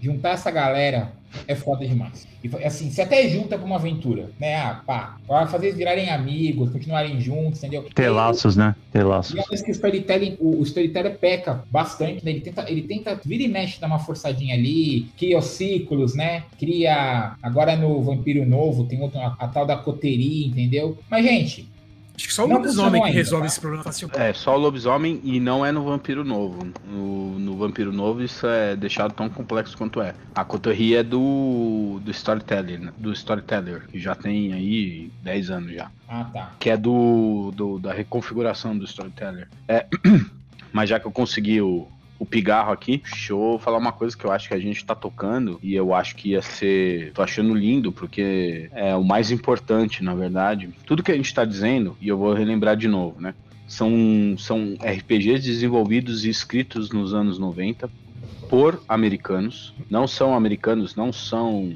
juntar 0.00 0.30
essa 0.34 0.52
galera 0.52 1.10
é 1.46 1.54
foda 1.54 1.86
demais. 1.86 2.26
E 2.42 2.64
assim, 2.64 2.90
você 2.90 3.02
até 3.02 3.28
junta 3.28 3.56
pra 3.56 3.66
uma 3.66 3.76
aventura, 3.76 4.30
né? 4.38 4.56
Ah, 4.56 4.82
pá, 4.86 5.16
vai 5.26 5.46
fazer 5.46 5.66
eles 5.66 5.78
virarem 5.78 6.08
amigos, 6.10 6.70
continuarem 6.70 7.20
juntos, 7.20 7.58
entendeu? 7.58 7.84
Ter 7.94 8.08
laços, 8.08 8.56
né? 8.56 8.74
Ter 8.92 9.02
laços. 9.02 9.34
E 9.34 9.40
é 9.40 9.42
que 9.42 9.70
o 9.70 9.72
storytelling, 9.72 10.36
o, 10.40 10.60
o 10.60 10.62
storyteller 10.62 11.18
peca 11.18 11.64
bastante, 11.70 12.24
né? 12.24 12.30
Ele 12.30 12.40
tenta, 12.40 12.70
ele 12.70 12.82
tenta, 12.82 13.20
vira 13.24 13.42
e 13.42 13.48
mexe, 13.48 13.80
dar 13.80 13.86
uma 13.86 13.98
forçadinha 13.98 14.54
ali, 14.54 15.08
cria 15.18 15.38
os 15.38 15.46
ciclos, 15.46 16.14
né? 16.14 16.44
Cria. 16.58 17.34
Agora 17.42 17.76
no 17.76 18.02
Vampiro 18.02 18.46
Novo 18.46 18.84
tem 18.84 19.00
outro, 19.00 19.18
a, 19.20 19.36
a 19.38 19.48
tal 19.48 19.66
da 19.66 19.76
coteria, 19.76 20.46
entendeu? 20.46 20.98
Mas, 21.08 21.24
gente, 21.24 21.69
Acho 22.20 22.28
que 22.28 22.34
só 22.34 22.44
o 22.44 22.48
Não 22.48 22.56
lobisomem 22.58 23.00
que 23.00 23.06
ainda, 23.08 23.16
resolve 23.18 23.44
tá? 23.44 23.46
esse 23.46 23.60
problema 23.60 23.82
facilmente. 23.82 24.20
É, 24.20 24.34
só 24.34 24.54
o 24.54 24.58
lobisomem 24.58 25.20
e 25.24 25.40
não 25.40 25.64
é 25.64 25.72
no 25.72 25.82
Vampiro 25.82 26.22
Novo. 26.22 26.68
No, 26.86 27.38
no 27.38 27.56
Vampiro 27.56 27.90
Novo 27.94 28.22
isso 28.22 28.46
é 28.46 28.76
deixado 28.76 29.14
tão 29.14 29.30
complexo 29.30 29.74
quanto 29.74 30.02
é. 30.02 30.14
A 30.34 30.44
coteria 30.44 31.00
é 31.00 31.02
do, 31.02 31.98
do 32.04 32.10
Storyteller, 32.10 32.78
né? 32.78 32.92
do 32.98 33.10
Storyteller, 33.14 33.86
que 33.88 33.98
já 33.98 34.14
tem 34.14 34.52
aí 34.52 35.10
10 35.22 35.50
anos 35.50 35.72
já. 35.72 35.90
ah 36.06 36.24
tá. 36.30 36.50
Que 36.60 36.68
é 36.68 36.76
do, 36.76 37.52
do- 37.56 37.78
da 37.78 37.92
reconfiguração 37.94 38.76
do 38.76 38.84
Storyteller. 38.84 39.48
É, 39.66 39.86
mas 40.74 40.90
já 40.90 41.00
que 41.00 41.06
eu 41.06 41.10
consegui 41.12 41.62
o, 41.62 41.88
o 42.20 42.26
pigarro 42.26 42.70
aqui, 42.70 42.98
deixa 42.98 43.32
eu 43.32 43.58
falar 43.58 43.78
uma 43.78 43.92
coisa 43.92 44.14
que 44.14 44.26
eu 44.26 44.30
acho 44.30 44.46
que 44.46 44.54
a 44.54 44.58
gente 44.58 44.84
tá 44.84 44.94
tocando 44.94 45.58
e 45.62 45.74
eu 45.74 45.94
acho 45.94 46.14
que 46.14 46.32
ia 46.32 46.42
ser. 46.42 47.12
tô 47.14 47.22
achando 47.22 47.54
lindo, 47.54 47.90
porque 47.90 48.68
é 48.72 48.94
o 48.94 49.02
mais 49.02 49.30
importante, 49.30 50.04
na 50.04 50.14
verdade. 50.14 50.68
Tudo 50.84 51.02
que 51.02 51.10
a 51.10 51.16
gente 51.16 51.32
tá 51.32 51.46
dizendo, 51.46 51.96
e 51.98 52.08
eu 52.08 52.18
vou 52.18 52.34
relembrar 52.34 52.76
de 52.76 52.86
novo, 52.86 53.18
né? 53.18 53.34
São, 53.66 54.36
são 54.36 54.74
RPGs 54.82 55.46
desenvolvidos 55.46 56.26
e 56.26 56.28
escritos 56.28 56.90
nos 56.90 57.14
anos 57.14 57.38
90 57.38 57.90
por 58.50 58.82
americanos. 58.86 59.72
Não 59.88 60.06
são 60.06 60.34
americanos, 60.34 60.94
não 60.94 61.10
são 61.14 61.72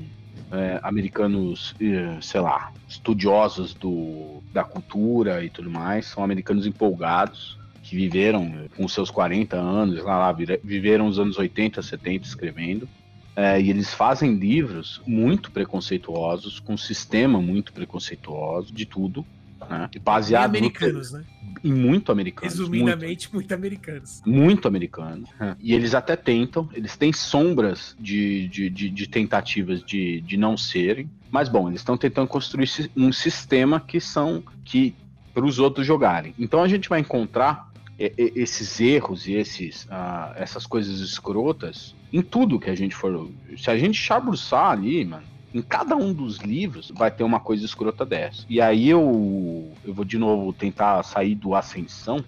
é, 0.53 0.79
americanos, 0.83 1.75
eh, 1.81 2.19
sei 2.21 2.41
lá, 2.43 2.71
estudiosos 2.87 3.73
do, 3.73 4.43
da 4.53 4.63
cultura 4.63 5.43
e 5.43 5.49
tudo 5.49 5.71
mais. 5.71 6.05
São 6.05 6.23
americanos 6.23 6.67
empolgados 6.67 7.64
que 7.95 8.09
viveram 8.09 8.69
com 8.77 8.89
seus 8.89 9.09
40 9.11 9.57
anos, 9.57 10.03
lá, 10.03 10.19
lá 10.19 10.33
viveram 10.33 11.07
os 11.07 11.19
anos 11.19 11.39
80, 11.39 11.81
70 11.81 12.27
escrevendo. 12.27 12.89
É, 13.37 13.61
e 13.61 13.71
eles 13.71 13.95
fazem 13.95 14.35
livros 14.35 15.01
muito 15.07 15.51
preconceituosos, 15.51 16.61
com 16.61 16.75
um 16.75 16.79
sistema 16.79 17.41
muito 17.41 17.73
preconceituoso 17.73 18.73
de 18.73 18.87
tudo, 18.87 19.25
né? 19.69 19.89
Baseado 20.05 20.53
no- 20.53 20.59
americanos, 20.59 21.13
né? 21.13 21.25
em 21.63 21.73
muito 21.73 22.13
americanos. 22.13 22.59
muito. 22.59 22.71
Resumidamente, 22.71 23.33
muito 23.33 23.55
americanos. 23.55 24.23
Muito 24.25 24.69
americano. 24.69 25.25
E 25.61 25.75
eles 25.75 25.95
até 25.95 26.15
tentam, 26.17 26.69
eles 26.75 26.97
têm 26.97 27.13
sombras 27.13 27.97
de, 27.99 28.49
de, 28.49 28.71
de, 28.71 28.91
de 28.91 29.07
tentativas 29.09 29.83
de, 29.83 30.21
de 30.21 30.37
não 30.37 30.57
serem. 30.57 31.09
Mas 31.31 31.49
bom, 31.49 31.69
eles 31.69 31.81
estão 31.81 31.97
tentando 31.97 32.29
construir 32.29 32.69
um 32.97 33.13
sistema 33.13 33.81
que 33.81 34.01
são 34.01 34.45
que 34.65 34.95
para 35.33 35.45
os 35.45 35.59
outros 35.59 35.85
jogarem. 35.85 36.35
Então 36.39 36.63
a 36.63 36.69
gente 36.69 36.89
vai 36.89 37.01
encontrar 37.01 37.74
esses 37.99 38.81
erros 38.81 39.27
e 39.27 39.35
esses, 39.35 39.87
ah, 39.91 40.33
essas 40.37 40.67
coisas 40.67 41.01
escrotas 41.01 41.95
em 42.13 42.23
tudo 42.23 42.59
que 42.59 42.71
a 42.71 42.75
gente 42.75 42.95
for. 42.95 43.31
Se 43.57 43.71
a 43.71 43.77
gente 43.79 43.97
chabruçar 43.97 44.71
ali, 44.71 45.05
mano, 45.05 45.27
em 45.53 45.63
cada 45.63 45.95
um 45.97 46.13
dos 46.13 46.39
livros 46.39 46.93
vai 46.97 47.11
ter 47.11 47.23
uma 47.23 47.39
coisa 47.39 47.65
escrota 47.65 48.05
dessa. 48.05 48.45
E 48.49 48.61
aí 48.61 48.89
eu, 48.89 49.73
eu 49.85 49.95
vou 49.95 50.05
de 50.05 50.19
novo 50.19 50.53
tentar 50.53 51.03
sair 51.05 51.37
do 51.37 51.55
Ascensão, 51.55 52.25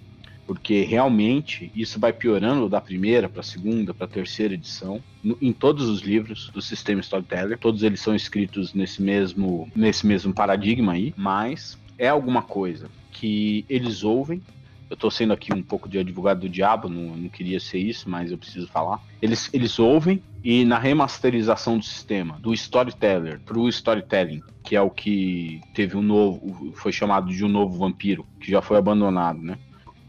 porque 0.46 0.82
realmente 0.82 1.72
isso 1.74 1.98
vai 1.98 2.12
piorando 2.12 2.68
da 2.68 2.80
primeira 2.80 3.28
para 3.28 3.40
a 3.40 3.44
segunda, 3.44 3.92
para 3.92 4.04
a 4.04 4.08
terceira 4.08 4.54
edição, 4.54 5.02
no- 5.22 5.36
em 5.42 5.52
todos 5.52 5.88
os 5.88 6.02
livros 6.02 6.50
do 6.54 6.62
sistema 6.62 7.00
Storyteller. 7.00 7.58
Todos 7.58 7.82
eles 7.82 8.00
são 8.00 8.14
escritos 8.14 8.72
nesse 8.72 9.02
mesmo, 9.02 9.68
nesse 9.74 10.06
mesmo 10.06 10.32
paradigma 10.32 10.92
aí, 10.92 11.12
mas 11.16 11.76
é 11.98 12.06
alguma 12.08 12.42
coisa 12.42 12.88
que 13.10 13.64
eles 13.68 14.04
ouvem. 14.04 14.40
Eu 14.88 14.96
tô 14.96 15.10
sendo 15.10 15.32
aqui 15.32 15.52
um 15.52 15.62
pouco 15.62 15.88
de 15.88 15.98
advogado 15.98 16.40
do 16.40 16.48
diabo, 16.48 16.88
não, 16.88 17.16
não 17.16 17.28
queria 17.28 17.58
ser 17.58 17.78
isso, 17.78 18.08
mas 18.08 18.30
eu 18.30 18.38
preciso 18.38 18.68
falar. 18.68 19.00
Eles, 19.20 19.50
eles 19.52 19.78
ouvem 19.78 20.22
e 20.44 20.64
na 20.64 20.78
remasterização 20.78 21.78
do 21.78 21.84
sistema, 21.84 22.38
do 22.38 22.54
Storyteller 22.54 23.40
pro 23.40 23.68
Storytelling, 23.68 24.42
que 24.62 24.76
é 24.76 24.80
o 24.80 24.90
que 24.90 25.60
teve 25.74 25.96
um 25.96 26.02
novo, 26.02 26.72
foi 26.76 26.92
chamado 26.92 27.32
de 27.32 27.44
um 27.44 27.48
novo 27.48 27.76
vampiro, 27.76 28.24
que 28.40 28.50
já 28.50 28.62
foi 28.62 28.76
abandonado, 28.76 29.40
né? 29.42 29.58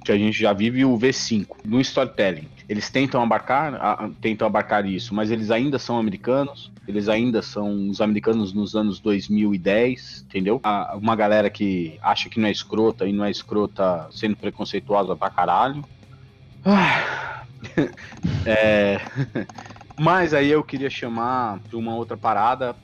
que 0.08 0.12
a 0.14 0.18
gente 0.18 0.40
já 0.40 0.54
vive 0.54 0.86
o 0.86 0.98
V5 0.98 1.48
no 1.66 1.82
storytelling. 1.82 2.48
Eles 2.68 2.90
tentam 2.90 3.22
abarcar, 3.22 3.76
a- 3.76 4.10
tentam 4.22 4.48
abarcar 4.48 4.86
isso, 4.86 5.14
mas 5.16 5.32
eles 5.32 5.52
ainda 5.52 5.80
são 5.80 5.98
americanos, 5.98 6.72
eles 6.88 7.10
ainda 7.10 7.42
são 7.42 7.90
os 7.90 8.02
americanos 8.02 8.54
nos 8.54 8.76
anos 8.76 9.00
2010, 9.00 10.24
entendeu? 10.28 10.60
A- 10.64 10.98
uma 10.98 11.16
galera 11.16 11.50
que 11.50 11.98
acha 12.02 12.30
que 12.30 12.40
não 12.40 12.48
é 12.48 12.52
escrota 12.52 13.06
e 13.08 13.14
não 13.14 13.26
é 13.26 13.32
escrota 13.32 14.08
sendo 14.12 14.38
preconceituosa 14.38 15.16
pra 15.16 15.30
caralho. 15.30 15.86
Ah, 16.64 17.48
é, 18.46 18.98
mas 19.98 20.34
aí 20.34 20.50
eu 20.50 20.64
queria 20.64 20.90
chamar 20.90 21.62
para 21.62 21.78
uma 21.78 21.96
outra 21.96 22.18
parada 22.18 22.78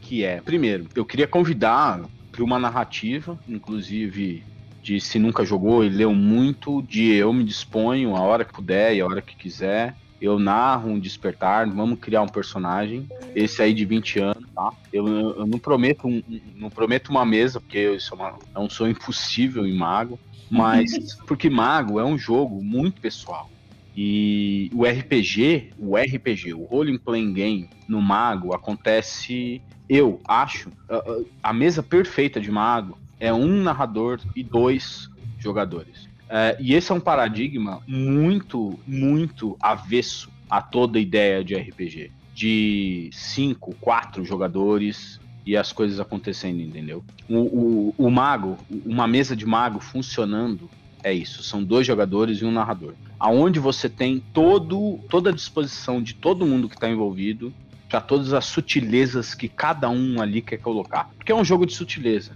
que 0.00 0.24
é, 0.24 0.40
primeiro, 0.40 0.90
eu 0.94 1.04
queria 1.06 1.28
convidar 1.28 2.08
para 2.30 2.44
uma 2.44 2.58
narrativa, 2.58 3.40
inclusive 3.46 4.46
de 4.86 5.00
se 5.00 5.18
nunca 5.18 5.44
jogou 5.44 5.84
e 5.84 5.88
leu 5.88 6.14
muito, 6.14 6.80
de 6.80 7.12
eu 7.12 7.32
me 7.32 7.42
disponho 7.42 8.14
a 8.14 8.20
hora 8.20 8.44
que 8.44 8.52
puder 8.52 8.94
e 8.94 9.00
a 9.00 9.04
hora 9.06 9.20
que 9.20 9.36
quiser. 9.36 9.98
Eu 10.20 10.38
narro 10.38 10.90
um 10.90 11.00
despertar, 11.00 11.68
vamos 11.68 11.98
criar 12.00 12.22
um 12.22 12.28
personagem, 12.28 13.08
esse 13.34 13.60
aí 13.60 13.74
de 13.74 13.84
20 13.84 14.20
anos, 14.20 14.48
tá? 14.54 14.70
Eu, 14.92 15.04
eu- 15.08 15.46
não 15.46 15.58
prometo 15.58 16.06
um- 16.06 16.22
não 16.54 16.70
prometo 16.70 17.08
uma 17.08 17.26
mesa, 17.26 17.60
porque 17.60 17.94
isso 17.96 18.14
é, 18.14 18.16
uma- 18.16 18.38
é 18.54 18.60
um 18.60 18.70
sonho 18.70 18.92
impossível 18.92 19.66
em 19.66 19.76
Mago, 19.76 20.20
mas 20.48 20.84
porque 21.26 21.50
Mago 21.50 21.98
é 21.98 22.04
um 22.04 22.16
jogo 22.16 22.62
muito 22.62 23.00
pessoal. 23.00 23.50
E 23.92 24.70
o 24.72 24.86
RPG, 24.86 25.74
o 25.76 25.96
RPG, 25.98 26.54
o 26.54 26.64
Role 26.64 26.96
Playing 27.00 27.32
Game 27.32 27.68
no 27.88 28.00
Mago 28.00 28.54
acontece, 28.54 29.60
eu 29.88 30.20
acho, 30.28 30.70
a- 30.88 31.02
a 31.42 31.52
mesa 31.52 31.82
perfeita 31.82 32.40
de 32.40 32.52
Mago 32.52 32.96
é 33.18 33.32
um 33.32 33.62
narrador 33.62 34.20
e 34.34 34.42
dois 34.42 35.10
jogadores. 35.38 36.08
É, 36.28 36.56
e 36.60 36.74
esse 36.74 36.90
é 36.90 36.94
um 36.94 37.00
paradigma 37.00 37.80
muito, 37.86 38.78
muito 38.86 39.56
avesso 39.60 40.30
a 40.50 40.60
toda 40.60 40.98
ideia 40.98 41.42
de 41.44 41.54
RPG. 41.54 42.10
De 42.34 43.10
cinco, 43.12 43.74
quatro 43.80 44.24
jogadores 44.24 45.20
e 45.44 45.56
as 45.56 45.72
coisas 45.72 46.00
acontecendo, 46.00 46.60
entendeu? 46.60 47.04
O, 47.28 47.36
o, 47.36 47.94
o 47.96 48.10
mago, 48.10 48.58
uma 48.84 49.06
mesa 49.06 49.36
de 49.36 49.46
mago 49.46 49.80
funcionando 49.80 50.68
é 51.02 51.12
isso. 51.12 51.42
São 51.42 51.62
dois 51.62 51.86
jogadores 51.86 52.38
e 52.38 52.44
um 52.44 52.50
narrador. 52.50 52.94
Aonde 53.18 53.60
você 53.60 53.88
tem 53.88 54.22
todo, 54.32 54.98
toda 55.08 55.30
a 55.30 55.32
disposição 55.32 56.02
de 56.02 56.14
todo 56.14 56.44
mundo 56.44 56.68
que 56.68 56.74
está 56.74 56.90
envolvido 56.90 57.54
para 57.88 58.00
todas 58.00 58.32
as 58.32 58.44
sutilezas 58.46 59.32
que 59.32 59.48
cada 59.48 59.88
um 59.88 60.20
ali 60.20 60.42
quer 60.42 60.56
colocar. 60.58 61.10
Porque 61.16 61.30
é 61.30 61.34
um 61.34 61.44
jogo 61.44 61.64
de 61.64 61.74
sutileza. 61.74 62.32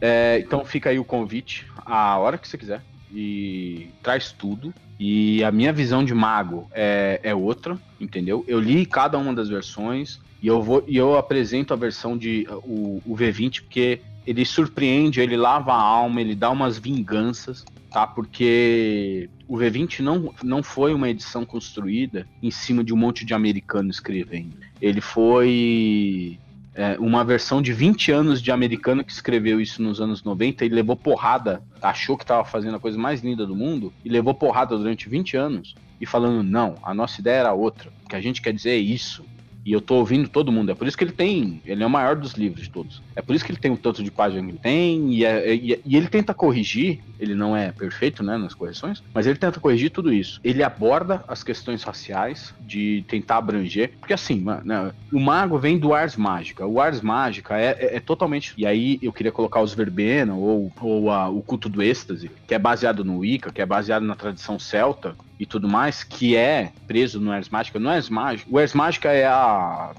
É, 0.00 0.42
então 0.44 0.64
fica 0.64 0.90
aí 0.90 0.98
o 0.98 1.04
convite, 1.04 1.66
a 1.84 2.18
hora 2.18 2.38
que 2.38 2.48
você 2.48 2.56
quiser. 2.56 2.82
E 3.12 3.88
traz 4.02 4.32
tudo. 4.32 4.72
E 4.98 5.42
a 5.42 5.50
minha 5.50 5.72
visão 5.72 6.04
de 6.04 6.14
mago 6.14 6.68
é, 6.72 7.20
é 7.22 7.34
outra, 7.34 7.78
entendeu? 8.00 8.44
Eu 8.46 8.60
li 8.60 8.84
cada 8.86 9.18
uma 9.18 9.32
das 9.32 9.48
versões 9.48 10.20
e 10.42 10.46
eu 10.46 10.62
vou 10.62 10.84
e 10.86 10.96
eu 10.96 11.16
apresento 11.16 11.72
a 11.72 11.76
versão 11.76 12.16
de 12.16 12.46
o, 12.64 13.02
o 13.06 13.16
V20 13.16 13.62
porque 13.62 14.00
ele 14.26 14.44
surpreende, 14.44 15.20
ele 15.20 15.36
lava 15.36 15.72
a 15.72 15.80
alma, 15.80 16.20
ele 16.20 16.34
dá 16.34 16.50
umas 16.50 16.78
vinganças, 16.78 17.64
tá? 17.90 18.06
Porque 18.06 19.28
o 19.48 19.56
V20 19.56 20.00
não, 20.00 20.34
não 20.42 20.62
foi 20.62 20.94
uma 20.94 21.08
edição 21.08 21.44
construída 21.44 22.26
em 22.42 22.50
cima 22.50 22.84
de 22.84 22.92
um 22.92 22.96
monte 22.96 23.24
de 23.24 23.34
americano 23.34 23.90
escrevendo. 23.90 24.54
Ele 24.80 25.00
foi 25.00 26.38
é, 26.74 26.96
uma 26.98 27.24
versão 27.24 27.60
de 27.60 27.72
20 27.72 28.12
anos 28.12 28.40
de 28.40 28.52
americano 28.52 29.04
que 29.04 29.12
escreveu 29.12 29.60
isso 29.60 29.82
nos 29.82 30.00
anos 30.00 30.22
90 30.22 30.64
e 30.64 30.68
levou 30.68 30.96
porrada, 30.96 31.62
achou 31.82 32.16
que 32.16 32.24
estava 32.24 32.44
fazendo 32.44 32.76
a 32.76 32.80
coisa 32.80 32.98
mais 32.98 33.22
linda 33.22 33.46
do 33.46 33.56
mundo 33.56 33.92
e 34.04 34.08
levou 34.08 34.34
porrada 34.34 34.76
durante 34.76 35.08
20 35.08 35.36
anos 35.36 35.74
e 36.00 36.06
falando, 36.06 36.42
não, 36.42 36.76
a 36.82 36.94
nossa 36.94 37.20
ideia 37.20 37.40
era 37.40 37.52
outra, 37.52 37.90
o 38.04 38.08
que 38.08 38.16
a 38.16 38.20
gente 38.20 38.40
quer 38.40 38.52
dizer 38.52 38.70
é 38.70 38.78
isso. 38.78 39.24
E 39.64 39.72
eu 39.72 39.80
tô 39.80 39.96
ouvindo 39.96 40.26
todo 40.26 40.50
mundo. 40.50 40.72
É 40.72 40.74
por 40.74 40.88
isso 40.88 40.96
que 40.96 41.04
ele 41.04 41.12
tem. 41.12 41.60
Ele 41.66 41.82
é 41.82 41.86
o 41.86 41.90
maior 41.90 42.16
dos 42.16 42.32
livros 42.32 42.62
de 42.62 42.70
todos. 42.70 43.02
É 43.20 43.22
por 43.22 43.36
isso 43.36 43.44
que 43.44 43.52
ele 43.52 43.58
tem 43.60 43.70
o 43.70 43.76
tanto 43.76 44.02
de 44.02 44.10
página 44.10 44.42
que 44.42 44.50
ele 44.52 44.58
tem. 44.58 45.12
E, 45.12 45.24
é- 45.26 45.54
e- 45.54 45.80
e 45.84 45.94
ele 45.96 46.08
tenta 46.08 46.32
corrigir. 46.32 47.00
Ele 47.18 47.34
não 47.34 47.54
é 47.54 47.70
perfeito, 47.70 48.22
né, 48.22 48.38
nas 48.38 48.54
correções. 48.54 49.02
Mas 49.12 49.26
ele 49.26 49.36
tenta 49.38 49.60
corrigir 49.60 49.90
tudo 49.90 50.10
isso. 50.10 50.40
Ele 50.42 50.62
aborda 50.62 51.22
as 51.28 51.44
questões 51.44 51.82
raciais. 51.82 52.54
De 52.60 53.04
tentar 53.08 53.36
abranger. 53.36 53.92
Porque 54.00 54.14
assim, 54.14 54.42
né, 54.64 54.90
o 55.12 55.20
mago 55.20 55.58
vem 55.58 55.76
do 55.78 55.92
Ars 55.92 56.16
Mágica. 56.16 56.66
O 56.66 56.80
Ars 56.80 57.02
Mágica 57.02 57.58
é, 57.58 57.76
é- 57.78 57.96
é 57.96 58.00
totalmente. 58.00 58.54
E 58.56 58.64
aí 58.64 58.98
eu 59.02 59.12
queria 59.12 59.30
colocar 59.32 59.60
os 59.60 59.74
Verbena. 59.74 60.34
Ou, 60.34 60.72
ou 60.80 61.10
a- 61.10 61.28
o 61.28 61.42
culto 61.42 61.68
do 61.68 61.82
êxtase. 61.82 62.30
Que 62.46 62.54
é 62.54 62.58
baseado 62.58 63.04
no 63.04 63.18
Wicca. 63.18 63.52
Que 63.52 63.60
é 63.60 63.66
baseado 63.66 64.02
na 64.04 64.14
tradição 64.16 64.58
celta 64.58 65.14
e 65.38 65.44
tudo 65.44 65.68
mais, 65.68 66.04
que 66.04 66.36
é 66.36 66.70
preso 66.86 67.18
no 67.20 67.32
Ars 67.32 67.48
Mágica. 67.48 67.78
No 67.78 67.88
Ars 67.90 68.08
Mágica, 68.10 68.48
o 68.50 68.58
Ars 68.58 68.72
Mágica 68.74 69.10
é 69.10 69.26
a, 69.26 69.92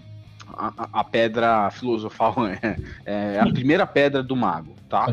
a, 0.58 0.90
a 1.00 1.04
pedra 1.04 1.70
filosofal, 1.72 2.36
é, 2.62 2.78
é 3.06 3.40
a 3.40 3.52
primeira 3.52 3.86
pedra 3.86 4.22
do 4.22 4.36
mago, 4.36 4.76
tá? 4.90 5.06
A 5.06 5.12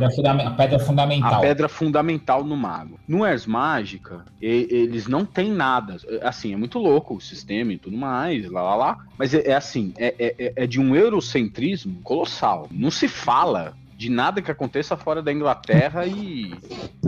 pedra 0.53 0.79
fundamental. 0.79 1.35
A 1.35 1.41
pedra 1.41 1.69
fundamental 1.69 2.45
no 2.45 2.57
mago. 2.57 2.99
No 3.07 3.25
Ars 3.25 3.47
Mágica, 3.47 4.25
e- 4.41 4.67
eles 4.71 5.07
não 5.07 5.25
têm 5.25 5.51
nada. 5.51 5.97
Assim, 6.23 6.53
é 6.53 6.57
muito 6.57 6.79
louco 6.79 7.15
o 7.17 7.21
sistema 7.21 7.73
e 7.73 7.79
tudo 7.79 7.97
mais, 7.97 8.49
lá 8.51 8.63
lá 8.63 8.75
lá. 8.75 8.97
Mas 9.19 9.35
é, 9.35 9.49
é 9.49 9.55
assim, 9.55 9.93
é, 9.99 10.15
é- 10.19 10.53
é 10.57 10.67
de 10.67 10.81
um 10.81 10.95
eurocentrismo 10.95 12.01
colossal. 12.03 12.69
Não 12.71 12.91
se 12.91 13.09
fala 13.09 13.75
de 13.99 14.09
nada 14.09 14.41
que 14.41 14.49
aconteça 14.49 14.97
fora 14.97 15.21
da 15.21 15.33
Inglaterra 15.33 16.07
e 16.07 16.55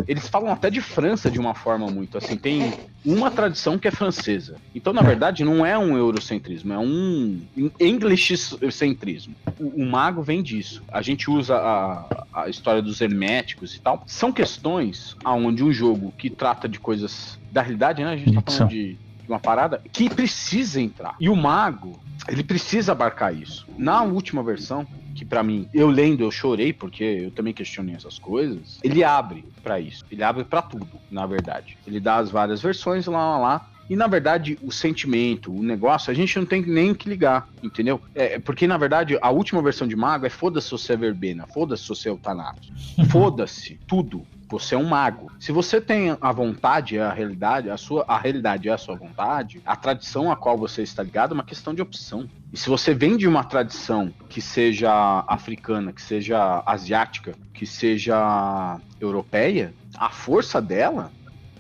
eles 0.09 0.26
falam 0.26 0.53
até 0.53 0.68
de 0.68 0.80
França 0.80 1.30
de 1.30 1.38
uma 1.38 1.55
forma 1.55 1.86
muito 1.86 2.18
assim. 2.18 2.36
Tem 2.36 2.74
uma 3.07 3.30
tradição 3.30 3.78
que 3.78 3.86
é 3.86 3.93
francesa. 3.93 4.57
Então, 4.74 4.93
na 4.93 5.01
verdade, 5.01 5.45
não 5.45 5.64
é 5.64 5.78
um 5.78 5.97
eurocentrismo, 5.97 6.72
é 6.72 6.78
um 6.80 7.41
Englishcentrismo. 7.78 9.36
O, 9.61 9.84
o 9.84 9.86
mago 9.86 10.20
vem 10.20 10.43
disso. 10.43 10.82
A 10.88 11.01
gente 11.01 11.30
usa 11.30 11.55
a, 11.55 12.26
a 12.32 12.49
história 12.49 12.82
dos 12.82 13.01
herméticos 13.01 13.76
e 13.76 13.80
tal. 13.80 14.03
São 14.05 14.32
questões 14.32 15.16
aonde 15.22 15.62
um 15.62 15.72
jogo 15.72 16.12
que 16.18 16.28
trata 16.28 16.68
de 16.68 16.80
coisas 16.80 17.38
da 17.53 17.62
realidade, 17.62 18.03
né? 18.03 18.14
A 18.14 18.16
gente 18.16 18.34
tá 18.34 18.43
falando 18.51 18.68
de, 18.68 18.99
uma 19.30 19.40
parada 19.40 19.80
que 19.92 20.08
precisa 20.08 20.80
entrar. 20.80 21.14
E 21.20 21.28
o 21.28 21.36
mago, 21.36 22.00
ele 22.28 22.42
precisa 22.42 22.92
abarcar 22.92 23.34
isso. 23.34 23.66
Na 23.78 24.02
última 24.02 24.42
versão, 24.42 24.86
que 25.14 25.24
pra 25.24 25.42
mim, 25.42 25.68
eu 25.72 25.88
lendo, 25.88 26.22
eu 26.22 26.30
chorei 26.30 26.72
porque 26.72 27.04
eu 27.04 27.30
também 27.30 27.52
questionei 27.52 27.94
essas 27.94 28.18
coisas. 28.18 28.78
Ele 28.82 29.04
abre 29.04 29.44
pra 29.62 29.78
isso. 29.78 30.04
Ele 30.10 30.22
abre 30.22 30.44
pra 30.44 30.62
tudo, 30.62 30.88
na 31.10 31.26
verdade. 31.26 31.76
Ele 31.86 32.00
dá 32.00 32.16
as 32.16 32.30
várias 32.30 32.60
versões 32.60 33.06
lá, 33.06 33.18
lá, 33.18 33.38
lá. 33.38 33.70
E 33.88 33.96
na 33.96 34.06
verdade, 34.06 34.56
o 34.62 34.70
sentimento, 34.70 35.52
o 35.52 35.64
negócio, 35.64 36.12
a 36.12 36.14
gente 36.14 36.38
não 36.38 36.46
tem 36.46 36.62
nem 36.62 36.94
que 36.94 37.08
ligar, 37.08 37.48
entendeu? 37.60 38.00
É, 38.14 38.38
porque 38.38 38.64
na 38.64 38.78
verdade, 38.78 39.18
a 39.20 39.30
última 39.30 39.60
versão 39.60 39.86
de 39.88 39.96
mago 39.96 40.24
é 40.24 40.30
foda-se 40.30 40.68
se 40.68 40.72
você 40.72 40.92
é 40.92 40.96
verbena, 40.96 41.44
foda-se 41.52 41.82
se 41.82 41.88
você 41.88 42.08
é 42.08 42.12
o 42.12 42.16
Thanatos. 42.16 42.72
Foda-se 43.10 43.80
tudo. 43.88 44.24
Você 44.51 44.74
é 44.74 44.78
um 44.78 44.84
mago. 44.84 45.30
Se 45.38 45.53
você 45.53 45.80
tem 45.80 46.16
a 46.20 46.32
vontade, 46.32 46.98
a 46.98 47.12
realidade, 47.12 47.70
a 47.70 47.76
sua 47.76 48.05
a 48.09 48.18
realidade 48.18 48.68
é 48.68 48.72
a 48.72 48.78
sua 48.78 48.96
vontade, 48.96 49.62
a 49.64 49.76
tradição 49.76 50.30
a 50.30 50.36
qual 50.36 50.59
você 50.59 50.82
está 50.82 51.03
ligado 51.03 51.32
é 51.32 51.34
uma 51.34 51.44
questão 51.44 51.72
de 51.74 51.80
opção. 51.82 52.28
E 52.53 52.57
se 52.57 52.68
você 52.68 52.92
vem 52.92 53.16
de 53.16 53.28
uma 53.28 53.44
tradição 53.44 54.12
que 54.28 54.40
seja 54.40 55.24
africana, 55.28 55.92
que 55.92 56.03
seja 56.03 56.62
asiática, 56.66 57.32
que 57.55 57.64
seja 57.66 58.78
europeia, 59.01 59.72
a 59.96 60.11
força 60.11 60.61
dela 60.61 61.11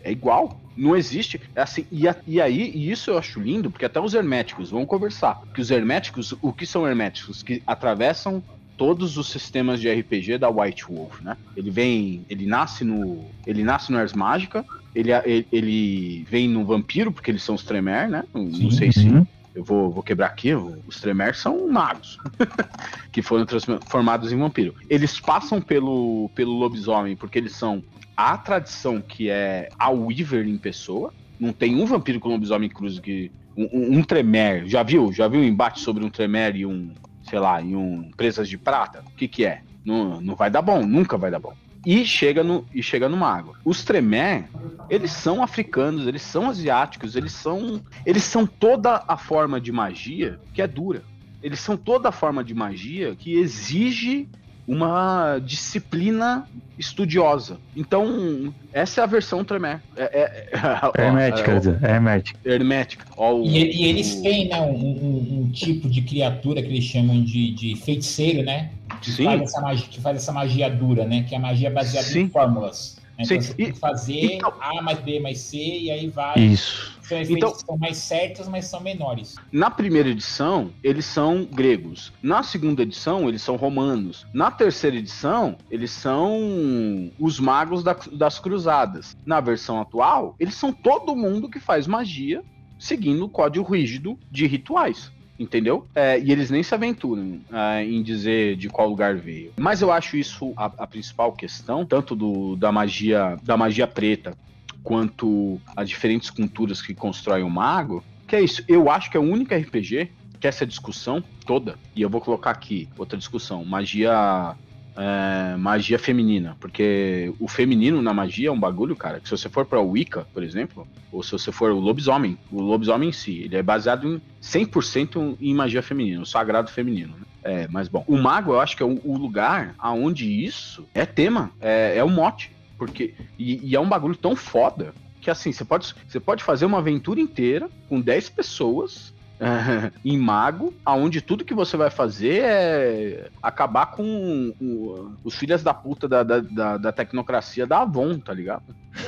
é 0.02 0.10
igual. 0.10 0.60
Não 0.76 0.96
existe. 0.96 1.40
É 1.54 1.60
assim, 1.62 1.86
e, 1.92 2.08
a- 2.08 2.16
e 2.26 2.40
aí, 2.40 2.70
e 2.74 2.90
isso 2.90 3.10
eu 3.10 3.18
acho 3.18 3.38
lindo, 3.40 3.70
porque 3.70 3.84
até 3.84 4.00
os 4.00 4.14
herméticos 4.14 4.70
vão 4.70 4.86
conversar. 4.86 5.40
Que 5.52 5.60
os 5.60 5.70
herméticos, 5.70 6.34
o 6.40 6.52
que 6.52 6.64
são 6.66 6.86
herméticos? 6.86 7.42
Que 7.42 7.62
atravessam 7.66 8.42
todos 8.80 9.18
os 9.18 9.28
sistemas 9.28 9.78
de 9.78 9.92
RPG 9.92 10.38
da 10.38 10.48
White 10.48 10.86
Wolf, 10.88 11.20
né? 11.20 11.36
Ele 11.54 11.70
vem, 11.70 12.24
ele 12.30 12.46
nasce 12.46 12.82
no, 12.82 13.26
ele 13.46 13.62
nasce 13.62 13.92
no 13.92 13.98
Ars 13.98 14.14
Mágica, 14.14 14.64
ele, 14.94 15.12
ele, 15.12 15.46
ele 15.52 16.26
vem 16.30 16.48
no 16.48 16.64
Vampiro, 16.64 17.12
porque 17.12 17.30
eles 17.30 17.42
são 17.42 17.54
os 17.54 17.62
Tremere, 17.62 18.10
né? 18.10 18.24
Não, 18.32 18.42
não 18.42 18.70
Sim. 18.70 18.70
sei 18.70 18.90
se 18.90 19.06
eu 19.54 19.62
vou, 19.62 19.90
vou 19.90 20.02
quebrar 20.02 20.28
aqui, 20.28 20.54
os 20.54 20.98
Tremere 20.98 21.36
são 21.36 21.68
magos, 21.68 22.16
que 23.12 23.20
foram 23.20 23.44
transformados 23.44 24.32
em 24.32 24.38
vampiro. 24.38 24.74
Eles 24.88 25.20
passam 25.20 25.60
pelo, 25.60 26.30
pelo 26.34 26.52
lobisomem, 26.52 27.14
porque 27.16 27.38
eles 27.38 27.52
são 27.52 27.84
a 28.16 28.38
tradição 28.38 29.02
que 29.02 29.28
é 29.28 29.68
a 29.78 29.90
Weaver 29.90 30.48
em 30.48 30.56
pessoa. 30.56 31.12
Não 31.38 31.52
tem 31.52 31.76
um 31.76 31.84
vampiro 31.84 32.18
com 32.18 32.30
lobisomem 32.30 32.70
cruz 32.70 32.98
que. 32.98 33.30
Um, 33.54 33.68
um, 33.74 33.98
um 33.98 34.02
Tremere. 34.02 34.70
Já 34.70 34.82
viu? 34.82 35.12
Já 35.12 35.28
viu 35.28 35.40
um 35.40 35.44
embate 35.44 35.80
sobre 35.80 36.02
um 36.02 36.08
Tremere 36.08 36.60
e 36.60 36.66
um, 36.66 36.94
sei 37.30 37.38
lá, 37.38 37.62
e 37.62 37.76
um 37.76 38.10
Presas 38.16 38.48
de 38.48 38.58
Prata? 38.58 39.04
O 39.06 39.10
que 39.12 39.28
que 39.28 39.46
é? 39.46 39.62
Não, 39.84 40.20
não 40.20 40.34
vai 40.34 40.50
dar 40.50 40.60
bom, 40.60 40.84
nunca 40.84 41.16
vai 41.16 41.30
dar 41.30 41.38
bom. 41.38 41.54
E 41.86 42.04
chega 42.04 42.44
no, 42.44 42.66
e 42.74 42.82
chega 42.82 43.08
no 43.08 43.16
mago. 43.16 43.56
Os 43.64 43.84
Tremere, 43.84 44.44
eles 44.90 45.12
são 45.12 45.42
africanos, 45.42 46.06
eles 46.06 46.20
são 46.20 46.50
asiáticos, 46.50 47.16
eles 47.16 47.32
são. 47.32 47.80
Eles 48.04 48.24
são 48.24 48.46
toda 48.46 49.02
a 49.08 49.16
forma 49.16 49.60
de 49.60 49.72
magia 49.72 50.38
que 50.52 50.60
é 50.60 50.66
dura. 50.66 51.02
Eles 51.42 51.60
são 51.60 51.76
toda 51.76 52.10
a 52.10 52.12
forma 52.12 52.44
de 52.44 52.52
magia 52.52 53.16
que 53.16 53.38
exige 53.38 54.28
uma 54.70 55.38
disciplina 55.44 56.46
estudiosa. 56.78 57.58
Então, 57.76 58.54
essa 58.72 59.00
é 59.00 59.04
a 59.04 59.06
versão 59.06 59.44
Tremé. 59.44 59.80
É, 59.96 60.02
é, 60.02 60.48
é, 60.96 61.06
Hermética, 61.06 61.42
ó, 61.42 61.44
quer 61.44 61.58
dizer, 61.58 61.78
é 61.82 61.90
hermética. 61.90 62.38
hermética. 62.44 63.06
Ó, 63.16 63.34
o- 63.34 63.44
E, 63.46 63.58
e 63.82 63.84
eles 63.84 64.14
o- 64.14 64.22
têm, 64.22 64.48
né, 64.48 64.60
um, 64.60 64.72
um- 64.74 65.40
um 65.42 65.50
tipo 65.50 65.88
de 65.90 66.00
criatura 66.02 66.62
que 66.62 66.68
eles 66.68 66.84
chamam 66.84 67.22
de, 67.22 67.50
de 67.50 67.74
feiticeiro, 67.76 68.42
né? 68.44 68.70
Que 69.02 69.10
Sim. 69.10 69.24
faz, 69.24 69.42
essa 69.42 69.60
magia, 69.60 69.86
que 69.90 70.00
faz 70.00 70.16
essa 70.16 70.32
magia 70.32 70.70
dura, 70.70 71.04
né? 71.04 71.24
Que 71.28 71.34
é 71.34 71.38
a 71.38 71.40
magia 71.40 71.70
baseada 71.70 72.06
Sim. 72.06 72.20
em 72.22 72.28
fórmulas. 72.30 72.96
né? 73.18 73.24
Sim. 73.24 73.34
Então 73.34 73.46
você 73.46 73.54
tem 73.54 73.72
que 73.72 73.78
fazer 73.78 74.34
então- 74.36 74.52
A 74.60 74.80
mais 74.80 75.00
B 75.00 75.18
mais 75.20 75.38
C 75.40 75.56
e 75.58 75.90
aí 75.90 76.08
vai. 76.08 76.38
Isso. 76.38 76.98
São 77.10 77.20
efeitos 77.20 77.36
Então- 77.36 77.52
que 77.58 77.66
são 77.66 77.76
mais 77.76 77.96
certos, 77.96 78.48
mas 78.48 78.66
são 78.66 78.80
menores. 78.80 79.34
Na 79.50 79.68
primeira 79.70 80.08
edição, 80.08 80.70
eles 80.82 81.04
são 81.04 81.44
gregos. 81.44 82.12
Na 82.22 82.42
segunda 82.42 82.82
edição, 82.82 83.28
eles 83.28 83.42
são 83.42 83.56
romanos. 83.56 84.26
Na 84.32 84.50
terceira 84.50 84.96
edição, 84.96 85.56
eles 85.70 85.90
são 85.90 87.10
os 87.18 87.38
magos 87.40 87.82
da- 87.82 87.96
das 88.12 88.38
cruzadas. 88.38 89.16
Na 89.26 89.40
versão 89.40 89.80
atual, 89.80 90.34
eles 90.38 90.54
são 90.54 90.72
todo 90.72 91.16
mundo 91.16 91.48
que 91.48 91.58
faz 91.60 91.86
magia 91.86 92.42
seguindo 92.78 93.24
o 93.24 93.28
código 93.28 93.64
rígido 93.74 94.18
de 94.30 94.46
rituais. 94.46 95.10
Entendeu? 95.38 95.86
É, 95.94 96.20
e 96.20 96.30
eles 96.30 96.50
nem 96.50 96.62
se 96.62 96.74
aventuram 96.74 97.40
é, 97.50 97.82
em 97.82 98.02
dizer 98.02 98.56
de 98.56 98.68
qual 98.68 98.86
lugar 98.88 99.16
veio. 99.16 99.52
Mas 99.58 99.80
eu 99.80 99.90
acho 99.90 100.18
isso 100.18 100.52
a, 100.54 100.66
a 100.66 100.86
principal 100.86 101.32
questão, 101.32 101.84
tanto 101.86 102.14
do, 102.14 102.56
da 102.56 102.70
magia 102.70 103.38
da 103.42 103.56
magia 103.56 103.86
preta 103.86 104.36
quanto 104.82 105.60
as 105.76 105.88
diferentes 105.88 106.30
culturas 106.30 106.80
que 106.80 106.94
constroem 106.94 107.44
o 107.44 107.50
mago, 107.50 108.04
que 108.26 108.36
é 108.36 108.40
isso. 108.40 108.62
Eu 108.68 108.90
acho 108.90 109.10
que 109.10 109.16
é 109.16 109.20
o 109.20 109.24
único 109.24 109.54
RPG 109.54 110.10
que 110.38 110.46
essa 110.46 110.66
discussão 110.66 111.22
toda, 111.44 111.76
e 111.94 112.00
eu 112.00 112.08
vou 112.08 112.20
colocar 112.20 112.50
aqui 112.50 112.88
outra 112.96 113.18
discussão, 113.18 113.62
magia 113.64 114.56
é, 114.96 115.56
magia 115.56 115.98
feminina, 115.98 116.56
porque 116.60 117.32
o 117.38 117.48
feminino 117.48 118.02
na 118.02 118.12
magia 118.12 118.48
é 118.48 118.52
um 118.52 118.58
bagulho, 118.58 118.96
cara, 118.96 119.20
que 119.20 119.28
se 119.28 119.36
você 119.36 119.48
for 119.48 119.64
pra 119.64 119.80
Wicca, 119.80 120.26
por 120.32 120.42
exemplo, 120.42 120.86
ou 121.12 121.22
se 121.22 121.32
você 121.32 121.52
for 121.52 121.70
o 121.70 121.78
lobisomem, 121.78 122.38
o 122.50 122.60
lobisomem 122.60 123.08
em 123.08 123.12
si, 123.12 123.42
ele 123.44 123.56
é 123.56 123.62
baseado 123.62 124.06
em 124.06 124.22
100% 124.42 125.36
em 125.40 125.54
magia 125.54 125.82
feminina, 125.82 126.22
o 126.22 126.26
sagrado 126.26 126.70
feminino, 126.70 127.14
né? 127.16 127.26
É, 127.42 127.68
mas 127.68 127.88
bom, 127.88 128.04
o 128.06 128.18
mago 128.18 128.52
eu 128.52 128.60
acho 128.60 128.76
que 128.76 128.82
é 128.82 128.86
o, 128.86 129.00
o 129.02 129.16
lugar 129.16 129.74
aonde 129.78 130.44
isso 130.44 130.86
é 130.92 131.06
tema, 131.06 131.50
é, 131.58 131.96
é 131.96 132.04
o 132.04 132.08
mote, 132.08 132.52
porque 132.80 133.14
e, 133.38 133.60
e 133.62 133.76
é 133.76 133.80
um 133.80 133.88
bagulho 133.88 134.16
tão 134.16 134.34
foda 134.34 134.94
que 135.20 135.30
assim, 135.30 135.52
você 135.52 135.66
pode, 135.66 135.94
você 136.08 136.18
pode 136.18 136.42
fazer 136.42 136.64
uma 136.64 136.78
aventura 136.78 137.20
inteira 137.20 137.68
com 137.90 138.00
10 138.00 138.30
pessoas 138.30 139.12
em 140.02 140.16
mago, 140.18 140.72
aonde 140.84 141.20
tudo 141.20 141.44
que 141.44 141.52
você 141.54 141.76
vai 141.76 141.90
fazer 141.90 142.40
é 142.42 143.28
acabar 143.42 143.86
com 143.86 144.54
o- 144.58 145.12
os 145.22 145.34
filhos 145.34 145.62
da 145.62 145.74
puta 145.74 146.08
da, 146.08 146.22
da, 146.22 146.40
da, 146.40 146.76
da 146.78 146.92
tecnocracia 146.92 147.66
da 147.66 147.82
Avon, 147.82 148.18
tá 148.18 148.32
ligado? 148.32 148.62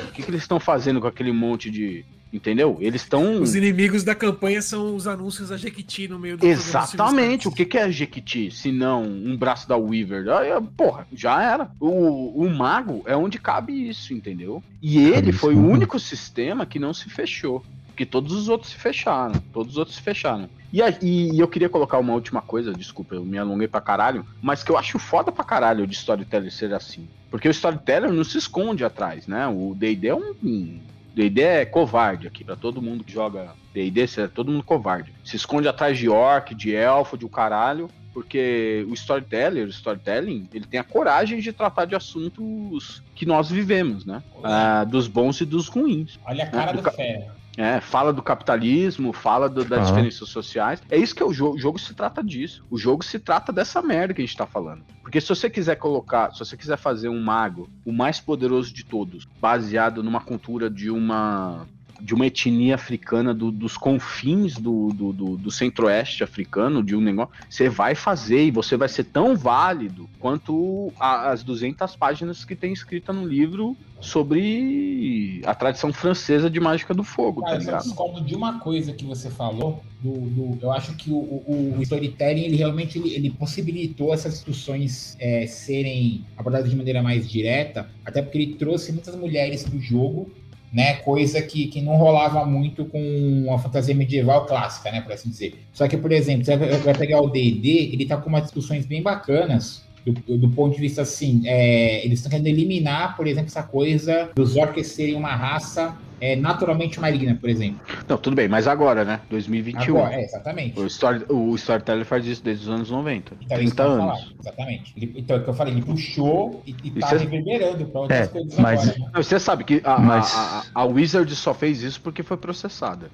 O 0.09 0.12
que, 0.12 0.23
que 0.23 0.31
eles 0.31 0.43
estão 0.43 0.61
fazendo 0.61 1.01
com 1.01 1.07
aquele 1.07 1.32
monte 1.32 1.70
de. 1.70 2.05
Entendeu? 2.32 2.78
Eles 2.80 3.02
estão. 3.02 3.42
Os 3.42 3.54
inimigos 3.54 4.02
da 4.04 4.14
campanha 4.14 4.62
são 4.62 4.96
os 4.96 5.06
anúncios 5.06 5.50
da 5.50 5.56
Jequiti 5.59 6.09
no 6.09 6.18
meio 6.18 6.38
do 6.38 6.46
Exatamente. 6.46 7.46
O 7.46 7.52
que, 7.52 7.64
que 7.66 7.76
é 7.76 7.90
Jequiti? 7.90 8.50
Se 8.50 8.72
não 8.72 9.02
um 9.04 9.36
braço 9.36 9.68
da 9.68 9.76
Weaver? 9.76 10.28
Aí, 10.30 10.48
porra, 10.76 11.06
já 11.14 11.42
era. 11.42 11.70
O, 11.78 12.42
o 12.44 12.48
mago 12.48 13.02
é 13.06 13.14
onde 13.14 13.38
cabe 13.38 13.88
isso, 13.88 14.14
entendeu? 14.14 14.62
E 14.80 14.98
ele 14.98 15.12
Cabe 15.26 15.32
foi 15.32 15.52
isso, 15.54 15.62
o 15.62 15.68
único 15.68 16.00
sistema 16.00 16.64
que 16.64 16.78
não 16.78 16.94
se 16.94 17.10
fechou. 17.10 17.62
Porque 17.88 18.06
todos 18.06 18.32
os 18.32 18.48
outros 18.48 18.72
se 18.72 18.78
fecharam. 18.78 19.34
Todos 19.52 19.72
os 19.72 19.78
outros 19.78 19.96
se 19.98 20.02
fecharam. 20.02 20.48
E, 20.72 20.80
a- 20.80 20.96
e 21.02 21.38
eu 21.38 21.46
queria 21.46 21.68
colocar 21.68 21.98
uma 21.98 22.14
última 22.14 22.40
coisa, 22.40 22.72
desculpa, 22.72 23.14
eu 23.14 23.22
me 23.26 23.36
alonguei 23.36 23.68
pra 23.68 23.82
caralho, 23.82 24.24
mas 24.40 24.62
que 24.64 24.70
eu 24.72 24.78
acho 24.78 24.98
foda 24.98 25.30
pra 25.30 25.44
caralho 25.44 25.86
de 25.86 25.92
storyteller 25.92 26.50
ser 26.50 26.72
assim. 26.72 27.06
Porque 27.30 27.46
o 27.46 27.50
storyteller 27.50 28.10
não 28.10 28.24
se 28.24 28.38
esconde 28.38 28.82
atrás, 28.82 29.26
né? 29.26 29.46
O 29.46 29.74
D&D 29.76 30.09
é 30.09 30.14
um... 30.14 30.80
um 31.12 31.14
D&D 31.14 31.40
é 31.43 31.64
covarde 31.64 32.26
aqui, 32.26 32.43
pra 32.44 32.56
todo 32.56 32.82
mundo 32.82 33.05
que 33.05 33.12
joga 33.12 33.55
D&D, 33.74 34.05
é 34.18 34.28
todo 34.28 34.51
mundo 34.51 34.64
covarde. 34.64 35.12
Se 35.24 35.36
esconde 35.36 35.68
atrás 35.68 35.98
de 35.98 36.09
orc, 36.09 36.55
de 36.55 36.74
elfo, 36.74 37.16
de 37.18 37.24
o 37.24 37.28
caralho, 37.28 37.89
porque 38.12 38.84
o 38.89 38.94
storyteller, 38.94 39.66
o 39.66 39.70
storytelling, 39.70 40.48
ele 40.52 40.66
tem 40.66 40.78
a 40.80 40.84
coragem 40.84 41.39
de 41.40 41.52
tratar 41.52 41.84
de 41.86 41.94
assuntos 41.94 43.02
que 43.14 43.24
nós 43.24 43.51
vivemos, 43.51 44.05
né? 44.05 44.22
Ah, 44.44 44.84
dos 44.84 45.06
bons 45.09 45.40
e 45.40 45.47
dos 45.47 45.68
ruins. 45.68 46.18
Olha 46.26 46.44
a 46.44 46.47
cara 46.47 46.70
É, 46.70 46.74
o 46.74 46.76
do 46.76 46.82
ca- 46.82 46.90
fera. 46.90 47.41
É, 47.57 47.81
fala 47.81 48.12
do 48.12 48.23
capitalismo, 48.23 49.12
fala 49.12 49.49
do- 49.49 49.65
das 49.65 49.81
Ah. 49.81 49.91
diferenças 49.91 50.29
sociais. 50.29 50.83
É 50.91 50.97
isso 50.97 51.15
que 51.15 51.23
é 51.23 51.27
o 51.27 51.33
jogo. 51.33 51.57
O 51.57 51.59
jogo 51.59 51.79
se 51.79 51.93
trata 51.95 52.23
disso. 52.23 52.65
O 52.70 52.79
jogo 52.79 53.05
se 53.05 53.19
trata 53.19 53.53
dessa 53.53 53.83
merda 53.83 54.15
que 54.15 54.23
a 54.23 54.24
gente 54.24 54.37
tá 54.37 54.47
falando. 54.47 54.83
Porque 55.03 55.20
se 55.20 55.29
você 55.29 55.51
quiser 55.51 55.77
colocar, 55.77 56.33
se 56.33 56.39
você 56.39 56.57
quiser 56.57 56.79
fazer 56.79 57.09
um 57.11 57.23
mago, 57.23 57.69
o 57.85 57.93
mais 57.93 58.19
poderoso 58.20 58.73
de 58.73 58.85
todos, 58.85 59.27
baseado 59.41 60.03
numa 60.03 60.20
cultura 60.20 60.70
de 60.70 60.91
uma 60.91 61.66
de 62.03 62.15
uma 62.15 62.27
etnia 62.27 62.74
africana 62.74 63.33
do- 63.33 63.53
dos 63.53 63.77
confins 63.77 64.55
do, 64.59 64.89
do, 64.93 65.12
do- 65.12 65.37
do 65.37 65.51
centro-oeste 65.51 66.24
africano, 66.24 66.83
de 66.83 66.97
um 66.97 67.01
negócio, 67.01 67.33
você 67.49 67.69
vai 67.69 67.95
fazer 67.95 68.45
e 68.45 68.51
você 68.51 68.77
vai 68.77 68.89
ser 68.89 69.05
tão 69.05 69.37
válido 69.37 70.09
quanto 70.19 70.93
a- 70.99 71.31
as 71.31 71.43
200 71.45 71.95
páginas 71.97 72.45
que 72.45 72.57
tem 72.57 72.73
escrita 72.73 73.12
no 73.12 73.27
livro 73.27 73.77
sobre 74.01 75.41
a 75.47 75.55
tradição 75.55 75.93
francesa 75.93 76.51
de 76.51 76.59
mágica 76.61 76.93
do 76.93 77.05
fogo, 77.05 77.41
tá 77.43 77.49
Cara, 77.51 77.59
eu 77.59 77.61
só 77.62 77.66
ligado? 77.70 77.83
discordo 77.85 78.20
de 78.24 78.35
uma 78.35 78.59
coisa 78.59 78.93
que 78.93 79.05
você 79.05 79.31
falou. 79.31 79.83
Do, 80.01 80.12
do- 80.12 80.59
eu 80.61 80.73
acho 80.73 80.97
que 80.97 81.11
o, 81.11 81.15
o, 81.15 81.77
o 81.79 81.83
storytelling 81.83 82.43
ele 82.43 82.57
realmente 82.57 82.99
ele, 82.99 83.15
ele 83.15 83.31
possibilitou 83.31 84.12
essas 84.12 84.35
discussões 84.35 85.16
é, 85.20 85.47
serem 85.47 86.24
abordadas 86.37 86.69
de 86.70 86.77
maneira 86.77 87.01
mais 87.03 87.31
direta, 87.31 87.89
até 88.05 88.20
porque 88.20 88.39
ele 88.39 88.55
trouxe 88.55 88.91
muitas 88.93 89.15
mulheres 89.15 89.62
pro 89.62 89.79
jogo, 89.81 90.33
né? 90.73 90.94
Coisa 90.94 91.43
que, 91.43 91.66
que 91.66 91.82
não 91.82 91.97
rolava 91.97 92.44
muito 92.44 92.85
com 92.86 93.47
a 93.53 93.59
fantasia 93.59 93.94
medieval 93.94 94.47
clássica, 94.47 94.90
né? 94.90 95.01
Por 95.01 95.12
assim 95.12 95.28
dizer. 95.28 95.59
Só 95.73 95.86
que, 95.86 95.97
por 95.97 96.11
exemplo, 96.11 96.44
você 96.44 96.57
vai 96.57 96.94
pegar 96.94 97.20
o 97.20 97.28
D&D, 97.28 97.90
ele 97.93 98.07
tá 98.07 98.16
com 98.16 98.28
umas 98.28 98.44
discussões 98.44 98.86
bem 98.86 99.03
bacanas. 99.03 99.82
Do, 100.05 100.36
do 100.36 100.49
ponto 100.49 100.74
de 100.74 100.81
vista 100.81 101.03
assim, 101.03 101.43
é, 101.44 102.05
eles 102.05 102.19
estão 102.19 102.31
querendo 102.31 102.49
eliminar, 102.49 103.16
por 103.16 103.24
exemplo, 103.28 103.47
essa 103.47 103.62
coisa 103.62 104.31
dos 104.35 104.57
orcs 104.57 104.89
serem 104.89 105.15
uma 105.15 105.36
raça 105.36 105.97
é, 106.23 106.36
naturalmente 106.36 107.01
maligna, 107.01 107.35
por 107.35 107.51
exemplo. 107.51 107.81
Não, 108.09 108.16
tudo 108.16 108.36
bem, 108.36 108.47
mas 108.47 108.69
agora, 108.69 109.05
né? 109.05 109.20
2021. 109.28 109.97
Agora, 109.99 110.15
é, 110.15 110.23
exatamente. 110.24 110.78
O, 110.78 110.86
story, 110.86 111.24
o 111.28 111.55
Storyteller 111.57 112.05
faz 112.05 112.24
isso 112.24 112.44
desde 112.44 112.62
os 112.62 112.70
anos 112.70 112.90
90. 112.90 113.35
Então, 113.40 113.59
é 113.59 113.65
isso 113.65 113.74
30 113.74 113.82
que 113.82 113.82
eu 113.82 113.86
ia 113.97 114.03
anos. 114.05 114.20
falar, 114.20 114.32
exatamente. 114.40 114.93
Ele- 114.97 115.12
então, 115.16 115.36
é 115.36 115.40
o 115.40 115.43
que 115.43 115.51
eu 115.51 115.55
falei, 115.55 115.74
ele 115.74 115.82
puxou 115.82 116.62
e, 116.65 116.77
e 116.85 116.90
tá 116.93 117.07
Isso 117.07 117.15
é- 117.16 117.19
reverberando 117.19 117.85
para 117.86 118.01
outras 118.03 118.20
É, 118.20 118.27
coisas 118.28 118.57
mas- 118.59 118.81
agora. 118.82 118.99
né? 119.01 119.11
Não, 119.12 119.23
Você 119.23 119.40
sabe 119.40 119.65
que 119.65 119.81
a, 119.85 119.94
a- 119.94 119.99
Mas- 119.99 120.32
a, 120.36 120.65
a 120.74 120.85
Wizard 120.85 121.35
só 121.35 121.53
fez 121.53 121.82
isso 121.82 122.01
porque 122.01 122.23
foi 122.23 122.36
processada. 122.36 123.11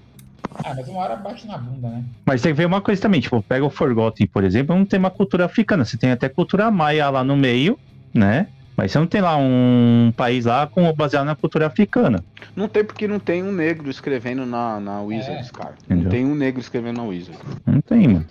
Ah, 0.62 0.74
mas 0.74 0.86
uma 0.88 1.00
hora 1.00 1.16
bate 1.16 1.46
na 1.46 1.56
bunda, 1.56 1.88
né? 1.88 2.04
Mas 2.26 2.42
tem 2.42 2.52
que 2.52 2.56
ver 2.58 2.66
uma 2.66 2.80
coisa 2.82 3.00
também, 3.00 3.20
tipo, 3.20 3.40
pega 3.42 3.64
o 3.64 3.70
Forgotten, 3.70 4.26
por 4.26 4.44
exemplo, 4.44 4.76
não 4.76 4.84
tem 4.84 4.98
uma 4.98 5.10
cultura 5.10 5.44
africana, 5.46 5.84
você 5.84 5.96
tem 5.96 6.10
até 6.10 6.28
cultura 6.28 6.70
maia 6.70 7.08
lá 7.10 7.22
no 7.24 7.36
meio, 7.36 7.78
né? 8.12 8.48
Mas 8.78 8.92
você 8.92 8.98
não 9.00 9.08
tem 9.08 9.20
lá 9.20 9.36
um 9.36 10.12
país 10.16 10.44
lá 10.44 10.64
com 10.68 10.92
baseado 10.92 11.26
na 11.26 11.34
cultura 11.34 11.66
africana. 11.66 12.24
Não 12.54 12.68
tem 12.68 12.84
porque 12.84 13.08
não 13.08 13.18
tem 13.18 13.42
um 13.42 13.50
negro 13.50 13.90
escrevendo 13.90 14.46
na, 14.46 14.78
na 14.78 15.02
Wizards, 15.02 15.50
cara. 15.50 15.74
Não 15.88 15.96
Entendeu? 15.96 16.10
tem 16.12 16.24
um 16.24 16.34
negro 16.36 16.60
escrevendo 16.60 16.98
na 16.98 17.02
Wizards. 17.02 17.40
Não 17.66 17.80
tem, 17.80 18.06
mano. 18.06 18.26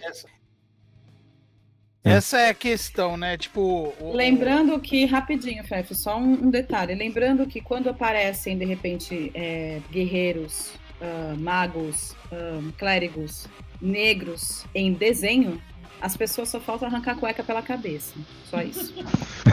É. 2.05 2.11
Essa 2.13 2.39
é 2.39 2.49
a 2.49 2.53
questão, 2.53 3.17
né? 3.17 3.35
Tipo. 3.37 3.93
o- 3.99 4.13
Lembrando 4.15 4.79
que, 4.79 5.03
rapidinho, 5.05 5.65
Fef, 5.65 5.93
só 5.93 6.17
um, 6.17 6.45
um 6.45 6.49
detalhe. 6.49 6.95
Lembrando 6.95 7.45
que 7.45 7.59
quando 7.59 7.89
aparecem, 7.89 8.57
de 8.57 8.63
repente, 8.63 9.29
é, 9.35 9.81
guerreiros, 9.91 10.71
ah, 11.01 11.35
magos, 11.37 12.15
ah, 12.31 12.61
clérigos, 12.77 13.47
negros 13.81 14.65
em 14.73 14.93
desenho, 14.93 15.61
as 16.01 16.15
pessoas 16.15 16.49
só 16.49 16.59
faltam 16.59 16.87
arrancar 16.87 17.11
a 17.11 17.15
cueca 17.15 17.43
pela 17.43 17.61
cabeça. 17.61 18.13
Só 18.49 18.61
isso. 18.61 18.93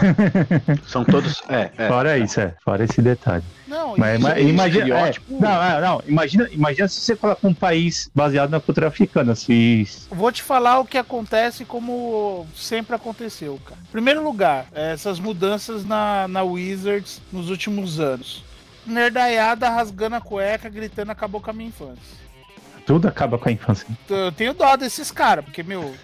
São 0.87 1.05
todos. 1.05 1.43
É, 1.49 1.71
é. 1.77 1.89
Fora 1.89 2.19
isso, 2.19 2.41
é. 2.41 2.55
Fora 2.65 2.85
esse 2.85 3.01
detalhe. 3.01 3.45
Não, 3.66 3.97
Mas, 3.97 4.15
isso- 4.19 4.23
mas 4.29 4.39
isso, 4.39 4.49
imagina. 4.49 4.85
é, 4.85 4.89
estereótipo. 4.89 5.41
não, 5.41 5.62
é, 5.62 5.81
não, 5.81 6.03
imagina, 6.07 6.49
imagina 6.53 6.89
se 6.89 7.01
você 7.01 7.16
coloca 7.16 7.47
um 7.47 7.55
país 7.55 8.11
baseado 8.15 8.51
na 8.51 8.61
cultura 8.61 8.89
africana. 8.89 9.35
Se. 9.35 9.89
Vou 10.11 10.31
te 10.31 10.43
falar 10.43 10.79
o 10.81 10.85
que 10.85 10.99
acontece 10.99 11.65
como 11.65 12.47
sempre 12.55 12.95
aconteceu, 12.95 13.59
cara. 13.65 13.81
Primeiro 13.91 14.23
lugar, 14.23 14.66
essas 14.75 15.19
mudanças 15.19 15.85
na, 15.85 16.29
na 16.29 16.43
Wizards 16.43 17.21
nos 17.33 17.51
últimos 17.51 17.99
anos. 18.01 18.45
Nerdaiada 18.87 19.69
rasgando 19.71 20.16
a 20.16 20.21
cueca, 20.21 20.69
gritando 20.69 21.11
acabou 21.11 21.41
com 21.41 21.51
a 21.51 21.55
minha 21.55 21.69
infância. 21.71 22.24
Tudo 22.86 23.09
acaba 23.09 23.39
com 23.39 23.48
a 23.48 23.52
infância. 23.52 23.86
Eu 24.09 24.31
tenho 24.32 24.52
dó 24.52 24.77
desses 24.77 25.11
caras, 25.11 25.44
porque, 25.44 25.62
meu. 25.62 25.94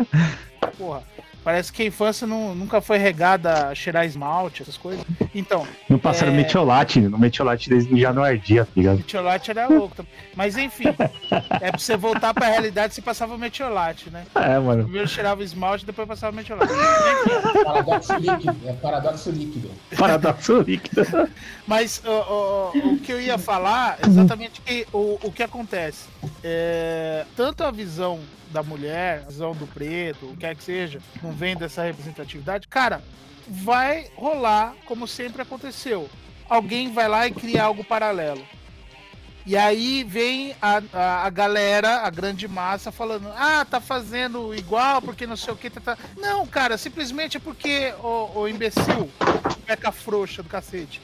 Porra. 0.76 1.02
Parece 1.42 1.72
que 1.72 1.82
a 1.82 1.86
infância 1.86 2.26
não, 2.26 2.54
nunca 2.54 2.80
foi 2.80 2.98
regada 2.98 3.68
a 3.68 3.74
cheirar 3.74 4.04
esmalte, 4.04 4.62
essas 4.62 4.76
coisas. 4.76 5.04
Então, 5.34 5.66
Não 5.88 5.98
passaram 5.98 6.32
É. 6.32 6.36
metiolate, 6.36 7.00
no 7.00 7.18
metiolate 7.18 7.70
já 7.98 8.12
não 8.12 8.22
ardia, 8.22 8.64
tá 8.64 8.70
ligado? 8.76 8.96
metiolate 8.98 9.50
era 9.50 9.66
louco. 9.66 9.94
também. 9.96 10.12
Mas 10.36 10.56
enfim, 10.58 10.84
é 11.60 11.70
pra 11.70 11.78
você 11.78 11.96
voltar 11.96 12.34
pra 12.34 12.46
realidade, 12.46 12.94
você 12.94 13.00
passava 13.02 13.38
metiolate, 13.38 14.10
né? 14.10 14.24
É, 14.34 14.58
mano. 14.58 14.82
Primeiro 14.84 15.08
cheirava 15.08 15.42
esmalte, 15.42 15.86
depois 15.86 16.06
passava 16.06 16.32
metiolate. 16.36 16.72
Paradoxo 17.64 18.14
líquido. 18.16 18.56
É 18.66 18.72
paradoxo 18.74 19.30
líquido. 19.30 19.70
Paradoxo 19.96 20.60
líquido. 20.60 21.06
Mas 21.66 22.02
ó, 22.04 22.70
ó, 22.74 22.78
o 22.78 22.98
que 22.98 23.12
eu 23.12 23.20
ia 23.20 23.38
falar 23.38 23.98
é 24.02 24.06
exatamente 24.06 24.60
que, 24.60 24.86
o, 24.92 25.18
o 25.22 25.32
que 25.32 25.42
acontece. 25.42 26.06
É, 26.44 27.24
tanto 27.36 27.64
a 27.64 27.70
visão 27.70 28.18
da 28.50 28.62
mulher, 28.62 29.22
a 29.24 29.30
visão 29.30 29.52
do 29.52 29.66
preto, 29.66 30.26
o 30.26 30.30
que 30.30 30.38
quer 30.38 30.54
que 30.54 30.62
seja, 30.62 31.00
não 31.22 31.32
vem 31.32 31.56
dessa 31.56 31.82
representatividade, 31.82 32.68
cara, 32.68 33.02
vai 33.48 34.06
rolar 34.16 34.74
como 34.86 35.06
sempre 35.06 35.42
aconteceu. 35.42 36.08
Alguém 36.48 36.92
vai 36.92 37.08
lá 37.08 37.26
e 37.26 37.32
cria 37.32 37.62
algo 37.62 37.84
paralelo. 37.84 38.44
E 39.46 39.56
aí 39.56 40.04
vem 40.04 40.54
a, 40.60 40.82
a, 40.92 41.26
a 41.26 41.30
galera, 41.30 42.00
a 42.00 42.10
grande 42.10 42.46
massa, 42.46 42.92
falando: 42.92 43.28
ah, 43.34 43.64
tá 43.64 43.80
fazendo 43.80 44.54
igual 44.54 45.00
porque 45.00 45.26
não 45.26 45.36
sei 45.36 45.54
o 45.54 45.56
que. 45.56 45.70
Tá, 45.70 45.80
tá. 45.80 45.98
Não, 46.16 46.46
cara, 46.46 46.76
simplesmente 46.76 47.36
é 47.36 47.40
porque 47.40 47.94
o, 48.02 48.40
o 48.40 48.48
imbecil, 48.48 49.10
peca 49.66 49.90
frouxa 49.90 50.42
do 50.42 50.48
cacete. 50.48 51.00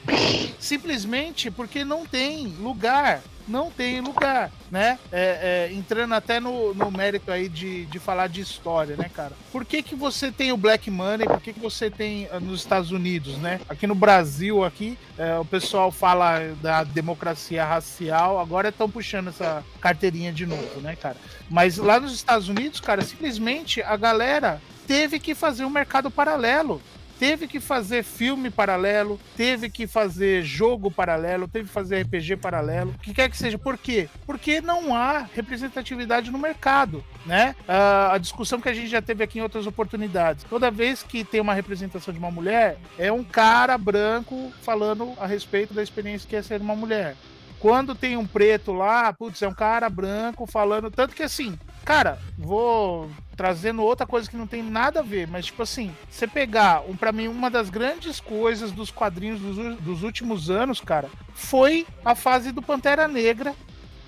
Simplesmente 0.59 1.49
porque 1.49 1.83
não 1.83 2.05
tem 2.05 2.47
lugar. 2.47 3.21
Não 3.47 3.71
tem 3.71 4.01
lugar, 4.01 4.51
né? 4.69 4.99
É, 5.11 5.69
é, 5.69 5.73
entrando 5.73 6.13
até 6.13 6.39
no, 6.39 6.73
no 6.73 6.91
mérito 6.91 7.31
aí 7.31 7.47
de, 7.47 7.85
de 7.85 7.99
falar 7.99 8.27
de 8.27 8.41
história, 8.41 8.95
né, 8.97 9.09
cara? 9.13 9.31
Por 9.51 9.63
que, 9.63 9.81
que 9.81 9.95
você 9.95 10.31
tem 10.31 10.51
o 10.51 10.57
Black 10.57 10.91
Money? 10.91 11.25
Por 11.25 11.39
que, 11.39 11.53
que 11.53 11.59
você 11.59 11.89
tem 11.89 12.27
ah, 12.31 12.39
nos 12.39 12.59
Estados 12.59 12.91
Unidos, 12.91 13.37
né? 13.37 13.61
Aqui 13.69 13.87
no 13.87 13.95
Brasil, 13.95 14.63
aqui, 14.63 14.97
é, 15.17 15.37
o 15.37 15.45
pessoal 15.45 15.91
fala 15.91 16.39
da 16.61 16.83
democracia 16.83 17.63
racial, 17.63 18.39
agora 18.39 18.69
estão 18.69 18.89
puxando 18.89 19.29
essa 19.29 19.63
carteirinha 19.79 20.33
de 20.33 20.45
novo, 20.45 20.81
né, 20.81 20.95
cara? 20.95 21.17
Mas 21.49 21.77
lá 21.77 21.99
nos 21.99 22.13
Estados 22.13 22.49
Unidos, 22.49 22.79
cara, 22.81 23.01
simplesmente 23.01 23.81
a 23.81 23.95
galera 23.95 24.61
teve 24.85 25.19
que 25.19 25.35
fazer 25.35 25.65
um 25.65 25.69
mercado 25.69 26.09
paralelo. 26.09 26.81
Teve 27.19 27.47
que 27.47 27.59
fazer 27.59 28.03
filme 28.03 28.49
paralelo, 28.49 29.19
teve 29.35 29.69
que 29.69 29.87
fazer 29.87 30.43
jogo 30.43 30.91
paralelo, 30.91 31.47
teve 31.47 31.67
que 31.67 31.73
fazer 31.73 32.01
RPG 32.01 32.37
paralelo, 32.37 32.91
o 32.91 32.99
que 32.99 33.13
quer 33.13 33.29
que 33.29 33.37
seja. 33.37 33.57
Por 33.57 33.77
quê? 33.77 34.07
Porque 34.25 34.61
não 34.61 34.95
há 34.95 35.27
representatividade 35.33 36.29
no 36.29 36.37
mercado, 36.37 37.03
né? 37.25 37.55
Ah, 37.67 38.13
a 38.13 38.17
discussão 38.17 38.61
que 38.61 38.69
a 38.69 38.73
gente 38.73 38.87
já 38.87 39.01
teve 39.01 39.23
aqui 39.23 39.39
em 39.39 39.41
outras 39.41 39.65
oportunidades. 39.65 40.43
Toda 40.43 40.69
vez 40.69 41.01
que 41.01 41.23
tem 41.23 41.41
uma 41.41 41.53
representação 41.53 42.13
de 42.13 42.19
uma 42.19 42.31
mulher, 42.31 42.77
é 42.97 43.11
um 43.11 43.23
cara 43.23 43.77
branco 43.77 44.51
falando 44.61 45.13
a 45.19 45.25
respeito 45.25 45.73
da 45.73 45.81
experiência 45.81 46.27
que 46.27 46.35
é 46.35 46.41
ser 46.41 46.61
uma 46.61 46.75
mulher. 46.75 47.15
Quando 47.59 47.95
tem 47.95 48.15
um 48.15 48.25
preto 48.27 48.71
lá, 48.71 49.11
putz, 49.11 49.41
é 49.41 49.47
um 49.47 49.53
cara 49.53 49.89
branco 49.89 50.45
falando. 50.45 50.91
Tanto 50.91 51.15
que 51.15 51.23
assim, 51.23 51.57
cara, 51.83 52.19
vou 52.37 53.09
trazendo 53.37 53.83
outra 53.83 54.07
coisa 54.07 54.27
que 54.27 54.35
não 54.35 54.47
tem 54.47 54.63
nada 54.63 55.01
a 55.01 55.03
ver, 55.03 55.27
mas 55.27 55.45
tipo 55.45 55.61
assim, 55.61 55.95
você 56.09 56.27
pegar, 56.27 56.81
um, 56.89 56.97
para 56.97 57.11
mim, 57.11 57.27
uma 57.27 57.51
das 57.51 57.69
grandes 57.69 58.19
coisas 58.19 58.71
dos 58.71 58.89
quadrinhos 58.89 59.39
dos, 59.39 59.77
dos 59.77 60.03
últimos 60.03 60.49
anos, 60.49 60.81
cara, 60.81 61.07
foi 61.35 61.85
a 62.03 62.15
fase 62.15 62.51
do 62.51 62.63
Pantera 62.63 63.07
Negra 63.07 63.55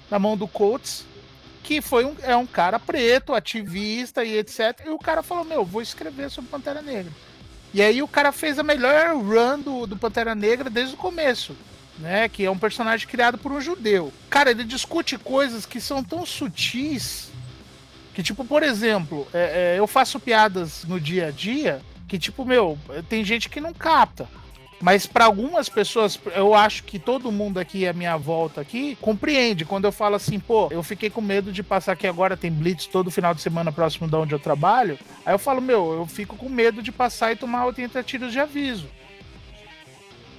na 0.09 0.17
mão 0.17 0.35
do 0.35 0.47
Coates, 0.47 1.05
que 1.63 1.79
foi 1.79 2.03
um, 2.03 2.15
é 2.23 2.35
um 2.35 2.47
cara 2.47 2.79
preto, 2.79 3.35
ativista 3.35 4.25
e 4.25 4.35
etc. 4.35 4.81
E 4.87 4.89
o 4.89 4.97
cara 4.97 5.21
falou: 5.21 5.45
Meu, 5.45 5.63
vou 5.63 5.83
escrever 5.83 6.31
sobre 6.31 6.49
Pantera 6.49 6.81
Negra. 6.81 7.11
E 7.71 7.83
aí 7.83 8.01
o 8.01 8.07
cara 8.07 8.31
fez 8.31 8.57
a 8.57 8.63
melhor 8.63 9.15
run 9.15 9.59
do, 9.59 9.85
do 9.85 9.95
Pantera 9.95 10.33
Negra 10.33 10.69
desde 10.71 10.95
o 10.95 10.97
começo. 10.97 11.55
Né, 11.99 12.29
que 12.29 12.45
é 12.45 12.49
um 12.49 12.57
personagem 12.57 13.05
criado 13.05 13.37
por 13.37 13.51
um 13.51 13.59
judeu. 13.59 14.13
Cara, 14.29 14.51
ele 14.51 14.63
discute 14.63 15.17
coisas 15.17 15.65
que 15.65 15.81
são 15.81 16.01
tão 16.01 16.25
sutis 16.25 17.28
que, 18.19 18.23
tipo, 18.23 18.43
por 18.43 18.63
exemplo, 18.63 19.25
é- 19.33 19.75
é, 19.75 19.79
eu 19.79 19.87
faço 19.87 20.19
piadas 20.19 20.83
no 20.83 20.99
dia 20.99 21.27
a 21.27 21.31
dia 21.31 21.79
que, 22.05 22.19
tipo, 22.19 22.43
meu, 22.43 22.77
tem 23.07 23.23
gente 23.23 23.47
que 23.47 23.61
não 23.61 23.73
capta. 23.73 24.27
Mas 24.81 25.05
para 25.05 25.23
algumas 25.23 25.69
pessoas, 25.69 26.19
eu 26.35 26.53
acho 26.53 26.83
que 26.83 26.99
todo 26.99 27.31
mundo 27.31 27.59
aqui 27.61 27.87
à 27.87 27.93
minha 27.93 28.17
volta 28.17 28.59
aqui 28.59 28.97
compreende 28.99 29.63
quando 29.63 29.85
eu 29.85 29.91
falo 29.93 30.15
assim, 30.15 30.37
pô, 30.37 30.67
eu 30.69 30.83
fiquei 30.83 31.09
com 31.09 31.21
medo 31.21 31.49
de 31.49 31.63
passar 31.63 31.93
aqui 31.93 32.07
agora, 32.07 32.35
tem 32.35 32.51
blitz 32.51 32.87
todo 32.87 33.09
final 33.09 33.33
de 33.33 33.41
semana 33.41 33.71
próximo 33.71 34.05
de 34.05 34.15
onde 34.17 34.35
eu 34.35 34.39
trabalho. 34.39 34.99
Aí 35.25 35.33
eu 35.33 35.39
falo, 35.39 35.61
meu, 35.61 35.93
eu 35.93 36.05
fico 36.05 36.35
com 36.35 36.49
medo 36.49 36.83
de 36.83 36.91
passar 36.91 37.31
e 37.31 37.37
tomar 37.37 37.67
80 37.67 38.03
tiros 38.03 38.33
de 38.33 38.39
aviso. 38.39 38.87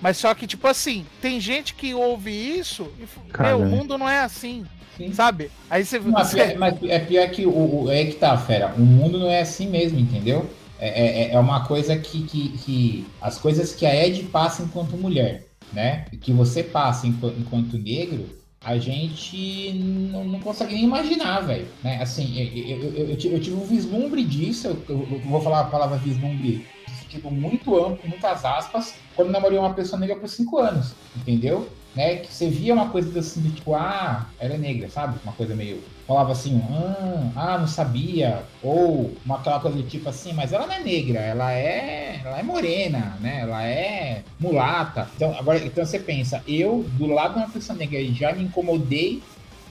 Mas 0.02 0.18
só 0.18 0.34
que, 0.34 0.46
tipo 0.46 0.66
assim, 0.68 1.06
tem 1.22 1.40
gente 1.40 1.72
que 1.74 1.94
ouve 1.94 2.30
isso 2.30 2.92
e 3.00 3.06
fala, 3.06 3.48
meu, 3.48 3.62
o 3.62 3.66
mundo 3.66 3.96
não 3.96 4.06
é 4.08 4.20
assim, 4.20 4.66
Sim. 5.06 5.12
sabe? 5.12 5.50
Aí 5.68 5.84
você. 5.84 5.98
Mas, 5.98 6.28
você- 6.28 6.40
é, 6.40 6.56
mas 6.56 6.74
é 6.82 6.98
pior 6.98 7.28
que 7.30 7.46
o, 7.46 7.84
o- 7.84 7.90
é 7.90 8.04
que 8.04 8.14
tá, 8.16 8.36
fera. 8.36 8.74
O 8.76 8.80
mundo 8.80 9.18
não 9.18 9.28
é 9.30 9.40
assim 9.40 9.68
mesmo, 9.68 9.98
entendeu? 9.98 10.48
É, 10.78 10.88
é, 11.30 11.32
é 11.32 11.38
uma 11.38 11.64
coisa 11.66 11.96
que, 11.96 12.22
que, 12.22 12.48
que 12.58 13.06
as 13.20 13.38
coisas 13.38 13.74
que 13.74 13.84
a 13.84 14.06
Ed 14.06 14.22
passa 14.24 14.62
enquanto 14.62 14.96
mulher, 14.96 15.44
né? 15.72 16.06
e 16.12 16.16
Que 16.16 16.32
você 16.32 16.62
passa 16.62 17.06
enquanto, 17.06 17.38
enquanto 17.38 17.76
negro, 17.78 18.28
a 18.64 18.78
gente 18.78 19.72
não, 20.10 20.24
não 20.24 20.40
consegue 20.40 20.74
nem 20.74 20.84
imaginar, 20.84 21.40
velho. 21.40 21.66
Né? 21.84 21.98
Assim, 22.00 22.34
eu, 22.38 22.78
eu, 22.78 22.94
eu, 22.94 23.06
eu 23.10 23.16
tive- 23.40 23.54
um 23.56 23.64
vislumbre 23.66 24.24
disso. 24.24 24.68
Eu, 24.88 25.20
vou 25.26 25.40
falar 25.42 25.60
a 25.60 25.64
palavra 25.64 25.98
vislumbre 25.98 26.66
sentido 27.02 27.30
muito 27.30 27.76
amplo, 27.76 28.08
muitas 28.08 28.44
aspas, 28.44 28.94
quando 29.16 29.30
namorei 29.30 29.58
uma 29.58 29.74
pessoa 29.74 29.98
negra 29.98 30.16
por 30.16 30.28
cinco 30.28 30.58
anos, 30.58 30.94
entendeu? 31.16 31.68
Né? 31.94 32.16
Que 32.16 32.32
você 32.32 32.48
via 32.48 32.74
uma 32.74 32.88
coisa 32.88 33.18
assim, 33.18 33.40
de 33.40 33.52
tipo, 33.52 33.74
ah, 33.74 34.26
ela 34.38 34.54
é 34.54 34.58
negra, 34.58 34.88
sabe? 34.90 35.18
Uma 35.24 35.32
coisa 35.32 35.54
meio. 35.54 35.82
Falava 36.06 36.32
assim, 36.32 36.60
ah, 36.70 37.30
ah, 37.36 37.58
não 37.58 37.66
sabia. 37.66 38.42
Ou 38.62 39.14
uma, 39.24 39.36
aquela 39.36 39.60
coisa 39.60 39.76
de 39.76 39.88
tipo 39.88 40.08
assim, 40.08 40.32
mas 40.32 40.52
ela 40.52 40.66
não 40.66 40.74
é 40.74 40.80
negra, 40.80 41.20
ela 41.20 41.52
é. 41.52 42.20
Ela 42.24 42.38
é 42.38 42.42
morena, 42.42 43.16
né? 43.20 43.40
Ela 43.40 43.64
é 43.64 44.22
mulata. 44.38 45.08
Então, 45.16 45.34
agora, 45.38 45.58
então 45.58 45.84
você 45.84 45.98
pensa, 45.98 46.42
eu, 46.46 46.84
do 46.92 47.06
lado 47.06 47.34
de 47.34 47.40
uma 47.40 47.48
pessoa 47.48 47.78
negra, 47.78 48.02
já 48.12 48.32
me 48.32 48.44
incomodei 48.44 49.22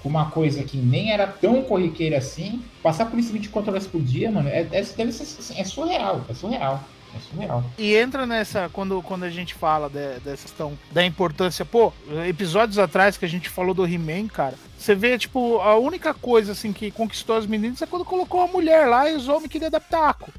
com 0.02 0.10
uma 0.10 0.32
coisa 0.32 0.64
que 0.64 0.78
nem 0.78 1.12
era 1.12 1.28
tão 1.28 1.62
corriqueira 1.64 2.18
assim. 2.18 2.64
Passar 2.82 3.06
por 3.06 3.20
isso 3.20 3.34
24 3.34 3.72
horas 3.72 3.88
por 3.88 4.02
dia, 4.02 4.32
mano, 4.32 4.48
é, 4.50 4.62
é, 4.62 4.84
deve 4.84 5.12
ser, 5.12 5.60
é 5.60 5.64
surreal, 5.64 6.24
é 6.30 6.34
surreal. 6.34 6.84
É. 7.40 7.61
E 7.77 7.95
entra 7.95 8.26
nessa, 8.26 8.69
quando, 8.72 9.02
quando 9.02 9.23
a 9.23 9.30
gente 9.30 9.53
fala 9.53 9.90
de- 9.90 10.19
dessa 10.19 10.44
questão 10.44 10.77
da 10.91 11.03
importância, 11.03 11.65
pô, 11.65 11.91
episódios 12.27 12.77
atrás 12.80 13.18
que 13.18 13.26
a 13.26 13.30
gente 13.30 13.49
falou 13.49 13.73
do 13.73 13.86
He-Man, 13.86 14.27
cara, 14.27 14.56
você 14.77 14.95
vê, 14.95 15.18
tipo, 15.18 15.60
a 15.60 15.76
única 15.77 16.14
coisa, 16.14 16.52
assim, 16.53 16.72
que 16.72 16.91
conquistou 16.91 17.36
as 17.36 17.45
meninas 17.45 17.81
é 17.81 17.86
quando 17.86 18.06
colocou 18.06 18.41
a 18.41 18.48
mulher 18.48 18.88
lá 18.88 19.10
e 19.10 19.15
os 19.15 19.27
homens 19.27 19.48
queriam 19.52 19.69
dar 19.72 19.80
pitaco. 19.80 20.31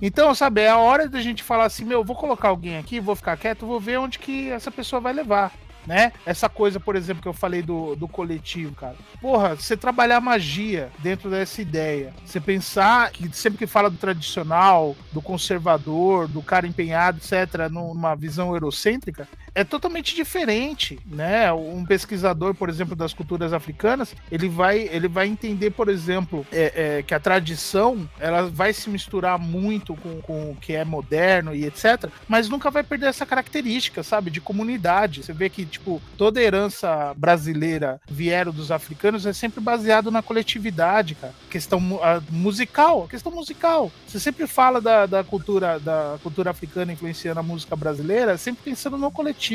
Então, 0.00 0.32
sabe, 0.34 0.60
é 0.60 0.68
a 0.68 0.78
hora 0.78 1.08
da 1.08 1.20
gente 1.20 1.42
falar 1.42 1.64
assim, 1.64 1.84
meu, 1.84 2.04
vou 2.04 2.14
colocar 2.14 2.48
alguém 2.48 2.78
aqui, 2.78 3.00
vou 3.00 3.16
ficar 3.16 3.36
quieto, 3.36 3.66
vou 3.66 3.80
ver 3.80 3.98
onde 3.98 4.18
que 4.18 4.48
essa 4.50 4.70
pessoa 4.70 5.00
vai 5.00 5.12
levar. 5.12 5.52
Né? 5.88 6.12
Essa 6.26 6.50
coisa, 6.50 6.78
por 6.78 6.96
exemplo, 6.96 7.22
que 7.22 7.28
eu 7.28 7.32
falei 7.32 7.62
do, 7.62 7.96
do 7.96 8.06
coletivo, 8.06 8.74
cara. 8.74 8.94
Porra, 9.22 9.54
você 9.54 9.74
trabalhar 9.74 10.20
magia 10.20 10.90
dentro 10.98 11.30
dessa 11.30 11.62
ideia, 11.62 12.12
você 12.26 12.38
pensar 12.38 13.10
que 13.10 13.34
sempre 13.34 13.58
que 13.58 13.66
fala 13.66 13.88
do 13.88 13.96
tradicional, 13.96 14.94
do 15.10 15.22
conservador, 15.22 16.28
do 16.28 16.42
cara 16.42 16.66
empenhado, 16.66 17.16
etc., 17.16 17.70
numa 17.70 18.14
visão 18.14 18.52
eurocêntrica, 18.52 19.26
é 19.58 19.64
totalmente 19.64 20.14
diferente, 20.14 21.00
né? 21.04 21.52
Um 21.52 21.84
pesquisador, 21.84 22.54
por 22.54 22.68
exemplo, 22.68 22.94
das 22.94 23.12
culturas 23.12 23.52
africanas, 23.52 24.14
ele 24.30 24.48
vai, 24.48 24.88
ele 24.92 25.08
vai 25.08 25.26
entender, 25.26 25.70
por 25.70 25.88
exemplo, 25.88 26.46
é, 26.52 26.98
é, 26.98 27.02
que 27.02 27.12
a 27.12 27.18
tradição 27.18 28.08
ela 28.20 28.48
vai 28.48 28.72
se 28.72 28.88
misturar 28.88 29.36
muito 29.36 29.96
com, 29.96 30.20
com 30.20 30.52
o 30.52 30.56
que 30.56 30.74
é 30.74 30.84
moderno 30.84 31.52
e 31.52 31.64
etc., 31.64 32.08
mas 32.28 32.48
nunca 32.48 32.70
vai 32.70 32.84
perder 32.84 33.06
essa 33.06 33.26
característica, 33.26 34.04
sabe, 34.04 34.30
de 34.30 34.40
comunidade. 34.40 35.24
Você 35.24 35.32
vê 35.32 35.48
que 35.50 35.66
tipo 35.66 36.00
toda 36.16 36.40
herança 36.40 37.12
brasileira 37.16 38.00
vieram 38.08 38.52
dos 38.52 38.70
africanos 38.70 39.26
é 39.26 39.32
sempre 39.32 39.60
baseado 39.60 40.08
na 40.08 40.22
coletividade, 40.22 41.16
cara. 41.16 41.34
Questão 41.50 41.98
a 42.00 42.22
musical, 42.30 43.08
questão 43.08 43.32
musical. 43.32 43.90
Você 44.06 44.20
sempre 44.20 44.46
fala 44.46 44.80
da, 44.80 45.04
da 45.04 45.24
cultura 45.24 45.80
da 45.80 46.16
cultura 46.22 46.50
africana 46.50 46.92
influenciando 46.92 47.40
a 47.40 47.42
música 47.42 47.74
brasileira, 47.74 48.38
sempre 48.38 48.62
pensando 48.62 48.96
no 48.96 49.10
coletivo, 49.10 49.47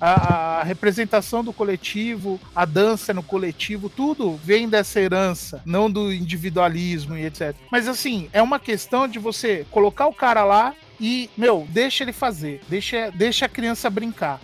a, 0.00 0.60
a 0.60 0.62
representação 0.62 1.42
do 1.42 1.52
coletivo, 1.52 2.40
a 2.54 2.64
dança 2.64 3.12
no 3.12 3.22
coletivo, 3.22 3.88
tudo 3.88 4.38
vem 4.44 4.68
dessa 4.68 5.00
herança, 5.00 5.62
não 5.64 5.90
do 5.90 6.12
individualismo 6.12 7.16
e 7.16 7.24
etc. 7.24 7.54
Mas 7.70 7.88
assim, 7.88 8.28
é 8.32 8.42
uma 8.42 8.58
questão 8.58 9.08
de 9.08 9.18
você 9.18 9.66
colocar 9.70 10.06
o 10.06 10.14
cara 10.14 10.44
lá 10.44 10.74
e, 11.00 11.28
meu, 11.36 11.66
deixa 11.68 12.04
ele 12.04 12.12
fazer, 12.12 12.60
deixa, 12.68 13.10
deixa 13.10 13.46
a 13.46 13.48
criança 13.48 13.90
brincar. 13.90 14.40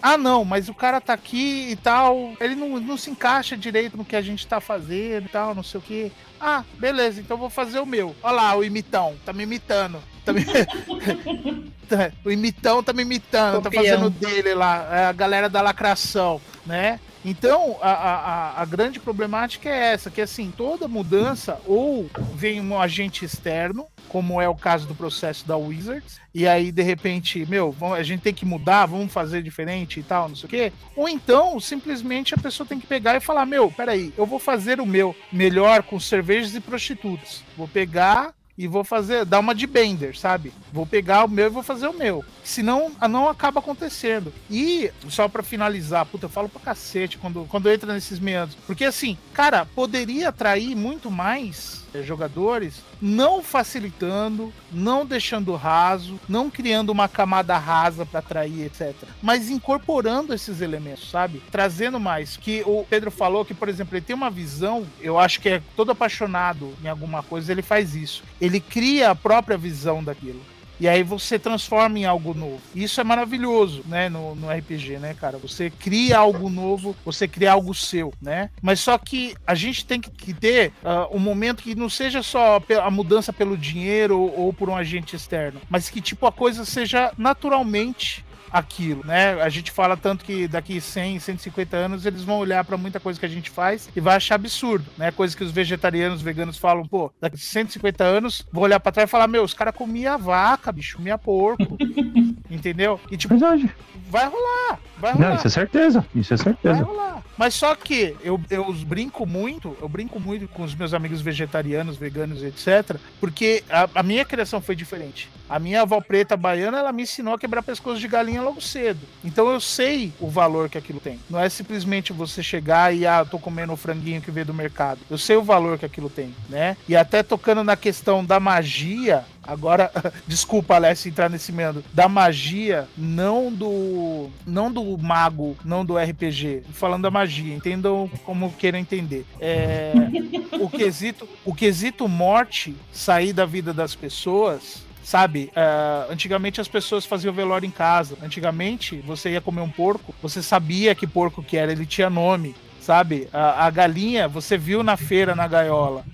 Ah, 0.00 0.16
não, 0.16 0.44
mas 0.44 0.68
o 0.68 0.74
cara 0.74 1.00
tá 1.00 1.12
aqui 1.12 1.68
e 1.70 1.76
tal, 1.76 2.32
ele 2.40 2.54
não, 2.54 2.80
não 2.80 2.96
se 2.96 3.10
encaixa 3.10 3.56
direito 3.56 3.96
no 3.96 4.04
que 4.04 4.16
a 4.16 4.22
gente 4.22 4.46
tá 4.46 4.60
fazendo 4.60 5.26
e 5.26 5.28
tal, 5.28 5.54
não 5.54 5.62
sei 5.62 5.78
o 5.78 5.82
que. 5.82 6.12
Ah, 6.40 6.64
beleza, 6.78 7.20
então 7.20 7.36
vou 7.36 7.50
fazer 7.50 7.80
o 7.80 7.86
meu. 7.86 8.14
Olha 8.22 8.36
lá, 8.36 8.56
o 8.56 8.64
imitão, 8.64 9.16
tá 9.24 9.32
me 9.32 9.42
imitando. 9.42 10.02
tá 10.24 10.32
me... 10.32 10.44
Tá, 11.88 12.12
o 12.22 12.30
imitão 12.30 12.82
tá 12.82 12.92
me 12.92 13.00
imitando, 13.00 13.62
tá 13.62 13.70
fazendo 13.70 14.10
dele 14.10 14.52
lá, 14.52 14.86
é 14.92 15.06
a 15.06 15.12
galera 15.12 15.48
da 15.48 15.62
lacração, 15.62 16.38
né? 16.66 17.00
Então, 17.24 17.76
a, 17.82 17.90
a, 17.90 18.62
a- 18.62 18.64
grande 18.64 19.00
problemática 19.00 19.68
é 19.68 19.92
essa, 19.92 20.10
que 20.10 20.20
assim, 20.20 20.52
toda 20.56 20.86
mudança 20.86 21.60
ou 21.66 22.08
vem 22.34 22.60
um 22.60 22.80
agente 22.80 23.24
externo, 23.24 23.86
como 24.08 24.40
é 24.40 24.48
o 24.48 24.54
caso 24.54 24.86
do 24.86 24.94
processo 24.94 25.46
da 25.46 25.56
Wizards, 25.56 26.18
e 26.34 26.46
aí, 26.46 26.70
de 26.72 26.82
repente, 26.82 27.44
meu, 27.46 27.74
a 27.94 28.02
gente 28.02 28.22
tem 28.22 28.32
que 28.32 28.46
mudar, 28.46 28.86
vamos 28.86 29.12
fazer 29.12 29.42
diferente 29.42 30.00
e 30.00 30.02
tal, 30.02 30.28
não 30.28 30.36
sei 30.36 30.46
o 30.46 30.48
quê. 30.50 30.72
Ou 30.96 31.08
então, 31.08 31.58
simplesmente 31.60 32.34
a 32.34 32.38
pessoa 32.38 32.66
tem 32.66 32.78
que 32.80 32.86
pegar 32.86 33.16
e 33.16 33.20
falar, 33.20 33.44
meu, 33.44 33.70
peraí, 33.70 34.12
eu 34.16 34.24
vou 34.24 34.38
fazer 34.38 34.80
o 34.80 34.86
meu 34.86 35.14
melhor 35.32 35.82
com 35.82 35.98
cervejas 35.98 36.54
e 36.54 36.60
prostitutas. 36.60 37.42
Vou 37.56 37.66
pegar 37.68 38.32
e 38.58 38.66
vou 38.66 38.82
fazer, 38.82 39.24
dar 39.24 39.38
uma 39.38 39.54
de 39.54 39.68
bender, 39.68 40.18
sabe? 40.18 40.52
Vou 40.72 40.84
pegar 40.84 41.24
o 41.24 41.28
meu 41.28 41.46
e 41.46 41.50
vou 41.50 41.62
fazer 41.62 41.86
o 41.86 41.96
meu. 41.96 42.24
Senão, 42.42 42.90
não 43.08 43.28
acaba 43.28 43.60
acontecendo. 43.60 44.34
E, 44.50 44.90
só 45.08 45.28
pra 45.28 45.44
finalizar, 45.44 46.04
puta, 46.04 46.26
eu 46.26 46.30
falo 46.30 46.48
pra 46.48 46.60
cacete 46.60 47.18
quando, 47.18 47.46
quando 47.48 47.70
entra 47.70 47.92
nesses 47.94 48.18
meandros. 48.18 48.58
Porque, 48.66 48.84
assim, 48.84 49.16
cara, 49.32 49.64
poderia 49.64 50.30
atrair 50.30 50.74
muito 50.74 51.08
mais 51.08 51.84
jogadores, 52.02 52.82
não 53.00 53.42
facilitando, 53.42 54.52
não 54.72 55.04
deixando 55.04 55.54
raso, 55.54 56.18
não 56.28 56.50
criando 56.50 56.90
uma 56.90 57.08
camada 57.08 57.56
rasa 57.56 58.04
pra 58.04 58.20
atrair, 58.20 58.66
etc. 58.66 58.94
Mas 59.22 59.50
incorporando 59.50 60.34
esses 60.34 60.60
elementos, 60.60 61.10
sabe? 61.10 61.42
Trazendo 61.50 61.98
mais. 61.98 62.36
Que 62.36 62.62
o 62.66 62.84
Pedro 62.88 63.10
falou 63.10 63.44
que, 63.44 63.54
por 63.54 63.68
exemplo, 63.68 63.96
ele 63.96 64.04
tem 64.04 64.14
uma 64.16 64.30
visão, 64.30 64.86
eu 65.00 65.18
acho 65.18 65.40
que 65.40 65.48
é 65.48 65.62
todo 65.76 65.92
apaixonado 65.92 66.74
em 66.82 66.88
alguma 66.88 67.22
coisa, 67.22 67.52
ele 67.52 67.62
faz 67.62 67.94
isso. 67.94 68.22
Ele 68.40 68.60
cria 68.60 69.10
a 69.10 69.14
própria 69.14 69.56
visão 69.56 70.02
daquilo. 70.02 70.40
E 70.80 70.88
aí 70.88 71.02
você 71.02 71.38
transforma 71.38 71.98
em 71.98 72.04
algo 72.04 72.34
novo. 72.34 72.60
Isso 72.74 73.00
é 73.00 73.04
maravilhoso, 73.04 73.82
né, 73.86 74.08
no, 74.08 74.34
no 74.34 74.50
RPG, 74.50 74.98
né, 74.98 75.14
cara? 75.14 75.38
Você 75.38 75.70
cria 75.70 76.18
algo 76.18 76.48
novo, 76.48 76.96
você 77.04 77.26
cria 77.26 77.52
algo 77.52 77.74
seu, 77.74 78.12
né? 78.20 78.50
Mas 78.62 78.80
só 78.80 78.96
que 78.96 79.34
a 79.46 79.54
gente 79.54 79.84
tem 79.84 80.00
que, 80.00 80.32
ter 80.32 80.72
ah, 80.84 81.08
um 81.10 81.18
momento 81.18 81.62
que 81.62 81.74
não 81.74 81.88
seja 81.88 82.22
só 82.22 82.62
a 82.82 82.90
mudança 82.90 83.32
pelo 83.32 83.56
dinheiro 83.56 84.18
ou, 84.18 84.40
ou 84.40 84.52
por 84.52 84.68
um 84.68 84.76
agente 84.76 85.16
externo, 85.16 85.60
mas 85.68 85.88
que 85.88 86.00
tipo 86.00 86.26
a 86.26 86.32
coisa 86.32 86.64
seja 86.64 87.12
naturalmente 87.16 88.24
aquilo, 88.50 89.04
né? 89.04 89.40
A 89.40 89.48
gente 89.48 89.70
fala 89.70 89.96
tanto 89.96 90.24
que 90.24 90.46
daqui 90.48 90.80
100, 90.80 91.18
150 91.20 91.76
anos 91.76 92.06
eles 92.06 92.22
vão 92.22 92.38
olhar 92.38 92.64
pra 92.64 92.76
muita 92.76 92.98
coisa 93.00 93.18
que 93.18 93.26
a 93.26 93.28
gente 93.28 93.50
faz 93.50 93.88
e 93.94 94.00
vai 94.00 94.16
achar 94.16 94.34
absurdo, 94.36 94.86
né? 94.96 95.10
Coisa 95.10 95.36
que 95.36 95.44
os 95.44 95.50
vegetarianos, 95.50 96.22
veganos 96.22 96.56
falam, 96.58 96.86
pô, 96.86 97.12
daqui 97.20 97.38
150 97.38 98.04
anos 98.04 98.46
vou 98.52 98.64
olhar 98.64 98.80
pra 98.80 98.92
trás 98.92 99.08
e 99.08 99.10
falar, 99.10 99.28
meu, 99.28 99.42
os 99.42 99.54
caras 99.54 99.74
comiam 99.74 100.18
vaca, 100.18 100.72
bicho, 100.72 100.96
comia 100.96 101.18
porco, 101.18 101.76
entendeu? 102.50 103.00
E 103.10 103.16
tipo, 103.16 103.36
Verdade. 103.36 103.70
vai 104.08 104.26
rolar, 104.26 104.78
vai 104.98 105.12
rolar. 105.12 105.28
Não, 105.28 105.36
isso 105.36 105.46
é 105.46 105.50
certeza. 105.50 106.04
Isso 106.14 106.34
é 106.34 106.36
Vai 106.36 106.44
certeza. 106.44 106.82
rolar. 106.82 107.22
Mas 107.36 107.54
só 107.54 107.74
que 107.74 108.16
eu, 108.22 108.40
eu 108.50 108.72
brinco 108.72 109.24
muito, 109.26 109.76
eu 109.80 109.88
brinco 109.88 110.18
muito 110.18 110.48
com 110.48 110.62
os 110.62 110.74
meus 110.74 110.92
amigos 110.92 111.20
vegetarianos, 111.20 111.96
veganos, 111.96 112.42
etc. 112.42 112.96
Porque 113.20 113.62
a, 113.70 113.88
a 113.94 114.02
minha 114.02 114.24
criação 114.24 114.60
foi 114.60 114.74
diferente. 114.74 115.28
A 115.48 115.58
minha 115.58 115.82
avó 115.82 116.00
preta 116.00 116.36
baiana, 116.36 116.78
ela 116.78 116.92
me 116.92 117.02
ensinou 117.02 117.34
a 117.34 117.38
quebrar 117.38 117.62
pescoço 117.62 118.00
de 118.00 118.08
galinha 118.08 118.42
logo 118.42 118.60
cedo. 118.60 119.00
Então 119.24 119.50
eu 119.50 119.60
sei 119.60 120.12
o 120.20 120.28
valor 120.28 120.68
que 120.68 120.78
aquilo 120.78 121.00
tem. 121.00 121.18
Não 121.28 121.40
é 121.40 121.48
simplesmente 121.48 122.12
você 122.12 122.42
chegar 122.42 122.94
e, 122.94 123.06
ah, 123.06 123.24
tô 123.24 123.38
comendo 123.38 123.72
o 123.72 123.76
franguinho 123.76 124.20
que 124.20 124.30
veio 124.30 124.46
do 124.46 124.54
mercado. 124.54 125.00
Eu 125.10 125.18
sei 125.18 125.36
o 125.36 125.42
valor 125.42 125.78
que 125.78 125.86
aquilo 125.86 126.10
tem, 126.10 126.34
né? 126.48 126.76
E 126.88 126.96
até 126.96 127.22
tocando 127.22 127.64
na 127.64 127.76
questão 127.76 128.24
da 128.24 128.38
magia, 128.38 129.24
Agora, 129.48 129.90
desculpa, 130.28 130.74
Alessio, 130.74 131.08
entrar 131.08 131.30
nesse 131.30 131.50
meandro. 131.52 131.82
Da 131.94 132.06
magia, 132.06 132.86
não 132.98 133.50
do. 133.50 134.28
Não 134.46 134.70
do 134.70 134.98
mago, 134.98 135.56
não 135.64 135.86
do 135.86 135.96
RPG. 135.96 136.64
Falando 136.74 137.04
da 137.04 137.10
magia, 137.10 137.54
entendam 137.54 138.10
como 138.24 138.52
queiram 138.52 138.78
entender. 138.78 139.24
É, 139.40 139.94
o, 140.60 140.68
quesito, 140.68 141.26
o 141.46 141.54
quesito 141.54 142.06
morte 142.06 142.76
sair 142.92 143.32
da 143.32 143.46
vida 143.46 143.72
das 143.72 143.94
pessoas. 143.94 144.86
Sabe, 145.08 145.50
é, 145.56 146.12
antigamente 146.12 146.60
as 146.60 146.68
pessoas 146.68 147.06
faziam 147.06 147.32
velório 147.32 147.66
em 147.66 147.70
casa. 147.70 148.14
Antigamente, 148.22 148.96
você 149.06 149.30
ia 149.30 149.40
comer 149.40 149.62
um 149.62 149.70
porco, 149.70 150.14
você 150.22 150.42
sabia 150.42 150.94
que 150.94 151.06
porco 151.06 151.42
que 151.42 151.56
era, 151.56 151.72
ele 151.72 151.86
tinha 151.86 152.10
nome. 152.10 152.54
Sabe, 152.78 153.26
a, 153.32 153.64
a 153.64 153.70
galinha 153.70 154.28
você 154.28 154.58
viu 154.58 154.82
na 154.82 154.98
feira, 154.98 155.34
na 155.34 155.48
gaiola. 155.48 156.04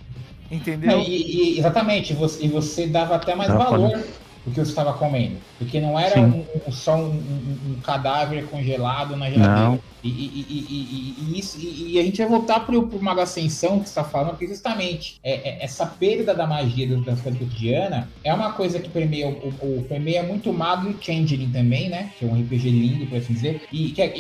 Entendeu? 0.49 0.99
Não, 0.99 1.05
e, 1.05 1.55
e- 1.55 1.59
exatamente, 1.59 2.15
você, 2.15 2.45
e 2.45 2.49
você 2.49 2.87
dava 2.87 3.17
até 3.17 3.35
mais 3.35 3.51
Tá, 3.51 3.59
valor 3.59 4.01
do 4.45 4.51
que 4.51 4.57
você 4.61 4.71
estava 4.71 4.93
comendo. 4.95 5.37
Porque 5.59 5.81
não 5.81 5.99
era 5.99 6.21
um, 6.21 6.45
um- 6.67 6.73
só 6.73 6.97
um, 6.97 7.09
um- 7.09 7.81
cadáver 7.83 8.47
congelado 8.47 9.17
na 9.17 9.31
geladeira. 9.31 9.69
Não. 9.71 9.81
E, 10.03 10.09
e- 10.09 11.25
e- 11.33 11.39
isso, 11.39 11.59
e, 11.59 11.99
a 11.99 12.03
gente 12.03 12.19
vai 12.19 12.27
voltar 12.29 12.61
pro, 12.61 12.87
pro 12.87 13.03
Mago 13.03 13.21
Ascensão 13.21 13.79
que 13.81 13.87
você 13.89 13.93
está 13.99 14.05
falando, 14.05 14.31
porque 14.31 14.47
justamente 14.47 15.19
é, 15.25 15.33
é- 15.33 15.65
essa 15.65 15.87
perda 15.87 16.35
da 16.35 16.47
magia 16.47 16.87
do- 16.87 17.01
da 17.03 17.17
coisa 17.17 17.39
cotidiana 17.39 18.11
é 18.23 18.33
uma 18.35 18.53
coisa 18.53 18.79
que 18.79 18.91
permeia, 18.91 19.29
o, 19.29 19.31
o, 19.63 19.79
o- 19.79 19.83
permeia 19.85 20.23
muito 20.23 20.51
o 20.51 20.53
Mago 20.53 20.89
e 20.91 20.93
o 20.93 20.99
Changeling 21.01 21.51
também, 21.51 21.89
né? 21.89 22.11
Que 22.19 22.27
é 22.27 22.29
um 22.29 22.39
RPG 22.39 22.69
lindo, 22.71 23.07
por 23.07 23.17
assim 23.17 23.33
dizer. 23.33 23.63
E, 23.73 23.91
que 23.93 24.03
é- 24.03 24.13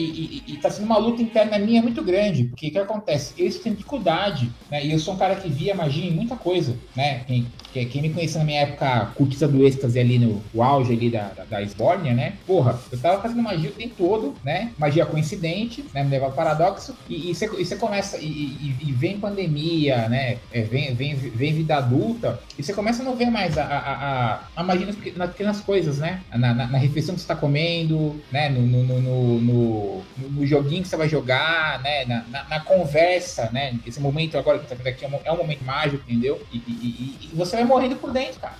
sendo 0.70 0.86
uma 0.86 0.96
luta 0.98 1.20
interna 1.20 1.58
minha 1.58 1.82
muito 1.82 2.02
grande, 2.02 2.44
porque 2.44 2.68
o 2.68 2.70
que 2.70 2.78
acontece? 2.78 3.34
Eles 3.36 3.58
têm 3.58 3.72
dificuldade, 3.74 4.50
né? 4.70 4.84
E 4.84 4.90
eu 4.90 4.98
sou 4.98 5.12
um 5.14 5.18
cara 5.18 5.36
que 5.36 5.48
via 5.50 5.74
magia 5.74 6.06
em 6.06 6.10
muita 6.12 6.34
coisa, 6.34 6.76
né? 6.96 7.20
Quem, 7.26 7.46
que- 7.74 7.84
quem 7.86 8.02
me 8.02 8.10
conheceu 8.10 8.38
na 8.38 8.44
minha 8.44 8.60
época, 8.60 9.10
cultista 9.16 9.48
do 9.48 9.66
êxtase 9.66 9.98
ali 9.98 10.18
no 10.18 10.40
auge 10.62 10.92
ali 10.92 11.10
da, 11.10 11.28
da, 11.28 11.44
da 11.44 11.62
Sbornia, 11.66 12.14
né? 12.14 12.34
Porra, 12.46 12.78
eu 12.90 12.98
tava 12.98 13.20
fazendo 13.20 13.42
magia 13.42 13.68
o 13.70 13.72
tempo 13.72 13.94
todo, 13.98 14.34
né? 14.44 14.70
Magia 14.78 15.04
coincidente, 15.04 15.84
né? 15.92 16.04
Me 16.04 16.10
leva 16.10 16.26
ao 16.26 16.32
paradoxo. 16.32 16.94
E, 17.08 17.34
você, 17.34 17.76
começa, 17.76 18.18
e, 18.18 18.26
e- 18.26 18.76
e 18.86 18.92
vem 18.92 19.18
pandemia, 19.18 20.08
né? 20.08 20.38
É, 20.52 20.62
vem, 20.62 20.94
vem, 20.94 21.14
vem 21.16 21.52
vida 21.52 21.76
adulta, 21.76 22.38
e 22.58 22.62
você 22.62 22.72
começa 22.72 23.02
a 23.02 23.04
não 23.04 23.16
ver 23.16 23.30
mais 23.30 23.58
a, 23.58 23.64
a, 23.64 23.78
a, 23.78 24.40
a 24.56 24.62
magia 24.62 24.86
nas, 24.86 24.96
pequ- 24.96 25.16
nas 25.18 25.30
pequenas 25.30 25.60
coisas, 25.60 25.98
né? 25.98 26.20
Na, 26.32 26.54
na, 26.54 26.66
na 26.68 26.78
refeição 26.78 27.14
que 27.14 27.20
você 27.20 27.26
tá 27.26 27.34
comendo, 27.36 28.20
né? 28.30 28.48
No, 28.48 28.62
no, 28.62 28.84
no, 28.84 29.00
no, 29.40 29.40
no- 29.40 30.46
joguinho 30.46 30.82
que 30.82 30.88
você 30.88 30.96
vai 30.96 31.08
jogar, 31.08 31.80
né? 31.82 32.04
Na, 32.04 32.24
na, 32.30 32.44
na 32.44 32.60
conversa, 32.60 33.50
né? 33.52 33.74
Esse 33.86 34.00
momento 34.00 34.38
agora 34.38 34.58
que 34.58 34.66
tá 34.68 34.74
vendo 34.74 34.86
aqui 34.86 35.04
é 35.04 35.08
um, 35.08 35.18
é 35.24 35.32
um 35.32 35.36
momento 35.38 35.64
mágico, 35.64 36.02
entendeu? 36.08 36.40
E- 36.52 36.58
e- 36.58 37.28
e 37.32 37.36
você 37.36 37.56
vai 37.56 37.63
morrendo 37.64 37.96
por 37.96 38.12
dentro, 38.12 38.40
cara. 38.40 38.54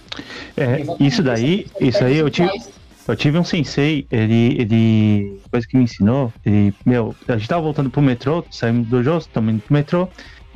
É, 0.56 0.82
isso 1.01 1.22
daí, 1.22 1.66
isso 1.81 2.05
aí 2.05 2.18
eu 2.18 2.31
tive, 2.31 2.51
eu 3.09 3.16
tive 3.16 3.39
um 3.39 3.44
sensei, 3.44 4.06
ele, 4.10 4.56
ele, 4.60 5.40
coisa 5.51 5.66
que 5.66 5.76
me 5.76 5.85
ensinou, 5.85 6.32
ele, 6.44 6.72
meu, 6.86 7.14
a 7.28 7.36
gente 7.36 7.48
tava 7.48 7.62
voltando 7.62 7.90
pro 7.90 8.01
metrô, 8.01 8.44
saímos 8.51 8.86
do 8.89 9.02
jogo, 9.02 9.18
estamos 9.18 9.52
indo 9.55 9.62
pro 9.62 9.74
metrô, 9.74 10.09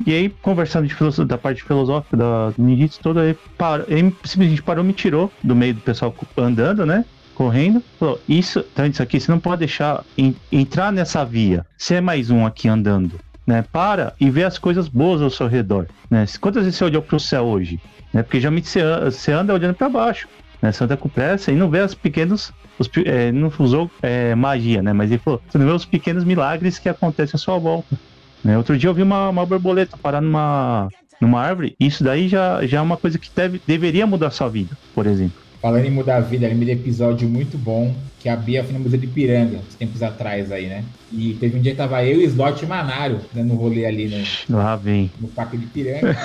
e 0.05 0.13
aí, 0.13 0.29
conversando 0.41 0.87
de 0.87 1.25
da 1.25 1.37
parte 1.37 1.61
filosófica 1.61 2.15
da 2.15 2.53
Ninjitsu 2.57 3.01
toda, 3.01 3.25
ele, 3.25 3.37
parou, 3.57 3.85
ele 3.89 4.15
simplesmente 4.23 4.63
parou, 4.63 4.83
me 4.83 4.93
tirou 4.93 5.29
do 5.43 5.55
meio 5.55 5.73
do 5.73 5.81
pessoal 5.81 6.15
andando, 6.37 6.85
né? 6.85 7.03
Correndo, 7.35 7.83
falou: 7.99 8.19
Isso, 8.27 8.63
então, 8.71 8.85
isso 8.85 9.03
aqui 9.03 9.19
você 9.19 9.29
não 9.29 9.39
pode 9.39 9.59
deixar 9.59 10.03
en- 10.17 10.35
entrar 10.51 10.91
nessa 10.91 11.25
via. 11.25 11.65
Você 11.77 11.95
é 11.95 12.01
mais 12.01 12.29
um 12.29 12.45
aqui 12.45 12.69
andando, 12.69 13.19
né? 13.45 13.63
Para 13.73 14.13
e 14.19 14.29
vê 14.29 14.45
as 14.45 14.57
coisas 14.57 14.87
boas 14.87 15.21
ao 15.21 15.29
seu 15.29 15.47
redor, 15.47 15.85
né? 16.09 16.25
Quantas 16.39 16.63
vezes 16.63 16.77
você 16.77 16.85
olhou 16.85 17.01
pro 17.01 17.19
céu 17.19 17.43
hoje? 17.45 17.77
Né? 18.13 18.23
Porque 18.23 18.39
geralmente 18.39 18.67
você 18.67 18.81
anda, 18.81 19.11
você 19.11 19.31
anda 19.31 19.53
olhando 19.53 19.75
para 19.75 19.89
baixo, 19.89 20.27
né? 20.61 20.71
Você 20.71 20.83
anda 20.83 20.97
com 20.97 21.09
pressa 21.09 21.51
e 21.51 21.55
não 21.55 21.69
vê 21.69 21.79
as 21.79 21.93
pequenos. 21.93 22.51
Os, 22.77 22.89
é, 23.05 23.31
não 23.31 23.51
usou 23.59 23.89
é, 24.01 24.33
magia, 24.35 24.81
né? 24.81 24.93
Mas 24.93 25.11
ele 25.11 25.19
falou: 25.19 25.41
você 25.47 25.57
não 25.57 25.65
vê 25.65 25.71
os 25.71 25.85
pequenos 25.85 26.23
milagres 26.23 26.79
que 26.79 26.89
acontecem 26.89 27.35
à 27.35 27.39
sua 27.39 27.57
volta. 27.57 27.97
Né? 28.43 28.57
Outro 28.57 28.77
dia 28.77 28.89
eu 28.89 28.93
vi 28.93 29.03
uma, 29.03 29.29
uma 29.29 29.45
borboleta 29.45 29.97
parar 29.97 30.21
numa, 30.21 30.89
numa 31.19 31.41
árvore. 31.41 31.75
Isso 31.79 32.03
daí 32.03 32.27
já, 32.27 32.65
já 32.65 32.79
é 32.79 32.81
uma 32.81 32.97
coisa 32.97 33.17
que 33.17 33.29
deve, 33.35 33.61
deveria 33.65 34.07
mudar 34.07 34.27
a 34.27 34.31
sua 34.31 34.49
vida, 34.49 34.77
por 34.93 35.05
exemplo. 35.05 35.48
Falando 35.61 35.85
em 35.85 35.91
mudar 35.91 36.17
a 36.17 36.21
vida, 36.21 36.47
lembro 36.47 36.63
de 36.63 36.71
episódio 36.71 37.27
muito 37.27 37.57
bom 37.57 37.93
que 38.17 38.29
a 38.29 38.35
Bia 38.35 38.63
foi 38.63 38.73
no 38.73 38.79
Museu 38.79 38.99
de 38.99 39.07
Piranga, 39.07 39.57
uns 39.57 39.75
tempos 39.75 40.01
atrás 40.01 40.51
aí, 40.51 40.67
né? 40.67 40.85
E 41.11 41.33
teve 41.39 41.57
um 41.57 41.61
dia 41.61 41.71
que 41.73 41.77
tava 41.77 42.03
eu 42.03 42.21
e 42.21 42.25
o 42.25 42.27
Slot 42.27 42.63
e 42.63 42.67
Manário 42.67 43.19
dando 43.33 43.53
um 43.53 43.57
rolê 43.57 43.85
ali 43.85 44.07
no, 44.47 44.57
Lá 44.57 44.77
vem, 44.77 45.11
no 45.19 45.27
Parque 45.27 45.57
de 45.57 45.65
Piranga. 45.65 46.15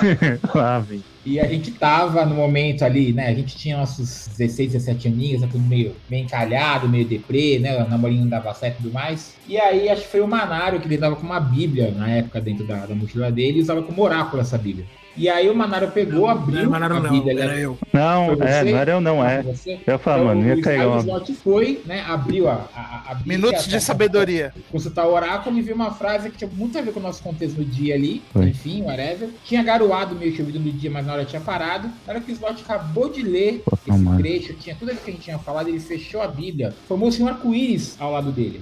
lá 0.53 0.79
vem. 0.87 1.03
E 1.25 1.39
a 1.39 1.47
gente 1.47 1.71
tava 1.71 2.25
no 2.25 2.35
momento 2.35 2.83
ali, 2.83 3.11
né? 3.11 3.27
A 3.27 3.33
gente 3.33 3.57
tinha 3.57 3.77
nossos 3.77 4.27
16, 4.37 4.73
17 4.73 5.07
aninhos, 5.07 5.41
tudo 5.41 5.59
meio, 5.59 5.95
meio 6.09 6.23
encalhado, 6.23 6.87
meio 6.87 7.05
deprê, 7.05 7.59
né? 7.59 7.83
O 7.83 7.89
namorinho 7.89 8.21
não 8.21 8.29
dava 8.29 8.53
certo 8.53 8.79
e 8.79 8.83
tudo 8.83 8.93
mais. 8.93 9.35
E 9.47 9.57
aí 9.57 9.89
acho 9.89 10.03
que 10.03 10.11
foi 10.11 10.21
o 10.21 10.27
Manário 10.27 10.79
que 10.79 10.87
ele 10.87 10.97
tava 10.97 11.15
com 11.15 11.25
uma 11.25 11.39
bíblia 11.39 11.91
na 11.91 12.09
época 12.09 12.39
dentro 12.39 12.65
da, 12.65 12.85
da 12.85 12.95
mochila 12.95 13.31
dele 13.31 13.59
e 13.59 13.61
usava 13.61 13.81
como 13.83 14.01
oráculo 14.01 14.41
essa 14.41 14.57
bíblia. 14.57 14.85
E 15.17 15.29
aí 15.29 15.49
o 15.49 15.55
Manaro 15.55 15.89
pegou, 15.91 16.27
abriu 16.27 16.63
Não, 16.63 16.69
Manaro 16.71 16.97
a 16.97 16.99
não, 16.99 17.09
Bíblia. 17.09 17.43
era 17.43 17.53
né? 17.53 17.61
eu. 17.65 17.77
Não, 17.93 18.33
é, 18.33 18.63
não 18.63 18.77
era 18.77 18.91
eu 18.91 19.01
não, 19.01 19.25
é. 19.25 19.41
Você? 19.43 19.79
Eu 19.87 19.93
ia 19.93 19.97
falar, 19.97 20.23
mano, 20.25 20.45
ia 20.45 20.55
o 20.55 20.61
cair 20.61 20.85
uma. 20.85 20.97
Slot 20.99 21.33
foi, 21.35 21.81
né, 21.85 22.03
abriu 22.07 22.49
a, 22.49 22.67
a, 22.75 23.11
a 23.11 23.17
Minutos 23.25 23.65
de 23.67 23.77
a- 23.77 23.81
sabedoria. 23.81 24.53
consultar 24.71 25.05
o 25.07 25.13
oráculo 25.13 25.57
e 25.57 25.61
viu 25.61 25.73
uma 25.75 25.91
frase 25.91 26.29
que 26.29 26.37
tinha 26.37 26.49
muito 26.53 26.77
a 26.77 26.81
ver 26.81 26.91
com 26.91 26.99
o 26.99 27.03
nosso 27.03 27.23
contexto 27.23 27.57
no 27.57 27.63
dia 27.65 27.95
ali, 27.95 28.21
Foi. 28.33 28.49
enfim, 28.49 28.81
whatever. 28.83 29.29
Tinha 29.45 29.63
garoado 29.63 30.15
meio 30.15 30.33
que 30.33 30.41
ouvido 30.41 30.59
no 30.59 30.71
dia, 30.71 30.91
mas 30.91 31.05
na 31.05 31.13
hora 31.13 31.23
tinha 31.25 31.41
parado. 31.41 31.87
Na 32.05 32.13
hora 32.13 32.19
que 32.21 32.31
o 32.31 32.33
Slot 32.33 32.61
acabou 32.63 33.09
de 33.09 33.21
ler 33.21 33.61
Pô, 33.65 33.77
esse 33.87 33.97
mano. 34.01 34.19
trecho, 34.19 34.53
tinha 34.55 34.75
tudo 34.75 34.89
aquilo 34.91 35.03
que 35.05 35.09
a 35.11 35.13
gente 35.13 35.23
tinha 35.23 35.39
falado, 35.39 35.69
ele 35.69 35.79
fechou 35.79 36.21
a 36.21 36.27
Bíblia, 36.27 36.73
formou-se 36.87 37.23
um 37.23 37.27
arco-íris 37.27 37.95
ao 37.99 38.11
lado 38.11 38.31
dele. 38.31 38.61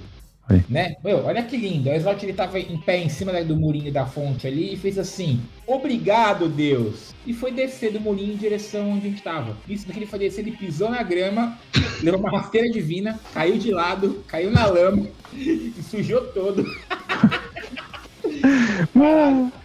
Né? 0.68 0.96
Meu, 1.02 1.24
olha 1.24 1.42
que 1.42 1.56
lindo. 1.56 1.88
O 1.88 1.94
Slot 1.94 2.24
ele 2.24 2.34
tava 2.34 2.60
em 2.60 2.76
pé 2.78 2.98
em 2.98 3.08
cima 3.08 3.32
do 3.42 3.56
murinho 3.56 3.90
da 3.90 4.04
fonte 4.04 4.46
ali 4.46 4.74
e 4.74 4.76
fez 4.76 4.98
assim: 4.98 5.40
Obrigado, 5.66 6.48
Deus! 6.48 7.14
E 7.26 7.32
foi 7.32 7.50
descer 7.50 7.92
do 7.92 8.00
murinho 8.00 8.34
em 8.34 8.36
direção 8.36 8.90
onde 8.90 9.06
a 9.06 9.10
gente 9.10 9.22
tava. 9.22 9.56
Isso 9.68 9.86
que 9.86 9.98
ele 9.98 10.06
foi 10.06 10.18
descer, 10.18 10.42
ele 10.42 10.56
pisou 10.56 10.90
na 10.90 11.02
grama, 11.02 11.58
levou 12.02 12.20
uma 12.20 12.30
rasteira 12.30 12.68
divina, 12.70 13.18
caiu 13.32 13.56
de 13.56 13.70
lado, 13.70 14.22
caiu 14.26 14.50
na 14.50 14.66
lama 14.66 15.06
e 15.32 15.82
sujou 15.82 16.20
todo. 16.28 16.64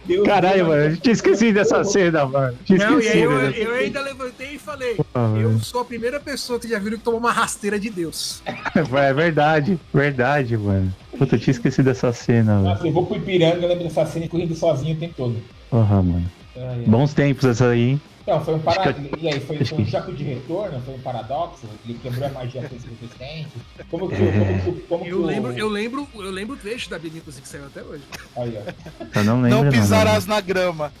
Deus 0.04 0.26
Caralho, 0.26 0.68
mano, 0.68 0.82
eu 0.82 0.96
tinha 0.96 1.12
esquecido 1.12 1.54
dessa 1.54 1.82
cena, 1.84 2.26
mano. 2.26 2.56
Tinha 2.64 2.78
Não, 2.90 3.00
e 3.00 3.08
aí 3.08 3.20
eu, 3.20 3.32
eu 3.32 3.74
ainda 3.74 4.00
levantei 4.00 4.54
e 4.54 4.58
falei: 4.58 4.96
Ah, 5.14 5.32
Eu 5.36 5.50
mano. 5.50 5.60
sou 5.64 5.80
a 5.80 5.84
primeira 5.84 6.18
pessoa 6.20 6.58
que 6.58 6.68
já 6.68 6.78
viram 6.78 6.98
que 6.98 7.04
tomou 7.04 7.20
uma 7.20 7.32
rasteira 7.32 7.78
de 7.78 7.90
Deus. 7.90 8.42
É 8.74 9.12
verdade, 9.12 9.78
verdade, 9.92 10.56
mano. 10.56 10.92
Puta, 11.18 11.34
eu 11.36 11.40
tinha 11.40 11.52
esquecido 11.52 11.86
dessa 11.86 12.12
cena, 12.12 12.56
velho. 12.56 12.64
Nossa, 12.68 12.86
eu 12.86 12.92
vou 12.92 13.06
pro 13.06 13.16
Ipiranga, 13.16 13.56
eu 13.56 13.68
lembro 13.68 13.84
dessa 13.84 14.06
cena 14.06 14.28
correndo 14.28 14.54
sozinho 14.54 14.94
o 14.96 14.98
tempo 14.98 15.14
todo. 15.16 15.36
Porra, 15.68 16.02
mano. 16.02 16.30
Ai, 16.56 16.62
ai. 16.62 16.84
Bons 16.86 17.12
tempos 17.14 17.44
essa 17.44 17.68
aí, 17.68 17.90
hein? 17.90 18.00
Então, 18.22 18.44
foi 18.44 18.54
um 18.54 18.58
para... 18.60 18.90
Acho 18.90 19.00
E 19.18 19.28
aí, 19.28 19.40
foi, 19.40 19.64
foi 19.64 19.78
um 19.78 19.84
que- 19.84 19.90
choque 19.90 20.12
de 20.12 20.22
retorno, 20.24 20.80
foi 20.82 20.94
um 20.94 21.00
paradoxo, 21.00 21.66
ele 21.84 21.98
quebrou 22.02 22.26
a 22.26 22.30
magia 22.30 22.68
com 22.68 22.76
esse 22.76 22.86
resistente. 22.86 23.48
Como 23.90 24.08
que, 24.08 24.16
como 24.16 24.62
que, 24.74 24.80
como 24.82 25.04
que 25.04 25.10
Eu 25.10 25.22
o- 25.22 25.26
lembro, 25.26 25.52
eu 25.52 25.68
lembro, 25.68 26.08
eu 26.14 26.30
lembro 26.30 26.54
o 26.54 26.58
trecho 26.58 26.90
da 26.90 26.98
Bíblia, 26.98 27.18
inclusive, 27.20 27.42
que 27.42 27.48
saiu 27.48 27.66
até 27.66 27.82
hoje. 27.82 28.04
Aí, 28.36 28.56
ó. 28.58 29.18
Eu 29.18 29.24
não 29.24 29.40
lembro. 29.42 29.56
Não 29.58 29.64
não, 29.64 29.72
pisarás 29.72 30.26
na 30.26 30.40
grama. 30.40 30.92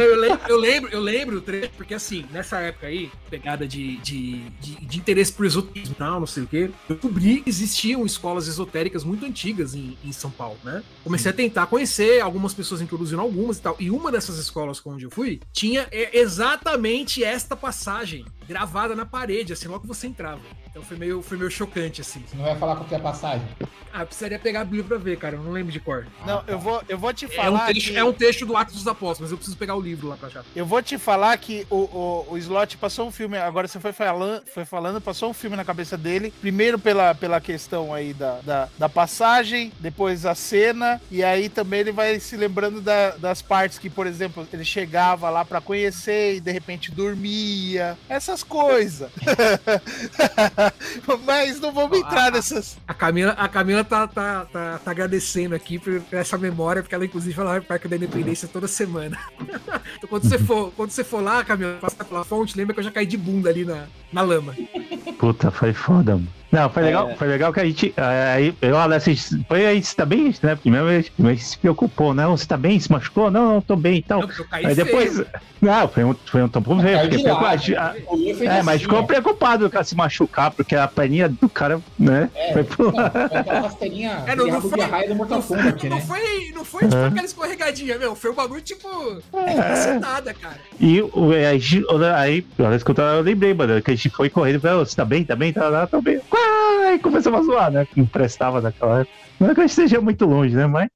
Eu 0.00 0.16
lembro, 0.16 0.40
eu 0.48 0.56
lembro, 0.58 0.90
eu 0.92 1.00
lembro 1.00 1.36
o 1.38 1.40
trecho, 1.40 1.70
porque 1.76 1.94
assim, 1.94 2.24
nessa 2.30 2.58
época 2.58 2.86
aí, 2.86 3.10
pegada 3.30 3.66
de, 3.66 3.96
de, 3.98 4.50
de, 4.60 4.86
de 4.86 4.98
interesse 4.98 5.32
por 5.32 5.46
esoterismo 5.46 5.94
e 5.94 5.98
tal, 5.98 6.20
não 6.20 6.26
sei 6.26 6.42
o 6.42 6.46
quê, 6.46 6.70
eu 6.88 6.94
descobri 6.94 7.40
que 7.40 7.48
existiam 7.48 8.04
escolas 8.04 8.48
esotéricas 8.48 9.04
muito 9.04 9.24
antigas 9.24 9.74
em, 9.74 9.96
em 10.04 10.12
São 10.12 10.30
Paulo, 10.30 10.58
né? 10.64 10.82
Comecei 11.04 11.30
a 11.30 11.34
tentar 11.34 11.66
conhecer, 11.66 12.20
algumas 12.20 12.54
pessoas 12.54 12.80
introduziram 12.80 13.22
algumas 13.22 13.58
e 13.58 13.62
tal. 13.62 13.76
E 13.78 13.90
uma 13.90 14.10
dessas 14.10 14.38
escolas 14.38 14.80
onde 14.84 15.04
eu 15.04 15.10
fui 15.10 15.40
tinha 15.52 15.86
é, 15.90 16.18
exatamente 16.18 17.22
esta 17.22 17.56
passagem 17.56 18.24
gravada 18.48 18.96
na 18.96 19.04
parede, 19.04 19.52
assim, 19.52 19.68
logo 19.68 19.80
que 19.82 19.86
você 19.86 20.06
entrava. 20.06 20.40
Então 20.70 20.82
foi 20.82 20.96
meio, 20.96 21.20
foi 21.22 21.36
meio 21.36 21.50
chocante, 21.50 22.00
assim. 22.00 22.24
Você 22.26 22.36
não 22.36 22.44
vai 22.44 22.56
falar 22.56 22.76
qual 22.76 22.88
que 22.88 22.94
é 22.94 22.98
a 22.98 23.00
passagem? 23.00 23.46
Ah, 23.92 24.02
eu 24.02 24.06
precisaria 24.06 24.38
pegar 24.38 24.60
a 24.60 24.64
Bíblia 24.64 24.84
pra 24.84 24.98
ver, 24.98 25.18
cara. 25.18 25.36
Eu 25.36 25.42
não 25.42 25.50
lembro 25.50 25.72
de 25.72 25.80
cor. 25.80 26.06
Não, 26.26 26.42
eu 26.46 26.58
vou, 26.58 26.82
eu 26.88 26.98
vou 26.98 27.12
te 27.12 27.24
É 27.24 27.28
um, 27.28 27.30
falar 27.32 27.66
trecho, 27.66 27.90
que... 27.92 27.96
é 27.98 28.04
um 28.04 28.12
trecho 28.12 28.46
do 28.46 28.56
Atos 28.56 28.74
dos 28.74 28.86
Apóstolos, 28.86 29.20
mas 29.20 29.30
eu 29.30 29.36
preciso 29.36 29.56
pegar 29.56 29.74
o 29.76 29.80
livro 29.80 30.08
lá 30.08 30.16
pra 30.16 30.28
achar. 30.28 30.44
Eu 30.54 30.66
vou 30.66 30.82
te 30.82 30.98
falar 30.98 31.36
que 31.38 31.66
o, 31.70 31.76
o, 31.76 32.26
o 32.32 32.38
Slot 32.38 32.76
passou 32.76 33.08
um 33.08 33.10
filme, 33.10 33.36
agora 33.38 33.66
você 33.66 33.80
foi 33.80 33.92
falando, 33.92 34.42
foi 34.52 34.64
falando, 34.64 35.00
passou 35.00 35.30
um 35.30 35.34
filme 35.34 35.56
na 35.56 35.64
cabeça 35.64 35.96
dele. 35.96 36.32
Primeiro 36.40 36.78
pela, 36.78 37.14
pela 37.14 37.40
questão 37.40 37.92
aí 37.94 38.12
da, 38.12 38.40
da, 38.40 38.68
da 38.78 38.88
passagem, 38.88 39.72
depois 39.80 40.24
a 40.26 40.34
cena, 40.34 41.00
e 41.10 41.24
aí 41.24 41.48
também 41.48 41.80
ele 41.80 41.92
vai 41.92 42.20
se 42.20 42.36
lembrando 42.36 42.80
da- 42.80 43.16
das 43.16 43.40
partes 43.42 43.78
que, 43.78 43.88
por 43.90 44.06
exemplo, 44.06 44.46
ele 44.52 44.64
chegava 44.64 45.30
lá 45.30 45.44
pra 45.44 45.60
conhecer 45.60 46.36
e 46.36 46.40
de 46.40 46.52
repente 46.52 46.90
dormia, 46.90 47.96
essas 48.08 48.37
coisas. 48.42 49.10
Mas 51.24 51.60
não 51.60 51.72
vamos 51.72 51.98
entrar 51.98 52.32
nessas. 52.32 52.76
A 52.86 52.94
Camila, 52.94 53.32
a 53.32 53.48
Camila 53.48 53.84
tá, 53.84 54.06
tá, 54.06 54.46
tá, 54.46 54.78
tá 54.78 54.90
agradecendo 54.90 55.54
aqui 55.54 55.78
por 55.78 55.98
por 56.08 56.18
essa 56.18 56.38
memória, 56.38 56.82
porque 56.82 56.94
ela, 56.94 57.04
inclusive, 57.04 57.38
ela 57.38 57.50
vai 57.50 57.60
pro 57.60 57.68
Parque 57.68 57.88
da 57.88 57.96
Independência 57.96 58.48
toda 58.48 58.66
semana. 58.66 59.18
então, 59.96 60.08
quando 60.08 60.28
você 60.28 60.38
for, 60.38 60.72
quando 60.72 60.90
você 60.90 61.04
for 61.04 61.22
lá, 61.22 61.44
Camila, 61.44 61.78
passar 61.80 62.04
pela 62.04 62.24
fonte, 62.24 62.56
lembra 62.56 62.74
que 62.74 62.80
eu 62.80 62.84
já 62.84 62.90
caí 62.90 63.06
de 63.06 63.16
bunda 63.16 63.50
ali 63.50 63.64
na, 63.64 63.86
na 64.12 64.22
lama. 64.22 64.54
Puta, 65.18 65.50
foi 65.50 65.72
foda, 65.72 66.12
mano. 66.12 66.37
Não, 66.50 66.70
foi 66.70 66.82
legal, 66.82 67.14
foi 67.16 67.28
legal 67.28 67.52
que 67.52 67.60
a 67.60 67.64
gente. 67.64 67.94
Aí, 67.96 68.54
eu, 68.62 68.78
Alessio, 68.78 69.14
foi 69.46 69.66
aí, 69.66 69.82
você 69.82 69.94
tá 69.94 70.06
bem? 70.06 70.34
Né? 70.42 70.56
Primeiro 70.56 70.86
a 70.86 70.92
gente 70.94 71.12
a 71.18 71.22
gente 71.30 71.44
se 71.44 71.58
preocupou, 71.58 72.14
né? 72.14 72.26
Você 72.26 72.46
tá 72.46 72.56
bem? 72.56 72.80
Se 72.80 72.90
machucou? 72.90 73.30
Não, 73.30 73.54
não, 73.54 73.60
tô 73.60 73.76
bem 73.76 73.96
e 73.98 74.02
tal. 74.02 74.20
Porque 74.20 74.40
eu 74.40 74.46
caí 74.46 74.64
Aí 74.66 74.74
depois. 74.74 75.14
feio. 75.16 75.26
Não, 75.60 75.88
foi 75.88 76.04
um, 76.04 76.14
foi 76.24 76.42
um. 76.42 76.48
Caiu 76.48 77.08
de 77.10 77.16
Fiquei 77.18 77.22
preocupado. 77.24 77.62
É, 77.74 78.62
mas 78.62 78.68
assim, 78.68 78.78
ficou 78.78 79.04
preocupado 79.04 79.64
com 79.64 79.66
o 79.68 79.70
cara 79.70 79.84
se 79.84 79.94
machucar, 79.96 80.50
porque 80.52 80.74
a 80.74 80.86
perninha 80.88 81.28
do 81.28 81.48
cara, 81.48 81.80
né? 81.98 82.30
É, 82.34 82.52
foi 82.52 82.64
pro 82.64 82.92
não, 82.92 82.92
foi 83.10 83.38
aquela 83.38 83.60
rasteirinha 83.60 84.24
É, 84.26 84.36
não, 84.36 84.46
não 84.46 84.60
foi- 84.62 84.70
do 84.70 85.42
foi, 85.42 85.56
né? 85.88 86.00
foi, 86.00 86.52
não 86.54 86.64
foi 86.64 86.80
tipo 86.84 86.96
Uhum. 86.96 87.06
aquela 87.06 87.26
escorregadinha, 87.26 87.98
meu. 87.98 88.14
Foi 88.14 88.30
um 88.30 88.34
bagulho 88.34 88.62
tipo. 88.62 88.88
É. 89.34 89.54
cacetada, 89.54 90.32
cara. 90.34 90.56
E 90.80 91.00
aí, 91.34 91.46
a 91.46 91.58
gente- 91.58 91.84
aí, 92.16 92.46
eu 92.58 93.20
lembrei, 93.20 93.52
mano, 93.52 93.82
que 93.82 93.90
a 93.90 93.94
gente 93.94 94.08
foi 94.10 94.30
correndo 94.30 94.56
e 94.56 94.60
falou, 94.60 94.86
você 94.86 94.96
tá 94.96 95.04
bem? 95.04 95.24
Tá 95.24 95.36
bem? 95.36 95.52
Tá, 95.52 95.70
tá, 95.70 95.86
tá 95.86 96.00
bem. 96.00 96.20
Ai, 96.86 96.98
começamos 96.98 97.40
a 97.40 97.42
zoar, 97.42 97.70
né? 97.70 97.84
Que 97.86 97.98
não 97.98 98.06
prestava 98.06 98.60
naquela 98.60 99.00
época. 99.00 99.16
Não 99.38 99.50
é 99.50 99.54
que 99.54 99.60
gente 99.64 99.70
esteja 99.70 100.00
muito 100.00 100.24
longe, 100.26 100.54
né? 100.54 100.66
Mas. 100.66 100.88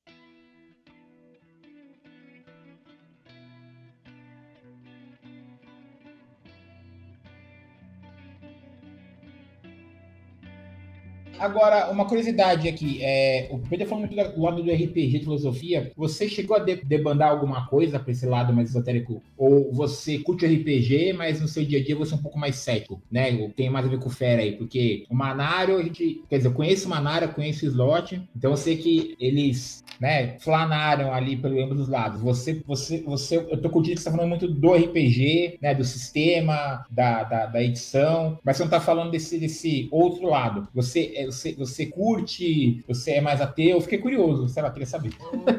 Agora, 11.42 11.90
uma 11.90 12.04
curiosidade 12.06 12.68
aqui, 12.68 13.00
é, 13.02 13.48
o 13.50 13.58
Pedro 13.58 13.88
falou 13.88 14.06
muito 14.06 14.14
do 14.14 14.40
lado 14.40 14.62
do 14.62 14.70
RPG, 14.70 15.18
de 15.18 15.24
filosofia. 15.24 15.90
Você 15.96 16.28
chegou 16.28 16.56
a 16.56 16.60
de- 16.60 16.84
debandar 16.84 17.30
alguma 17.30 17.66
coisa 17.66 17.98
para 17.98 18.12
esse 18.12 18.24
lado 18.26 18.52
mais 18.52 18.70
esotérico? 18.70 19.20
Ou 19.36 19.72
você 19.72 20.20
curte 20.20 20.46
RPG, 20.46 21.12
mas 21.12 21.40
no 21.40 21.48
seu 21.48 21.64
dia 21.64 21.80
a 21.80 21.82
dia 21.84 21.96
você 21.96 22.14
é 22.14 22.16
um 22.16 22.22
pouco 22.22 22.38
mais 22.38 22.54
cético, 22.54 23.02
né? 23.10 23.48
Tem 23.56 23.68
mais 23.68 23.84
a 23.86 23.88
ver 23.88 23.98
com 23.98 24.08
Fera 24.08 24.40
aí, 24.40 24.52
porque 24.56 25.04
o 25.10 25.16
Manário, 25.16 25.78
a 25.78 25.82
gente, 25.82 26.22
quer 26.30 26.36
dizer, 26.36 26.48
eu 26.48 26.52
conheço 26.54 26.86
o 26.86 26.90
Manário, 26.90 27.26
eu 27.26 27.32
conheço 27.34 27.64
o 27.66 27.68
Slot, 27.68 28.22
então 28.36 28.52
eu 28.52 28.56
sei 28.56 28.76
que 28.76 29.16
eles, 29.18 29.82
né, 30.00 30.38
flanaram 30.38 31.12
ali 31.12 31.36
pelo 31.36 31.60
ambos 31.60 31.80
os 31.80 31.88
lados. 31.88 32.20
Você, 32.20 32.62
você, 32.64 33.02
você, 33.02 33.38
eu 33.38 33.60
tô 33.60 33.68
curtindo 33.68 33.96
que 33.96 34.00
você 34.02 34.04
tá 34.04 34.12
falando 34.16 34.28
muito 34.28 34.46
do 34.46 34.74
RPG, 34.74 35.58
né, 35.60 35.74
do 35.74 35.82
sistema, 35.84 36.84
da, 36.88 37.24
da, 37.24 37.46
da 37.46 37.62
edição, 37.62 38.38
mas 38.44 38.56
você 38.56 38.62
não 38.62 38.70
tá 38.70 38.80
falando 38.80 39.10
desse, 39.10 39.38
desse 39.40 39.88
outro 39.90 40.28
lado. 40.28 40.68
Você, 40.72 41.12
é, 41.16 41.31
você, 41.32 41.54
você 41.54 41.86
curte, 41.86 42.84
você 42.86 43.12
é 43.12 43.20
mais 43.20 43.40
ateu? 43.40 43.70
Eu 43.70 43.80
fiquei 43.80 43.98
curioso, 43.98 44.48
sei 44.48 44.62
lá, 44.62 44.70
queria 44.70 44.86
saber. 44.86 45.12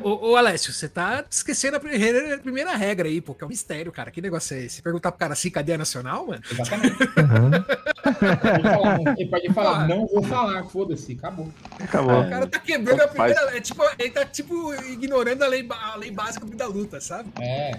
Ô, 0.04 0.30
ô, 0.32 0.36
Alessio, 0.36 0.72
você 0.72 0.88
tá 0.88 1.26
esquecendo 1.30 1.78
a 1.78 1.80
primeira, 1.80 2.36
a 2.36 2.40
primeira 2.40 2.76
regra 2.76 3.08
aí, 3.10 3.20
pô, 3.20 3.34
que 3.34 3.44
é 3.44 3.48
um 3.48 3.50
mistério, 3.50 3.92
cara. 3.92 4.12
Que 4.12 4.22
negócio 4.22 4.56
é 4.56 4.62
esse? 4.66 4.82
Perguntar 4.82 5.12
pro 5.12 5.20
cara 5.20 5.34
assim, 5.34 5.50
cadeia 5.50 5.78
nacional, 5.78 6.28
mano? 6.28 6.42
Exatamente. 6.50 6.96
Pode 6.98 8.64
falar, 8.64 8.98
não- 9.00 9.14
ele 9.18 9.30
pode 9.30 9.54
falar, 9.54 9.88
não 9.88 10.08
vou 10.08 10.24
falar, 10.24 10.64
foda-se, 10.66 11.14
acabou. 11.14 11.50
Acabou. 11.80 12.22
O 12.22 12.30
cara 12.30 12.48
tá 12.48 12.60
quebrando 12.60 13.02
a 13.02 13.08
primeira. 13.08 13.58
É, 13.58 13.62
tipo, 13.62 13.84
ele 14.00 14.10
tá, 14.12 14.26
tipo, 14.26 14.74
ignorando 14.92 15.44
a 15.44 15.48
lei, 15.48 15.68
a 15.70 15.96
lei 15.96 16.12
básica 16.12 16.46
da 16.46 16.68
luta, 16.68 17.00
sabe? 17.02 17.30
É, 17.42 17.72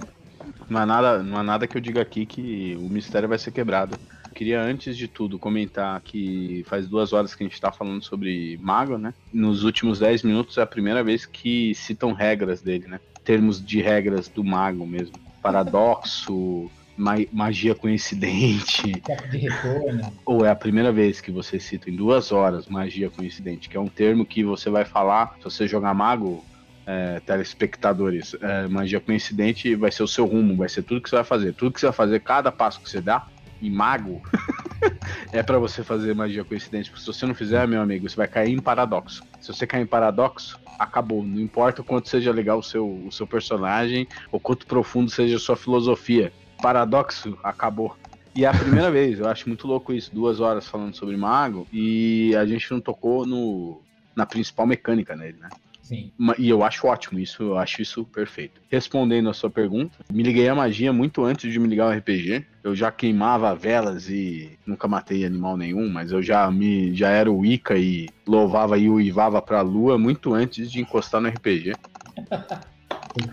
Não 0.68 0.80
há, 0.80 0.86
nada, 0.86 1.22
não 1.22 1.38
há 1.38 1.42
nada 1.42 1.66
que 1.66 1.76
eu 1.76 1.80
diga 1.80 2.00
aqui 2.02 2.26
que 2.26 2.76
o 2.76 2.88
mistério 2.88 3.28
vai 3.28 3.38
ser 3.38 3.50
quebrado. 3.50 3.98
Queria, 4.34 4.60
antes 4.60 4.96
de 4.96 5.06
tudo, 5.06 5.38
comentar 5.38 6.00
que 6.02 6.64
faz 6.66 6.88
duas 6.88 7.12
horas 7.12 7.34
que 7.34 7.44
a 7.44 7.46
gente 7.46 7.60
tá 7.60 7.70
falando 7.70 8.02
sobre 8.02 8.58
Mago, 8.60 8.98
né? 8.98 9.14
Nos 9.32 9.62
últimos 9.62 10.00
10 10.00 10.24
minutos 10.24 10.58
é 10.58 10.62
a 10.62 10.66
primeira 10.66 11.04
vez 11.04 11.24
que 11.24 11.72
citam 11.74 12.12
regras 12.12 12.60
dele, 12.60 12.88
né? 12.88 12.98
Termos 13.22 13.64
de 13.64 13.80
regras 13.80 14.28
do 14.28 14.42
Mago 14.42 14.84
mesmo. 14.84 15.20
Paradoxo, 15.40 16.68
ma- 16.96 17.14
magia 17.32 17.76
coincidente. 17.76 19.02
de 19.30 19.38
retorno. 19.38 20.12
Ou 20.26 20.44
é 20.44 20.50
a 20.50 20.56
primeira 20.56 20.90
vez 20.90 21.20
que 21.20 21.30
você 21.30 21.60
cita 21.60 21.88
em 21.88 21.94
duas 21.94 22.32
horas 22.32 22.66
magia 22.66 23.10
coincidente, 23.10 23.68
que 23.68 23.76
é 23.76 23.80
um 23.80 23.88
termo 23.88 24.26
que 24.26 24.42
você 24.42 24.68
vai 24.68 24.84
falar 24.84 25.36
se 25.38 25.44
você 25.44 25.68
jogar 25.68 25.94
mago, 25.94 26.44
é, 26.86 27.20
telespectadores, 27.20 28.34
é, 28.40 28.66
magia 28.68 29.00
coincidente 29.00 29.74
vai 29.74 29.92
ser 29.92 30.02
o 30.02 30.08
seu 30.08 30.26
rumo, 30.26 30.56
vai 30.56 30.68
ser 30.68 30.82
tudo 30.82 31.00
que 31.00 31.08
você 31.08 31.16
vai 31.16 31.24
fazer. 31.24 31.54
Tudo 31.54 31.72
que 31.72 31.80
você 31.80 31.86
vai 31.86 31.94
fazer, 31.94 32.20
cada 32.20 32.50
passo 32.50 32.82
que 32.82 32.88
você 32.90 33.00
dá, 33.00 33.24
em 33.66 33.70
mago, 33.70 34.20
é 35.32 35.42
pra 35.42 35.58
você 35.58 35.82
fazer 35.82 36.14
magia 36.14 36.44
coincidente. 36.44 36.90
Porque 36.90 37.04
se 37.04 37.12
você 37.12 37.26
não 37.26 37.34
fizer, 37.34 37.66
meu 37.66 37.80
amigo, 37.80 38.08
você 38.08 38.16
vai 38.16 38.28
cair 38.28 38.52
em 38.52 38.60
paradoxo. 38.60 39.24
Se 39.40 39.52
você 39.52 39.66
cair 39.66 39.82
em 39.82 39.86
paradoxo, 39.86 40.58
acabou. 40.78 41.22
Não 41.22 41.40
importa 41.40 41.82
o 41.82 41.84
quanto 41.84 42.08
seja 42.08 42.32
legal 42.32 42.58
o 42.58 42.62
seu, 42.62 43.06
o 43.06 43.10
seu 43.10 43.26
personagem, 43.26 44.06
ou 44.30 44.40
quanto 44.40 44.66
profundo 44.66 45.10
seja 45.10 45.36
a 45.36 45.40
sua 45.40 45.56
filosofia. 45.56 46.32
Paradoxo, 46.60 47.38
acabou. 47.42 47.96
E 48.34 48.44
é 48.44 48.48
a 48.48 48.54
primeira 48.54 48.90
vez, 48.92 49.18
eu 49.18 49.28
acho 49.28 49.48
muito 49.48 49.66
louco 49.66 49.92
isso, 49.92 50.14
duas 50.14 50.40
horas 50.40 50.66
falando 50.68 50.94
sobre 50.94 51.16
mago, 51.16 51.68
e 51.72 52.34
a 52.36 52.44
gente 52.44 52.70
não 52.70 52.80
tocou 52.80 53.24
no, 53.24 53.80
na 54.16 54.26
principal 54.26 54.66
mecânica 54.66 55.14
nele, 55.14 55.38
né? 55.38 55.52
Sim. 55.84 56.10
E 56.38 56.48
eu 56.48 56.64
acho 56.64 56.86
ótimo 56.86 57.18
isso, 57.18 57.42
eu 57.42 57.58
acho 57.58 57.82
isso 57.82 58.06
perfeito. 58.06 58.58
Respondendo 58.70 59.28
a 59.28 59.34
sua 59.34 59.50
pergunta, 59.50 59.98
me 60.10 60.22
liguei 60.22 60.48
à 60.48 60.54
magia 60.54 60.94
muito 60.94 61.22
antes 61.22 61.52
de 61.52 61.58
me 61.58 61.68
ligar 61.68 61.84
ao 61.84 61.92
RPG. 61.92 62.42
Eu 62.62 62.74
já 62.74 62.90
queimava 62.90 63.54
velas 63.54 64.08
e 64.08 64.58
nunca 64.66 64.88
matei 64.88 65.26
animal 65.26 65.58
nenhum, 65.58 65.86
mas 65.90 66.10
eu 66.10 66.22
já 66.22 66.50
me 66.50 66.94
já 66.94 67.10
era 67.10 67.30
o 67.30 67.44
Ica 67.44 67.76
e 67.76 68.10
louvava 68.26 68.78
e 68.78 68.88
uivava 68.88 69.42
pra 69.42 69.60
lua 69.60 69.98
muito 69.98 70.32
antes 70.32 70.72
de 70.72 70.80
encostar 70.80 71.20
no 71.20 71.28
RPG. 71.28 71.76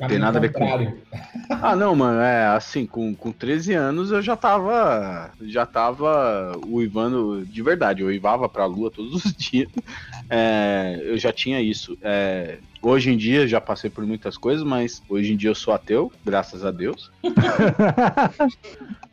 Tem 0.08 0.20
nada 0.20 0.38
a 0.38 0.42
ver 0.42 0.52
com- 0.52 0.62
Ah, 1.64 1.76
não, 1.76 1.96
mano, 1.96 2.20
é 2.22 2.48
assim, 2.48 2.86
com, 2.86 3.14
com 3.16 3.32
13 3.32 3.74
anos 3.74 4.10
eu 4.12 4.22
já 4.22 4.36
tava. 4.36 5.32
Já 5.42 5.66
tava 5.66 6.58
uivando 6.66 7.46
de 7.46 7.62
verdade, 7.62 8.02
eu 8.02 8.08
uivava 8.08 8.48
pra 8.48 8.66
lua 8.66 8.90
todos 8.90 9.26
os 9.26 9.34
dias. 9.36 9.70
É, 10.30 11.00
eu 11.04 11.18
já 11.18 11.32
tinha 11.34 11.62
isso. 11.62 11.98
É, 12.02 12.58
hoje 12.82 13.12
em 13.12 13.18
dia 13.18 13.48
já 13.48 13.60
passei 13.60 13.90
por 13.90 14.06
muitas 14.06 14.38
coisas, 14.38 14.64
mas 14.66 15.04
hoje 15.10 15.34
em 15.34 15.38
dia 15.38 15.50
eu 15.50 15.56
sou 15.56 15.74
ateu, 15.74 16.12
graças 16.26 16.64
a 16.66 16.72
Deus. 16.72 17.12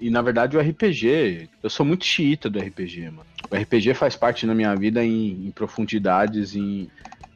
E 0.01 0.11
na 0.11 0.23
verdade 0.23 0.57
o 0.57 0.61
RPG, 0.61 1.49
eu 1.61 1.69
sou 1.69 1.85
muito 1.85 2.05
xiita 2.05 2.49
do 2.49 2.59
RPG, 2.61 3.11
mano. 3.11 3.27
O 3.51 3.57
RPG 3.57 3.95
faz 3.95 4.15
parte 4.15 4.47
na 4.47 4.55
minha 4.55 4.75
vida 4.77 5.05
em, 5.05 5.47
em 5.47 5.51
profundidades, 5.51 6.55
em. 6.55 6.89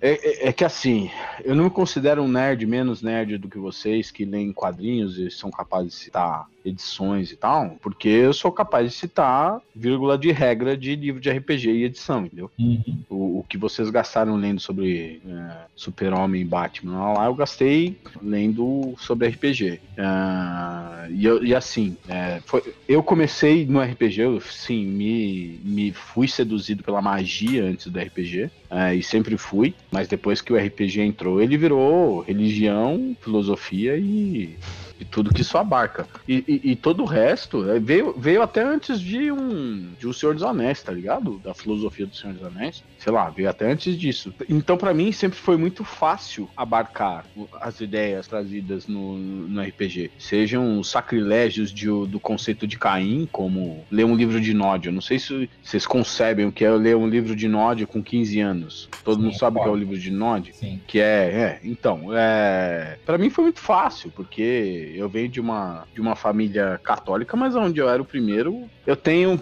É, 0.05 0.47
é- 0.47 0.49
é 0.49 0.53
que 0.53 0.65
assim, 0.65 1.09
eu 1.45 1.55
não 1.55 1.65
me 1.65 1.71
considero 1.71 2.23
um 2.23 2.29
nerd 2.29 2.67
menos 2.67 3.03
nerd 3.03 3.39
do 3.39 3.49
que 3.49 3.57
vocês 3.57 4.11
que 4.11 4.25
leem 4.25 4.53
quadrinhos 4.53 5.17
e 5.17 5.31
são 5.31 5.49
capazes 5.49 5.93
de 5.93 5.99
citar 5.99 6.49
edições 6.65 7.31
e 7.33 7.37
tal, 7.37 7.77
porque 7.83 8.09
eu 8.09 8.33
sou 8.33 8.53
capaz 8.53 8.91
de 8.91 8.97
citar 8.97 9.61
vírgula 9.75 10.17
de 10.19 10.31
regra 10.31 10.77
de 10.77 10.95
livro 10.97 11.21
de 11.21 11.31
RPG 11.31 11.71
e 11.71 11.85
edição, 11.85 12.27
entendeu? 12.27 12.51
Uhum. 12.59 13.03
O, 13.09 13.39
o 13.41 13.45
que 13.49 13.59
vocês 13.59 13.91
gastaram 13.91 14.37
lendo 14.37 14.61
sobre 14.61 15.21
é, 15.27 15.65
Super-Homem 15.75 16.43
e 16.43 16.45
Batman 16.45 17.13
lá, 17.15 17.27
eu 17.27 17.35
gastei 17.35 17.97
lendo 18.23 18.95
sobre 18.99 19.29
RPG. 19.29 19.81
Ah, 19.99 21.07
e, 21.11 21.25
eu- 21.25 21.45
e 21.45 21.55
assim, 21.55 21.97
é, 22.09 22.41
foi- 22.47 22.63
eu 22.89 23.03
comecei 23.03 23.67
no 23.67 23.81
RPG, 23.81 24.21
eu 24.23 24.41
sim, 24.41 24.85
me, 24.87 25.61
me 25.65 25.93
fui 25.93 26.29
seduzido 26.29 26.83
pela 26.83 27.03
magia 27.03 27.65
antes 27.65 27.87
do 27.87 27.99
RPG, 27.99 28.51
é, 28.71 28.95
e 28.95 29.03
sempre 29.03 29.37
fui, 29.37 29.75
mas 29.93 30.09
depois 30.09 30.41
que 30.41 30.53
o 30.53 30.57
RPG 30.57 31.01
entrou, 31.03 31.41
ele 31.41 31.57
virou 31.57 32.21
religião, 32.21 33.17
filosofia 33.21 33.97
e. 33.97 34.59
e 35.03 35.05
tudo 35.05 35.35
que 35.35 35.41
isso 35.43 35.59
abarca. 35.59 36.07
E, 36.29 36.45
e- 36.47 36.71
e 36.73 36.77
todo 36.77 37.03
o 37.03 37.07
resto 37.07 37.69
é, 37.71 37.79
veio, 37.81 38.15
veio 38.17 38.41
até 38.43 38.63
antes 38.63 39.01
de 39.01 39.31
um, 39.33 39.93
de 39.99 40.07
um 40.07 40.13
Senhor 40.13 40.33
dos 40.35 40.45
Anéis, 40.45 40.83
tá 40.83 40.93
ligado? 40.93 41.39
Da 41.41 41.53
filosofia 41.55 42.07
do 42.07 42.15
Senhor 42.15 42.35
dos 42.35 42.45
Anéis. 42.45 42.83
Sei 42.99 43.13
lá, 43.13 43.29
veio 43.31 43.51
até 43.51 43.71
antes 43.71 43.99
disso. 43.99 44.33
Então, 44.49 44.77
pra 44.77 44.95
mim, 44.95 45.11
sempre 45.11 45.37
foi 45.39 45.57
muito 45.57 45.83
fácil 45.85 46.49
abarcar 46.57 47.25
as 47.61 47.81
ideias 47.81 48.29
trazidas 48.29 48.87
no, 48.87 49.17
no 49.19 49.61
RPG. 49.61 50.13
Sejam 50.19 50.79
os 50.79 50.89
sacrilégios 50.89 51.73
de- 51.73 51.83
do 52.07 52.21
conceito 52.21 52.67
de 52.67 52.79
Caim, 52.79 53.29
como 53.33 53.85
ler 53.91 54.05
um 54.05 54.15
livro 54.15 54.41
de 54.41 54.55
Nod. 54.55 54.87
Eu 54.87 54.93
não 54.93 55.01
sei 55.01 55.19
se 55.19 55.51
vocês 55.63 55.85
concebem 55.87 56.47
o 56.47 56.53
que 56.53 56.65
é 56.65 56.71
ler 56.71 56.97
um 56.97 57.09
livro 57.09 57.35
de 57.35 57.49
Nod 57.49 57.85
com 57.87 58.03
15 58.03 58.39
anos. 58.41 58.89
Todo 59.05 59.17
Sim, 59.19 59.25
mundo 59.27 59.37
sabe 59.39 59.59
o 59.59 59.63
que 59.63 59.69
é 59.69 59.73
o 59.73 59.77
livro 59.77 59.99
de 59.99 60.11
Nod? 60.11 60.53
Sim. 60.55 60.81
Que 60.87 61.01
é, 61.01 61.03
é, 61.03 61.61
então, 61.65 62.11
é, 62.13 62.99
para 63.05 63.19
mim 63.19 63.31
foi 63.31 63.45
muito 63.45 63.59
fácil, 63.61 64.13
porque 64.15 64.92
eu 64.97 65.09
venho 65.09 65.29
de 65.29 65.41
uma, 65.41 65.85
de 65.95 66.01
uma 66.01 66.15
família 66.17 66.81
católica, 66.83 67.37
mas 67.37 67.55
onde 67.57 67.81
eu 67.81 67.89
era 67.89 68.01
o 68.01 68.05
primeiro, 68.05 68.69
eu 68.87 68.97
tenho 68.97 69.41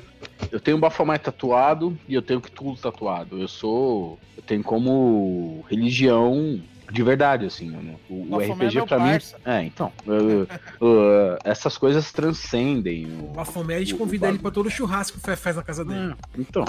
eu 0.52 0.58
tenho 0.60 0.78
Baphomet 0.78 1.22
tatuado 1.22 1.96
e 2.08 2.14
eu 2.14 2.22
tenho 2.22 2.40
Cthulhu 2.40 2.76
tatuado. 2.76 3.40
Eu 3.40 3.48
sou, 3.48 4.18
eu 4.36 4.42
tenho 4.42 4.62
como 4.62 5.64
religião 5.68 6.60
de 6.90 7.02
verdade, 7.04 7.46
assim, 7.46 7.70
né? 7.70 7.94
o, 8.08 8.34
o 8.36 8.40
é 8.40 8.46
RPG 8.48 8.74
meu 8.78 8.86
pra 8.86 8.98
mim, 8.98 9.16
é, 9.44 9.62
então, 9.62 9.92
eu- 10.04 10.48
eu- 10.80 11.38
essas 11.44 11.78
coisas 11.78 12.10
transcendem 12.10 13.06
o, 13.06 13.26
O 13.26 13.34
Bafomé, 13.34 13.76
a 13.76 13.78
gente 13.78 13.94
o- 13.94 13.98
convida 13.98 14.26
o 14.26 14.28
ele 14.30 14.38
pra 14.40 14.50
todo 14.50 14.68
churrasco 14.68 15.16
que 15.16 15.22
o 15.22 15.24
Fé 15.24 15.36
faz 15.36 15.54
na 15.54 15.62
casa 15.62 15.84
dele. 15.84 16.12
é, 16.12 16.40
então. 16.40 16.64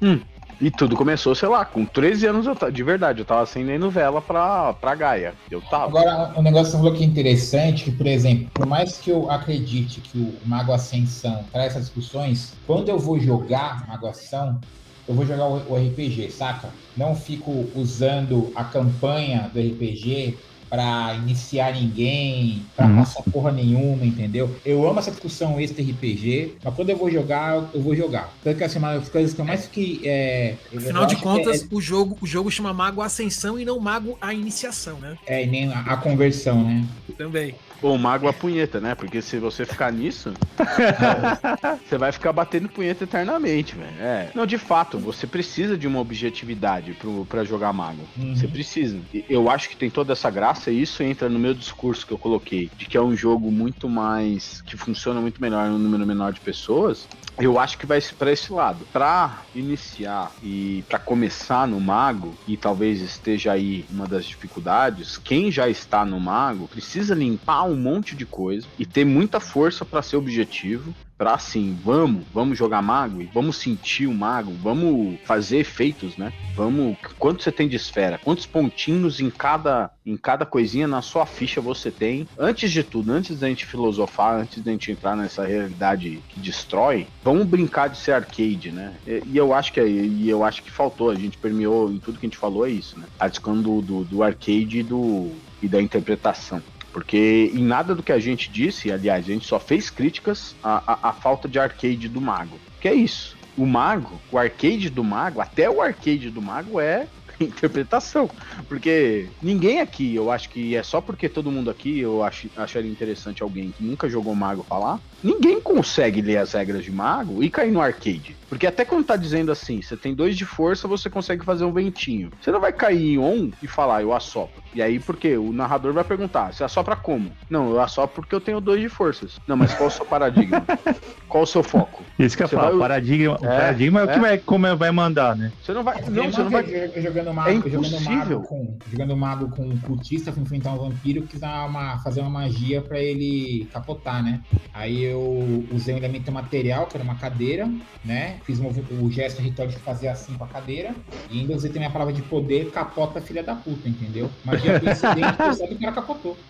Hum. 0.00 0.20
E 0.60 0.70
tudo 0.70 0.96
começou, 0.96 1.34
sei 1.34 1.48
lá, 1.48 1.64
com 1.64 1.84
13 1.84 2.26
anos 2.26 2.46
eu 2.46 2.70
de 2.70 2.82
verdade, 2.82 3.20
eu 3.20 3.24
tava 3.24 3.42
acendendo 3.42 3.88
vela 3.90 4.20
pra, 4.20 4.72
pra 4.72 4.94
Gaia. 4.94 5.34
Eu 5.48 5.60
tava. 5.60 5.86
Agora, 5.86 6.32
um 6.36 6.42
negócio 6.42 6.66
que 6.66 6.70
você 6.72 6.76
falou 6.78 6.92
que 6.92 7.04
é 7.04 7.06
interessante, 7.06 7.84
que, 7.84 7.92
por 7.92 8.06
exemplo, 8.06 8.48
por 8.52 8.66
mais 8.66 8.98
que 8.98 9.10
eu 9.10 9.30
acredite 9.30 10.00
que 10.00 10.18
o 10.18 10.34
Mago 10.44 10.72
Ascensão 10.72 11.44
traz 11.52 11.72
essas 11.72 11.84
discussões, 11.84 12.54
quando 12.66 12.88
eu 12.88 12.98
vou 12.98 13.20
jogar 13.20 13.86
Mago 13.86 14.08
Ascensão, 14.08 14.60
eu 15.06 15.14
vou 15.14 15.24
jogar 15.24 15.46
o, 15.46 15.72
o 15.72 15.76
RPG, 15.76 16.30
saca? 16.30 16.68
Não 16.96 17.14
fico 17.14 17.66
usando 17.74 18.52
a 18.54 18.64
campanha 18.64 19.48
do 19.54 19.60
RPG 19.60 20.36
pra 20.68 21.14
iniciar 21.14 21.72
ninguém, 21.74 22.62
pra 22.76 22.86
Uhum. 22.86 22.96
passar 22.96 23.22
porra 23.32 23.50
nenhuma, 23.52 24.04
entendeu? 24.04 24.54
Eu 24.64 24.88
amo 24.88 24.98
essa 24.98 25.10
discussão 25.10 25.58
extra 25.60 25.82
RPG, 25.82 26.54
mas 26.62 26.74
quando 26.74 26.90
eu 26.90 26.96
vou 26.96 27.10
jogar, 27.10 27.68
eu 27.74 27.80
vou 27.82 27.94
jogar. 27.94 28.32
Tanto 28.42 28.58
que 28.58 28.64
assim, 28.64 28.78
uma 28.78 28.98
das 28.98 29.08
coisas 29.08 29.32
que 29.34 29.40
eu 29.40 29.44
mais 29.44 29.64
fiquei. 29.64 30.00
É, 30.04 30.54
eu 30.72 30.78
Afinal 30.80 31.06
de 31.06 31.16
que 31.16 31.22
contas, 31.22 31.62
é- 31.62 31.66
o, 31.70 31.80
jogo, 31.80 32.16
o 32.20 32.26
jogo 32.26 32.50
chama 32.50 32.72
Mago 32.72 33.00
Ascensão 33.02 33.58
e 33.58 33.64
não 33.64 33.78
Mago 33.80 34.16
a 34.20 34.32
Iniciação, 34.34 34.98
né? 34.98 35.16
é, 35.26 35.46
nem 35.46 35.72
a, 35.72 35.80
a 35.80 35.96
conversão, 35.96 36.62
né? 36.64 36.84
Também. 37.16 37.54
Ou 37.80 37.96
mago 37.96 38.28
a 38.28 38.32
punheta, 38.32 38.80
né? 38.80 38.94
Porque 38.94 39.22
se 39.22 39.38
você 39.38 39.64
ficar 39.64 39.92
nisso, 39.92 40.32
você 41.86 41.96
vai 41.96 42.10
ficar 42.12 42.32
batendo 42.32 42.68
punheta 42.68 43.04
eternamente, 43.04 43.74
velho. 43.74 43.94
É. 44.00 44.30
Não, 44.34 44.46
de 44.46 44.58
fato, 44.58 44.98
você 44.98 45.26
precisa 45.26 45.76
de 45.76 45.86
uma 45.86 46.00
objetividade 46.00 46.92
pro, 46.94 47.24
pra 47.26 47.44
jogar 47.44 47.72
mago. 47.72 48.02
Uhum. 48.16 48.34
Você 48.34 48.48
precisa. 48.48 48.98
Eu 49.28 49.50
acho 49.50 49.68
que 49.68 49.76
tem 49.76 49.90
toda 49.90 50.12
essa 50.12 50.30
graça 50.30 50.70
e 50.70 50.82
isso 50.82 51.02
entra 51.02 51.28
no 51.28 51.38
meu 51.38 51.54
discurso 51.54 52.06
que 52.06 52.12
eu 52.12 52.18
coloquei, 52.18 52.70
de 52.76 52.86
que 52.86 52.96
é 52.96 53.02
um 53.02 53.16
jogo 53.16 53.50
muito 53.50 53.88
mais. 53.88 54.62
que 54.62 54.76
funciona 54.76 55.20
muito 55.20 55.40
melhor 55.40 55.68
no 55.68 55.78
número 55.78 56.06
menor 56.06 56.32
de 56.32 56.40
pessoas. 56.40 57.06
Eu 57.38 57.58
acho 57.58 57.78
que 57.78 57.86
vai 57.86 58.00
pra 58.18 58.32
esse 58.32 58.52
lado. 58.52 58.84
Pra 58.92 59.42
iniciar 59.54 60.32
e 60.42 60.84
pra 60.88 60.98
começar 60.98 61.66
no 61.68 61.80
mago, 61.80 62.34
e 62.46 62.56
talvez 62.56 63.00
esteja 63.00 63.52
aí 63.52 63.84
uma 63.90 64.06
das 64.06 64.24
dificuldades, 64.24 65.16
quem 65.18 65.50
já 65.50 65.68
está 65.68 66.04
no 66.04 66.18
mago 66.18 66.66
precisa 66.68 67.14
limpar 67.14 67.67
um 67.68 67.76
monte 67.76 68.16
de 68.16 68.26
coisa 68.26 68.66
e 68.78 68.84
ter 68.86 69.04
muita 69.04 69.40
força 69.40 69.84
pra 69.84 70.02
ser 70.02 70.16
objetivo. 70.16 70.94
Pra 71.16 71.34
assim, 71.34 71.76
vamos, 71.82 72.22
vamos 72.32 72.56
jogar 72.56 72.80
mago 72.80 73.20
e 73.20 73.24
vamos 73.34 73.56
sentir 73.56 74.06
o 74.06 74.14
mago, 74.14 74.52
vamos 74.62 75.18
fazer 75.24 75.58
efeitos, 75.58 76.16
né? 76.16 76.32
Vamos. 76.54 76.96
Quanto 77.18 77.42
você 77.42 77.50
tem 77.50 77.66
de 77.66 77.74
esfera? 77.74 78.20
Quantos 78.22 78.46
pontinhos 78.46 79.18
em 79.18 79.28
cada, 79.28 79.90
em 80.06 80.16
cada 80.16 80.46
coisinha 80.46 80.86
na 80.86 81.02
sua 81.02 81.26
ficha 81.26 81.60
você 81.60 81.90
tem? 81.90 82.28
Antes 82.38 82.70
de 82.70 82.84
tudo, 82.84 83.10
antes 83.10 83.40
da 83.40 83.48
gente 83.48 83.66
filosofar, 83.66 84.40
antes 84.42 84.62
da 84.62 84.70
gente 84.70 84.92
entrar 84.92 85.16
nessa 85.16 85.44
realidade 85.44 86.20
que 86.28 86.38
destrói, 86.38 87.08
vamos 87.24 87.46
brincar 87.46 87.88
de 87.88 87.98
ser 87.98 88.12
arcade, 88.12 88.70
né? 88.70 88.94
E, 89.04 89.20
e 89.32 89.36
eu 89.36 89.52
acho 89.52 89.72
que 89.72 89.80
é- 89.80 89.88
e 89.88 90.28
eu 90.28 90.44
acho 90.44 90.62
que 90.62 90.70
faltou. 90.70 91.10
A 91.10 91.16
gente 91.16 91.36
permeou 91.36 91.90
em 91.90 91.98
tudo 91.98 92.20
que 92.20 92.26
a 92.26 92.28
gente 92.28 92.38
falou 92.38 92.64
é 92.64 92.70
isso, 92.70 92.96
né? 92.96 93.06
A 93.18 93.26
do, 93.26 93.82
do, 93.82 94.04
do 94.04 94.22
arcade 94.22 94.78
e, 94.78 94.82
do, 94.84 95.32
e 95.60 95.68
da 95.68 95.82
interpretação. 95.82 96.62
Porque 96.98 97.52
em 97.54 97.62
nada 97.62 97.94
do 97.94 98.02
que 98.02 98.10
a 98.10 98.18
gente 98.18 98.50
disse, 98.50 98.90
aliás, 98.90 99.24
a 99.24 99.32
gente 99.32 99.46
só 99.46 99.60
fez 99.60 99.88
críticas 99.88 100.56
à, 100.60 100.82
à, 100.94 101.10
à 101.10 101.12
falta 101.12 101.48
de 101.48 101.56
arcade 101.56 102.08
do 102.08 102.20
mago. 102.20 102.58
Que 102.80 102.88
é 102.88 102.94
isso. 102.94 103.36
O 103.56 103.64
mago, 103.64 104.20
o 104.32 104.36
arcade 104.36 104.90
do 104.90 105.04
mago, 105.04 105.40
até 105.40 105.70
o 105.70 105.80
arcade 105.80 106.28
do 106.28 106.42
mago 106.42 106.80
é 106.80 107.06
interpretação. 107.44 108.28
Porque 108.68 109.28
ninguém 109.42 109.80
aqui, 109.80 110.14
eu 110.14 110.30
acho 110.30 110.48
que 110.48 110.74
é 110.76 110.82
só 110.82 111.00
porque 111.00 111.28
todo 111.28 111.50
mundo 111.50 111.70
aqui, 111.70 112.00
eu 112.00 112.22
acho, 112.22 112.48
acharia 112.56 112.90
interessante 112.90 113.42
alguém 113.42 113.70
que 113.70 113.82
nunca 113.84 114.08
jogou 114.08 114.34
mago 114.34 114.64
falar. 114.68 114.98
Ninguém 115.22 115.60
consegue 115.60 116.22
ler 116.22 116.36
as 116.38 116.52
regras 116.52 116.84
de 116.84 116.92
mago 116.92 117.42
e 117.42 117.50
cair 117.50 117.72
no 117.72 117.80
arcade. 117.80 118.36
Porque 118.48 118.66
até 118.66 118.84
quando 118.84 119.04
tá 119.04 119.16
dizendo 119.16 119.50
assim, 119.52 119.82
você 119.82 119.96
tem 119.96 120.14
dois 120.14 120.36
de 120.36 120.44
força, 120.44 120.86
você 120.88 121.10
consegue 121.10 121.44
fazer 121.44 121.64
um 121.64 121.72
ventinho. 121.72 122.30
Você 122.40 122.50
não 122.50 122.60
vai 122.60 122.72
cair 122.72 123.14
em 123.14 123.18
on 123.18 123.50
e 123.62 123.66
falar, 123.66 124.02
eu 124.02 124.12
assopro. 124.14 124.62
E 124.74 124.80
aí, 124.80 124.98
por 125.00 125.16
quê? 125.16 125.36
O 125.36 125.52
narrador 125.52 125.92
vai 125.92 126.04
perguntar, 126.04 126.52
você 126.52 126.62
assopra 126.62 126.94
como? 126.94 127.32
Não, 127.50 127.70
eu 127.70 127.80
assopro 127.80 128.22
porque 128.22 128.34
eu 128.34 128.40
tenho 128.40 128.60
dois 128.60 128.80
de 128.80 128.88
forças. 128.88 129.36
Não, 129.46 129.56
mas 129.56 129.74
qual 129.74 129.88
o 129.88 129.90
seu 129.90 130.04
paradigma? 130.06 130.64
qual 131.28 131.42
o 131.42 131.46
seu 131.46 131.62
foco? 131.62 132.02
Isso 132.18 132.36
que 132.36 132.42
eu 132.44 132.48
falo, 132.48 132.62
vai- 132.68 132.74
o 132.76 132.78
paradigma, 132.78 133.38
o 133.40 133.44
É, 133.44 133.58
paradigma 133.58 134.00
é, 134.00 134.04
o 134.04 134.10
é. 134.10 134.12
que 134.14 134.20
vai, 134.20 134.38
como 134.38 134.76
vai 134.76 134.90
mandar, 134.92 135.36
né? 135.36 135.52
Você 135.62 135.72
não 135.72 135.82
vai. 135.82 136.00
Não, 136.08 136.30
você 136.30 136.42
não 136.42 136.50
vai. 136.50 136.64
eu 136.94 137.02
jogando 137.28 137.34
mago, 137.34 137.66
É 137.66 137.70
jogando 137.70 138.00
mago 138.00 138.42
com 138.48 138.80
jogando 138.86 139.16
mago 139.16 139.50
com 139.50 139.64
um 139.66 139.80
cultista, 139.80 140.32
fui 140.32 140.42
enfrentar 140.42 140.74
um 140.74 140.78
vampiro 140.78 141.22
que 141.22 141.28
quis 141.28 141.40
dar 141.40 141.66
uma, 141.68 141.98
fazer 142.02 142.20
uma 142.20 142.30
magia 142.30 142.82
pra 142.86 143.00
ele 143.00 143.68
capotar, 143.70 144.22
né? 144.22 144.40
Aí 144.72 145.00
eu 145.02 145.66
usei 145.70 145.94
um 145.94 145.98
elemento 145.98 146.30
material, 146.32 146.88
que 146.88 146.96
era 146.96 147.04
uma 147.04 147.18
cadeira, 147.18 147.68
né? 148.04 148.40
Fiz 148.44 148.58
o 148.60 148.62
movi- 148.64 148.86
o 148.88 149.10
gesto 149.10 149.40
ritual 149.42 149.66
de 149.68 149.78
fazer 149.82 150.08
assim 150.08 150.36
com 150.36 150.44
a 150.44 150.48
cadeira 150.48 150.94
e 151.28 151.40
ainda 151.40 151.54
usei 151.54 151.70
também 151.72 151.88
a 151.88 151.92
palavra 151.92 152.12
de 152.14 152.22
poder, 152.22 152.70
capota 152.70 153.20
filha 153.20 153.42
da 153.42 153.56
puta, 153.56 153.88
entendeu? 153.88 154.38
Magia 154.44 154.74
coincidente, 154.78 155.40
percebe 155.40 155.70
que 155.70 155.76
o 155.76 155.80
cara 155.80 155.94
capotou. 155.94 156.44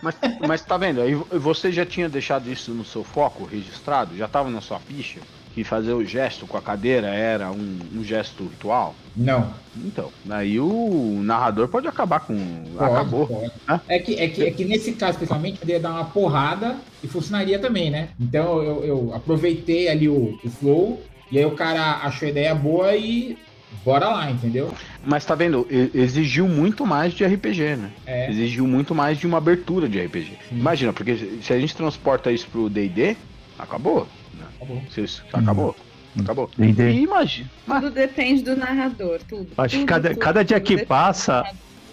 Mas, 0.00 0.16
mas 0.38 0.64
tá 0.64 0.76
vendo? 0.76 1.00
Aí 1.00 1.14
você 1.14 1.72
já 1.72 1.84
tinha 1.86 2.08
deixado 2.08 2.50
isso 2.50 2.74
no 2.74 2.84
seu 2.84 3.02
foco 3.04 3.44
registrado? 3.44 4.16
Já 4.16 4.28
tava 4.28 4.50
na 4.50 4.60
sua 4.60 4.78
ficha? 4.78 5.20
Que 5.54 5.62
fazer 5.62 5.92
o 5.92 6.04
gesto 6.04 6.46
com 6.46 6.56
a 6.56 6.62
cadeira 6.62 7.06
era 7.06 7.50
um, 7.52 7.78
um 7.94 8.02
gesto 8.02 8.42
ritual? 8.42 8.94
Não. 9.16 9.54
Então, 9.76 10.10
daí 10.24 10.58
o 10.58 11.20
narrador 11.22 11.68
pode 11.68 11.86
acabar 11.86 12.20
com. 12.20 12.34
Pode, 12.76 12.92
acabou. 12.92 13.26
pode. 13.28 13.52
Hã? 13.68 13.80
É 13.88 13.98
que, 14.00 14.16
é, 14.16 14.28
que, 14.28 14.42
é 14.42 14.50
que 14.50 14.64
nesse 14.64 14.92
caso, 14.92 15.12
especialmente, 15.12 15.60
poderia 15.60 15.80
dar 15.80 15.92
uma 15.92 16.04
porrada 16.06 16.76
e 17.02 17.06
funcionaria 17.06 17.58
também, 17.58 17.90
né? 17.90 18.08
Então 18.20 18.62
eu, 18.62 18.84
eu 18.84 19.14
aproveitei 19.14 19.88
ali 19.88 20.08
o, 20.08 20.36
o 20.42 20.50
flow, 20.50 21.00
e 21.30 21.38
aí 21.38 21.46
o 21.46 21.52
cara 21.52 22.00
achou 22.02 22.26
a 22.26 22.30
ideia 22.30 22.54
boa 22.54 22.96
e 22.96 23.38
bora 23.84 24.08
lá, 24.08 24.30
entendeu? 24.30 24.72
Mas 25.04 25.24
tá 25.24 25.36
vendo? 25.36 25.66
Exigiu 25.94 26.48
muito 26.48 26.84
mais 26.84 27.12
de 27.12 27.24
RPG, 27.24 27.76
né? 27.76 27.90
É. 28.06 28.30
Exigiu 28.30 28.66
muito 28.66 28.94
mais 28.94 29.18
de 29.18 29.26
uma 29.26 29.38
abertura 29.38 29.88
de 29.88 30.00
RPG. 30.00 30.38
Sim. 30.48 30.58
Imagina, 30.58 30.92
porque 30.92 31.16
se 31.40 31.52
a 31.52 31.60
gente 31.60 31.76
transporta 31.76 32.32
isso 32.32 32.48
pro 32.50 32.68
DD, 32.68 33.16
acabou. 33.58 34.08
Acabou. 34.56 34.82
Isso- 34.96 35.22
acabou. 35.32 35.76
Acabou. 36.20 36.50
D&D. 36.56 36.90
E 36.92 37.02
imagina. 37.02 37.50
Tudo 37.66 37.90
depende 37.90 38.42
do 38.42 38.56
narrador, 38.56 39.20
tudo. 39.28 39.48
Acho 39.58 39.74
que 39.74 39.80
Tudo, 39.80 39.88
cada, 39.88 40.08
tudo, 40.10 40.18
cada 40.20 40.44
dia 40.44 40.60
tudo 40.60 40.66
que 40.78 40.86
passa, 40.86 41.44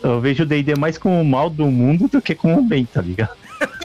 eu 0.03 0.21
vejo 0.21 0.43
o 0.43 0.45
D&D 0.45 0.75
mais 0.75 0.97
como 0.97 1.19
o 1.19 1.25
mal 1.25 1.49
do 1.49 1.65
mundo 1.67 2.07
do 2.07 2.21
que 2.21 2.35
como 2.35 2.59
o 2.59 2.63
bem, 2.63 2.85
tá 2.85 3.01
ligado? 3.01 3.35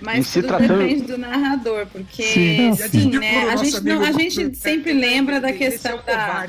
Mas 0.00 0.26
se 0.28 0.40
tudo 0.40 0.48
tratando- 0.56 0.78
depende 0.78 1.02
do 1.02 1.18
narrador, 1.18 1.86
porque 1.86 2.22
Sim, 2.22 2.74
sim, 2.74 3.04
não, 3.10 3.12
Já 3.12 3.20
né? 3.20 3.48
A 3.50 3.56
gente, 3.56 3.80
não, 3.84 4.02
a 4.02 4.12
gente 4.12 4.54
sempre 4.56 4.94
né, 4.94 5.00
lembra 5.06 5.40
da 5.40 5.52
questão 5.52 6.00
da, 6.06 6.46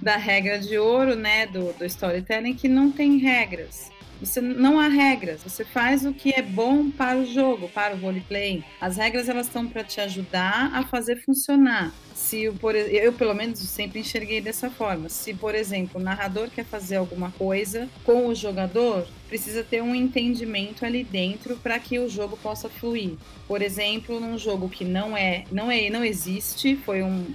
da 0.00 0.16
regra 0.16 0.58
de 0.58 0.78
ouro, 0.78 1.14
né? 1.14 1.46
Do, 1.46 1.72
do 1.74 1.84
storytelling, 1.84 2.54
que 2.54 2.68
não 2.68 2.90
tem 2.90 3.18
regras. 3.18 3.90
Você 4.20 4.40
não 4.40 4.78
há 4.80 4.88
regras. 4.88 5.42
Você 5.42 5.64
faz 5.64 6.04
o 6.04 6.12
que 6.12 6.32
é 6.34 6.42
bom 6.42 6.90
para 6.90 7.18
o 7.18 7.24
jogo, 7.24 7.68
para 7.68 7.94
o 7.94 7.98
roleplay. 7.98 8.64
As 8.80 8.96
regras 8.96 9.28
elas 9.28 9.46
estão 9.46 9.66
para 9.66 9.84
te 9.84 10.00
ajudar 10.00 10.70
a 10.74 10.84
fazer 10.84 11.22
funcionar. 11.24 11.92
Se 12.14 12.48
o, 12.48 12.54
por, 12.54 12.74
eu 12.74 13.12
pelo 13.12 13.32
menos 13.32 13.60
sempre 13.60 14.00
enxerguei 14.00 14.40
dessa 14.40 14.68
forma. 14.68 15.08
Se 15.08 15.32
por 15.34 15.54
exemplo 15.54 16.00
o 16.00 16.04
narrador 16.04 16.50
quer 16.50 16.64
fazer 16.64 16.96
alguma 16.96 17.30
coisa 17.30 17.88
com 18.04 18.26
o 18.26 18.34
jogador, 18.34 19.06
precisa 19.28 19.62
ter 19.62 19.82
um 19.82 19.94
entendimento 19.94 20.84
ali 20.84 21.04
dentro 21.04 21.56
para 21.56 21.78
que 21.78 21.98
o 21.98 22.08
jogo 22.08 22.36
possa 22.36 22.68
fluir. 22.68 23.12
Por 23.46 23.62
exemplo, 23.62 24.18
num 24.18 24.36
jogo 24.36 24.68
que 24.68 24.84
não 24.84 25.16
é, 25.16 25.44
não 25.52 25.70
é, 25.70 25.88
não 25.90 26.04
existe, 26.04 26.76
foi 26.76 27.02
um, 27.02 27.26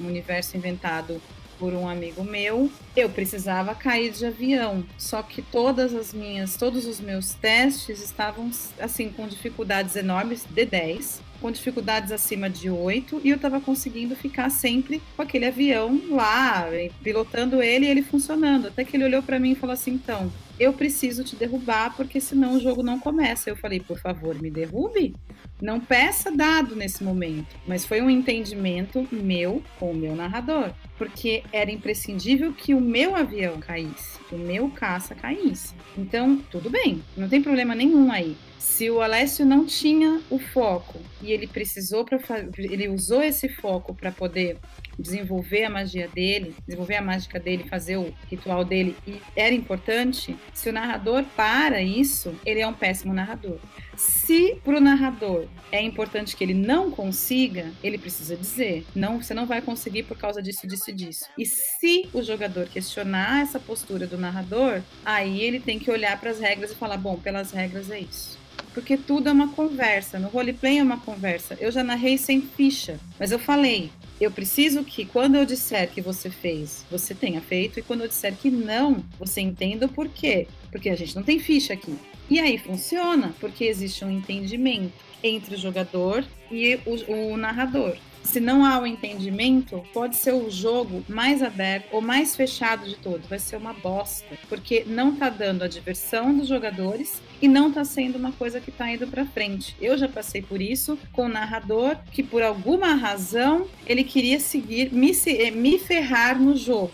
um 0.00 0.06
universo 0.08 0.56
inventado 0.56 1.20
por 1.62 1.74
um 1.74 1.88
amigo 1.88 2.24
meu, 2.24 2.68
eu 2.96 3.08
precisava 3.08 3.72
cair 3.72 4.10
de 4.10 4.26
avião. 4.26 4.84
Só 4.98 5.22
que 5.22 5.40
todas 5.40 5.94
as 5.94 6.12
minhas, 6.12 6.56
todos 6.56 6.86
os 6.86 6.98
meus 6.98 7.34
testes 7.34 8.02
estavam 8.02 8.50
assim 8.80 9.10
com 9.10 9.28
dificuldades 9.28 9.94
enormes 9.94 10.44
de 10.44 10.64
10, 10.66 11.22
com 11.42 11.50
dificuldades 11.50 12.12
acima 12.12 12.48
de 12.48 12.70
8 12.70 13.20
e 13.24 13.30
eu 13.30 13.36
estava 13.36 13.60
conseguindo 13.60 14.14
ficar 14.14 14.48
sempre 14.48 15.02
com 15.16 15.22
aquele 15.22 15.44
avião 15.44 16.00
lá, 16.10 16.66
pilotando 17.02 17.60
ele 17.60 17.84
e 17.84 17.88
ele 17.88 18.02
funcionando. 18.02 18.68
Até 18.68 18.84
que 18.84 18.96
ele 18.96 19.04
olhou 19.04 19.22
para 19.22 19.40
mim 19.40 19.50
e 19.50 19.56
falou 19.56 19.74
assim: 19.74 19.94
"Então, 19.94 20.32
eu 20.58 20.72
preciso 20.72 21.24
te 21.24 21.34
derrubar 21.34 21.96
porque 21.96 22.20
senão 22.20 22.54
o 22.54 22.60
jogo 22.60 22.82
não 22.84 22.98
começa". 22.98 23.50
Eu 23.50 23.56
falei: 23.56 23.80
"Por 23.80 23.98
favor, 23.98 24.40
me 24.40 24.50
derrube". 24.50 25.16
Não 25.60 25.80
peça 25.80 26.30
dado 26.30 26.74
nesse 26.74 27.04
momento, 27.04 27.56
mas 27.66 27.84
foi 27.84 28.00
um 28.00 28.10
entendimento 28.10 29.06
meu 29.12 29.62
com 29.78 29.90
o 29.92 29.94
meu 29.94 30.14
narrador, 30.14 30.72
porque 30.98 31.42
era 31.52 31.70
imprescindível 31.70 32.52
que 32.52 32.74
o 32.74 32.80
meu 32.80 33.14
avião 33.14 33.58
caísse, 33.58 34.11
o 34.32 34.38
meu 34.38 34.70
caça 34.70 35.14
caísse. 35.14 35.74
Então, 35.96 36.38
tudo 36.50 36.70
bem, 36.70 37.02
não 37.16 37.28
tem 37.28 37.42
problema 37.42 37.74
nenhum 37.74 38.10
aí. 38.10 38.36
Se 38.58 38.90
o 38.90 39.00
Alessio 39.00 39.44
não 39.44 39.66
tinha 39.66 40.20
o 40.30 40.38
foco 40.38 40.98
e 41.20 41.30
ele 41.30 41.46
precisou 41.46 42.04
para 42.04 42.18
ele 42.56 42.88
usou 42.88 43.22
esse 43.22 43.48
foco 43.48 43.94
para 43.94 44.10
poder 44.10 44.56
desenvolver 44.98 45.64
a 45.64 45.70
magia 45.70 46.08
dele, 46.08 46.54
desenvolver 46.66 46.96
a 46.96 47.02
mágica 47.02 47.38
dele, 47.38 47.68
fazer 47.68 47.96
o 47.96 48.12
ritual 48.30 48.64
dele 48.64 48.96
e 49.06 49.20
era 49.36 49.54
importante, 49.54 50.36
se 50.52 50.68
o 50.68 50.72
narrador 50.72 51.24
para 51.36 51.82
isso, 51.82 52.34
ele 52.44 52.60
é 52.60 52.66
um 52.66 52.74
péssimo 52.74 53.12
narrador. 53.12 53.58
Se 53.96 54.56
para 54.64 54.78
o 54.78 54.80
narrador 54.80 55.46
é 55.70 55.80
importante 55.80 56.36
que 56.36 56.42
ele 56.42 56.54
não 56.54 56.90
consiga, 56.90 57.70
ele 57.82 57.98
precisa 57.98 58.36
dizer: 58.36 58.84
não, 58.94 59.22
você 59.22 59.34
não 59.34 59.46
vai 59.46 59.60
conseguir 59.60 60.04
por 60.04 60.16
causa 60.16 60.42
disso, 60.42 60.66
disso 60.66 60.90
e 60.90 60.92
disso. 60.92 61.24
E 61.38 61.44
se 61.46 62.08
o 62.12 62.22
jogador 62.22 62.68
questionar 62.68 63.42
essa 63.42 63.60
postura 63.60 64.06
do 64.06 64.18
narrador, 64.18 64.82
aí 65.04 65.40
ele 65.40 65.60
tem 65.60 65.78
que 65.78 65.90
olhar 65.90 66.18
para 66.18 66.30
as 66.30 66.40
regras 66.40 66.72
e 66.72 66.74
falar: 66.74 66.96
bom, 66.96 67.16
pelas 67.16 67.52
regras 67.52 67.90
é 67.90 68.00
isso. 68.00 68.38
Porque 68.72 68.96
tudo 68.96 69.28
é 69.28 69.32
uma 69.32 69.48
conversa. 69.48 70.18
No 70.18 70.28
roleplay 70.28 70.78
é 70.78 70.82
uma 70.82 70.98
conversa. 70.98 71.56
Eu 71.60 71.70
já 71.70 71.84
narrei 71.84 72.16
sem 72.16 72.40
ficha, 72.40 72.98
mas 73.18 73.30
eu 73.30 73.38
falei: 73.38 73.90
eu 74.20 74.30
preciso 74.30 74.84
que 74.84 75.04
quando 75.04 75.36
eu 75.36 75.44
disser 75.44 75.90
que 75.90 76.00
você 76.00 76.30
fez, 76.30 76.84
você 76.90 77.14
tenha 77.14 77.40
feito, 77.40 77.78
e 77.78 77.82
quando 77.82 78.02
eu 78.02 78.08
disser 78.08 78.34
que 78.36 78.50
não, 78.50 79.04
você 79.18 79.40
entenda 79.40 79.86
o 79.86 79.88
porquê. 79.88 80.46
Porque 80.70 80.88
a 80.88 80.96
gente 80.96 81.16
não 81.16 81.22
tem 81.22 81.38
ficha 81.38 81.72
aqui. 81.72 81.94
E 82.30 82.40
aí 82.40 82.56
funciona, 82.56 83.34
porque 83.40 83.64
existe 83.64 84.04
um 84.04 84.10
entendimento 84.10 84.92
entre 85.22 85.54
o 85.54 85.58
jogador 85.58 86.24
e 86.50 86.78
o, 86.86 87.32
o 87.32 87.36
narrador. 87.36 87.96
Se 88.22 88.40
não 88.40 88.64
há 88.64 88.78
o 88.78 88.86
entendimento, 88.86 89.82
pode 89.92 90.16
ser 90.16 90.32
o 90.32 90.48
jogo 90.50 91.04
mais 91.08 91.42
aberto 91.42 91.88
ou 91.92 92.00
mais 92.00 92.34
fechado 92.34 92.88
de 92.88 92.96
todos. 92.96 93.28
Vai 93.28 93.38
ser 93.38 93.56
uma 93.56 93.72
bosta, 93.74 94.38
porque 94.48 94.84
não 94.86 95.14
tá 95.16 95.28
dando 95.28 95.62
a 95.64 95.68
diversão 95.68 96.34
dos 96.36 96.48
jogadores 96.48 97.20
e 97.42 97.48
não 97.48 97.70
tá 97.72 97.84
sendo 97.84 98.16
uma 98.16 98.32
coisa 98.32 98.60
que 98.60 98.70
tá 98.70 98.90
indo 98.90 99.06
para 99.06 99.26
frente. 99.26 99.76
Eu 99.80 99.98
já 99.98 100.08
passei 100.08 100.40
por 100.40 100.62
isso 100.62 100.98
com 101.12 101.26
o 101.26 101.28
narrador 101.28 101.96
que 102.10 102.22
por 102.22 102.42
alguma 102.42 102.94
razão 102.94 103.66
ele 103.86 104.04
queria 104.04 104.40
seguir 104.40 104.92
me, 104.92 105.12
se- 105.12 105.50
me 105.50 105.78
ferrar 105.78 106.40
no 106.40 106.56
jogo. 106.56 106.92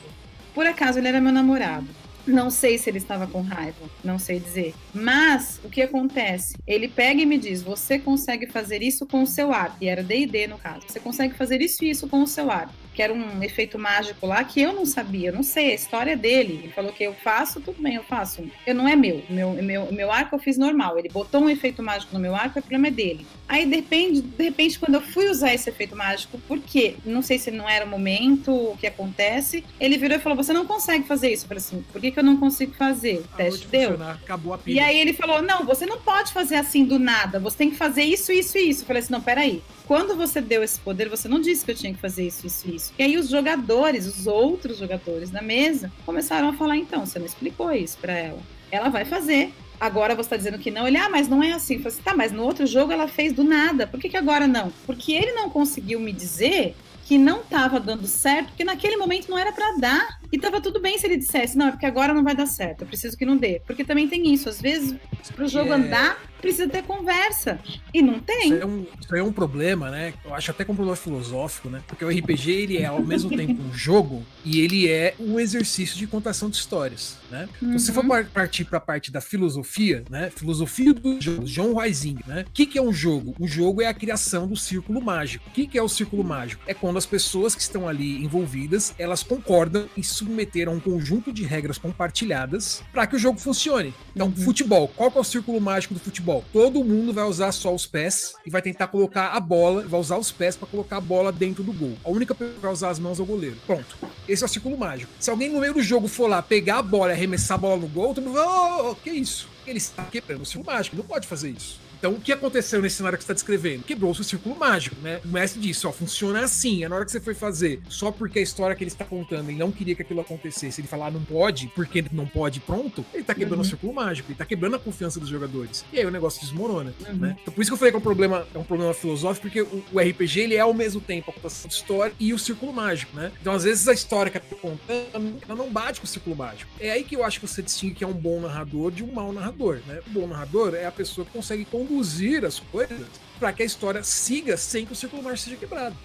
Por 0.54 0.66
acaso 0.66 0.98
ele 0.98 1.08
era 1.08 1.20
meu 1.20 1.32
namorado. 1.32 1.86
Não 2.28 2.50
sei 2.50 2.76
se 2.76 2.90
ele 2.90 2.98
estava 2.98 3.26
com 3.26 3.40
raiva, 3.40 3.88
não 4.04 4.18
sei 4.18 4.38
dizer. 4.38 4.74
Mas 4.92 5.58
o 5.64 5.70
que 5.70 5.80
acontece? 5.80 6.54
Ele 6.66 6.86
pega 6.86 7.22
e 7.22 7.26
me 7.26 7.38
diz: 7.38 7.62
você 7.62 7.98
consegue 7.98 8.46
fazer 8.46 8.82
isso 8.82 9.06
com 9.06 9.22
o 9.22 9.26
seu 9.26 9.52
ar. 9.52 9.76
E 9.80 9.88
era 9.88 10.02
DD 10.02 10.46
no 10.46 10.58
caso. 10.58 10.82
Você 10.86 11.00
consegue 11.00 11.34
fazer 11.34 11.62
isso 11.62 11.82
e 11.84 11.90
isso 11.90 12.06
com 12.06 12.22
o 12.22 12.26
seu 12.26 12.50
ar. 12.50 12.70
Que 12.98 13.02
era 13.04 13.14
um 13.14 13.40
efeito 13.44 13.78
mágico 13.78 14.26
lá 14.26 14.42
que 14.42 14.60
eu 14.60 14.72
não 14.72 14.84
sabia, 14.84 15.28
eu 15.28 15.32
não 15.32 15.44
sei, 15.44 15.70
a 15.70 15.74
história 15.76 16.16
dele. 16.16 16.62
Ele 16.64 16.72
falou 16.72 16.92
que 16.92 17.04
eu 17.04 17.14
faço, 17.14 17.60
tudo 17.60 17.80
bem, 17.80 17.94
eu 17.94 18.02
faço. 18.02 18.42
Eu 18.66 18.74
não 18.74 18.88
é 18.88 18.96
meu. 18.96 19.22
Meu, 19.30 19.52
meu, 19.52 19.92
meu 19.92 20.10
arco 20.10 20.34
eu 20.34 20.40
fiz 20.40 20.58
normal. 20.58 20.98
Ele 20.98 21.08
botou 21.08 21.40
um 21.42 21.48
efeito 21.48 21.80
mágico 21.80 22.12
no 22.12 22.18
meu 22.18 22.34
arco, 22.34 22.58
o 22.58 22.62
problema 22.62 22.88
é 22.88 22.90
dele. 22.90 23.24
Aí, 23.48 23.64
de 23.64 23.76
repente, 23.76 24.20
de 24.20 24.42
repente, 24.42 24.80
quando 24.80 24.96
eu 24.96 25.00
fui 25.00 25.28
usar 25.30 25.54
esse 25.54 25.70
efeito 25.70 25.94
mágico, 25.94 26.38
por 26.48 26.58
quê? 26.58 26.96
Não 27.04 27.22
sei 27.22 27.38
se 27.38 27.52
não 27.52 27.68
era 27.68 27.84
o 27.84 27.88
momento, 27.88 28.50
o 28.52 28.76
que 28.76 28.88
acontece. 28.88 29.62
Ele 29.78 29.96
virou 29.96 30.16
e 30.16 30.20
falou: 30.20 30.36
Você 30.36 30.52
não 30.52 30.66
consegue 30.66 31.06
fazer 31.06 31.30
isso. 31.32 31.44
Eu 31.44 31.48
falei 31.50 31.62
assim: 31.62 31.84
Por 31.92 32.00
que, 32.00 32.10
que 32.10 32.18
eu 32.18 32.24
não 32.24 32.36
consigo 32.36 32.74
fazer? 32.74 33.18
O 33.32 33.36
teste 33.36 33.60
de 33.60 33.68
deu. 33.68 34.02
Acabou 34.02 34.54
a 34.54 34.56
E 34.56 34.60
pilha. 34.60 34.84
aí 34.86 34.98
ele 34.98 35.12
falou: 35.12 35.40
Não, 35.40 35.64
você 35.64 35.86
não 35.86 35.98
pode 36.00 36.32
fazer 36.32 36.56
assim 36.56 36.84
do 36.84 36.98
nada. 36.98 37.38
Você 37.38 37.58
tem 37.58 37.70
que 37.70 37.76
fazer 37.76 38.02
isso, 38.02 38.32
isso 38.32 38.58
e 38.58 38.70
isso. 38.70 38.82
Eu 38.82 38.86
falei 38.88 39.02
assim: 39.04 39.12
Não, 39.12 39.20
peraí. 39.20 39.62
Quando 39.88 40.14
você 40.14 40.42
deu 40.42 40.62
esse 40.62 40.78
poder, 40.78 41.08
você 41.08 41.28
não 41.28 41.40
disse 41.40 41.64
que 41.64 41.70
eu 41.70 41.74
tinha 41.74 41.94
que 41.94 41.98
fazer 41.98 42.26
isso, 42.26 42.46
isso 42.46 42.70
isso. 42.70 42.92
E 42.98 43.02
aí 43.02 43.16
os 43.16 43.30
jogadores, 43.30 44.06
os 44.06 44.26
outros 44.26 44.76
jogadores 44.76 45.30
da 45.30 45.40
mesa, 45.40 45.90
começaram 46.04 46.50
a 46.50 46.52
falar: 46.52 46.76
Então, 46.76 47.06
você 47.06 47.18
não 47.18 47.24
explicou 47.24 47.72
isso 47.72 47.96
pra 47.96 48.12
ela. 48.12 48.38
Ela 48.70 48.90
vai 48.90 49.06
fazer. 49.06 49.50
Agora 49.80 50.14
você 50.14 50.28
tá 50.28 50.36
dizendo 50.36 50.58
que 50.58 50.70
não. 50.70 50.86
Ele, 50.86 50.98
ah, 50.98 51.08
mas 51.08 51.26
não 51.26 51.42
é 51.42 51.52
assim. 51.52 51.76
Eu 51.76 51.80
falei 51.80 51.94
assim, 51.94 52.02
tá, 52.02 52.14
mas 52.14 52.32
no 52.32 52.42
outro 52.44 52.66
jogo 52.66 52.92
ela 52.92 53.08
fez 53.08 53.32
do 53.32 53.42
nada. 53.42 53.86
Por 53.86 53.98
que, 53.98 54.10
que 54.10 54.16
agora 54.18 54.46
não? 54.46 54.70
Porque 54.84 55.12
ele 55.12 55.32
não 55.32 55.48
conseguiu 55.48 55.98
me 55.98 56.12
dizer 56.12 56.76
que 57.06 57.16
não 57.16 57.42
tava 57.42 57.80
dando 57.80 58.06
certo, 58.06 58.48
porque 58.48 58.64
naquele 58.64 58.98
momento 58.98 59.30
não 59.30 59.38
era 59.38 59.52
pra 59.52 59.72
dar. 59.80 60.17
E 60.30 60.38
tava 60.38 60.60
tudo 60.60 60.80
bem 60.80 60.98
se 60.98 61.06
ele 61.06 61.16
dissesse, 61.16 61.56
não, 61.56 61.68
é 61.68 61.70
porque 61.70 61.86
agora 61.86 62.12
não 62.12 62.22
vai 62.22 62.36
dar 62.36 62.46
certo, 62.46 62.82
eu 62.82 62.86
preciso 62.86 63.16
que 63.16 63.24
não 63.24 63.36
dê. 63.36 63.62
Porque 63.66 63.84
também 63.84 64.08
tem 64.08 64.32
isso, 64.32 64.48
às 64.48 64.60
vezes, 64.60 64.94
pro 65.34 65.48
jogo 65.48 65.72
É. 65.72 65.76
andar, 65.76 66.18
precisa 66.40 66.68
ter 66.68 66.82
conversa. 66.82 67.58
E 67.94 68.02
não 68.02 68.20
tem. 68.20 68.52
Isso 68.52 68.62
é, 68.62 68.66
um, 68.66 68.86
isso 69.00 69.16
é 69.16 69.22
um 69.22 69.32
problema, 69.32 69.90
né? 69.90 70.12
Eu 70.24 70.34
acho 70.34 70.50
até 70.50 70.64
que 70.64 70.70
é 70.70 70.72
um 70.72 70.76
problema 70.76 70.96
filosófico, 70.96 71.70
né? 71.70 71.82
Porque 71.86 72.04
o 72.04 72.08
RPG 72.10 72.50
ele 72.50 72.76
é 72.78 72.84
ao 72.86 73.02
mesmo 73.02 73.30
tempo 73.30 73.60
um 73.62 73.72
jogo 73.72 74.22
e 74.44 74.60
ele 74.60 74.88
é 74.88 75.14
um 75.18 75.40
exercício 75.40 75.96
de 75.96 76.06
contação 76.06 76.50
de 76.50 76.56
histórias, 76.56 77.16
né? 77.30 77.48
Então, 77.62 77.78
se 77.78 77.90
for 77.92 78.02
Uhum. 78.02 78.08
par- 78.10 78.26
partir 78.26 78.64
para 78.66 78.78
a 78.78 78.80
parte 78.80 79.10
da 79.10 79.20
filosofia, 79.20 80.04
né? 80.10 80.30
Filosofia 80.36 80.92
do 80.92 81.20
jogo, 81.20 81.44
John 81.44 81.72
Huizinga, 81.74 82.22
né? 82.26 82.44
O 82.46 82.52
que, 82.52 82.66
que 82.66 82.78
é 82.78 82.82
um 82.82 82.92
jogo? 82.92 83.34
Um 83.40 83.46
jogo 83.48 83.80
é 83.82 83.86
a 83.86 83.94
criação 83.94 84.46
do 84.46 84.56
círculo 84.56 85.00
mágico. 85.00 85.48
O 85.48 85.52
que, 85.52 85.66
que 85.66 85.78
é 85.78 85.82
o 85.82 85.88
círculo 85.88 86.22
mágico? 86.22 86.62
É 86.66 86.74
quando 86.74 86.98
as 86.98 87.06
pessoas 87.06 87.54
que 87.54 87.62
estão 87.62 87.88
ali 87.88 88.22
envolvidas 88.22 88.94
elas 88.98 89.22
concordam 89.22 89.88
em 89.96 90.02
submeter 90.18 90.68
a 90.68 90.70
um 90.70 90.80
conjunto 90.80 91.32
de 91.32 91.44
regras 91.44 91.78
compartilhadas 91.78 92.82
para 92.92 93.06
que 93.06 93.16
o 93.16 93.18
jogo 93.18 93.38
funcione. 93.38 93.94
Então, 94.14 94.32
futebol. 94.32 94.88
Qual 94.88 95.10
que 95.10 95.18
é 95.18 95.20
o 95.20 95.24
círculo 95.24 95.60
mágico 95.60 95.94
do 95.94 96.00
futebol? 96.00 96.44
Todo 96.52 96.84
mundo 96.84 97.12
vai 97.12 97.24
usar 97.24 97.52
só 97.52 97.74
os 97.74 97.86
pés 97.86 98.34
e 98.44 98.50
vai 98.50 98.62
tentar 98.62 98.88
colocar 98.88 99.28
a 99.28 99.40
bola, 99.40 99.82
vai 99.86 100.00
usar 100.00 100.18
os 100.18 100.30
pés 100.30 100.56
para 100.56 100.68
colocar 100.68 100.96
a 100.96 101.00
bola 101.00 101.32
dentro 101.32 101.62
do 101.62 101.72
gol. 101.72 101.96
A 102.04 102.10
única 102.10 102.34
pessoa 102.34 102.54
que 102.54 102.62
vai 102.62 102.72
usar 102.72 102.90
as 102.90 102.98
mãos 102.98 103.18
é 103.18 103.22
o 103.22 103.26
goleiro. 103.26 103.56
Pronto. 103.66 103.96
Esse 104.28 104.42
é 104.42 104.46
o 104.46 104.48
círculo 104.48 104.76
mágico. 104.76 105.12
Se 105.18 105.30
alguém 105.30 105.50
no 105.50 105.60
meio 105.60 105.74
do 105.74 105.82
jogo 105.82 106.08
for 106.08 106.28
lá 106.28 106.42
pegar 106.42 106.78
a 106.78 106.82
bola 106.82 107.12
e 107.12 107.14
arremessar 107.14 107.56
a 107.56 107.58
bola 107.58 107.76
no 107.76 107.88
gol, 107.88 108.14
todo 108.14 108.24
mundo 108.24 108.34
vai, 108.34 108.46
oh, 108.46 108.94
que 108.94 109.10
isso? 109.10 109.48
Ele 109.66 109.78
está 109.78 110.04
quebrando 110.04 110.42
o 110.42 110.46
círculo 110.46 110.74
mágico, 110.74 110.96
não 110.96 111.04
pode 111.04 111.26
fazer 111.26 111.50
isso. 111.50 111.87
Então, 111.98 112.12
o 112.12 112.20
que 112.20 112.32
aconteceu 112.32 112.80
nesse 112.80 112.96
cenário 112.96 113.18
que 113.18 113.24
você 113.24 113.32
está 113.32 113.34
descrevendo? 113.34 113.82
Quebrou-se 113.82 114.20
o 114.20 114.24
círculo 114.24 114.56
mágico, 114.56 114.96
né? 115.02 115.20
O 115.24 115.28
mestre 115.28 115.60
disse, 115.60 115.86
ó, 115.86 115.92
funciona 115.92 116.40
assim. 116.44 116.84
É 116.84 116.88
na 116.88 116.96
hora 116.96 117.04
que 117.04 117.10
você 117.10 117.20
foi 117.20 117.34
fazer, 117.34 117.80
só 117.88 118.10
porque 118.12 118.38
a 118.38 118.42
história 118.42 118.74
que 118.76 118.84
ele 118.84 118.90
está 118.90 119.04
contando, 119.04 119.48
ele 119.50 119.58
não 119.58 119.72
queria 119.72 119.94
que 119.94 120.02
aquilo 120.02 120.20
acontecesse, 120.20 120.80
ele 120.80 120.88
falar 120.88 121.06
ah, 121.06 121.10
não 121.10 121.22
pode, 121.22 121.68
porque 121.74 122.04
não 122.12 122.26
pode, 122.26 122.60
pronto, 122.60 123.04
ele 123.14 123.24
tá 123.24 123.34
quebrando 123.34 123.58
Uhum. 123.60 123.64
o 123.66 123.68
círculo 123.68 123.92
mágico, 123.94 124.30
ele 124.30 124.38
tá 124.38 124.44
quebrando 124.44 124.76
a 124.76 124.78
confiança 124.78 125.18
dos 125.18 125.28
jogadores. 125.28 125.84
E 125.92 125.98
aí 125.98 126.06
o 126.06 126.10
negócio 126.10 126.40
desmorona, 126.40 126.94
Uhum. 127.08 127.16
né? 127.16 127.36
Então, 127.42 127.52
por 127.52 127.60
isso 127.62 127.70
que 127.70 127.74
eu 127.74 127.78
falei 127.78 127.90
que 127.92 127.96
é 127.96 127.98
um 127.98 128.02
problema, 128.02 128.46
é 128.54 128.58
um 128.58 128.64
problema 128.64 128.92
filosófico, 128.94 129.48
porque 129.48 129.62
o, 129.62 129.84
o 129.92 129.98
RPG, 129.98 130.40
ele 130.40 130.54
é 130.54 130.60
ao 130.60 130.74
mesmo 130.74 131.00
tempo 131.00 131.30
a 131.30 131.34
contação 131.34 131.68
de 131.68 131.74
história 131.74 132.12
e 132.20 132.32
o 132.32 132.38
círculo 132.38 132.72
mágico, 132.72 133.16
né? 133.16 133.32
Então, 133.40 133.52
às 133.52 133.64
vezes, 133.64 133.88
a 133.88 133.92
história 133.92 134.30
que 134.30 134.38
eu 134.38 134.42
tô 134.42 134.56
contando, 134.56 135.38
ela 135.48 135.56
não 135.56 135.70
bate 135.70 136.00
com 136.00 136.04
o 136.06 136.08
círculo 136.08 136.36
mágico. 136.36 136.70
É 136.78 136.90
aí 136.90 137.02
que 137.04 137.16
eu 137.16 137.24
acho 137.24 137.40
que 137.40 137.46
você 137.48 137.62
distingue 137.62 137.94
que 137.94 138.04
é 138.04 138.06
um 138.06 138.12
bom 138.12 138.40
narrador 138.40 138.90
de 138.90 139.02
um 139.02 139.12
mau 139.12 139.32
narrador, 139.32 139.80
né? 139.86 140.00
O 140.06 140.10
bom 140.10 140.26
narrador 140.26 140.74
é 140.74 140.84
a 140.86 140.92
pessoa 140.92 141.24
que 141.24 141.32
consegue 141.32 141.64
conduzir 141.88 142.44
as 142.44 142.60
coisas 142.60 143.06
para 143.38 143.52
que 143.52 143.62
a 143.62 143.66
história 143.66 144.02
siga 144.02 144.56
sem 144.56 144.84
que 144.84 144.92
o 144.92 144.96
círculo 144.96 145.22
mágico 145.22 145.44
seja 145.44 145.56
quebrado. 145.56 145.96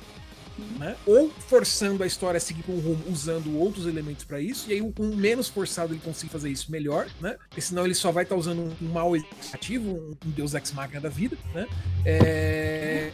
Né? 0.77 0.95
Ou 1.05 1.31
forçando 1.31 2.03
a 2.03 2.05
história 2.07 2.37
a 2.37 2.39
seguir 2.39 2.61
por 2.61 2.73
um 2.73 2.79
rumo 2.79 3.03
usando 3.09 3.57
outros 3.57 3.87
elementos 3.87 4.23
para 4.23 4.39
isso, 4.39 4.69
e 4.69 4.73
aí 4.73 4.91
com 4.91 5.03
menos 5.03 5.49
forçado 5.49 5.93
ele 5.93 6.01
consegue 6.03 6.31
fazer 6.31 6.49
isso 6.51 6.71
melhor, 6.71 7.07
né? 7.19 7.37
Porque 7.49 7.59
senão 7.59 7.85
ele 7.85 7.95
só 7.95 8.11
vai 8.11 8.23
estar 8.23 8.35
usando 8.35 8.59
um, 8.59 8.85
um 8.85 8.91
mal 8.91 9.13
ativo, 9.51 9.89
um, 9.89 10.15
um 10.23 10.29
Deus 10.29 10.53
Ex 10.53 10.71
Machina 10.71 11.01
da 11.01 11.09
vida, 11.09 11.35
né? 11.55 11.67
É... 12.05 13.11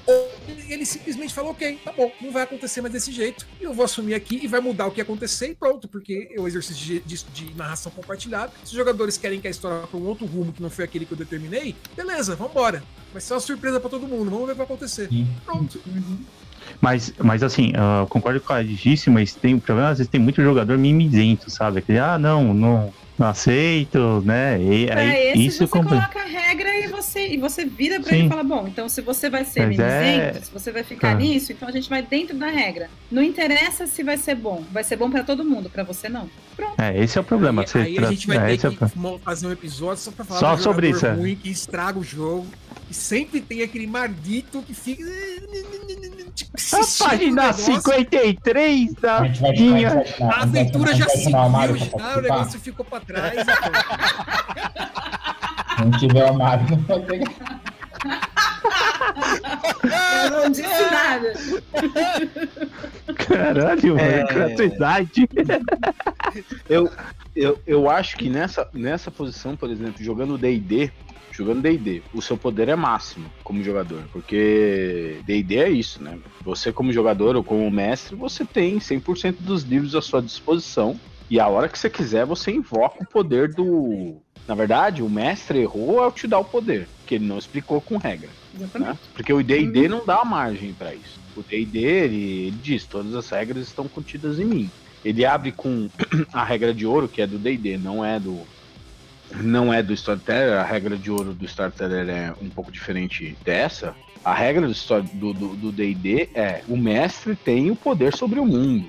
Ele, 0.70 0.86
simplesmente 0.86 1.34
fala, 1.34 1.50
ok, 1.50 1.80
tá 1.84 1.92
bom, 1.92 2.12
não 2.22 2.32
vai 2.32 2.44
acontecer 2.44 2.82
mais 2.82 2.94
desse 2.94 3.12
jeito, 3.12 3.46
eu 3.60 3.74
vou 3.74 3.86
assumir 3.86 4.14
aqui 4.14 4.40
e 4.44 4.48
vai 4.48 4.60
mudar 4.60 4.88
o 4.88 4.92
que 4.92 5.02
acontecer 5.02 5.50
e 5.52 5.56
pronto, 5.56 5.88
porque 5.88 6.30
é 6.36 6.40
o 6.40 6.48
exercício 6.48 6.84
de, 6.86 7.00
de- 7.02 7.26
de 7.48 7.56
narração 7.56 7.92
compartilhada. 7.92 8.52
Se 8.64 8.72
os 8.72 8.78
jogadores 8.78 9.18
querem 9.18 9.40
que 9.42 9.48
a 9.48 9.52
história 9.52 9.80
vá 9.82 9.88
para 9.88 10.00
um 10.00 10.06
outro 10.06 10.26
rumo 10.26 10.52
que 10.52 10.62
não 10.62 10.70
foi 10.70 10.86
aquele 10.86 11.06
que 11.06 11.12
eu 11.12 11.18
determinei, 11.18 11.76
beleza, 11.96 12.36
vambora. 12.36 12.84
Vai 13.12 13.22
ser 13.22 13.34
uma 13.34 13.40
surpresa 13.40 13.80
para 13.80 13.90
todo 13.90 14.08
mundo, 14.08 14.30
vamos 14.30 14.46
ver 14.46 14.52
o 14.52 14.56
que 14.56 14.58
vai 14.58 14.66
acontecer. 14.66 15.08
Sim. 15.10 15.28
Pronto. 15.46 15.82
Mas, 16.82 17.14
mas 17.18 17.42
assim, 17.44 17.72
eu 18.02 18.08
concordo 18.08 18.40
com 18.40 18.54
a 18.54 18.62
disse, 18.64 19.10
mas 19.10 19.34
tem 19.34 19.56
o 19.56 19.60
problema, 19.62 19.90
às 19.90 19.98
vezes 19.98 20.10
tem 20.12 20.20
muito 20.20 20.42
jogador 20.42 20.78
mimizento, 20.78 21.50
sabe? 21.50 21.80
Aquele, 21.80 22.00
ah, 22.00 22.18
não, 22.20 22.54
não, 22.54 22.94
não 23.20 23.28
aceito, 23.28 24.22
né? 24.26 24.62
E, 24.62 24.88
Pra 24.88 25.02
aí, 25.02 25.28
esse 25.32 25.46
isso 25.46 25.58
você 25.60 25.68
complica. 25.68 25.96
coloca 26.10 26.20
a 26.20 26.26
regra 26.26 26.70
e 26.80 26.88
você, 26.88 27.28
e 27.28 27.38
você 27.38 27.66
vira 27.66 28.00
pra 28.00 28.10
Sim. 28.10 28.16
ele 28.18 28.26
e 28.26 28.30
fala, 28.30 28.44
bom, 28.44 28.66
então 28.68 28.88
se 28.88 29.02
você 29.02 29.30
vai 29.30 29.44
ser 29.46 29.68
Mas 29.68 29.80
é- 29.80 30.34
se 30.42 30.52
você 30.52 30.72
vai 30.72 30.84
ficar 30.84 31.12
Ah. 31.12 31.16
nisso, 31.16 31.52
então 31.52 31.68
a 31.68 31.72
gente 31.72 31.90
vai 31.90 32.02
dentro 32.02 32.38
da 32.38 32.48
regra. 32.48 32.90
Não 33.12 33.22
interessa 33.22 33.86
se 33.88 34.02
vai 34.04 34.18
ser 34.18 34.36
bom, 34.36 34.64
vai 34.72 34.84
ser 34.84 34.96
bom 34.96 35.10
pra 35.12 35.24
todo 35.24 35.44
mundo, 35.44 35.70
pra 35.70 35.84
você 35.84 36.08
não. 36.10 36.30
É, 36.78 36.98
esse 37.02 37.18
é 37.18 37.22
o 37.22 37.24
problema. 37.24 37.62
Aí, 37.62 37.68
você 37.68 37.78
aí 37.80 37.98
a 37.98 38.02
tra- 38.02 38.10
gente 38.12 38.28
vai 38.28 38.38
é, 38.38 38.58
ter 38.58 38.68
é 38.68 38.70
que 38.72 38.98
mo- 38.98 39.20
fazer 39.20 39.48
um 39.48 39.52
episódio 39.52 40.04
só 40.04 40.12
pra 40.12 40.26
falar 40.26 40.40
Só 40.40 40.58
sobre 40.58 40.90
isso, 40.90 41.06
é. 41.06 41.12
ruim 41.14 41.36
que 41.36 41.50
estraga 41.50 41.98
o 42.00 42.04
jogo. 42.04 42.48
E 42.90 42.94
sempre 42.94 43.40
tem 43.40 43.62
aquele 43.62 43.86
maldito 43.86 44.62
que 44.64 44.74
fica. 44.74 45.04
A 46.74 47.06
página 47.08 47.54
53 47.54 48.94
da 48.96 49.20
A 49.20 49.26
gente 49.28 49.42
vai 49.42 49.52
minha. 49.54 49.88
a 49.90 49.92
gente 49.92 49.96
vai 49.96 50.06
chamar- 50.18 50.34
A 50.34 50.42
aventura 50.44 50.92
a 50.92 50.94
já 50.96 51.06
pra 51.06 51.16
já, 51.18 52.18
o 52.18 52.22
negócio 52.22 52.60
ficou 52.60 52.86
pra 52.86 53.00
trás. 53.10 53.36
então. 53.42 53.72
Se 55.76 55.86
não 55.86 55.92
tiver 55.92 56.32
o 56.32 56.34
Mário, 56.34 56.66
não 56.70 56.78
vai 56.84 57.00
pegar. 57.02 57.60
Eu 60.24 60.32
não 60.32 60.50
disse 60.52 60.92
nada. 60.92 61.34
Caralho, 63.16 63.98
é... 63.98 64.24
gratuidade. 64.26 65.30
Eu, 66.70 66.92
eu, 67.36 67.60
eu 67.66 67.90
acho 67.90 68.18
que 68.18 68.30
nessa, 68.30 68.68
nessa 68.74 69.10
posição, 69.10 69.56
por 69.56 69.70
exemplo, 69.70 70.04
jogando 70.04 70.38
D&D, 70.38 70.92
jogando 71.32 71.62
D&D, 71.62 72.04
o 72.14 72.22
seu 72.22 72.38
poder 72.38 72.68
é 72.70 72.76
máximo 72.76 73.32
como 73.44 73.64
jogador, 73.64 74.04
porque 74.12 75.22
D&D 75.26 75.58
é 75.58 75.70
isso, 75.70 76.04
né? 76.04 76.20
Você 76.44 76.72
como 76.72 76.92
jogador 76.92 77.36
ou 77.36 77.44
como 77.44 77.70
mestre, 77.72 78.16
você 78.16 78.46
tem 78.46 78.78
100% 78.78 79.38
dos 79.40 79.64
livros 79.64 79.96
à 79.96 80.02
sua 80.02 80.22
disposição 80.22 81.00
e 81.30 81.40
a 81.40 81.48
hora 81.48 81.68
que 81.70 81.78
você 81.78 81.90
quiser, 81.90 82.26
você 82.26 82.52
invoca 82.52 83.04
o 83.04 83.06
poder 83.08 83.54
do... 83.54 84.18
Na 84.48 84.56
verdade, 84.56 85.04
o 85.04 85.10
mestre 85.10 85.60
errou 85.60 86.00
ao 86.02 86.12
te 86.12 86.26
dar 86.28 86.40
o 86.40 86.46
poder, 86.46 86.88
que 87.06 87.16
ele 87.16 87.26
não 87.28 87.38
explicou 87.38 87.80
com 87.80 87.98
regra 87.98 88.30
Exatamente. 88.56 88.90
né? 88.92 88.98
Porque 89.14 89.32
o 89.32 89.44
D&D 89.44 89.88
não 89.88 90.04
dá 90.04 90.26
margem 90.26 90.74
para 90.74 90.94
isso. 90.96 91.20
O 91.38 91.44
D&D, 91.44 91.78
ele, 91.80 92.48
ele 92.48 92.58
diz, 92.64 92.84
todas 92.86 93.14
as 93.14 93.30
regras 93.30 93.68
estão 93.68 93.88
contidas 93.88 94.40
em 94.40 94.46
mim. 94.46 94.70
Ele 95.06 95.24
abre 95.24 95.52
com 95.52 95.88
a 96.34 96.44
regra 96.44 96.74
de 96.74 96.84
ouro, 96.86 97.08
que 97.08 97.22
é 97.22 97.28
do 97.28 97.38
D&D, 97.38 97.78
não 97.78 98.04
é 98.04 98.20
do 98.20 98.40
não 99.44 99.72
é 99.72 99.84
do 99.84 99.94
Storyteller, 99.94 100.58
a 100.60 100.64
regra 100.64 100.98
de 100.98 101.12
ouro 101.12 101.36
do 101.36 101.46
Storyteller 101.46 102.10
é 102.10 102.34
um 102.42 102.50
pouco 102.50 102.72
diferente 102.72 103.38
dessa. 103.46 103.96
A 104.26 104.34
regra 104.34 104.66
do 104.66 104.72
Story- 104.74 105.08
do 105.14 105.32
do- 105.34 105.56
do 105.56 105.72
D&D 105.72 106.30
é 106.34 106.64
o 106.68 106.76
mestre 106.76 107.36
tem 107.36 107.70
o 107.70 107.76
poder 107.76 108.16
sobre 108.16 108.40
o 108.40 108.46
mundo. 108.48 108.88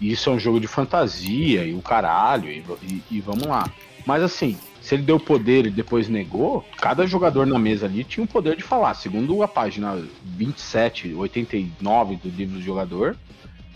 Isso 0.00 0.30
é 0.30 0.32
um 0.32 0.38
jogo 0.38 0.60
de 0.60 0.66
fantasia 0.66 1.64
e 1.64 1.74
o 1.74 1.82
caralho, 1.82 2.48
e, 2.50 2.62
e- 2.82 3.02
e 3.12 3.20
vamos 3.20 3.46
lá. 3.46 3.68
Mas 4.06 4.22
assim, 4.22 4.56
se 4.80 4.94
ele 4.94 5.02
deu 5.02 5.18
poder 5.20 5.66
e 5.66 5.70
depois 5.70 6.08
negou, 6.08 6.64
cada 6.78 7.06
jogador 7.06 7.46
na 7.46 7.58
mesa 7.58 7.86
ali 7.86 8.04
tinha 8.04 8.24
o 8.24 8.28
poder 8.28 8.56
de 8.56 8.62
falar. 8.62 8.94
Segundo 8.94 9.42
a 9.42 9.48
página 9.48 10.00
27, 10.24 11.12
89 11.14 12.16
do 12.16 12.28
livro 12.28 12.56
do 12.58 12.62
jogador. 12.62 13.16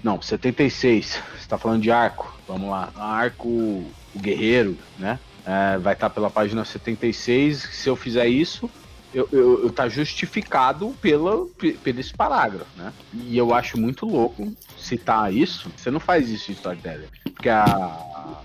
Não, 0.03 0.21
76. 0.23 1.21
Você 1.39 1.49
tá 1.49 1.59
falando 1.59 1.83
de 1.83 1.91
arco. 1.91 2.33
Vamos 2.49 2.71
lá. 2.71 2.91
Arco, 2.97 3.49
o 3.49 3.91
guerreiro, 4.17 4.77
né? 4.99 5.19
É, 5.45 5.77
vai 5.79 5.93
estar 5.95 6.09
pela 6.11 6.31
página 6.31 6.65
76. 6.65 7.59
Se 7.73 7.89
eu 7.89 7.97
fizer 7.97 8.27
isso, 8.27 8.71
eu, 9.15 9.29
eu, 9.33 9.65
eu 9.65 9.71
tá 9.71 9.89
justificado 9.89 10.95
pela, 11.01 11.47
pe- 11.59 11.73
pelo 11.73 12.01
esse 12.01 12.15
parágrafo, 12.15 12.67
né? 12.77 12.93
E 13.13 13.37
eu 13.37 13.53
acho 13.55 13.79
muito 13.79 14.07
louco 14.07 14.53
citar 14.77 15.33
isso. 15.33 15.71
Você 15.77 15.91
não 15.91 16.01
faz 16.01 16.29
isso 16.31 16.51
em 16.51 16.55
Storyteller. 16.55 17.09
Porque 17.35 17.49
a... 17.49 17.99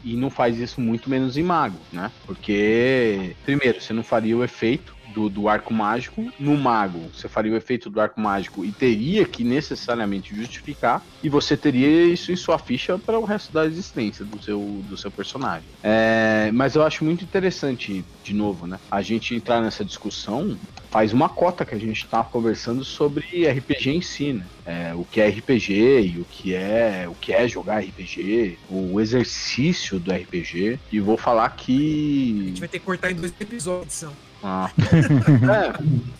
E 0.04 0.16
não 0.16 0.30
faz 0.30 0.58
isso 0.58 0.82
muito 0.82 1.10
menos 1.10 1.38
em 1.38 1.44
Mago, 1.44 1.78
né? 1.92 2.12
Porque, 2.26 3.36
primeiro, 3.46 3.80
você 3.80 3.94
não 3.94 4.04
faria 4.04 4.36
o 4.36 4.44
efeito 4.44 4.97
do, 5.14 5.30
do 5.30 5.48
arco 5.48 5.74
mágico 5.74 6.32
no 6.40 6.58
mago. 6.58 7.10
Você 7.14 7.28
faria 7.28 7.52
o 7.52 7.56
efeito 7.56 7.90
do 7.90 8.00
arco 8.00 8.20
mágico 8.20 8.64
e 8.66 8.72
teria 8.72 9.26
que 9.26 9.44
necessariamente 9.44 10.36
justificar, 10.36 11.04
e 11.24 11.30
você 11.30 11.56
teria 11.56 12.06
isso 12.06 12.32
em 12.32 12.36
sua 12.36 12.58
ficha 12.58 12.98
para 12.98 13.18
o 13.18 13.24
resto 13.24 13.52
da 13.52 13.66
existência 13.66 14.26
do 14.26 14.42
seu, 14.42 14.60
do 14.88 14.98
seu 14.98 15.12
personagem. 15.12 15.68
É, 15.84 16.50
mas 16.54 16.76
eu 16.76 16.84
acho 16.84 17.04
muito 17.04 17.24
interessante, 17.24 18.04
de 18.24 18.34
novo, 18.34 18.68
né? 18.68 18.80
A 18.90 19.02
gente 19.02 19.36
entrar 19.36 19.62
nessa 19.62 19.84
discussão 19.84 20.58
faz 20.90 21.14
uma 21.14 21.30
cota 21.30 21.66
que 21.66 21.76
a 21.76 21.78
gente 21.78 22.06
está 22.06 22.24
conversando 22.24 22.84
sobre 22.84 23.48
RPG 23.48 23.90
em 23.90 24.02
si, 24.02 24.34
né? 24.34 24.46
É, 24.66 24.94
o 24.94 25.06
que 25.06 25.22
é 25.22 25.28
RPG 25.30 25.74
e 25.74 26.20
o 26.20 26.26
que 26.26 26.54
é 26.54 27.06
o 27.08 27.16
que 27.16 27.32
é 27.34 27.48
jogar 27.48 27.80
RPG, 27.80 28.58
o 28.70 29.00
exercício 29.00 30.00
do 30.00 30.12
RPG. 30.12 30.80
E 30.92 31.00
vou 31.00 31.18
falar 31.18 31.46
A 31.46 31.50
que 31.50 32.48
gente 32.48 32.60
vai 32.60 32.70
ter 32.70 32.80
que 32.80 32.86
cortar 32.86 33.12
em 33.12 33.16
dois 33.16 33.34
episódios. 33.40 33.94
São. 33.94 34.27
Ah. 34.44 34.72
é. 34.78 36.18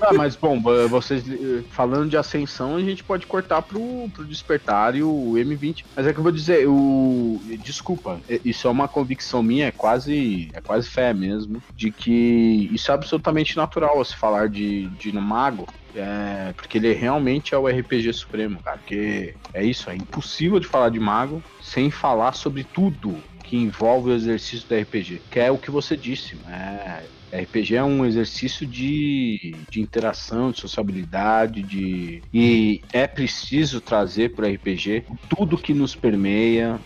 Ah, 0.00 0.12
mas 0.12 0.36
bom, 0.36 0.60
vocês 0.88 1.24
eh, 1.28 1.62
falando 1.70 2.10
de 2.10 2.16
ascensão, 2.16 2.76
a 2.76 2.80
gente 2.80 3.02
pode 3.02 3.26
cortar 3.26 3.62
pro, 3.62 4.08
pro 4.12 4.24
despertar 4.24 4.94
e 4.94 5.02
o 5.02 5.32
M20. 5.34 5.84
Mas 5.96 6.06
é 6.06 6.12
que 6.12 6.18
eu 6.18 6.22
vou 6.22 6.32
dizer, 6.32 6.68
o. 6.68 7.40
Desculpa, 7.62 8.20
eh, 8.28 8.40
isso 8.44 8.66
é 8.68 8.70
uma 8.70 8.88
convicção 8.88 9.42
minha, 9.42 9.66
é 9.66 9.70
quase. 9.70 10.50
É 10.52 10.60
quase 10.60 10.88
fé 10.88 11.14
mesmo, 11.14 11.62
de 11.74 11.90
que 11.90 12.68
isso 12.72 12.90
é 12.90 12.94
absolutamente 12.94 13.56
natural 13.56 14.04
se 14.04 14.16
falar 14.16 14.48
de, 14.48 14.86
de 14.88 15.12
mago. 15.12 15.66
É, 15.94 16.52
porque 16.52 16.78
ele 16.78 16.92
realmente 16.92 17.54
é 17.54 17.58
o 17.58 17.66
RPG 17.66 18.12
supremo, 18.12 18.60
cara. 18.62 18.78
Porque 18.78 19.34
é 19.52 19.64
isso, 19.64 19.90
é 19.90 19.96
impossível 19.96 20.60
de 20.60 20.66
falar 20.66 20.90
de 20.90 21.00
mago 21.00 21.42
sem 21.62 21.90
falar 21.90 22.32
sobre 22.32 22.62
tudo 22.62 23.16
que 23.42 23.56
envolve 23.56 24.10
o 24.10 24.14
exercício 24.14 24.68
do 24.68 24.76
RPG. 24.76 25.22
Que 25.30 25.40
é 25.40 25.50
o 25.50 25.58
que 25.58 25.70
você 25.70 25.96
disse, 25.96 26.36
é, 26.46 27.02
RPG 27.32 27.76
é 27.76 27.84
um 27.84 28.04
exercício 28.06 28.66
de, 28.66 29.66
de 29.70 29.80
interação, 29.80 30.50
de 30.50 30.58
sociabilidade, 30.58 31.62
de 31.64 32.24
e 32.32 32.86
é 32.92 33.06
preciso 33.06 33.80
trazer 33.80 34.34
para 34.34 34.46
o 34.46 34.48
RPG 34.50 35.04
tudo 35.28 35.58
que 35.60 35.74
nos 35.74 35.94
permeia, 35.96 36.82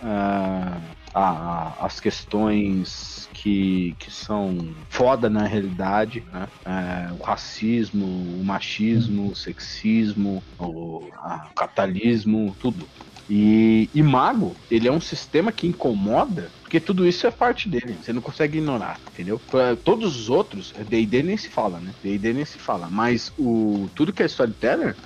ah, 1.14 1.76
as 1.84 2.00
questões 2.00 3.28
que, 3.34 3.96
que 3.98 4.10
são 4.10 4.84
foda 4.90 5.28
na 5.28 5.46
realidade, 5.46 6.22
né? 6.24 6.48
É, 6.66 7.12
o 7.12 7.22
racismo, 7.22 8.06
o 8.40 8.44
machismo, 8.44 9.30
o 9.30 9.34
sexismo, 9.34 10.44
o, 10.58 11.10
a- 11.14 11.48
o 11.50 11.54
capitalismo, 11.54 12.56
tudo. 12.58 12.88
E, 13.28 13.90
e 13.94 14.02
Mago, 14.02 14.60
ele 14.68 14.88
é 14.88 14.92
um 14.92 15.00
sistema 15.00 15.52
que 15.52 15.66
incomoda, 15.66 16.54
porque 16.62 16.80
tudo 16.80 17.06
isso 17.06 17.26
é 17.26 17.30
parte 17.30 17.68
dele, 17.68 17.98
você 18.00 18.12
não 18.12 18.20
consegue 18.22 18.58
ignorar, 18.58 19.00
entendeu? 19.10 19.42
Todos 19.84 20.16
os 20.16 20.28
outros, 20.28 20.72
D&D 20.86 21.22
nem 21.22 21.36
se 21.36 21.50
fala, 21.50 21.80
né? 21.80 21.94
D&D 22.02 22.32
nem 22.34 22.44
se 22.44 22.58
fala, 22.58 22.90
mas 22.90 23.32
o 23.36 23.88
tudo 23.94 24.12
que 24.12 24.22
é 24.22 24.26
Storyteller, 24.26 24.98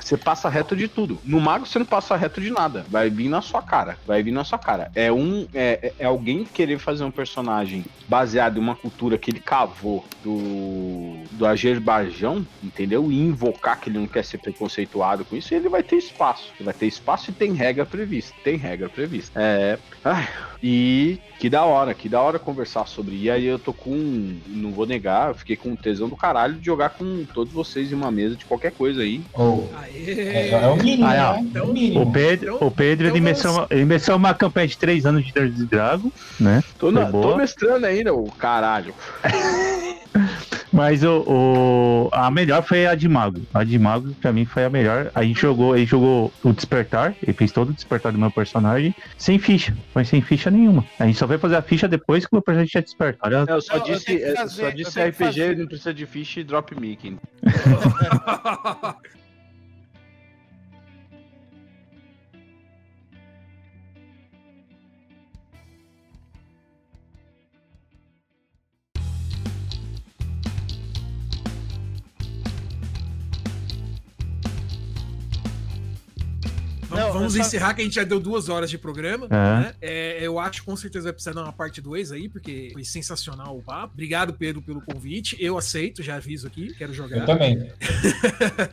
você 0.00 0.16
passa 0.16 0.48
reto 0.48 0.76
de 0.76 0.88
tudo. 0.88 1.18
No 1.24 1.40
mago 1.40 1.66
você 1.66 1.78
não 1.78 1.86
passa 1.86 2.16
reto 2.16 2.40
de 2.40 2.50
nada. 2.50 2.84
Vai 2.88 3.10
vir 3.10 3.28
na 3.28 3.40
sua 3.40 3.62
cara. 3.62 3.98
Vai 4.06 4.22
vir 4.22 4.32
na 4.32 4.44
sua 4.44 4.58
cara. 4.58 4.90
É 4.94 5.12
um. 5.12 5.46
É, 5.54 5.92
é 5.98 6.04
alguém 6.04 6.44
querer 6.44 6.78
fazer 6.78 7.04
um 7.04 7.10
personagem 7.10 7.84
baseado 8.08 8.58
em 8.58 8.60
uma 8.60 8.74
cultura 8.74 9.18
que 9.18 9.30
ele 9.30 9.40
cavou 9.40 10.04
do. 10.22 11.22
do 11.32 11.46
Azerbaijão, 11.46 12.46
entendeu? 12.62 13.10
E 13.10 13.18
invocar 13.18 13.80
que 13.80 13.88
ele 13.88 13.98
não 13.98 14.06
quer 14.06 14.24
ser 14.24 14.38
preconceituado 14.38 15.24
com 15.24 15.36
isso, 15.36 15.54
ele 15.54 15.68
vai 15.68 15.82
ter 15.82 15.96
espaço. 15.96 16.52
Ele 16.56 16.64
vai 16.64 16.74
ter 16.74 16.86
espaço 16.86 17.30
e 17.30 17.34
tem 17.34 17.52
regra 17.52 17.84
prevista. 17.84 18.34
Tem 18.42 18.56
regra 18.56 18.88
prevista. 18.88 19.40
É. 19.40 19.78
Ai, 20.04 20.28
e 20.62 21.18
que 21.38 21.48
da 21.48 21.64
hora, 21.64 21.94
que 21.94 22.08
da 22.08 22.20
hora 22.20 22.38
conversar 22.38 22.86
sobre. 22.86 23.16
E 23.16 23.30
aí 23.30 23.46
eu 23.46 23.58
tô 23.58 23.72
com. 23.72 23.94
Não 24.46 24.70
vou 24.72 24.86
negar, 24.86 25.28
eu 25.30 25.34
fiquei 25.34 25.56
com 25.56 25.74
tesão 25.74 26.08
do 26.08 26.16
caralho 26.16 26.56
de 26.58 26.66
jogar 26.66 26.90
com 26.90 27.24
todos 27.32 27.52
vocês 27.54 27.90
em 27.90 27.94
uma 27.94 28.10
mesa 28.10 28.36
de 28.36 28.44
qualquer 28.44 28.72
coisa 28.72 29.00
aí. 29.00 29.22
Oh, 29.34 29.62
Aê! 29.76 30.10
é, 30.20 30.50
é 30.50 30.66
o 30.68 30.76
mínimo, 30.76 31.06
Ah, 31.06 31.32
né? 31.34 31.40
então- 31.40 31.62
é 31.62 31.66
o 31.66 31.72
mínimo. 31.72 32.02
O 32.02 32.12
Pedro, 32.12 32.58
o 32.60 32.70
Pedro 32.70 33.06
ele, 33.06 33.12
então 33.18 33.24
mereceu 33.24 33.52
uma, 33.52 33.66
ele 33.70 33.84
mereceu 33.86 34.16
uma 34.16 34.34
campanha 34.34 34.66
de 34.68 34.76
três 34.76 35.06
anos 35.06 35.24
de 35.24 35.32
Dungeons 35.32 35.66
Dragon, 35.68 36.10
né? 36.38 36.62
Tô, 36.78 36.90
na, 36.90 37.10
tô 37.10 37.36
mestrando 37.36 37.86
ainda, 37.86 38.12
o 38.12 38.30
caralho. 38.32 38.94
Mas 40.80 41.04
o, 41.04 41.20
o- 41.28 42.08
a 42.10 42.30
melhor 42.30 42.62
foi 42.62 42.86
a 42.86 42.94
de 42.94 43.06
Mago. 43.06 43.42
A 43.52 43.62
de 43.62 43.78
Mago, 43.78 44.14
pra 44.14 44.32
mim, 44.32 44.46
foi 44.46 44.64
a 44.64 44.70
melhor. 44.70 45.10
A 45.14 45.22
gente 45.22 45.38
jogou, 45.38 45.76
ele 45.76 45.84
jogou 45.84 46.32
o 46.42 46.52
Despertar, 46.54 47.14
ele 47.22 47.34
fez 47.34 47.52
todo 47.52 47.68
o 47.68 47.72
Despertar 47.74 48.12
do 48.12 48.18
meu 48.18 48.30
personagem, 48.30 48.94
sem 49.18 49.38
ficha. 49.38 49.76
Foi 49.92 50.06
sem 50.06 50.22
ficha 50.22 50.50
nenhuma. 50.50 50.82
A 50.98 51.04
gente 51.04 51.18
só 51.18 51.26
foi 51.28 51.36
fazer 51.36 51.56
a 51.56 51.62
ficha 51.62 51.86
depois 51.86 52.24
que 52.24 52.32
o 52.32 52.36
meu 52.36 52.42
personagem 52.42 52.70
tinha 52.70 52.82
Despertar. 52.82 53.30
Olha, 53.30 53.44
Eu 53.50 53.60
só 53.60 53.74
eu 53.74 53.80
disse, 53.82 54.18
fazer- 54.34 54.48
só 54.48 54.62
eu 54.68 54.72
disse 54.72 55.00
RPG, 55.02 55.24
fazer. 55.24 55.56
não 55.58 55.66
precisa 55.66 55.92
de 55.92 56.06
ficha 56.06 56.40
e 56.40 56.44
drop 56.44 56.74
mic. 56.80 57.14
Vamos, 77.12 77.34
só- 77.34 77.40
encerrar 77.40 77.74
que 77.74 77.80
a 77.80 77.84
gente 77.84 77.94
já 77.94 78.04
deu 78.04 78.20
duas 78.20 78.48
horas 78.48 78.70
de 78.70 78.78
programa. 78.78 79.26
É. 79.26 79.30
né? 79.30 79.74
É, 79.80 80.18
eu 80.20 80.38
acho 80.38 80.60
que 80.60 80.66
com 80.66 80.76
certeza 80.76 81.04
vai 81.04 81.12
precisar 81.12 81.32
dar 81.32 81.42
uma 81.44 81.52
parte 81.52 81.80
2 81.80 82.12
aí, 82.12 82.28
porque 82.28 82.70
foi 82.72 82.84
sensacional 82.84 83.56
o 83.56 83.62
papo. 83.62 83.92
Obrigado, 83.94 84.32
Pedro, 84.32 84.62
pelo 84.62 84.80
convite. 84.80 85.36
Eu 85.40 85.56
aceito, 85.58 86.02
já 86.02 86.16
aviso 86.16 86.46
aqui, 86.46 86.74
quero 86.74 86.92
jogar. 86.92 87.18
Eu 87.18 87.26
também. 87.26 87.70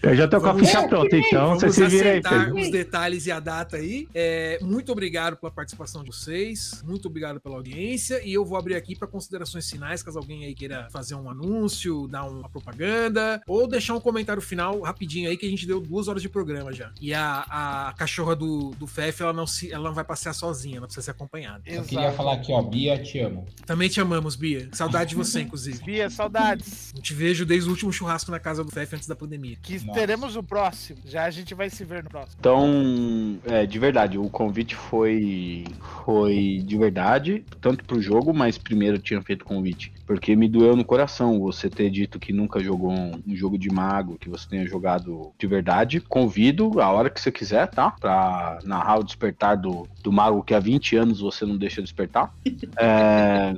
eu 0.04 0.16
já 0.16 0.28
tô 0.28 0.40
com 0.40 0.48
a 0.48 0.56
ficha 0.58 0.88
pronta, 0.88 1.16
então 1.18 1.48
Vamos 1.58 1.64
você 1.64 1.72
se 1.72 1.88
vira 1.88 2.04
aí, 2.12 2.20
acertar 2.20 2.46
Pedro. 2.46 2.62
os 2.62 2.72
detalhes 2.72 3.26
e 3.26 3.32
a 3.32 3.40
data 3.40 3.78
aí. 3.78 4.08
É, 4.14 4.60
muito 4.62 4.92
obrigado 4.92 5.38
pela 5.38 5.52
participação 5.52 6.04
de 6.04 6.12
vocês. 6.12 6.84
Muito 6.86 7.08
obrigado 7.08 7.40
pela 7.40 7.56
audiência. 7.56 8.22
E 8.24 8.34
eu 8.34 8.46
vou 8.46 8.58
abrir 8.58 8.76
aqui 8.76 8.96
para 8.96 9.08
considerações 9.08 9.70
finais, 9.70 10.02
caso 10.04 10.18
alguém 10.18 10.46
aí 10.46 10.54
queira 10.54 10.88
fazer 10.92 11.16
um 11.16 11.30
anúncio, 11.30 12.08
dar 12.08 12.24
uma 12.26 12.50
propaganda, 12.50 13.42
ou 13.48 13.68
deixar 13.68 13.96
um 13.96 14.00
comentário 14.00 14.42
final 14.42 14.80
rapidinho 14.82 15.30
aí, 15.30 15.38
que 15.38 15.46
a 15.46 15.50
gente 15.50 15.66
deu 15.66 15.80
duas 15.80 16.08
horas 16.08 16.22
de 16.22 16.30
programa 16.30 16.72
já. 16.74 16.92
E 17.02 17.14
a, 17.14 17.46
a 17.50 17.94
cachorra 18.28 18.36
do, 18.36 18.72
do 18.72 18.88
Fef, 18.88 19.22
ela 19.22 19.34
não, 19.34 19.48
se, 19.48 19.72
ela 19.72 19.88
não 19.88 19.94
vai 19.96 20.04
passear 20.04 20.34
sozinha, 20.34 20.78
ela 20.78 20.86
precisa 20.86 21.06
ser 21.06 21.12
acompanhada. 21.12 21.62
Eu 21.66 21.84
queria 21.84 22.12
falar 22.12 22.34
aqui, 22.34 22.52
ó, 22.52 22.62
Bia, 22.62 23.02
te 23.02 23.20
amo. 23.20 23.46
Também 23.66 23.88
te 23.88 24.02
amamos, 24.02 24.36
Bia. 24.36 24.70
Saudade 24.74 25.12
de 25.12 25.16
você, 25.16 25.42
inclusive. 25.42 25.84
Bia, 25.84 26.10
saudades. 26.10 26.92
Não 26.94 27.02
te 27.02 27.14
vejo 27.14 27.46
desde 27.46 27.70
o 27.70 27.72
último 27.72 27.94
churrasco 27.94 28.32
na 28.32 28.40
casa 28.40 28.64
do 28.64 28.72
Fef 28.72 28.96
antes 28.96 29.08
da 29.08 29.16
pandemia. 29.16 29.58
Que 29.62 29.80
Nossa. 29.86 30.00
teremos 30.00 30.36
o 30.36 30.44
próximo. 30.44 31.00
Já 31.06 31.26
a 31.26 31.30
gente 31.30 31.54
vai 31.54 31.70
se 31.70 31.84
ver 31.86 32.04
no 32.04 32.10
próximo. 32.10 32.38
Então, 32.40 33.40
é, 33.46 33.66
de 33.66 33.80
verdade, 33.80 34.18
o 34.18 34.30
convite 34.30 34.76
foi 34.76 35.66
foi 36.04 36.62
de 36.66 36.78
verdade, 36.78 37.44
tanto 37.62 37.86
pro 37.86 38.02
jogo, 38.02 38.34
mas 38.34 38.58
primeiro 38.58 38.98
eu 38.98 39.02
tinha 39.02 39.22
feito 39.22 39.44
o 39.44 39.46
convite, 39.46 39.92
porque 40.06 40.36
me 40.36 40.48
doeu 40.48 40.76
no 40.76 40.86
coração 40.86 41.40
você 41.40 41.70
ter 41.70 41.90
dito 41.90 42.20
que 42.20 42.34
nunca 42.34 42.60
jogou 42.60 42.92
um, 42.92 43.22
um 43.28 43.36
jogo 43.36 43.58
de 43.58 43.70
mago, 43.70 44.18
que 44.18 44.30
você 44.30 44.48
tenha 44.48 44.66
jogado 44.66 45.32
de 45.38 45.48
verdade. 45.48 46.00
Convido 46.00 46.80
a 46.82 46.92
hora 46.92 47.10
que 47.10 47.20
você 47.20 47.32
quiser, 47.32 47.68
tá? 47.68 47.92
Pra 47.92 48.17
narrar 48.64 49.00
o 49.00 49.04
despertar 49.04 49.56
do, 49.58 49.88
do 50.04 50.12
mago 50.12 50.44
que 50.44 50.54
há 50.54 50.60
20 50.60 50.96
anos 50.96 51.20
você 51.20 51.46
não 51.46 51.58
deixa 51.58 51.82
despertar. 51.82 52.34
É, 52.80 53.56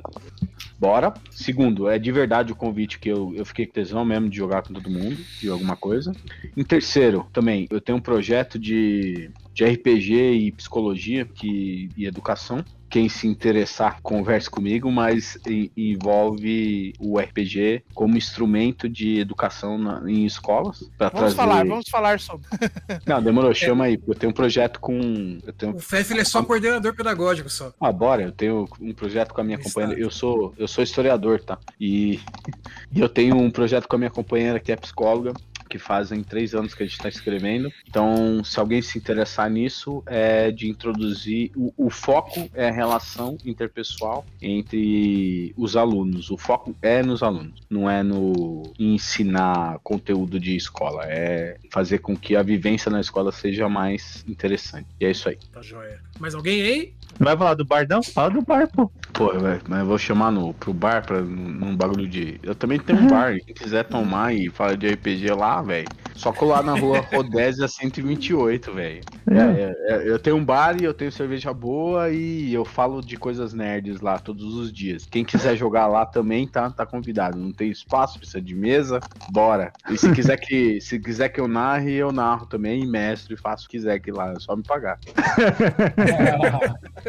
Bora. 0.80 1.12
Segundo, 1.30 1.90
é 1.90 1.98
de 1.98 2.10
verdade 2.10 2.52
o 2.52 2.56
convite 2.56 2.98
que 2.98 3.10
eu, 3.10 3.34
eu 3.36 3.44
fiquei 3.44 3.66
com 3.66 3.74
tesão 3.74 4.02
mesmo 4.02 4.30
de 4.30 4.36
jogar 4.38 4.62
com 4.62 4.72
todo 4.72 4.88
mundo, 4.88 5.14
de 5.38 5.50
alguma 5.50 5.76
coisa. 5.76 6.10
Em 6.56 6.64
terceiro, 6.64 7.26
também, 7.34 7.68
eu 7.70 7.82
tenho 7.82 7.98
um 7.98 8.00
projeto 8.00 8.58
de, 8.58 9.30
de 9.60 9.64
RPG 9.66 10.14
e 10.32 10.52
psicologia 10.52 11.26
que, 11.26 11.90
e 11.94 12.06
educação. 12.06 12.64
Quem 12.88 13.08
se 13.08 13.28
interessar, 13.28 14.00
converse 14.02 14.50
comigo, 14.50 14.90
mas 14.90 15.38
e- 15.46 15.70
envolve 15.76 16.92
o 16.98 17.20
RPG 17.20 17.84
como 17.94 18.16
instrumento 18.16 18.88
de 18.88 19.20
educação 19.20 19.78
na- 19.78 20.02
em 20.10 20.24
escolas. 20.26 20.90
Vamos 20.98 21.14
trazer... 21.14 21.36
falar, 21.36 21.64
vamos 21.66 21.88
falar 21.88 22.18
sobre. 22.18 22.46
Não, 23.06 23.22
demorou, 23.22 23.54
chama 23.54 23.84
aí. 23.84 24.00
Eu 24.08 24.14
tenho 24.14 24.30
um 24.30 24.34
projeto 24.34 24.80
com. 24.80 25.38
Eu 25.46 25.52
tenho 25.52 25.76
O 25.76 25.78
Fef 25.78 26.10
ele 26.12 26.22
é 26.22 26.24
só 26.24 26.42
coordenador 26.42 26.92
pedagógico 26.96 27.48
só. 27.48 27.72
ah, 27.80 27.92
bora, 27.92 28.22
eu 28.22 28.32
tenho 28.32 28.66
um 28.80 28.92
projeto 28.92 29.32
com 29.34 29.40
a 29.40 29.44
minha 29.44 29.58
companheira. 29.58 30.00
Eu 30.00 30.10
sou, 30.10 30.52
eu 30.58 30.66
sou 30.66 30.82
historiador, 30.82 31.38
tá? 31.40 31.58
E, 31.78 32.18
e 32.92 32.98
eu 32.98 33.08
tenho 33.08 33.36
um 33.36 33.50
projeto 33.52 33.86
com 33.86 33.94
a 33.94 33.98
minha 33.98 34.10
companheira 34.10 34.58
que 34.58 34.72
é 34.72 34.76
psicóloga, 34.76 35.32
que 35.70 35.78
fazem 35.78 36.22
três 36.24 36.54
anos 36.54 36.74
que 36.74 36.82
a 36.82 36.86
gente 36.86 36.96
está 36.96 37.08
escrevendo. 37.08 37.72
Então, 37.88 38.42
se 38.42 38.58
alguém 38.58 38.82
se 38.82 38.98
interessar 38.98 39.48
nisso, 39.48 40.02
é 40.04 40.50
de 40.50 40.68
introduzir. 40.68 41.52
O, 41.54 41.72
o 41.86 41.88
foco 41.88 42.50
é 42.52 42.68
a 42.68 42.72
relação 42.72 43.38
interpessoal 43.44 44.26
entre 44.42 45.54
os 45.56 45.76
alunos. 45.76 46.30
O 46.30 46.36
foco 46.36 46.74
é 46.82 47.02
nos 47.02 47.22
alunos, 47.22 47.60
não 47.70 47.88
é 47.88 48.02
no 48.02 48.64
ensinar 48.78 49.78
conteúdo 49.84 50.40
de 50.40 50.56
escola. 50.56 51.04
É 51.04 51.56
fazer 51.70 51.98
com 51.98 52.16
que 52.16 52.34
a 52.34 52.42
vivência 52.42 52.90
na 52.90 53.00
escola 53.00 53.30
seja 53.30 53.68
mais 53.68 54.24
interessante. 54.28 54.88
E 54.98 55.04
é 55.04 55.10
isso 55.12 55.28
aí. 55.28 55.38
Tá 55.52 55.62
joia. 55.62 56.00
Mais 56.18 56.34
alguém 56.34 56.62
aí? 56.62 56.94
Não 57.18 57.26
vai 57.26 57.36
falar 57.36 57.54
do 57.54 57.64
bar, 57.64 57.86
não? 57.88 58.02
Fala 58.02 58.30
do 58.30 58.42
bar, 58.42 58.68
pô. 58.68 58.90
Pô, 59.12 59.32
velho, 59.38 59.60
mas 59.68 59.80
eu 59.80 59.86
vou 59.86 59.98
chamar 59.98 60.30
no, 60.30 60.54
pro 60.54 60.72
bar 60.72 61.04
pra, 61.04 61.20
num, 61.20 61.50
num 61.50 61.76
bagulho 61.76 62.08
de. 62.08 62.40
Eu 62.42 62.54
também 62.54 62.78
tenho 62.78 63.00
um 63.00 63.06
bar. 63.06 63.36
Quem 63.44 63.54
quiser 63.54 63.84
tomar 63.84 64.34
e 64.34 64.48
falar 64.48 64.76
de 64.76 64.88
RPG 64.88 65.30
lá, 65.32 65.60
velho. 65.60 65.88
Só 66.14 66.32
colar 66.32 66.62
na 66.62 66.74
rua 66.74 67.00
Rodésia 67.12 67.66
128, 67.66 68.72
velho. 68.72 69.00
É, 69.30 69.38
é, 69.38 69.76
é, 69.88 70.08
eu 70.08 70.18
tenho 70.18 70.36
um 70.36 70.44
bar 70.44 70.80
e 70.80 70.84
eu 70.84 70.92
tenho 70.94 71.10
cerveja 71.10 71.52
boa 71.52 72.10
e 72.10 72.52
eu 72.52 72.64
falo 72.64 73.00
de 73.00 73.16
coisas 73.16 73.52
nerds 73.52 74.00
lá 74.00 74.18
todos 74.18 74.54
os 74.54 74.72
dias. 74.72 75.06
Quem 75.06 75.24
quiser 75.24 75.56
jogar 75.56 75.86
lá 75.86 76.04
também 76.04 76.46
tá, 76.46 76.70
tá 76.70 76.84
convidado. 76.84 77.38
Não 77.38 77.52
tem 77.52 77.70
espaço, 77.70 78.18
precisa 78.18 78.40
de 78.40 78.54
mesa, 78.54 79.00
bora. 79.30 79.72
E 79.90 79.96
se 79.96 80.12
quiser 80.12 80.36
que, 80.36 80.80
se 80.80 80.98
quiser 80.98 81.30
que 81.30 81.40
eu 81.40 81.48
narre, 81.48 81.94
eu 81.94 82.12
narro 82.12 82.46
também, 82.46 82.86
mestre, 82.86 83.36
faço 83.36 83.66
o 83.66 83.68
que 83.68 83.78
quiser 83.78 83.98
que 83.98 84.12
lá, 84.12 84.32
é 84.32 84.38
só 84.38 84.54
me 84.54 84.62
pagar. 84.62 84.98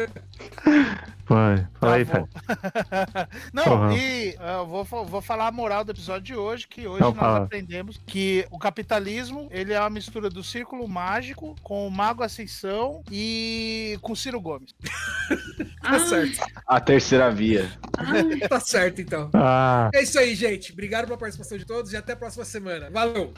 Vai, 1.26 1.66
fala 1.80 1.94
aí, 1.94 2.04
Tá. 2.04 2.24
Não, 3.52 3.64
Porra. 3.64 3.94
e 3.96 4.36
ah, 4.38 4.58
eu 4.58 4.66
vou, 4.66 4.84
vou 4.84 5.22
falar 5.22 5.46
a 5.48 5.52
moral 5.52 5.84
do 5.84 5.92
episódio 5.92 6.22
de 6.22 6.34
hoje, 6.36 6.66
que 6.68 6.86
hoje 6.86 6.96
Então 6.98 7.10
nós 7.12 7.18
fala. 7.20 7.44
aprendemos 7.44 8.00
que 8.06 8.46
o 8.50 8.58
capitalismo, 8.58 9.48
ele 9.50 9.72
é 9.72 9.80
uma 9.80 9.88
mistura 9.90 10.28
do 10.28 10.42
círculo 10.42 10.86
mágico 10.88 11.54
com 11.62 11.86
o 11.86 11.90
Mago 11.90 12.22
Ascensão 12.22 13.02
e 13.10 13.98
com 14.02 14.14
Ciro 14.14 14.40
Gomes. 14.40 14.74
Tá 15.82 15.98
certo. 15.98 16.38
A 16.66 16.80
terceira 16.80 17.30
via. 17.30 17.68
Ah, 17.98 18.48
Tá 18.48 18.60
certo, 18.60 19.00
então. 19.00 19.30
Ah, 19.34 19.90
É 19.94 20.02
isso 20.02 20.18
aí, 20.18 20.34
gente. 20.34 20.72
Obrigado 20.72 21.06
pela 21.06 21.18
participação 21.18 21.58
de 21.58 21.64
todos 21.64 21.92
e 21.92 21.96
até 21.96 22.12
a 22.12 22.16
próxima 22.16 22.44
semana. 22.44 22.88
Valeu! 22.90 23.32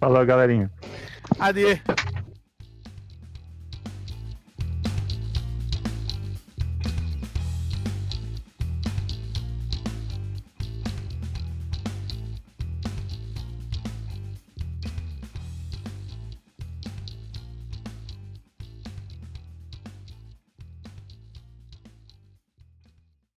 falou, 0.00 0.24
galerinha. 0.24 0.70
Ade. 1.38 1.82